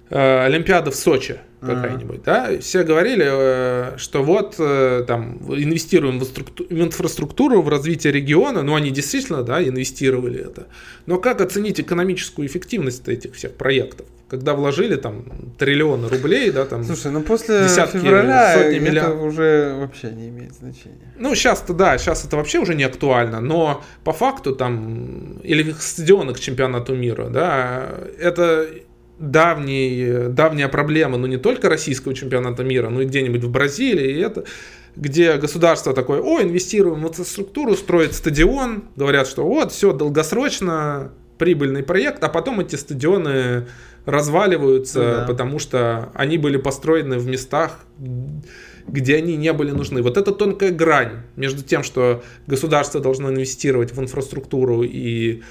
э, 0.09 0.45
Олимпиада 0.45 0.89
в 0.89 0.95
Сочи 0.95 1.37
какая-нибудь, 1.65 2.23
да? 2.23 2.59
Все 2.59 2.83
говорили, 2.83 3.25
э, 3.27 3.97
что 3.97 4.23
вот 4.23 4.55
э, 4.59 5.03
там 5.07 5.37
инвестируем 5.49 6.19
в, 6.19 6.25
в 6.25 6.81
инфраструктуру, 6.81 7.61
в 7.61 7.69
развитие 7.69 8.13
региона, 8.13 8.61
ну, 8.61 8.75
они 8.75 8.91
действительно, 8.91 9.43
да, 9.43 9.61
инвестировали 9.61 10.39
это. 10.39 10.67
Но 11.05 11.17
как 11.17 11.41
оценить 11.41 11.79
экономическую 11.79 12.47
эффективность 12.47 13.07
этих 13.07 13.35
всех 13.35 13.53
проектов? 13.53 14.07
когда 14.27 14.53
вложили 14.53 14.95
там 14.95 15.25
триллионы 15.57 16.07
рублей, 16.07 16.51
да, 16.51 16.65
там. 16.65 16.83
Слушай, 16.83 17.11
ну 17.11 17.21
после 17.21 17.63
десятки, 17.63 17.97
февраля 17.97 18.53
сотни 18.53 18.77
это 18.77 18.85
миллиард... 18.85 19.21
уже 19.21 19.75
вообще 19.79 20.11
не 20.11 20.29
имеет 20.29 20.53
значения. 20.53 21.13
Ну 21.17 21.35
сейчас-то 21.35 21.73
да, 21.73 21.97
сейчас 21.97 22.25
это 22.25 22.35
вообще 22.35 22.59
уже 22.59 22.75
не 22.75 22.83
актуально, 22.83 23.39
но 23.39 23.83
по 24.03 24.13
факту 24.13 24.55
там 24.55 25.39
или 25.43 25.71
в 25.71 25.81
стадионах 25.81 26.39
чемпионату 26.39 26.95
мира, 26.95 27.29
да, 27.29 27.87
это 28.19 28.67
давний, 29.19 30.29
давняя 30.29 30.67
проблема, 30.67 31.17
ну 31.17 31.27
не 31.27 31.37
только 31.37 31.69
российского 31.69 32.13
чемпионата 32.13 32.63
мира, 32.63 32.89
но 32.89 33.01
и 33.01 33.05
где-нибудь 33.05 33.43
в 33.43 33.51
Бразилии, 33.51 34.17
и 34.17 34.19
это 34.19 34.45
где 34.95 35.35
государство 35.37 35.93
такое, 35.93 36.21
о, 36.21 36.41
инвестируем 36.41 37.03
в 37.03 37.07
инфраструктуру, 37.07 37.75
строит 37.75 38.13
стадион, 38.13 38.85
говорят, 38.95 39.27
что 39.27 39.45
вот, 39.45 39.71
все, 39.71 39.91
долгосрочно, 39.91 41.11
прибыльный 41.37 41.83
проект, 41.83 42.23
а 42.23 42.29
потом 42.29 42.61
эти 42.61 42.75
стадионы 42.75 43.67
разваливаются, 44.05 44.99
ну, 44.99 45.05
да. 45.05 45.25
потому 45.27 45.59
что 45.59 46.09
они 46.13 46.37
были 46.37 46.57
построены 46.57 47.17
в 47.17 47.27
местах, 47.27 47.79
где 48.87 49.17
они 49.17 49.35
не 49.35 49.51
были 49.51 49.71
нужны. 49.71 50.01
Вот 50.01 50.17
это 50.17 50.31
тонкая 50.31 50.71
грань 50.71 51.23
между 51.35 51.63
тем, 51.63 51.83
что 51.83 52.23
государство 52.47 53.01
должно 53.01 53.29
инвестировать 53.29 53.93
в 53.93 53.99
инфраструктуру 53.99 54.83
и 54.83 55.41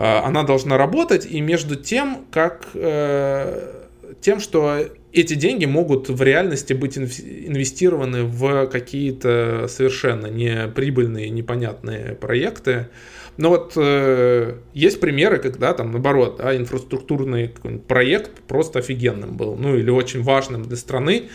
она 0.00 0.42
должна 0.42 0.78
работать, 0.78 1.26
и 1.26 1.40
между 1.40 1.76
тем, 1.76 2.24
как 2.30 2.68
э, 2.74 3.82
тем, 4.20 4.40
что 4.40 4.86
эти 5.12 5.34
деньги 5.34 5.66
могут 5.66 6.08
в 6.08 6.22
реальности 6.22 6.72
быть 6.72 6.96
инвестированы 6.96 8.24
в 8.24 8.66
какие-то 8.66 9.66
совершенно 9.68 10.26
неприбыльные, 10.26 11.28
непонятные 11.28 12.14
проекты. 12.14 12.88
Но 13.36 13.50
вот 13.50 13.72
э, 13.76 14.56
есть 14.74 15.00
примеры, 15.00 15.38
когда 15.38 15.72
там 15.74 15.92
наоборот, 15.92 16.36
да, 16.38 16.56
инфраструктурный 16.56 17.52
проект 17.88 18.42
просто 18.42 18.78
офигенным 18.78 19.36
был, 19.36 19.56
ну 19.56 19.76
или 19.76 19.90
очень 19.90 20.22
важным 20.22 20.62
для 20.62 20.76
страны. 20.76 21.28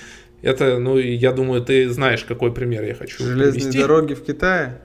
Это, 0.43 0.77
ну, 0.77 0.97
я 0.97 1.31
думаю, 1.31 1.63
ты 1.63 1.89
знаешь, 1.89 2.23
какой 2.23 2.53
пример 2.53 2.83
я 2.83 2.93
хочу 2.93 3.23
Железные 3.23 3.53
привести. 3.53 3.79
дороги 3.79 4.13
в 4.13 4.23
Китае? 4.23 4.81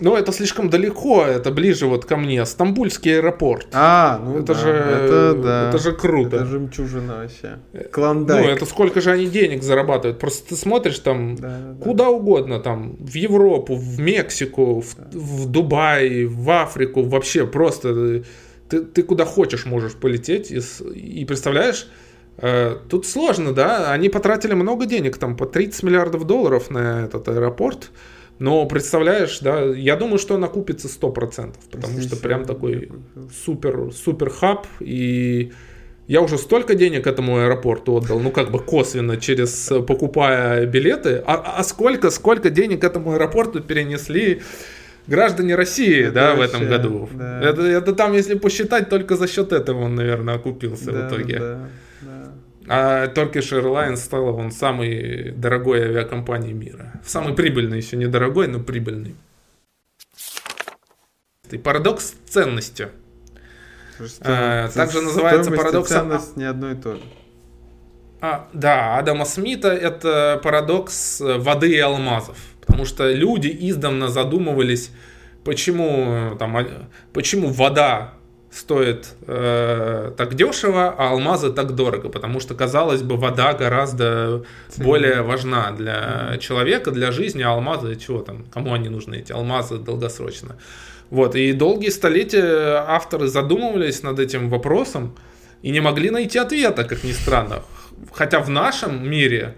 Ну, 0.00 0.16
это 0.16 0.32
слишком 0.32 0.70
далеко, 0.70 1.24
это 1.24 1.50
ближе 1.50 1.86
вот 1.86 2.06
ко 2.06 2.16
мне. 2.16 2.44
Стамбульский 2.46 3.18
аэропорт. 3.18 3.68
А, 3.72 4.18
ну 4.24 4.38
это 4.38 4.54
да, 4.54 4.60
же, 4.60 4.68
это, 4.70 5.34
да. 5.34 5.68
это 5.68 5.78
же 5.78 5.92
круто. 5.92 6.36
Это 6.36 6.46
жемчужина 6.46 7.18
вообще. 7.18 7.58
Клондайк. 7.92 8.46
Ну, 8.46 8.52
это 8.52 8.64
сколько 8.64 9.00
же 9.00 9.10
они 9.10 9.26
денег 9.26 9.62
зарабатывают. 9.62 10.18
Просто 10.18 10.48
ты 10.48 10.56
смотришь 10.56 10.98
там 10.98 11.36
да, 11.36 11.48
да, 11.48 11.84
куда 11.84 12.04
да. 12.04 12.10
угодно, 12.10 12.60
там, 12.60 12.96
в 12.98 13.14
Европу, 13.14 13.74
в 13.74 14.00
Мексику, 14.00 14.80
в, 14.80 14.96
да. 14.96 15.06
в 15.12 15.46
Дубай, 15.46 16.24
в 16.24 16.50
Африку, 16.50 17.02
вообще 17.02 17.46
просто 17.46 18.22
ты, 18.70 18.82
ты 18.82 19.02
куда 19.02 19.24
хочешь 19.24 19.66
можешь 19.66 19.94
полететь. 19.94 20.50
И, 20.50 20.60
и 20.94 21.24
представляешь, 21.24 21.88
э, 22.38 22.76
Тут 22.88 23.06
сложно, 23.06 23.52
да? 23.52 23.92
Они 23.92 24.08
потратили 24.08 24.54
много 24.54 24.86
денег, 24.86 25.18
там 25.18 25.36
по 25.36 25.44
30 25.44 25.82
миллиардов 25.82 26.26
долларов 26.26 26.70
на 26.70 27.04
этот 27.04 27.28
аэропорт. 27.28 27.90
Но 28.40 28.64
представляешь, 28.64 29.38
да, 29.40 29.62
я 29.62 29.96
думаю, 29.96 30.18
что 30.18 30.34
она 30.34 30.48
купится 30.48 30.88
100%, 30.88 31.54
потому 31.70 32.00
что 32.00 32.16
прям 32.16 32.46
такой 32.46 32.90
супер, 33.44 33.92
супер 33.92 34.30
хаб, 34.30 34.66
и 34.80 35.52
я 36.08 36.22
уже 36.22 36.38
столько 36.38 36.74
денег 36.74 37.06
этому 37.06 37.38
аэропорту 37.38 37.98
отдал, 37.98 38.18
ну 38.18 38.30
как 38.30 38.50
бы 38.50 38.58
косвенно, 38.58 39.18
через 39.18 39.70
покупая 39.86 40.64
билеты, 40.64 41.22
а, 41.26 41.58
а 41.58 41.62
сколько, 41.62 42.10
сколько 42.10 42.48
денег 42.48 42.82
этому 42.82 43.12
аэропорту 43.12 43.60
перенесли 43.60 44.40
граждане 45.06 45.54
России, 45.54 46.04
это 46.04 46.12
да, 46.12 46.34
вообще, 46.34 46.56
в 46.56 46.62
этом 46.62 46.68
году. 46.68 47.08
Да. 47.12 47.42
Это, 47.42 47.62
это 47.62 47.92
там, 47.94 48.14
если 48.14 48.36
посчитать, 48.36 48.88
только 48.88 49.16
за 49.16 49.28
счет 49.28 49.52
этого 49.52 49.82
он, 49.82 49.96
наверное, 49.96 50.36
окупился 50.36 50.90
да, 50.92 50.92
в 50.92 51.08
итоге. 51.08 51.38
Да. 51.38 51.68
А 52.72 53.08
Turkish 53.08 53.50
Airlines 53.50 53.96
стала 53.96 54.30
он 54.30 54.52
самой 54.52 55.32
дорогой 55.32 55.82
авиакомпанией 55.86 56.52
мира. 56.52 56.92
Самый 57.04 57.34
прибыльный, 57.34 57.78
еще 57.78 57.96
не 57.96 58.06
дорогой, 58.06 58.46
но 58.46 58.60
прибыльный. 58.60 59.16
И 61.50 61.58
парадокс 61.58 62.14
ценности. 62.28 62.90
а, 64.20 64.68
также 64.68 65.00
называется 65.00 65.50
парадокс... 65.50 65.88
ценность 65.88 66.36
не 66.36 66.44
одно 66.44 66.70
и 66.70 66.76
то 66.76 66.94
же. 66.94 67.02
А, 68.20 68.48
да, 68.52 68.98
Адама 68.98 69.24
Смита 69.24 69.72
это 69.72 70.40
парадокс 70.40 71.20
воды 71.20 71.72
и 71.72 71.78
алмазов. 71.80 72.38
Потому 72.60 72.84
что 72.84 73.10
люди 73.10 73.48
издавна 73.48 74.06
задумывались, 74.06 74.92
почему, 75.42 76.36
там, 76.38 76.56
а, 76.56 76.88
почему 77.12 77.48
вода 77.48 78.14
стоит 78.50 79.10
э, 79.26 80.12
так 80.16 80.34
дешево, 80.34 80.94
а 80.96 81.10
алмазы 81.10 81.52
так 81.52 81.74
дорого, 81.74 82.08
потому 82.08 82.40
что, 82.40 82.54
казалось 82.54 83.02
бы, 83.02 83.16
вода 83.16 83.52
гораздо 83.52 84.44
Ценнее. 84.68 84.86
более 84.86 85.22
важна 85.22 85.70
для 85.70 86.36
человека, 86.40 86.90
для 86.90 87.12
жизни, 87.12 87.42
а 87.42 87.50
алмазы, 87.50 87.94
чего 87.96 88.20
там, 88.20 88.44
кому 88.52 88.74
они 88.74 88.88
нужны, 88.88 89.16
эти 89.16 89.32
алмазы 89.32 89.78
долгосрочно. 89.78 90.56
Вот, 91.10 91.36
и 91.36 91.52
долгие 91.52 91.90
столетия 91.90 92.84
авторы 92.86 93.28
задумывались 93.28 94.02
над 94.02 94.18
этим 94.18 94.48
вопросом 94.48 95.16
и 95.62 95.70
не 95.70 95.80
могли 95.80 96.10
найти 96.10 96.38
ответа, 96.38 96.84
как 96.84 97.04
ни 97.04 97.12
странно. 97.12 97.62
Хотя 98.12 98.40
в 98.40 98.48
нашем 98.48 99.08
мире 99.08 99.54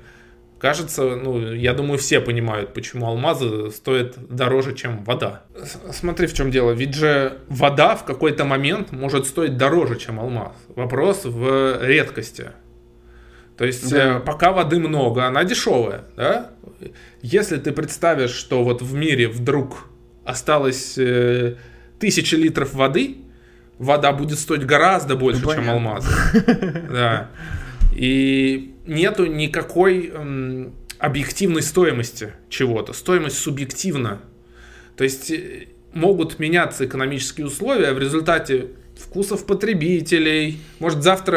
кажется, 0.63 1.17
ну, 1.17 1.53
я 1.53 1.75
думаю, 1.75 1.99
все 1.99 2.21
понимают, 2.21 2.73
почему 2.73 3.07
алмазы 3.07 3.73
стоят 3.73 4.15
дороже, 4.29 4.75
чем 4.77 5.03
вода. 5.03 5.43
Смотри, 5.91 6.29
в 6.29 6.35
чем 6.35 6.53
дело. 6.53 6.71
Ведь 6.71 6.95
же 6.95 7.39
вода 7.49 7.97
в 7.97 8.05
какой-то 8.05 8.45
момент 8.45 8.93
может 8.93 9.27
стоить 9.27 9.57
дороже, 9.57 9.97
чем 9.97 10.21
алмаз. 10.21 10.53
Вопрос 10.77 11.25
в 11.25 11.85
редкости. 11.85 12.53
То 13.57 13.65
есть, 13.65 13.91
да. 13.91 14.19
Э, 14.19 14.21
пока 14.21 14.53
воды 14.53 14.79
много, 14.79 15.27
она 15.27 15.43
дешевая, 15.43 16.05
да? 16.17 16.53
Если 17.23 17.57
ты 17.57 17.73
представишь, 17.73 18.31
что 18.31 18.63
вот 18.63 18.83
в 18.83 18.95
мире 18.95 19.27
вдруг 19.27 19.89
осталось 20.25 20.97
э, 20.97 21.57
тысячи 21.99 22.37
литров 22.37 22.73
воды, 22.73 23.17
вода 23.79 24.13
будет 24.13 24.39
стоить 24.39 24.65
гораздо 24.65 25.17
больше, 25.17 25.43
ну, 25.45 25.55
чем 25.55 25.69
алмаз. 25.69 26.07
Да. 26.89 27.31
И 27.95 28.72
нету 28.87 29.27
никакой 29.27 30.09
эм, 30.09 30.75
объективной 30.99 31.63
стоимости 31.63 32.33
чего-то. 32.49 32.93
Стоимость 32.93 33.39
субъективна. 33.39 34.21
То 34.97 35.05
есть 35.05 35.31
э, 35.31 35.67
могут 35.93 36.39
меняться 36.39 36.85
экономические 36.87 37.47
условия, 37.47 37.93
в 37.93 37.99
результате 37.99 38.69
вкусов 38.97 39.47
потребителей. 39.47 40.61
Может, 40.79 41.03
завтра 41.03 41.37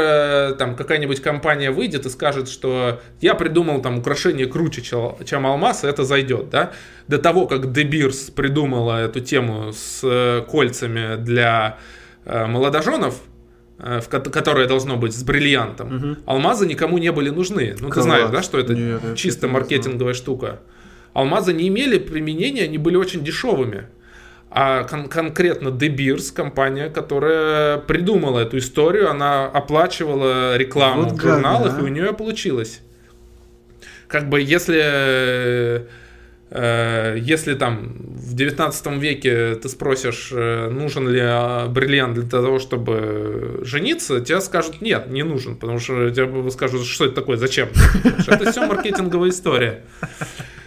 э, 0.51 0.55
там 0.59 0.75
какая-нибудь 0.75 1.21
компания 1.21 1.71
выйдет 1.71 2.05
и 2.05 2.09
скажет, 2.09 2.47
что 2.47 3.01
я 3.21 3.33
придумал 3.33 3.81
там 3.81 3.99
украшение 3.99 4.45
круче, 4.45 4.81
чем 4.81 5.47
алмаз, 5.47 5.83
и 5.83 5.87
это 5.87 6.03
зайдет, 6.03 6.49
да? 6.49 6.73
До 7.07 7.17
того, 7.17 7.47
как 7.47 7.65
Beers 7.65 8.31
придумала 8.33 9.03
эту 9.03 9.19
тему 9.19 9.71
с 9.73 10.01
э, 10.03 10.43
кольцами 10.49 11.15
для 11.15 11.77
молодоженов, 12.25 13.21
в 13.77 14.07
которое 14.07 14.67
должно 14.67 14.97
быть 14.97 15.13
с 15.13 15.23
бриллиантом, 15.23 15.95
угу. 15.95 16.17
алмазы 16.25 16.65
никому 16.65 16.97
не 16.97 17.11
были 17.11 17.29
нужны. 17.29 17.75
Ну, 17.79 17.89
Класс. 17.89 17.95
ты 17.95 18.01
знаешь, 18.03 18.29
да, 18.29 18.41
что 18.41 18.57
это 18.57 18.73
Нет, 18.73 19.01
чисто 19.15 19.47
маркетинговая 19.47 20.13
штука. 20.13 20.59
Алмазы 21.13 21.53
не 21.53 21.67
имели 21.67 21.97
применения, 21.97 22.63
они 22.63 22.77
были 22.77 22.95
очень 22.95 23.23
дешевыми. 23.23 23.87
А 24.49 24.83
кон- 24.83 25.09
конкретно 25.09 25.69
De 25.69 25.93
Beers, 25.93 26.33
компания, 26.33 26.89
которая 26.89 27.77
придумала 27.77 28.39
эту 28.39 28.57
историю, 28.57 29.09
она 29.09 29.45
оплачивала 29.45 30.55
рекламу 30.55 31.03
вот 31.03 31.13
в 31.13 31.21
журналах, 31.21 31.75
да. 31.75 31.79
и 31.81 31.83
у 31.83 31.87
нее 31.87 32.13
получилось. 32.13 32.81
Как 34.07 34.29
бы 34.29 34.39
если 34.39 34.81
Э, 34.83 35.85
если 36.57 37.53
там 37.55 37.95
в 37.99 38.33
19 38.33 38.87
веке 38.97 39.55
ты 39.55 39.69
спросишь, 39.69 40.29
э, 40.31 40.69
нужен 40.69 41.07
ли 41.09 41.19
а, 41.21 41.67
бриллиант 41.67 42.15
для 42.15 42.29
того, 42.29 42.59
чтобы 42.59 43.59
жениться, 43.63 44.21
тебе 44.21 44.41
скажут, 44.41 44.81
нет, 44.81 45.09
не 45.09 45.23
нужен, 45.23 45.55
потому 45.55 45.79
что 45.79 46.09
тебе 46.09 46.49
скажут, 46.51 46.85
что 46.85 47.05
это 47.05 47.15
такое, 47.15 47.37
зачем? 47.37 47.69
Это 48.27 48.51
все 48.51 48.65
маркетинговая 48.65 49.29
история. 49.29 49.83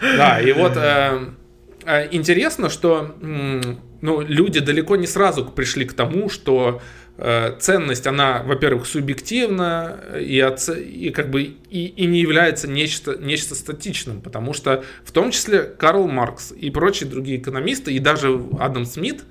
Да, 0.00 0.40
и 0.40 0.52
вот 0.52 0.76
э, 0.76 2.08
интересно, 2.10 2.70
что 2.70 3.14
ну, 3.20 4.20
люди 4.20 4.60
далеко 4.60 4.96
не 4.96 5.06
сразу 5.06 5.44
пришли 5.44 5.84
к 5.84 5.92
тому, 5.92 6.28
что 6.28 6.80
Э, 6.80 7.07
ценность, 7.18 8.06
она, 8.06 8.42
во-первых, 8.44 8.86
субъективна 8.86 9.98
и, 10.20 10.38
оце... 10.38 10.80
и 10.80 11.10
как 11.10 11.30
бы 11.30 11.42
и, 11.42 11.86
и 11.86 12.06
не 12.06 12.20
является 12.20 12.68
нечто, 12.68 13.16
нечто 13.16 13.56
статичным, 13.56 14.20
потому 14.20 14.52
что 14.52 14.84
в 15.04 15.10
том 15.10 15.32
числе 15.32 15.62
Карл 15.62 16.06
Маркс 16.06 16.52
и 16.52 16.70
прочие 16.70 17.10
другие 17.10 17.38
экономисты, 17.38 17.92
и 17.92 17.98
даже 17.98 18.40
Адам 18.60 18.84
Смит, 18.84 19.24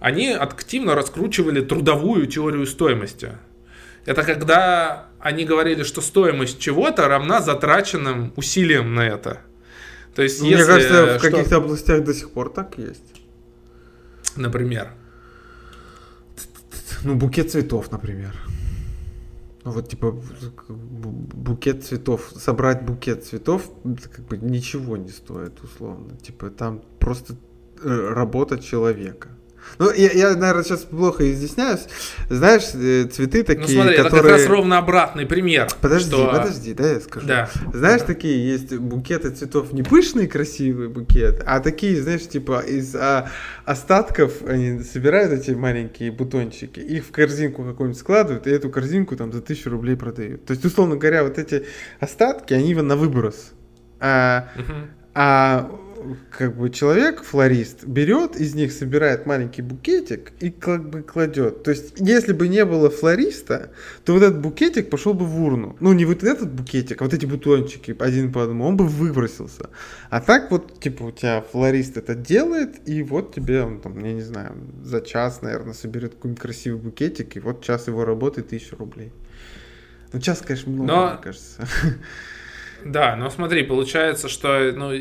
они 0.00 0.30
активно 0.30 0.94
раскручивали 0.94 1.60
трудовую 1.60 2.26
теорию 2.26 2.66
стоимости. 2.66 3.32
Это 4.06 4.22
когда 4.22 5.08
они 5.18 5.44
говорили, 5.44 5.82
что 5.82 6.00
стоимость 6.00 6.58
чего-то 6.58 7.06
равна 7.08 7.42
затраченным 7.42 8.32
усилиям 8.36 8.94
на 8.94 9.06
это. 9.06 9.40
То 10.14 10.22
есть, 10.22 10.40
Мне 10.40 10.52
если 10.52 10.64
кажется, 10.64 11.18
в 11.18 11.22
каких-то 11.22 11.56
областях 11.56 12.02
до 12.02 12.14
сих 12.14 12.30
пор 12.30 12.48
так 12.50 12.78
есть. 12.78 13.02
Например. 14.36 14.92
Ну, 17.06 17.14
букет 17.14 17.52
цветов, 17.52 17.92
например. 17.92 18.36
Ну, 19.64 19.70
вот, 19.70 19.88
типа, 19.88 20.20
букет 20.68 21.84
цветов, 21.84 22.32
собрать 22.34 22.84
букет 22.84 23.24
цветов, 23.24 23.70
как 24.10 24.24
бы 24.26 24.38
ничего 24.38 24.96
не 24.96 25.10
стоит, 25.10 25.62
условно. 25.62 26.16
Типа, 26.16 26.50
там 26.50 26.82
просто 26.98 27.36
э, 27.80 28.08
работа 28.12 28.58
человека. 28.58 29.28
Ну, 29.78 29.90
я, 29.92 30.10
я, 30.12 30.36
наверное, 30.36 30.64
сейчас 30.64 30.80
плохо 30.80 31.30
изъясняюсь. 31.32 31.86
Знаешь, 32.30 32.64
э, 32.74 33.04
цветы 33.04 33.42
такие, 33.42 33.76
ну, 33.76 33.82
смотри, 33.82 33.96
которые... 33.96 34.20
это 34.20 34.22
как 34.22 34.30
раз 34.30 34.46
ровно 34.46 34.78
обратный 34.78 35.26
пример. 35.26 35.68
Подожди, 35.80 36.10
что... 36.10 36.26
подожди, 36.26 36.74
да, 36.74 36.92
я 36.92 37.00
скажу. 37.00 37.26
Да. 37.26 37.50
Знаешь, 37.72 38.00
да. 38.00 38.06
такие 38.06 38.48
есть 38.52 38.74
букеты 38.76 39.30
цветов, 39.30 39.72
не 39.72 39.82
пышные 39.82 40.28
красивые 40.28 40.88
букеты, 40.88 41.42
а 41.46 41.60
такие, 41.60 42.00
знаешь, 42.00 42.26
типа 42.26 42.60
из 42.60 42.94
а, 42.94 43.30
остатков 43.64 44.42
они 44.46 44.82
собирают 44.82 45.32
эти 45.32 45.50
маленькие 45.50 46.10
бутончики, 46.12 46.80
их 46.80 47.04
в 47.04 47.10
корзинку 47.10 47.64
какую-нибудь 47.64 48.00
складывают, 48.00 48.46
и 48.46 48.50
эту 48.50 48.70
корзинку 48.70 49.16
там 49.16 49.32
за 49.32 49.40
тысячу 49.40 49.70
рублей 49.70 49.96
продают. 49.96 50.44
То 50.46 50.52
есть, 50.52 50.64
условно 50.64 50.96
говоря, 50.96 51.22
вот 51.24 51.38
эти 51.38 51.66
остатки, 52.00 52.54
они 52.54 52.74
на 52.74 52.96
выброс. 52.96 53.52
А, 53.98 54.48
Угу. 54.56 54.72
а 55.14 55.70
как 56.30 56.56
бы 56.56 56.70
человек, 56.70 57.22
флорист, 57.22 57.84
берет 57.84 58.36
из 58.36 58.54
них, 58.54 58.72
собирает 58.72 59.26
маленький 59.26 59.62
букетик 59.62 60.32
и 60.40 60.50
как 60.50 60.88
бы 60.88 61.02
кладет. 61.02 61.62
То 61.62 61.70
есть, 61.70 61.94
если 61.98 62.32
бы 62.32 62.48
не 62.48 62.64
было 62.64 62.90
флориста, 62.90 63.70
то 64.04 64.12
вот 64.12 64.22
этот 64.22 64.40
букетик 64.40 64.90
пошел 64.90 65.14
бы 65.14 65.24
в 65.24 65.42
урну. 65.42 65.76
Ну, 65.80 65.92
не 65.92 66.04
вот 66.04 66.22
этот 66.24 66.52
букетик, 66.52 67.00
а 67.00 67.04
вот 67.04 67.14
эти 67.14 67.26
бутончики 67.26 67.96
один 67.98 68.32
по 68.32 68.42
одному, 68.42 68.66
он 68.66 68.76
бы 68.76 68.86
выбросился. 68.86 69.70
А 70.10 70.20
так 70.20 70.50
вот, 70.50 70.80
типа, 70.80 71.04
у 71.04 71.10
тебя 71.12 71.42
флорист 71.42 71.96
это 71.96 72.14
делает, 72.14 72.88
и 72.88 73.02
вот 73.02 73.34
тебе, 73.34 73.62
он 73.62 73.80
там, 73.80 73.98
я 74.04 74.12
не 74.12 74.22
знаю, 74.22 74.54
за 74.82 75.00
час, 75.00 75.42
наверное, 75.42 75.74
соберет 75.74 76.14
какой-нибудь 76.14 76.42
красивый 76.42 76.80
букетик, 76.80 77.36
и 77.36 77.40
вот 77.40 77.64
час 77.64 77.86
его 77.88 78.04
работы 78.04 78.42
тысячу 78.42 78.76
рублей. 78.76 79.12
Ну, 80.12 80.20
час, 80.20 80.42
конечно, 80.46 80.70
много, 80.72 80.92
Но- 80.92 81.10
мне 81.12 81.22
кажется. 81.22 81.66
Да, 82.84 83.16
но 83.16 83.30
смотри, 83.30 83.64
получается, 83.64 84.28
что 84.28 84.72
ну, 84.72 84.92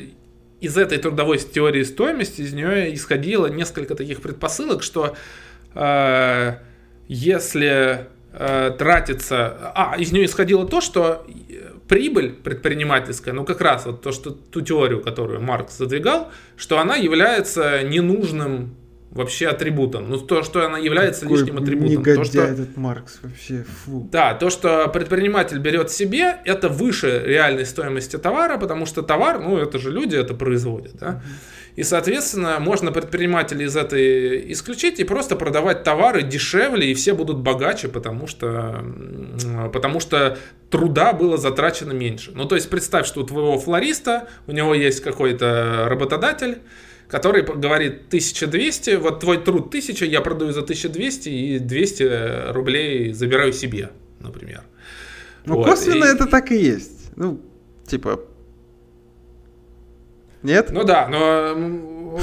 из 0.61 0.77
этой 0.77 0.97
трудовой 0.97 1.37
теории 1.37 1.83
стоимости 1.83 2.41
из 2.41 2.53
нее 2.53 2.93
исходило 2.93 3.47
несколько 3.47 3.95
таких 3.95 4.21
предпосылок, 4.21 4.83
что 4.83 5.15
э, 5.73 6.55
если 7.07 8.07
э, 8.33 8.71
тратится... 8.77 9.71
А, 9.75 9.95
из 9.97 10.11
нее 10.11 10.25
исходило 10.25 10.67
то, 10.67 10.81
что 10.81 11.25
э, 11.27 11.71
прибыль 11.87 12.31
предпринимательская, 12.33 13.33
ну 13.33 13.45
как 13.45 13.61
раз 13.61 13.85
вот 13.85 14.01
то, 14.01 14.11
что 14.11 14.31
ту 14.31 14.61
теорию, 14.61 15.01
которую 15.01 15.41
Маркс 15.41 15.77
задвигал, 15.77 16.31
что 16.55 16.79
она 16.79 16.95
является 16.95 17.83
ненужным 17.83 18.75
вообще 19.15 19.47
атрибутом. 19.47 20.09
Ну 20.09 20.17
то, 20.17 20.43
что 20.43 20.65
она 20.65 20.77
является 20.77 21.21
Какой 21.21 21.39
лишним 21.39 21.57
атрибутом. 21.57 21.91
Негодяй 21.91 22.15
То, 22.17 22.23
что... 22.25 22.41
этот 22.41 22.77
Маркс 22.77 23.19
вообще, 23.23 23.63
фу. 23.63 24.07
Да, 24.11 24.33
то, 24.33 24.49
что 24.49 24.87
предприниматель 24.89 25.57
берет 25.57 25.89
себе, 25.89 26.37
это 26.43 26.67
выше 26.67 27.23
реальной 27.25 27.65
стоимости 27.65 28.17
товара, 28.17 28.57
потому 28.57 28.85
что 28.85 29.01
товар, 29.01 29.39
ну, 29.39 29.57
это 29.57 29.79
же 29.79 29.89
люди 29.89 30.17
это 30.17 30.33
производят, 30.33 30.97
да. 30.99 31.23
И, 31.77 31.83
соответственно, 31.83 32.59
можно 32.59 32.91
предпринимателей 32.91 33.65
из 33.65 33.75
этой 33.75 34.51
исключить 34.51 34.99
и 34.99 35.03
просто 35.03 35.35
продавать 35.35 35.83
товары 35.83 36.21
дешевле, 36.21 36.91
и 36.91 36.93
все 36.93 37.13
будут 37.13 37.39
богаче, 37.39 37.87
потому 37.87 38.27
что, 38.27 38.83
потому 39.73 39.99
что 39.99 40.37
труда 40.69 41.11
было 41.13 41.37
затрачено 41.37 41.91
меньше. 41.91 42.31
Ну, 42.33 42.45
то 42.45 42.55
есть, 42.55 42.69
представь, 42.69 43.05
что 43.05 43.21
у 43.21 43.23
твоего 43.23 43.57
флориста, 43.57 44.27
у 44.47 44.51
него 44.53 44.73
есть 44.73 45.01
какой-то 45.01 45.85
работодатель, 45.87 46.59
который 47.07 47.43
говорит 47.43 48.07
1200, 48.07 48.95
вот 48.97 49.19
твой 49.19 49.37
труд 49.37 49.67
1000, 49.67 50.05
я 50.05 50.21
продаю 50.21 50.51
за 50.51 50.61
1200 50.61 51.29
и 51.29 51.59
200 51.59 52.51
рублей 52.51 53.13
забираю 53.13 53.53
себе, 53.53 53.89
например. 54.19 54.61
Ну, 55.45 55.55
Вот, 55.55 55.65
косвенно 55.67 56.05
и- 56.05 56.13
это 56.15 56.25
так 56.25 56.51
и 56.51 56.55
есть. 56.57 57.11
Ну, 57.15 57.39
типа... 57.87 58.19
Нет? 60.43 60.69
Ну 60.71 60.83
да, 60.83 61.07
но 61.07 62.19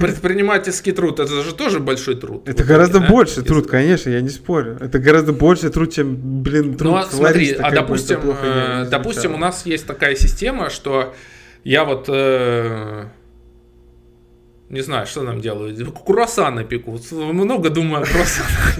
предпринимательский 0.00 0.92
труд 0.92 1.18
это 1.20 1.42
же 1.42 1.54
тоже 1.54 1.80
большой 1.80 2.14
труд. 2.14 2.42
это 2.48 2.52
итоге, 2.52 2.68
гораздо 2.68 3.00
да? 3.00 3.08
больше 3.08 3.34
Если- 3.40 3.48
труд, 3.48 3.66
конечно, 3.68 4.10
я 4.10 4.20
не 4.20 4.28
спорю. 4.28 4.76
Это 4.80 4.98
гораздо 4.98 5.32
больше 5.32 5.70
труд, 5.70 5.92
чем, 5.92 6.42
блин, 6.42 6.76
труд 6.76 6.92
Ну, 6.92 6.96
а 6.98 7.04
смотри, 7.04 7.52
а 7.52 7.70
допустим, 7.72 8.20
э, 8.24 8.86
допустим, 8.90 9.34
у 9.34 9.38
нас 9.38 9.66
есть 9.66 9.86
такая 9.86 10.14
система, 10.14 10.70
что 10.70 11.14
я 11.64 11.84
вот 11.84 12.06
э, 12.08 13.06
не 14.68 14.80
знаю, 14.80 15.06
что 15.06 15.22
нам 15.22 15.40
делают. 15.40 15.78
Круассаны 16.04 16.64
пекут. 16.64 17.10
Много 17.12 17.70
думаю 17.70 18.02
о 18.02 18.06
круассанах. 18.06 18.78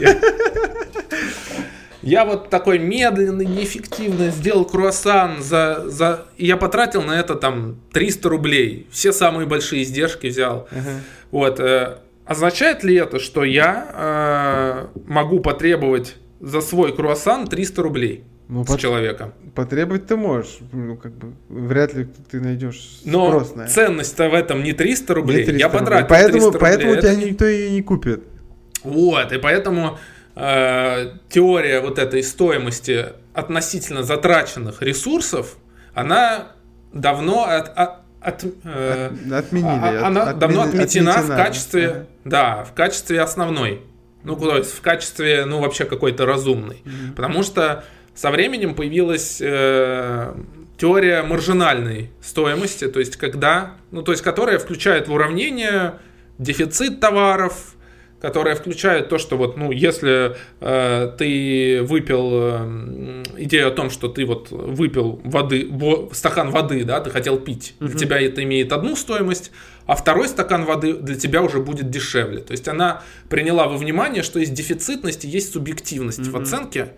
Я- 2.03 2.25
вот 2.27 2.51
такой 2.51 2.79
медленный, 2.79 3.47
неэффективно 3.47 4.29
сделал 4.31 4.65
круассан 4.67 5.43
за, 5.43 5.85
за... 5.87 6.27
И 6.37 6.47
я 6.47 6.57
потратил 6.59 7.03
на 7.03 7.19
это 7.19 7.35
там 7.35 7.77
300 7.93 8.29
рублей. 8.29 8.87
Все 8.91 9.13
самые 9.13 9.47
большие 9.47 9.83
издержки 9.85 10.27
взял. 10.27 10.69
Ага. 10.71 11.01
Вот. 11.31 11.61
э, 11.61 11.99
означает 12.27 12.85
ли 12.85 12.95
это, 12.97 13.19
что 13.19 13.43
я 13.45 13.89
э, 13.95 15.01
могу 15.07 15.41
потребовать 15.41 16.17
за 16.41 16.61
свой 16.61 16.95
круассан 16.95 17.47
300 17.47 17.83
рублей 17.83 18.25
Ну, 18.49 18.63
с 18.65 18.67
пот- 18.67 18.81
человека? 18.81 19.33
потребовать 19.55 20.07
ты 20.07 20.17
можешь. 20.17 20.59
Ну, 20.73 20.97
как 20.97 21.13
бы, 21.13 21.33
вряд 21.49 21.95
ли 21.95 22.07
ты 22.31 22.41
найдешь 22.41 23.01
Но 23.05 23.29
спрос 23.29 23.55
на 23.55 23.63
это. 23.63 23.73
ценность-то 23.73 24.29
в 24.29 24.35
этом 24.35 24.63
не 24.63 24.73
300 24.73 25.13
Не 25.13 25.21
рублей. 25.21 25.45
300 25.45 25.59
я 25.59 25.67
рублей. 25.67 25.79
потратил 25.81 26.09
Поэтому, 26.09 26.33
300 26.33 26.53
рублей. 26.53 26.61
поэтому 26.61 26.93
Это 26.93 27.01
тебя 27.03 27.15
не- 27.15 27.31
никто 27.31 27.47
и 27.47 27.71
не 27.71 27.83
купит. 27.83 28.25
Вот, 28.83 29.33
и 29.33 29.39
поэтому 29.39 29.99
э, 30.37 31.13
теория 31.29 31.81
вот 31.81 31.99
этой 32.01 32.23
стоимости 32.25 33.07
относительно 33.35 34.03
затраченных 34.03 34.83
ресурсов, 34.83 35.57
она 35.95 36.49
давно 36.93 37.45
от, 37.45 37.69
от- 37.79 38.01
от, 38.21 38.45
э, 38.65 39.11
От- 39.27 39.33
отменили. 39.33 39.69
а- 39.69 39.99
от- 39.99 40.03
она 40.05 40.23
отмени- 40.33 40.39
давно 40.41 40.63
отметена 40.63 41.13
в 41.23 41.29
качестве, 41.29 41.87
Ага. 41.89 42.07
да, 42.25 42.65
в 42.65 42.73
качестве 42.75 43.21
основной. 43.21 43.83
Ну, 44.25 44.35
то 44.37 44.57
есть 44.57 44.73
в 44.73 44.81
качестве, 44.81 45.45
ну, 45.45 45.61
вообще 45.61 45.85
какой-то 45.85 46.27
разумной. 46.27 46.83
Потому 47.15 47.43
что 47.45 47.85
со 48.15 48.31
временем 48.31 48.75
появилась 48.75 49.39
э, 49.41 50.35
теория 50.79 51.23
маржинальной 51.23 52.11
стоимости, 52.23 52.89
то 52.89 53.01
есть 53.01 53.17
когда, 53.17 53.75
ну, 53.91 54.03
то 54.03 54.13
есть 54.13 54.23
которая 54.23 54.59
включает 54.59 55.09
в 55.09 55.13
уравнение 55.13 55.95
дефицит 56.39 57.01
товаров, 57.01 57.75
которая 58.21 58.55
включает 58.55 59.11
то, 59.11 59.19
что 59.19 59.37
вот, 59.37 59.59
ну, 59.59 59.71
если 59.71 60.35
э, 60.61 61.13
ты 61.19 61.83
выпил 61.83 62.31
э, 62.33 63.23
идею 63.37 63.69
о 63.69 63.71
том, 63.71 63.91
что 63.91 64.09
ты 64.09 64.25
вот 64.25 64.51
выпил 64.51 65.21
воды, 65.25 65.69
во- 65.71 66.09
стакан 66.13 66.51
воды, 66.51 66.85
да, 66.85 67.01
ты 67.01 67.11
хотел 67.11 67.39
пить, 67.39 67.75
для 67.81 67.99
тебя 67.99 68.19
это 68.19 68.43
имеет 68.43 68.73
одну 68.73 68.97
стоимость, 68.97 69.51
а 69.85 69.95
второй 69.95 70.29
стакан 70.29 70.65
воды 70.65 70.95
для 70.95 71.17
тебя 71.17 71.43
уже 71.43 71.59
будет 71.59 71.91
дешевле. 71.91 72.39
То 72.39 72.53
есть 72.53 72.67
она 72.67 73.03
приняла 73.29 73.69
во 73.69 73.77
внимание, 73.77 74.23
что 74.23 74.39
есть 74.39 74.55
дефицитность 74.55 75.27
и 75.27 75.29
есть 75.29 75.53
субъективность 75.53 76.27
в 76.27 76.35
оценке, 76.35 76.93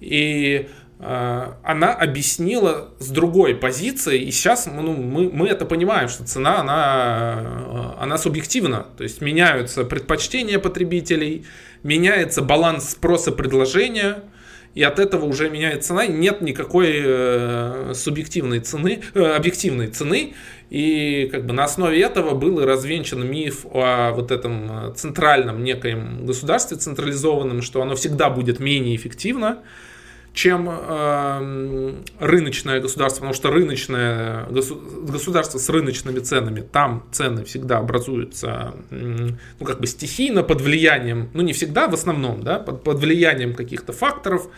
и 0.00 0.68
э, 0.98 1.52
она 1.62 1.92
объяснила 1.92 2.90
с 2.98 3.08
другой 3.08 3.54
позиции, 3.54 4.20
и 4.22 4.30
сейчас 4.30 4.66
ну, 4.66 4.94
мы, 4.94 5.30
мы 5.30 5.48
это 5.48 5.64
понимаем, 5.64 6.08
что 6.08 6.24
цена, 6.24 6.60
она, 6.60 7.94
э, 7.98 8.02
она 8.02 8.18
субъективна, 8.18 8.86
то 8.96 9.02
есть 9.02 9.20
меняются 9.20 9.84
предпочтения 9.84 10.58
потребителей, 10.58 11.46
меняется 11.82 12.42
баланс 12.42 12.90
спроса 12.90 13.32
предложения, 13.32 14.22
и 14.74 14.82
от 14.82 14.98
этого 14.98 15.24
уже 15.24 15.50
меняется 15.50 15.88
цена, 15.88 16.06
нет 16.06 16.40
никакой 16.40 16.92
э, 16.94 17.92
субъективной 17.94 18.60
цены, 18.60 19.02
э, 19.14 19.22
объективной 19.22 19.88
цены, 19.88 20.34
и 20.70 21.28
как 21.30 21.46
бы 21.46 21.52
на 21.52 21.64
основе 21.64 22.00
этого 22.00 22.34
был 22.34 22.64
развенчан 22.64 23.26
миф 23.26 23.64
о 23.70 24.12
вот 24.12 24.30
этом 24.30 24.88
э, 24.90 24.94
центральном 24.94 25.62
некоем 25.62 26.26
государстве 26.26 26.76
централизованном, 26.76 27.62
что 27.62 27.82
оно 27.82 27.94
всегда 27.94 28.30
будет 28.30 28.58
менее 28.58 28.96
эффективно, 28.96 29.58
чем 30.34 30.68
э, 30.68 31.94
рыночное 32.18 32.80
государство, 32.80 33.20
потому 33.20 33.34
что 33.34 33.50
рыночное 33.52 34.46
госу- 34.50 34.82
государство 35.06 35.58
с 35.58 35.68
рыночными 35.68 36.18
ценами, 36.18 36.60
там 36.60 37.04
цены 37.12 37.44
всегда 37.44 37.78
образуются, 37.78 38.74
ну, 38.90 39.64
как 39.64 39.80
бы 39.80 39.86
стихийно 39.86 40.42
под 40.42 40.60
влиянием, 40.60 41.30
ну, 41.34 41.42
не 41.42 41.52
всегда, 41.52 41.86
в 41.86 41.94
основном, 41.94 42.42
да, 42.42 42.58
под, 42.58 42.82
под 42.82 42.98
влиянием 42.98 43.54
каких-то 43.54 43.92
факторов, 43.92 44.48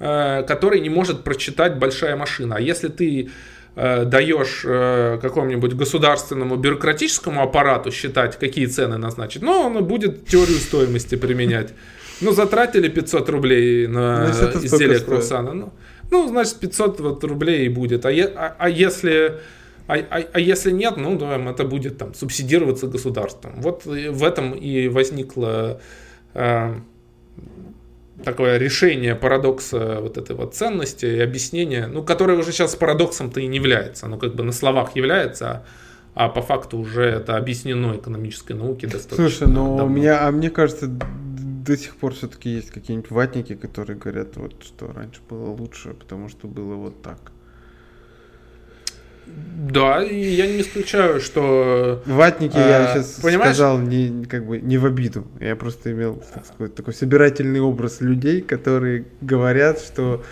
э, 0.00 0.44
которые 0.44 0.80
не 0.80 0.88
может 0.88 1.24
прочитать 1.24 1.78
большая 1.78 2.16
машина. 2.16 2.56
А 2.56 2.60
если 2.60 2.88
ты 2.88 3.28
э, 3.76 4.04
даешь 4.06 4.62
э, 4.64 5.18
какому-нибудь 5.20 5.74
государственному 5.74 6.56
бюрократическому 6.56 7.42
аппарату 7.42 7.90
считать, 7.90 8.38
какие 8.38 8.64
цены 8.64 8.96
назначить, 8.96 9.42
ну, 9.42 9.60
он 9.60 9.84
будет 9.84 10.26
теорию 10.26 10.56
стоимости 10.56 11.16
применять. 11.16 11.74
Ну, 12.20 12.32
затратили 12.32 12.88
500 12.88 13.28
рублей 13.28 13.86
на 13.86 14.32
Значит, 14.32 14.64
изделие 14.64 15.00
круассана. 15.00 15.52
Ну, 15.52 15.72
ну, 16.10 16.28
значит, 16.28 16.56
500 16.56 17.00
вот 17.00 17.24
рублей 17.24 17.66
и 17.66 17.68
будет. 17.68 18.06
А, 18.06 18.10
е- 18.10 18.32
а, 18.34 18.56
а 18.58 18.68
если... 18.68 19.40
А, 19.86 19.94
а- 19.94 20.24
а 20.32 20.40
если 20.40 20.70
нет, 20.70 20.96
ну, 20.96 21.16
да, 21.18 21.36
это 21.50 21.64
будет 21.64 21.98
там 21.98 22.14
субсидироваться 22.14 22.86
государством. 22.86 23.52
Вот 23.56 23.86
в 23.86 24.24
этом 24.24 24.52
и 24.52 24.88
возникло 24.88 25.80
э, 26.34 26.74
такое 28.24 28.58
решение 28.58 29.14
парадокса 29.14 29.98
вот 30.00 30.18
этой 30.18 30.36
вот 30.36 30.54
ценности 30.54 31.06
и 31.06 31.20
объяснения, 31.20 31.86
ну, 31.86 32.02
которое 32.02 32.38
уже 32.38 32.52
сейчас 32.52 32.74
парадоксом-то 32.76 33.40
и 33.40 33.46
не 33.46 33.56
является. 33.56 34.06
Оно 34.06 34.18
как 34.18 34.34
бы 34.34 34.42
на 34.42 34.52
словах 34.52 34.96
является, 34.96 35.64
а 36.14 36.28
по 36.28 36.42
факту 36.42 36.78
уже 36.78 37.04
это 37.04 37.36
объяснено 37.36 37.96
экономической 37.96 38.52
науке 38.52 38.86
достаточно 38.88 39.28
Слушай, 39.28 39.48
ну 39.48 39.76
давно. 39.76 39.84
у 39.86 39.88
меня, 39.88 40.26
а 40.26 40.30
мне 40.30 40.50
кажется, 40.50 40.90
до 41.68 41.76
сих 41.76 41.96
пор 41.96 42.14
все-таки 42.14 42.48
есть 42.48 42.70
какие-нибудь 42.70 43.10
ватники, 43.10 43.54
которые 43.54 43.98
говорят, 43.98 44.38
вот 44.38 44.62
что 44.62 44.90
раньше 44.90 45.20
было 45.28 45.50
лучше, 45.50 45.92
потому 45.92 46.30
что 46.30 46.48
было 46.48 46.76
вот 46.76 47.02
так. 47.02 47.30
Да, 49.70 50.02
и 50.02 50.18
я 50.18 50.46
не 50.46 50.62
исключаю, 50.62 51.20
что... 51.20 52.02
Ватники 52.06 52.56
А, 52.56 52.68
я 52.68 52.94
сейчас 52.94 53.20
понимаешь? 53.22 53.54
сказал 53.54 53.78
не, 53.78 54.24
как 54.24 54.46
бы 54.46 54.60
не 54.60 54.78
в 54.78 54.86
обиду. 54.86 55.26
Я 55.40 55.56
просто 55.56 55.92
имел 55.92 56.22
так 56.32 56.46
сказать, 56.46 56.74
такой 56.74 56.94
собирательный 56.94 57.60
образ 57.60 58.00
людей, 58.00 58.40
которые 58.40 59.04
говорят, 59.20 59.80
что 59.80 60.24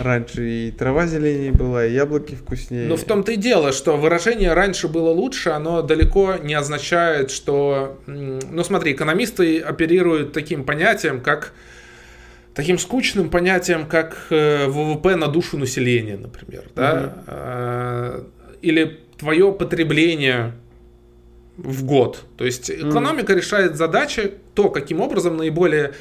раньше 0.00 0.48
и 0.48 0.70
трава 0.70 1.06
зеленее 1.06 1.52
была, 1.52 1.86
и 1.86 1.94
яблоки 1.94 2.34
вкуснее. 2.34 2.86
Но 2.86 2.96
в 2.96 3.04
том-то 3.04 3.32
и 3.32 3.36
дело, 3.36 3.72
что 3.72 3.96
выражение 3.96 4.52
«раньше 4.52 4.88
было 4.88 5.10
лучше», 5.10 5.50
оно 5.50 5.80
далеко 5.80 6.34
не 6.42 6.54
означает, 6.54 7.30
что... 7.30 8.00
Ну 8.06 8.64
смотри, 8.64 8.92
экономисты 8.92 9.60
оперируют 9.60 10.32
таким 10.32 10.64
понятием, 10.64 11.20
как... 11.20 11.52
Таким 12.54 12.78
скучным 12.78 13.30
понятием, 13.30 13.86
как 13.86 14.26
э, 14.30 14.66
ВВП 14.68 15.16
на 15.16 15.26
душу 15.26 15.58
населения, 15.58 16.16
например. 16.16 16.64
Да? 16.76 17.14
Э, 17.26 18.24
Или 18.62 19.00
твое 19.18 19.52
потребление 19.52 20.52
в 21.56 21.84
год. 21.84 22.24
То 22.36 22.44
есть 22.44 22.70
экономика 22.70 23.34
решает 23.34 23.76
задачи, 23.76 24.34
то, 24.54 24.70
каким 24.70 25.00
образом 25.00 25.36
наиболее 25.36 25.94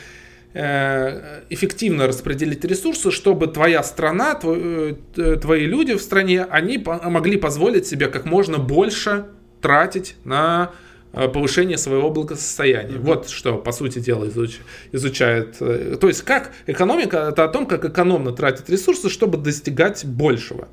э, 0.53 1.41
эффективно 1.49 2.07
распределить 2.07 2.63
ресурсы, 2.65 3.11
чтобы 3.11 3.47
твоя 3.47 3.83
страна, 3.83 4.39
э, 4.43 4.95
твои 5.41 5.65
люди 5.65 5.93
в 5.95 6.01
стране, 6.01 6.43
они 6.43 6.77
могли 6.77 7.37
позволить 7.37 7.87
себе 7.87 8.07
как 8.07 8.25
можно 8.25 8.57
больше 8.57 9.25
тратить 9.61 10.15
на 10.23 10.71
повышение 11.13 11.77
своего 11.77 12.09
благосостояния. 12.09 12.97
Вот 12.97 13.29
что, 13.29 13.57
по 13.57 13.71
сути 13.71 13.99
дела, 13.99 14.25
изуч- 14.25 14.61
изучает. 14.91 15.57
э, 15.59 15.95
То 16.01 16.07
есть, 16.07 16.23
как 16.23 16.51
экономика, 16.65 17.27
это 17.31 17.43
о 17.43 17.47
том, 17.47 17.67
как 17.67 17.85
экономно 17.85 18.31
тратить 18.31 18.67
ресурсы, 18.69 19.09
чтобы 19.09 19.37
достигать 19.37 20.03
большего. 20.05 20.67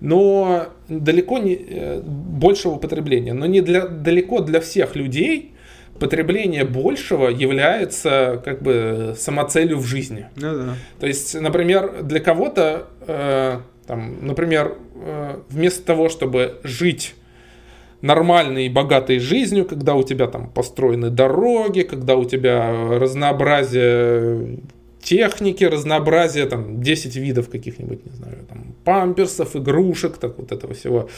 Но 0.00 0.68
далеко 0.88 1.38
не 1.38 1.54
э, 1.54 2.00
большего 2.00 2.76
потребления. 2.76 3.32
Но 3.34 3.46
не 3.46 3.60
для, 3.60 3.86
далеко 3.86 4.40
для 4.40 4.60
всех 4.60 4.96
людей 4.96 5.54
потребление 5.98 6.64
большего 6.64 7.28
является 7.28 8.40
как 8.44 8.62
бы 8.62 9.14
самоцелью 9.16 9.78
в 9.78 9.84
жизни. 9.86 10.26
Ну 10.36 10.54
да. 10.56 10.74
То 11.00 11.06
есть, 11.06 11.38
например, 11.40 12.02
для 12.02 12.20
кого-то, 12.20 12.88
э, 13.06 13.58
там, 13.86 14.26
например, 14.26 14.76
э, 14.94 15.38
вместо 15.50 15.84
того, 15.84 16.08
чтобы 16.08 16.60
жить 16.64 17.14
нормальной 18.02 18.66
и 18.66 18.68
богатой 18.68 19.18
жизнью, 19.18 19.64
когда 19.64 19.94
у 19.94 20.02
тебя 20.02 20.26
там 20.26 20.50
построены 20.50 21.10
дороги, 21.10 21.82
когда 21.82 22.16
у 22.16 22.24
тебя 22.24 22.98
разнообразие 22.98 24.58
техники, 25.02 25.64
разнообразие, 25.64 26.46
там, 26.46 26.80
10 26.80 27.16
видов 27.16 27.48
каких-нибудь, 27.48 28.04
не 28.04 28.12
знаю, 28.12 28.38
там, 28.48 28.74
памперсов, 28.84 29.56
игрушек, 29.56 30.16
так 30.16 30.38
вот 30.38 30.52
этого 30.52 30.74
всего. 30.74 31.08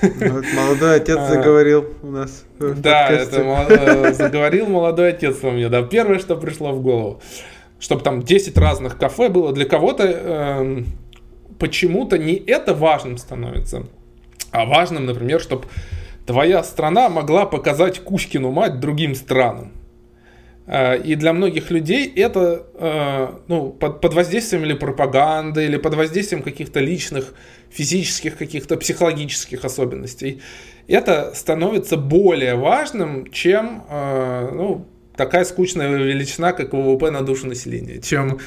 Вот 0.00 0.44
молодой 0.54 0.96
отец 0.96 1.16
А, 1.18 1.28
заговорил 1.28 1.86
у 2.02 2.08
нас. 2.08 2.44
Да, 2.58 3.10
это 3.10 3.40
э, 3.68 4.12
заговорил 4.12 4.66
молодой 4.66 5.10
отец 5.10 5.36
у 5.42 5.50
меня, 5.50 5.68
да, 5.68 5.82
первое, 5.82 6.18
что 6.18 6.36
пришло 6.36 6.72
в 6.72 6.82
голову. 6.82 7.20
Чтобы 7.78 8.02
там 8.02 8.22
10 8.22 8.56
разных 8.58 8.96
кафе 8.96 9.28
было, 9.28 9.52
для 9.52 9.64
кого-то 9.64 10.04
эм, 10.04 10.86
почему-то 11.58 12.18
не 12.18 12.34
это 12.34 12.74
важным 12.74 13.18
становится, 13.18 13.84
а 14.50 14.66
важным, 14.66 15.06
например, 15.06 15.40
чтобы 15.40 15.64
твоя 16.26 16.62
страна 16.64 17.08
могла 17.08 17.46
показать 17.46 17.98
Кузькину 18.00 18.50
мать 18.50 18.80
другим 18.80 19.14
странам. 19.14 19.72
Э, 20.66 20.96
И 21.02 21.14
для 21.16 21.32
многих 21.32 21.70
людей 21.70 22.12
это 22.14 22.66
э, 22.74 23.28
ну, 23.48 23.70
под, 23.70 24.00
под 24.00 24.14
воздействием 24.14 24.64
или 24.64 24.74
пропаганды, 24.74 25.64
или 25.64 25.76
под 25.78 25.94
воздействием 25.94 26.42
каких-то 26.42 26.80
личных 26.80 27.34
физических, 27.70 28.36
каких-то 28.36 28.76
психологических 28.76 29.64
особенностей, 29.64 30.40
это 30.88 31.32
становится 31.34 31.96
более 31.96 32.54
важным, 32.54 33.30
чем 33.32 33.84
э, 33.88 34.50
ну, 34.52 34.86
такая 35.16 35.44
скучная 35.44 35.88
величина, 35.90 36.52
как 36.52 36.72
ВВП 36.72 37.10
на 37.10 37.22
душу 37.22 37.46
населения, 37.46 38.00
чем 38.00 38.38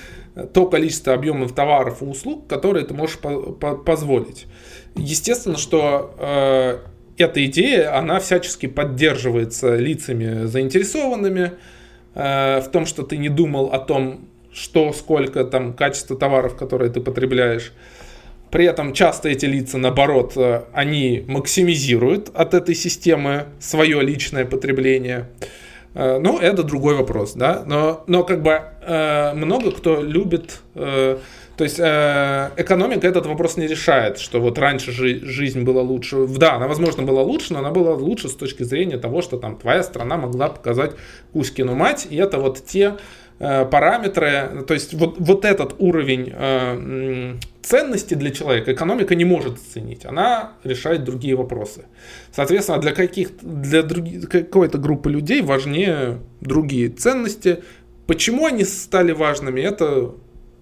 то 0.53 0.65
количество 0.67 1.13
объемов 1.13 1.53
товаров 1.53 2.01
и 2.01 2.05
услуг, 2.05 2.47
которые 2.47 2.85
ты 2.85 2.93
можешь 2.93 3.17
по- 3.19 3.53
по- 3.53 3.75
позволить. 3.77 4.47
Естественно, 4.95 5.57
что 5.57 6.81
эта 7.17 7.45
идея, 7.45 7.97
она 7.97 8.19
всячески 8.19 8.67
поддерживается 8.67 9.75
лицами 9.75 10.45
заинтересованными 10.45 11.51
э, 12.13 12.61
в 12.61 12.69
том, 12.71 12.85
что 12.85 13.03
ты 13.03 13.17
не 13.17 13.29
думал 13.29 13.67
о 13.67 13.79
том, 13.79 14.27
что, 14.51 14.93
сколько 14.93 15.43
там 15.43 15.73
качество 15.73 16.17
товаров, 16.17 16.55
которые 16.55 16.91
ты 16.91 17.01
потребляешь. 17.01 17.73
При 18.51 18.65
этом 18.65 18.93
часто 18.93 19.29
эти 19.29 19.45
лица, 19.45 19.77
наоборот, 19.77 20.33
э, 20.35 20.63
они 20.73 21.25
максимизируют 21.27 22.31
от 22.33 22.53
этой 22.53 22.75
системы 22.75 23.45
свое 23.59 24.01
личное 24.01 24.45
потребление. 24.45 25.29
Э, 25.93 26.19
Ну, 26.19 26.39
это 26.39 26.63
другой 26.63 26.95
вопрос, 26.95 27.33
да. 27.33 27.63
Но, 27.65 28.03
но 28.07 28.23
как 28.23 28.41
бы 28.41 28.61
э, 28.81 29.33
много 29.33 29.71
кто 29.71 30.01
любит... 30.01 30.59
то 31.57 31.63
есть 31.63 31.79
э, 31.79 32.49
экономика 32.57 33.07
этот 33.07 33.25
вопрос 33.25 33.55
не 33.57 33.67
решает, 33.67 34.19
что 34.19 34.41
вот 34.41 34.59
раньше 34.59 34.91
жи- 34.91 35.21
жизнь 35.23 35.63
была 35.63 35.81
лучше. 35.81 36.27
Да, 36.27 36.55
она, 36.55 36.67
возможно, 36.67 37.03
была 37.03 37.21
лучше, 37.21 37.53
но 37.53 37.59
она 37.59 37.71
была 37.71 37.93
лучше 37.93 38.27
с 38.27 38.35
точки 38.35 38.63
зрения 38.63 38.97
того, 38.97 39.21
что 39.21 39.37
там 39.37 39.55
твоя 39.55 39.83
страна 39.83 40.17
могла 40.17 40.49
показать 40.49 40.91
Кузькину 41.31 41.75
мать. 41.75 42.07
И 42.09 42.17
это 42.17 42.39
вот 42.39 42.65
те 42.65 42.97
э, 43.39 43.65
параметры, 43.65 44.65
то 44.67 44.73
есть 44.73 44.93
вот, 44.93 45.15
вот 45.17 45.45
этот 45.45 45.75
уровень 45.79 46.33
э, 46.35 47.35
ценности 47.61 48.15
для 48.15 48.31
человека 48.31 48.73
экономика 48.73 49.15
не 49.15 49.25
может 49.25 49.53
оценить. 49.53 50.05
Она 50.05 50.53
решает 50.65 51.05
другие 51.05 51.35
вопросы. 51.35 51.85
Соответственно, 52.31 52.79
для, 52.79 52.91
каких, 52.91 53.29
для 53.41 53.79
други- 53.79 54.25
какой-то 54.27 54.77
группы 54.77 55.09
людей 55.09 55.41
важнее 55.41 56.19
другие 56.41 56.89
ценности. 56.89 57.63
Почему 58.07 58.45
они 58.45 58.65
стали 58.65 59.13
важными, 59.13 59.61
это 59.61 60.13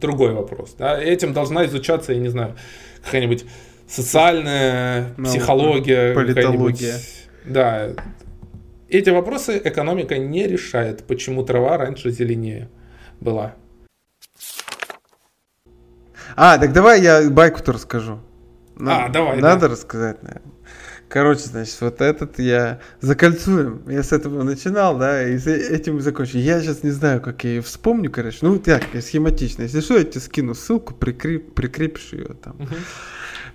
другой 0.03 0.33
вопрос. 0.33 0.75
Да? 0.77 1.01
Этим 1.01 1.33
должна 1.33 1.65
изучаться, 1.65 2.13
я 2.13 2.19
не 2.19 2.29
знаю, 2.29 2.55
какая-нибудь 3.05 3.45
социальная 3.87 5.13
Наука, 5.17 5.23
психология, 5.23 6.13
политология. 6.13 6.93
какая-нибудь- 6.93 7.29
Да. 7.45 7.89
Эти 8.89 9.09
вопросы 9.09 9.59
экономика 9.63 10.17
не 10.17 10.45
решает, 10.47 11.03
почему 11.07 11.43
трава 11.43 11.77
раньше 11.77 12.11
зеленее 12.11 12.69
была. 13.21 13.55
А, 16.35 16.57
так 16.57 16.73
давай 16.73 17.01
я 17.01 17.29
байку-то 17.29 17.71
расскажу. 17.73 18.19
А, 18.79 19.09
давай, 19.09 19.39
Надо 19.39 19.61
да. 19.61 19.67
рассказать, 19.69 20.21
наверное. 20.23 20.52
Короче, 21.13 21.41
значит, 21.41 21.79
вот 21.79 22.01
этот 22.01 22.39
я 22.39 22.79
закольцуем. 22.99 23.83
Я 23.87 24.01
с 24.01 24.11
этого 24.11 24.41
начинал, 24.41 24.97
да, 24.97 25.21
и 25.29 25.37
с 25.37 25.45
этим 25.45 26.01
закончу. 26.01 26.39
Я 26.39 26.59
сейчас 26.59 26.81
не 26.81 26.89
знаю, 26.89 27.21
как 27.21 27.43
я 27.43 27.51
ее 27.51 27.61
вспомню, 27.61 28.09
короче. 28.09 28.39
Ну, 28.41 28.57
так, 28.57 28.83
я 28.93 29.01
схематично. 29.03 29.61
Если 29.61 29.81
что, 29.81 29.95
я 29.95 30.05
тебе 30.05 30.21
скину 30.21 30.55
ссылку, 30.55 30.95
прикреп, 30.95 31.53
прикрепишь 31.53 32.13
ее 32.13 32.29
там. 32.43 32.55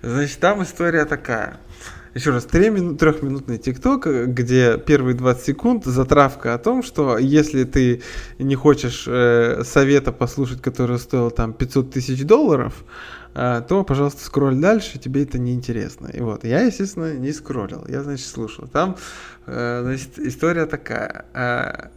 Значит, 0.01 0.39
там 0.39 0.63
история 0.63 1.03
такая. 1.03 1.59
Еще 2.13 2.31
раз, 2.31 2.45
трехминутный 2.45 3.57
ТикТок, 3.57 4.07
э, 4.07 4.25
где 4.25 4.77
первые 4.77 5.15
20 5.15 5.45
секунд 5.45 5.83
затравка 5.85 6.53
о 6.53 6.57
том, 6.59 6.81
что 6.81 7.17
если 7.17 7.65
ты 7.65 8.01
не 8.39 8.55
хочешь 8.55 9.03
э, 9.05 9.63
совета 9.65 10.13
послушать, 10.13 10.61
который 10.61 10.97
стоил 10.97 11.29
там 11.29 11.51
500 11.51 11.91
тысяч 11.91 12.23
долларов, 12.23 12.73
то, 13.33 13.83
пожалуйста, 13.87 14.23
скроль 14.23 14.55
дальше, 14.55 14.99
тебе 14.99 15.23
это 15.23 15.37
не 15.37 15.53
интересно. 15.53 16.07
И 16.07 16.19
вот, 16.19 16.43
я, 16.43 16.61
естественно, 16.61 17.13
не 17.13 17.31
скроллил, 17.31 17.85
я, 17.87 18.03
значит, 18.03 18.27
слушал. 18.27 18.67
Там, 18.67 18.97
э, 19.45 19.81
значит, 19.83 20.19
история 20.19 20.65
такая. 20.65 21.91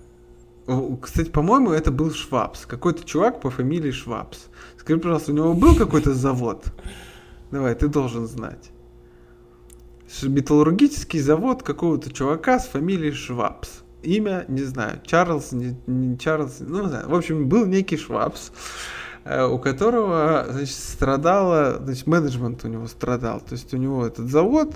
О, 0.66 0.96
Кстати, 0.96 1.30
по-моему, 1.30 1.72
это 1.72 1.90
был 1.90 2.12
Швабс. 2.12 2.66
Какой-то 2.66 3.04
чувак 3.04 3.40
по 3.40 3.50
фамилии 3.50 3.90
Швабс. 3.90 4.46
Скажи, 4.78 5.00
пожалуйста, 5.00 5.32
у 5.32 5.34
него 5.34 5.54
был 5.54 5.74
какой-то 5.74 6.14
завод? 6.14 6.64
Давай, 7.50 7.74
ты 7.74 7.88
должен 7.88 8.26
знать. 8.26 8.70
Металлургический 10.22 11.20
завод 11.20 11.62
какого-то 11.62 12.12
чувака 12.12 12.58
с 12.58 12.68
фамилией 12.68 13.12
Швабс. 13.12 13.82
Имя, 14.02 14.44
не 14.48 14.62
знаю, 14.62 15.00
Чарльз, 15.04 15.52
не, 15.52 15.76
не 15.86 16.18
Чарльз, 16.18 16.56
ну, 16.60 16.82
не 16.82 16.88
знаю. 16.88 17.08
В 17.08 17.14
общем, 17.14 17.48
был 17.48 17.66
некий 17.66 17.96
Швабс, 17.96 18.50
у 19.24 19.58
которого, 19.58 20.46
значит, 20.50 20.74
страдало, 20.74 21.80
значит, 21.82 22.06
менеджмент 22.06 22.64
у 22.64 22.68
него 22.68 22.86
страдал. 22.86 23.40
То 23.40 23.52
есть 23.52 23.72
у 23.74 23.76
него 23.76 24.06
этот 24.06 24.30
завод 24.30 24.74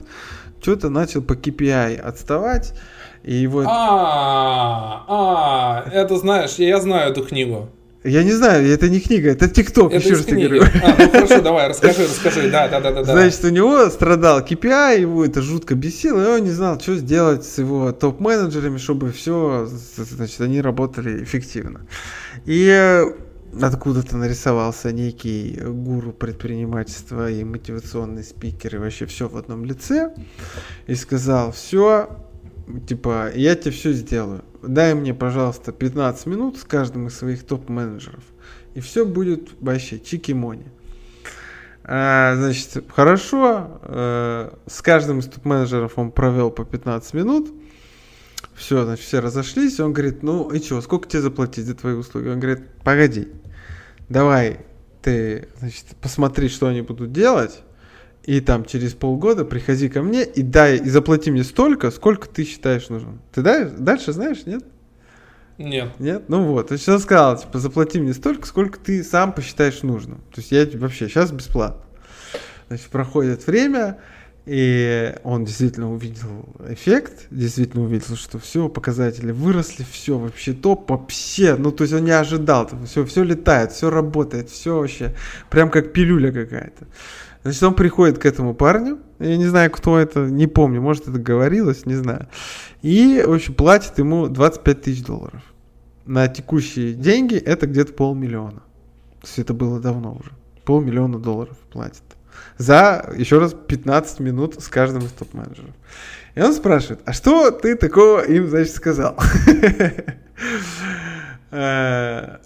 что-то 0.60 0.89
начал 0.89 1.23
по 1.23 1.35
KPI 1.35 1.97
отставать, 1.97 2.74
и 3.23 3.35
его... 3.35 3.64
А, 3.66 5.05
а, 5.09 5.85
это 5.93 6.16
знаешь, 6.16 6.55
я 6.59 6.81
знаю 6.81 7.10
эту 7.10 7.24
книгу. 7.24 7.68
Я 8.06 8.23
не 8.23 8.31
знаю, 8.31 8.73
это 8.73 8.89
не 8.89 9.01
книга, 9.01 9.31
это 9.31 9.48
ТикТок, 9.48 9.93
еще 9.93 10.10
раз 10.10 10.24
книги. 10.27 10.47
говорю. 10.47 10.62
А, 10.81 10.94
ну 10.97 11.10
хорошо, 11.10 11.40
давай, 11.40 11.68
расскажи, 11.70 12.05
расскажи. 12.05 12.51
Да, 12.51 12.68
да, 12.68 12.81
да, 12.81 12.93
да. 12.93 13.02
да. 13.02 13.12
Значит, 13.12 13.44
у 13.44 13.48
него 13.48 13.90
страдал 13.90 14.43
KPI, 14.43 15.01
его 15.01 15.24
это 15.24 15.43
жутко 15.43 15.74
бесило, 15.74 16.23
и 16.23 16.39
он 16.39 16.44
не 16.44 16.52
знал, 16.52 16.78
что 16.78 16.94
сделать 16.94 17.44
с 17.44 17.59
его 17.59 17.90
топ-менеджерами, 17.90 18.78
чтобы 18.78 19.10
все, 19.10 19.68
значит, 19.97 20.40
они 20.40 20.60
работали 20.60 21.24
эффективно. 21.24 21.81
И 22.44 22.68
э, 22.68 23.06
откуда-то 23.60 24.16
нарисовался 24.16 24.93
некий 24.93 25.59
гуру 25.62 26.12
предпринимательства 26.12 27.31
и 27.31 27.44
мотивационный 27.44 28.24
спикер, 28.24 28.77
и 28.77 28.78
вообще 28.78 29.06
все 29.06 29.28
в 29.28 29.36
одном 29.36 29.64
лице, 29.64 30.14
и 30.86 30.94
сказал, 30.94 31.52
все, 31.52 32.10
типа, 32.89 33.31
я 33.35 33.55
тебе 33.55 33.70
все 33.70 33.93
сделаю. 33.93 34.44
Дай 34.62 34.94
мне, 34.94 35.14
пожалуйста, 35.14 35.73
15 35.73 36.27
минут 36.27 36.59
с 36.59 36.64
каждым 36.64 37.06
из 37.06 37.16
своих 37.16 37.44
топ-менеджеров. 37.44 38.24
И 38.74 38.81
все 38.81 39.06
будет 39.06 39.51
вообще 39.60 39.98
чики-мони. 39.98 40.66
А, 41.85 42.35
значит, 42.36 42.85
хорошо. 42.89 43.81
э, 43.82 44.51
с 44.66 44.82
каждым 44.82 45.20
из 45.20 45.27
топ-менеджеров 45.27 45.93
он 45.97 46.10
провел 46.10 46.51
по 46.51 46.64
15 46.64 47.14
минут. 47.14 47.48
Все, 48.57 48.85
значит, 48.85 49.05
все 49.05 49.20
разошлись. 49.20 49.78
Он 49.81 49.93
говорит, 49.93 50.23
ну 50.23 50.51
и 50.51 50.61
что, 50.61 50.81
сколько 50.81 51.09
тебе 51.09 51.23
заплатить 51.23 51.66
за 51.66 51.74
твои 51.74 51.95
услуги? 51.95 52.28
Он 52.28 52.41
говорит, 52.41 52.66
погоди, 52.83 53.28
давай 54.09 54.61
ты, 55.03 55.49
значит, 55.59 55.85
посмотри, 56.01 56.49
что 56.49 56.66
они 56.66 56.81
будут 56.81 57.12
делать. 57.12 57.62
И 58.24 58.41
там 58.41 58.65
через 58.65 58.95
полгода 58.95 59.45
приходи 59.45 59.89
ко 59.89 60.03
мне 60.03 60.24
и 60.24 60.43
дай, 60.43 60.78
и 60.78 60.89
заплати 60.89 61.31
мне 61.31 61.45
столько, 61.45 61.93
сколько 61.93 62.28
ты 62.28 62.45
считаешь 62.45 62.89
нужным. 62.89 63.20
Ты 63.33 63.43
дай, 63.43 63.66
дальше 63.70 64.12
знаешь, 64.12 64.47
нет? 64.47 64.65
Нет. 65.59 65.93
Нет? 66.01 66.24
Ну 66.28 66.45
вот, 66.45 66.69
то 66.69 66.73
есть 66.73 66.85
сказал, 66.85 67.39
типа, 67.39 67.59
заплати 67.59 68.01
мне 68.01 68.15
столько, 68.15 68.47
сколько 68.47 68.81
ты 68.81 69.05
сам 69.05 69.33
посчитаешь 69.33 69.83
нужным. 69.83 70.19
То 70.35 70.41
есть 70.41 70.51
я 70.51 70.66
вообще 70.78 71.09
сейчас 71.09 71.31
бесплатно. 71.31 71.83
Значит, 72.69 72.89
проходит 72.89 73.47
время, 73.47 73.99
и 74.47 75.12
он 75.24 75.44
действительно 75.44 75.93
увидел 75.93 76.48
эффект, 76.68 77.27
действительно 77.31 77.82
увидел, 77.82 78.14
что 78.14 78.39
все, 78.39 78.68
показатели 78.68 79.32
выросли, 79.32 79.85
все 79.90 80.16
вообще 80.16 80.52
топ, 80.52 80.89
вообще, 80.89 81.56
ну 81.56 81.73
то 81.73 81.82
есть 81.82 81.93
он 81.93 82.05
не 82.05 82.12
ожидал, 82.12 82.70
все, 82.86 83.05
все 83.05 83.24
летает, 83.24 83.73
все 83.73 83.90
работает, 83.90 84.48
все 84.48 84.78
вообще, 84.78 85.16
прям 85.51 85.68
как 85.68 85.93
пилюля 85.93 86.31
какая-то. 86.31 86.86
Значит, 87.43 87.62
он 87.64 87.74
приходит 87.74 88.18
к 88.18 88.27
этому 88.27 88.55
парню, 88.55 88.98
я 89.18 89.36
не 89.36 89.47
знаю, 89.47 89.70
кто 89.73 89.98
это, 89.98 90.27
не 90.27 90.47
помню, 90.47 90.81
может, 90.81 91.09
это 91.09 91.18
говорилось, 91.18 91.85
не 91.85 91.94
знаю. 91.94 92.28
И, 92.82 93.24
в 93.27 93.32
общем, 93.32 93.55
платит 93.55 93.98
ему 93.98 94.28
25 94.28 94.81
тысяч 94.81 95.05
долларов. 95.05 95.43
На 96.05 96.28
текущие 96.28 96.93
деньги 96.93 97.36
это 97.36 97.66
где-то 97.66 97.93
полмиллиона. 97.93 98.62
То 99.20 99.27
есть 99.27 99.39
это 99.40 99.55
было 99.55 99.81
давно 99.81 100.14
уже. 100.14 100.31
Полмиллиона 100.64 101.18
долларов 101.18 101.56
платит. 101.73 102.02
За, 102.59 103.12
еще 103.16 103.39
раз, 103.39 103.55
15 103.55 104.20
минут 104.20 104.62
с 104.62 104.69
каждым 104.69 105.05
из 105.05 105.12
топ-менеджеров. 105.12 105.74
И 106.35 106.41
он 106.41 106.53
спрашивает, 106.53 107.01
а 107.05 107.12
что 107.12 107.51
ты 107.51 107.77
такого 107.77 108.20
им, 108.20 108.49
значит, 108.49 108.74
сказал? 108.74 109.19
Э, 111.53 112.39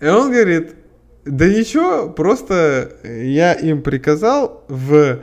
И 0.00 0.06
он 0.06 0.32
говорит, 0.32 0.74
да 1.24 1.46
ничего, 1.46 2.08
просто 2.08 2.90
я 3.04 3.52
им 3.52 3.82
приказал 3.82 4.64
в 4.66 5.20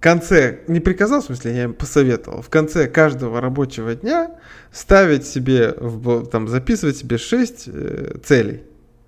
конце, 0.00 0.60
не 0.66 0.80
приказал, 0.80 1.22
в 1.22 1.26
смысле, 1.26 1.54
я 1.54 1.64
им 1.64 1.74
посоветовал, 1.74 2.42
в 2.42 2.50
конце 2.50 2.88
каждого 2.88 3.40
рабочего 3.40 3.94
дня 3.94 4.32
ставить 4.72 5.26
себе, 5.26 5.74
в, 5.78 6.26
там, 6.26 6.48
записывать 6.48 6.98
себе 6.98 7.16
6 7.16 7.68
э, 7.68 8.18
целей. 8.22 8.64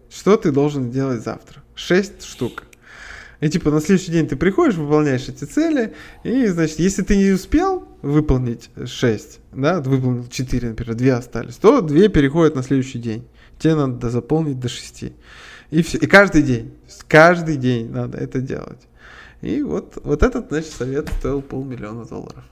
Что 0.08 0.36
ты 0.36 0.50
должен 0.52 0.90
делать 0.90 1.22
завтра? 1.22 1.62
6 1.74 2.24
штук. 2.24 2.64
И 3.40 3.48
типа 3.48 3.70
на 3.70 3.80
следующий 3.80 4.10
день 4.10 4.26
ты 4.26 4.36
приходишь, 4.36 4.74
выполняешь 4.74 5.28
эти 5.28 5.44
цели, 5.44 5.94
и, 6.24 6.46
значит, 6.46 6.80
если 6.80 7.02
ты 7.02 7.16
не 7.16 7.30
успел 7.30 7.86
выполнить 8.02 8.70
6, 8.84 9.40
да, 9.52 9.80
выполнил 9.80 10.26
4, 10.26 10.70
например, 10.70 10.94
2 10.94 11.16
остались, 11.16 11.56
то 11.56 11.80
2 11.80 12.08
переходят 12.08 12.56
на 12.56 12.62
следующий 12.62 12.98
день. 12.98 13.24
Тебе 13.58 13.74
надо 13.74 14.10
заполнить 14.10 14.58
до 14.58 14.68
6. 14.68 15.04
И 15.70 15.82
все. 15.82 15.98
И 15.98 16.06
каждый 16.06 16.42
день. 16.42 16.72
Каждый 17.06 17.56
день 17.56 17.90
надо 17.90 18.18
это 18.18 18.40
делать. 18.40 18.80
И 19.40 19.62
вот, 19.62 19.98
вот 20.02 20.22
этот, 20.22 20.48
значит, 20.48 20.72
совет 20.72 21.08
стоил 21.18 21.42
полмиллиона 21.42 22.04
долларов. 22.04 22.44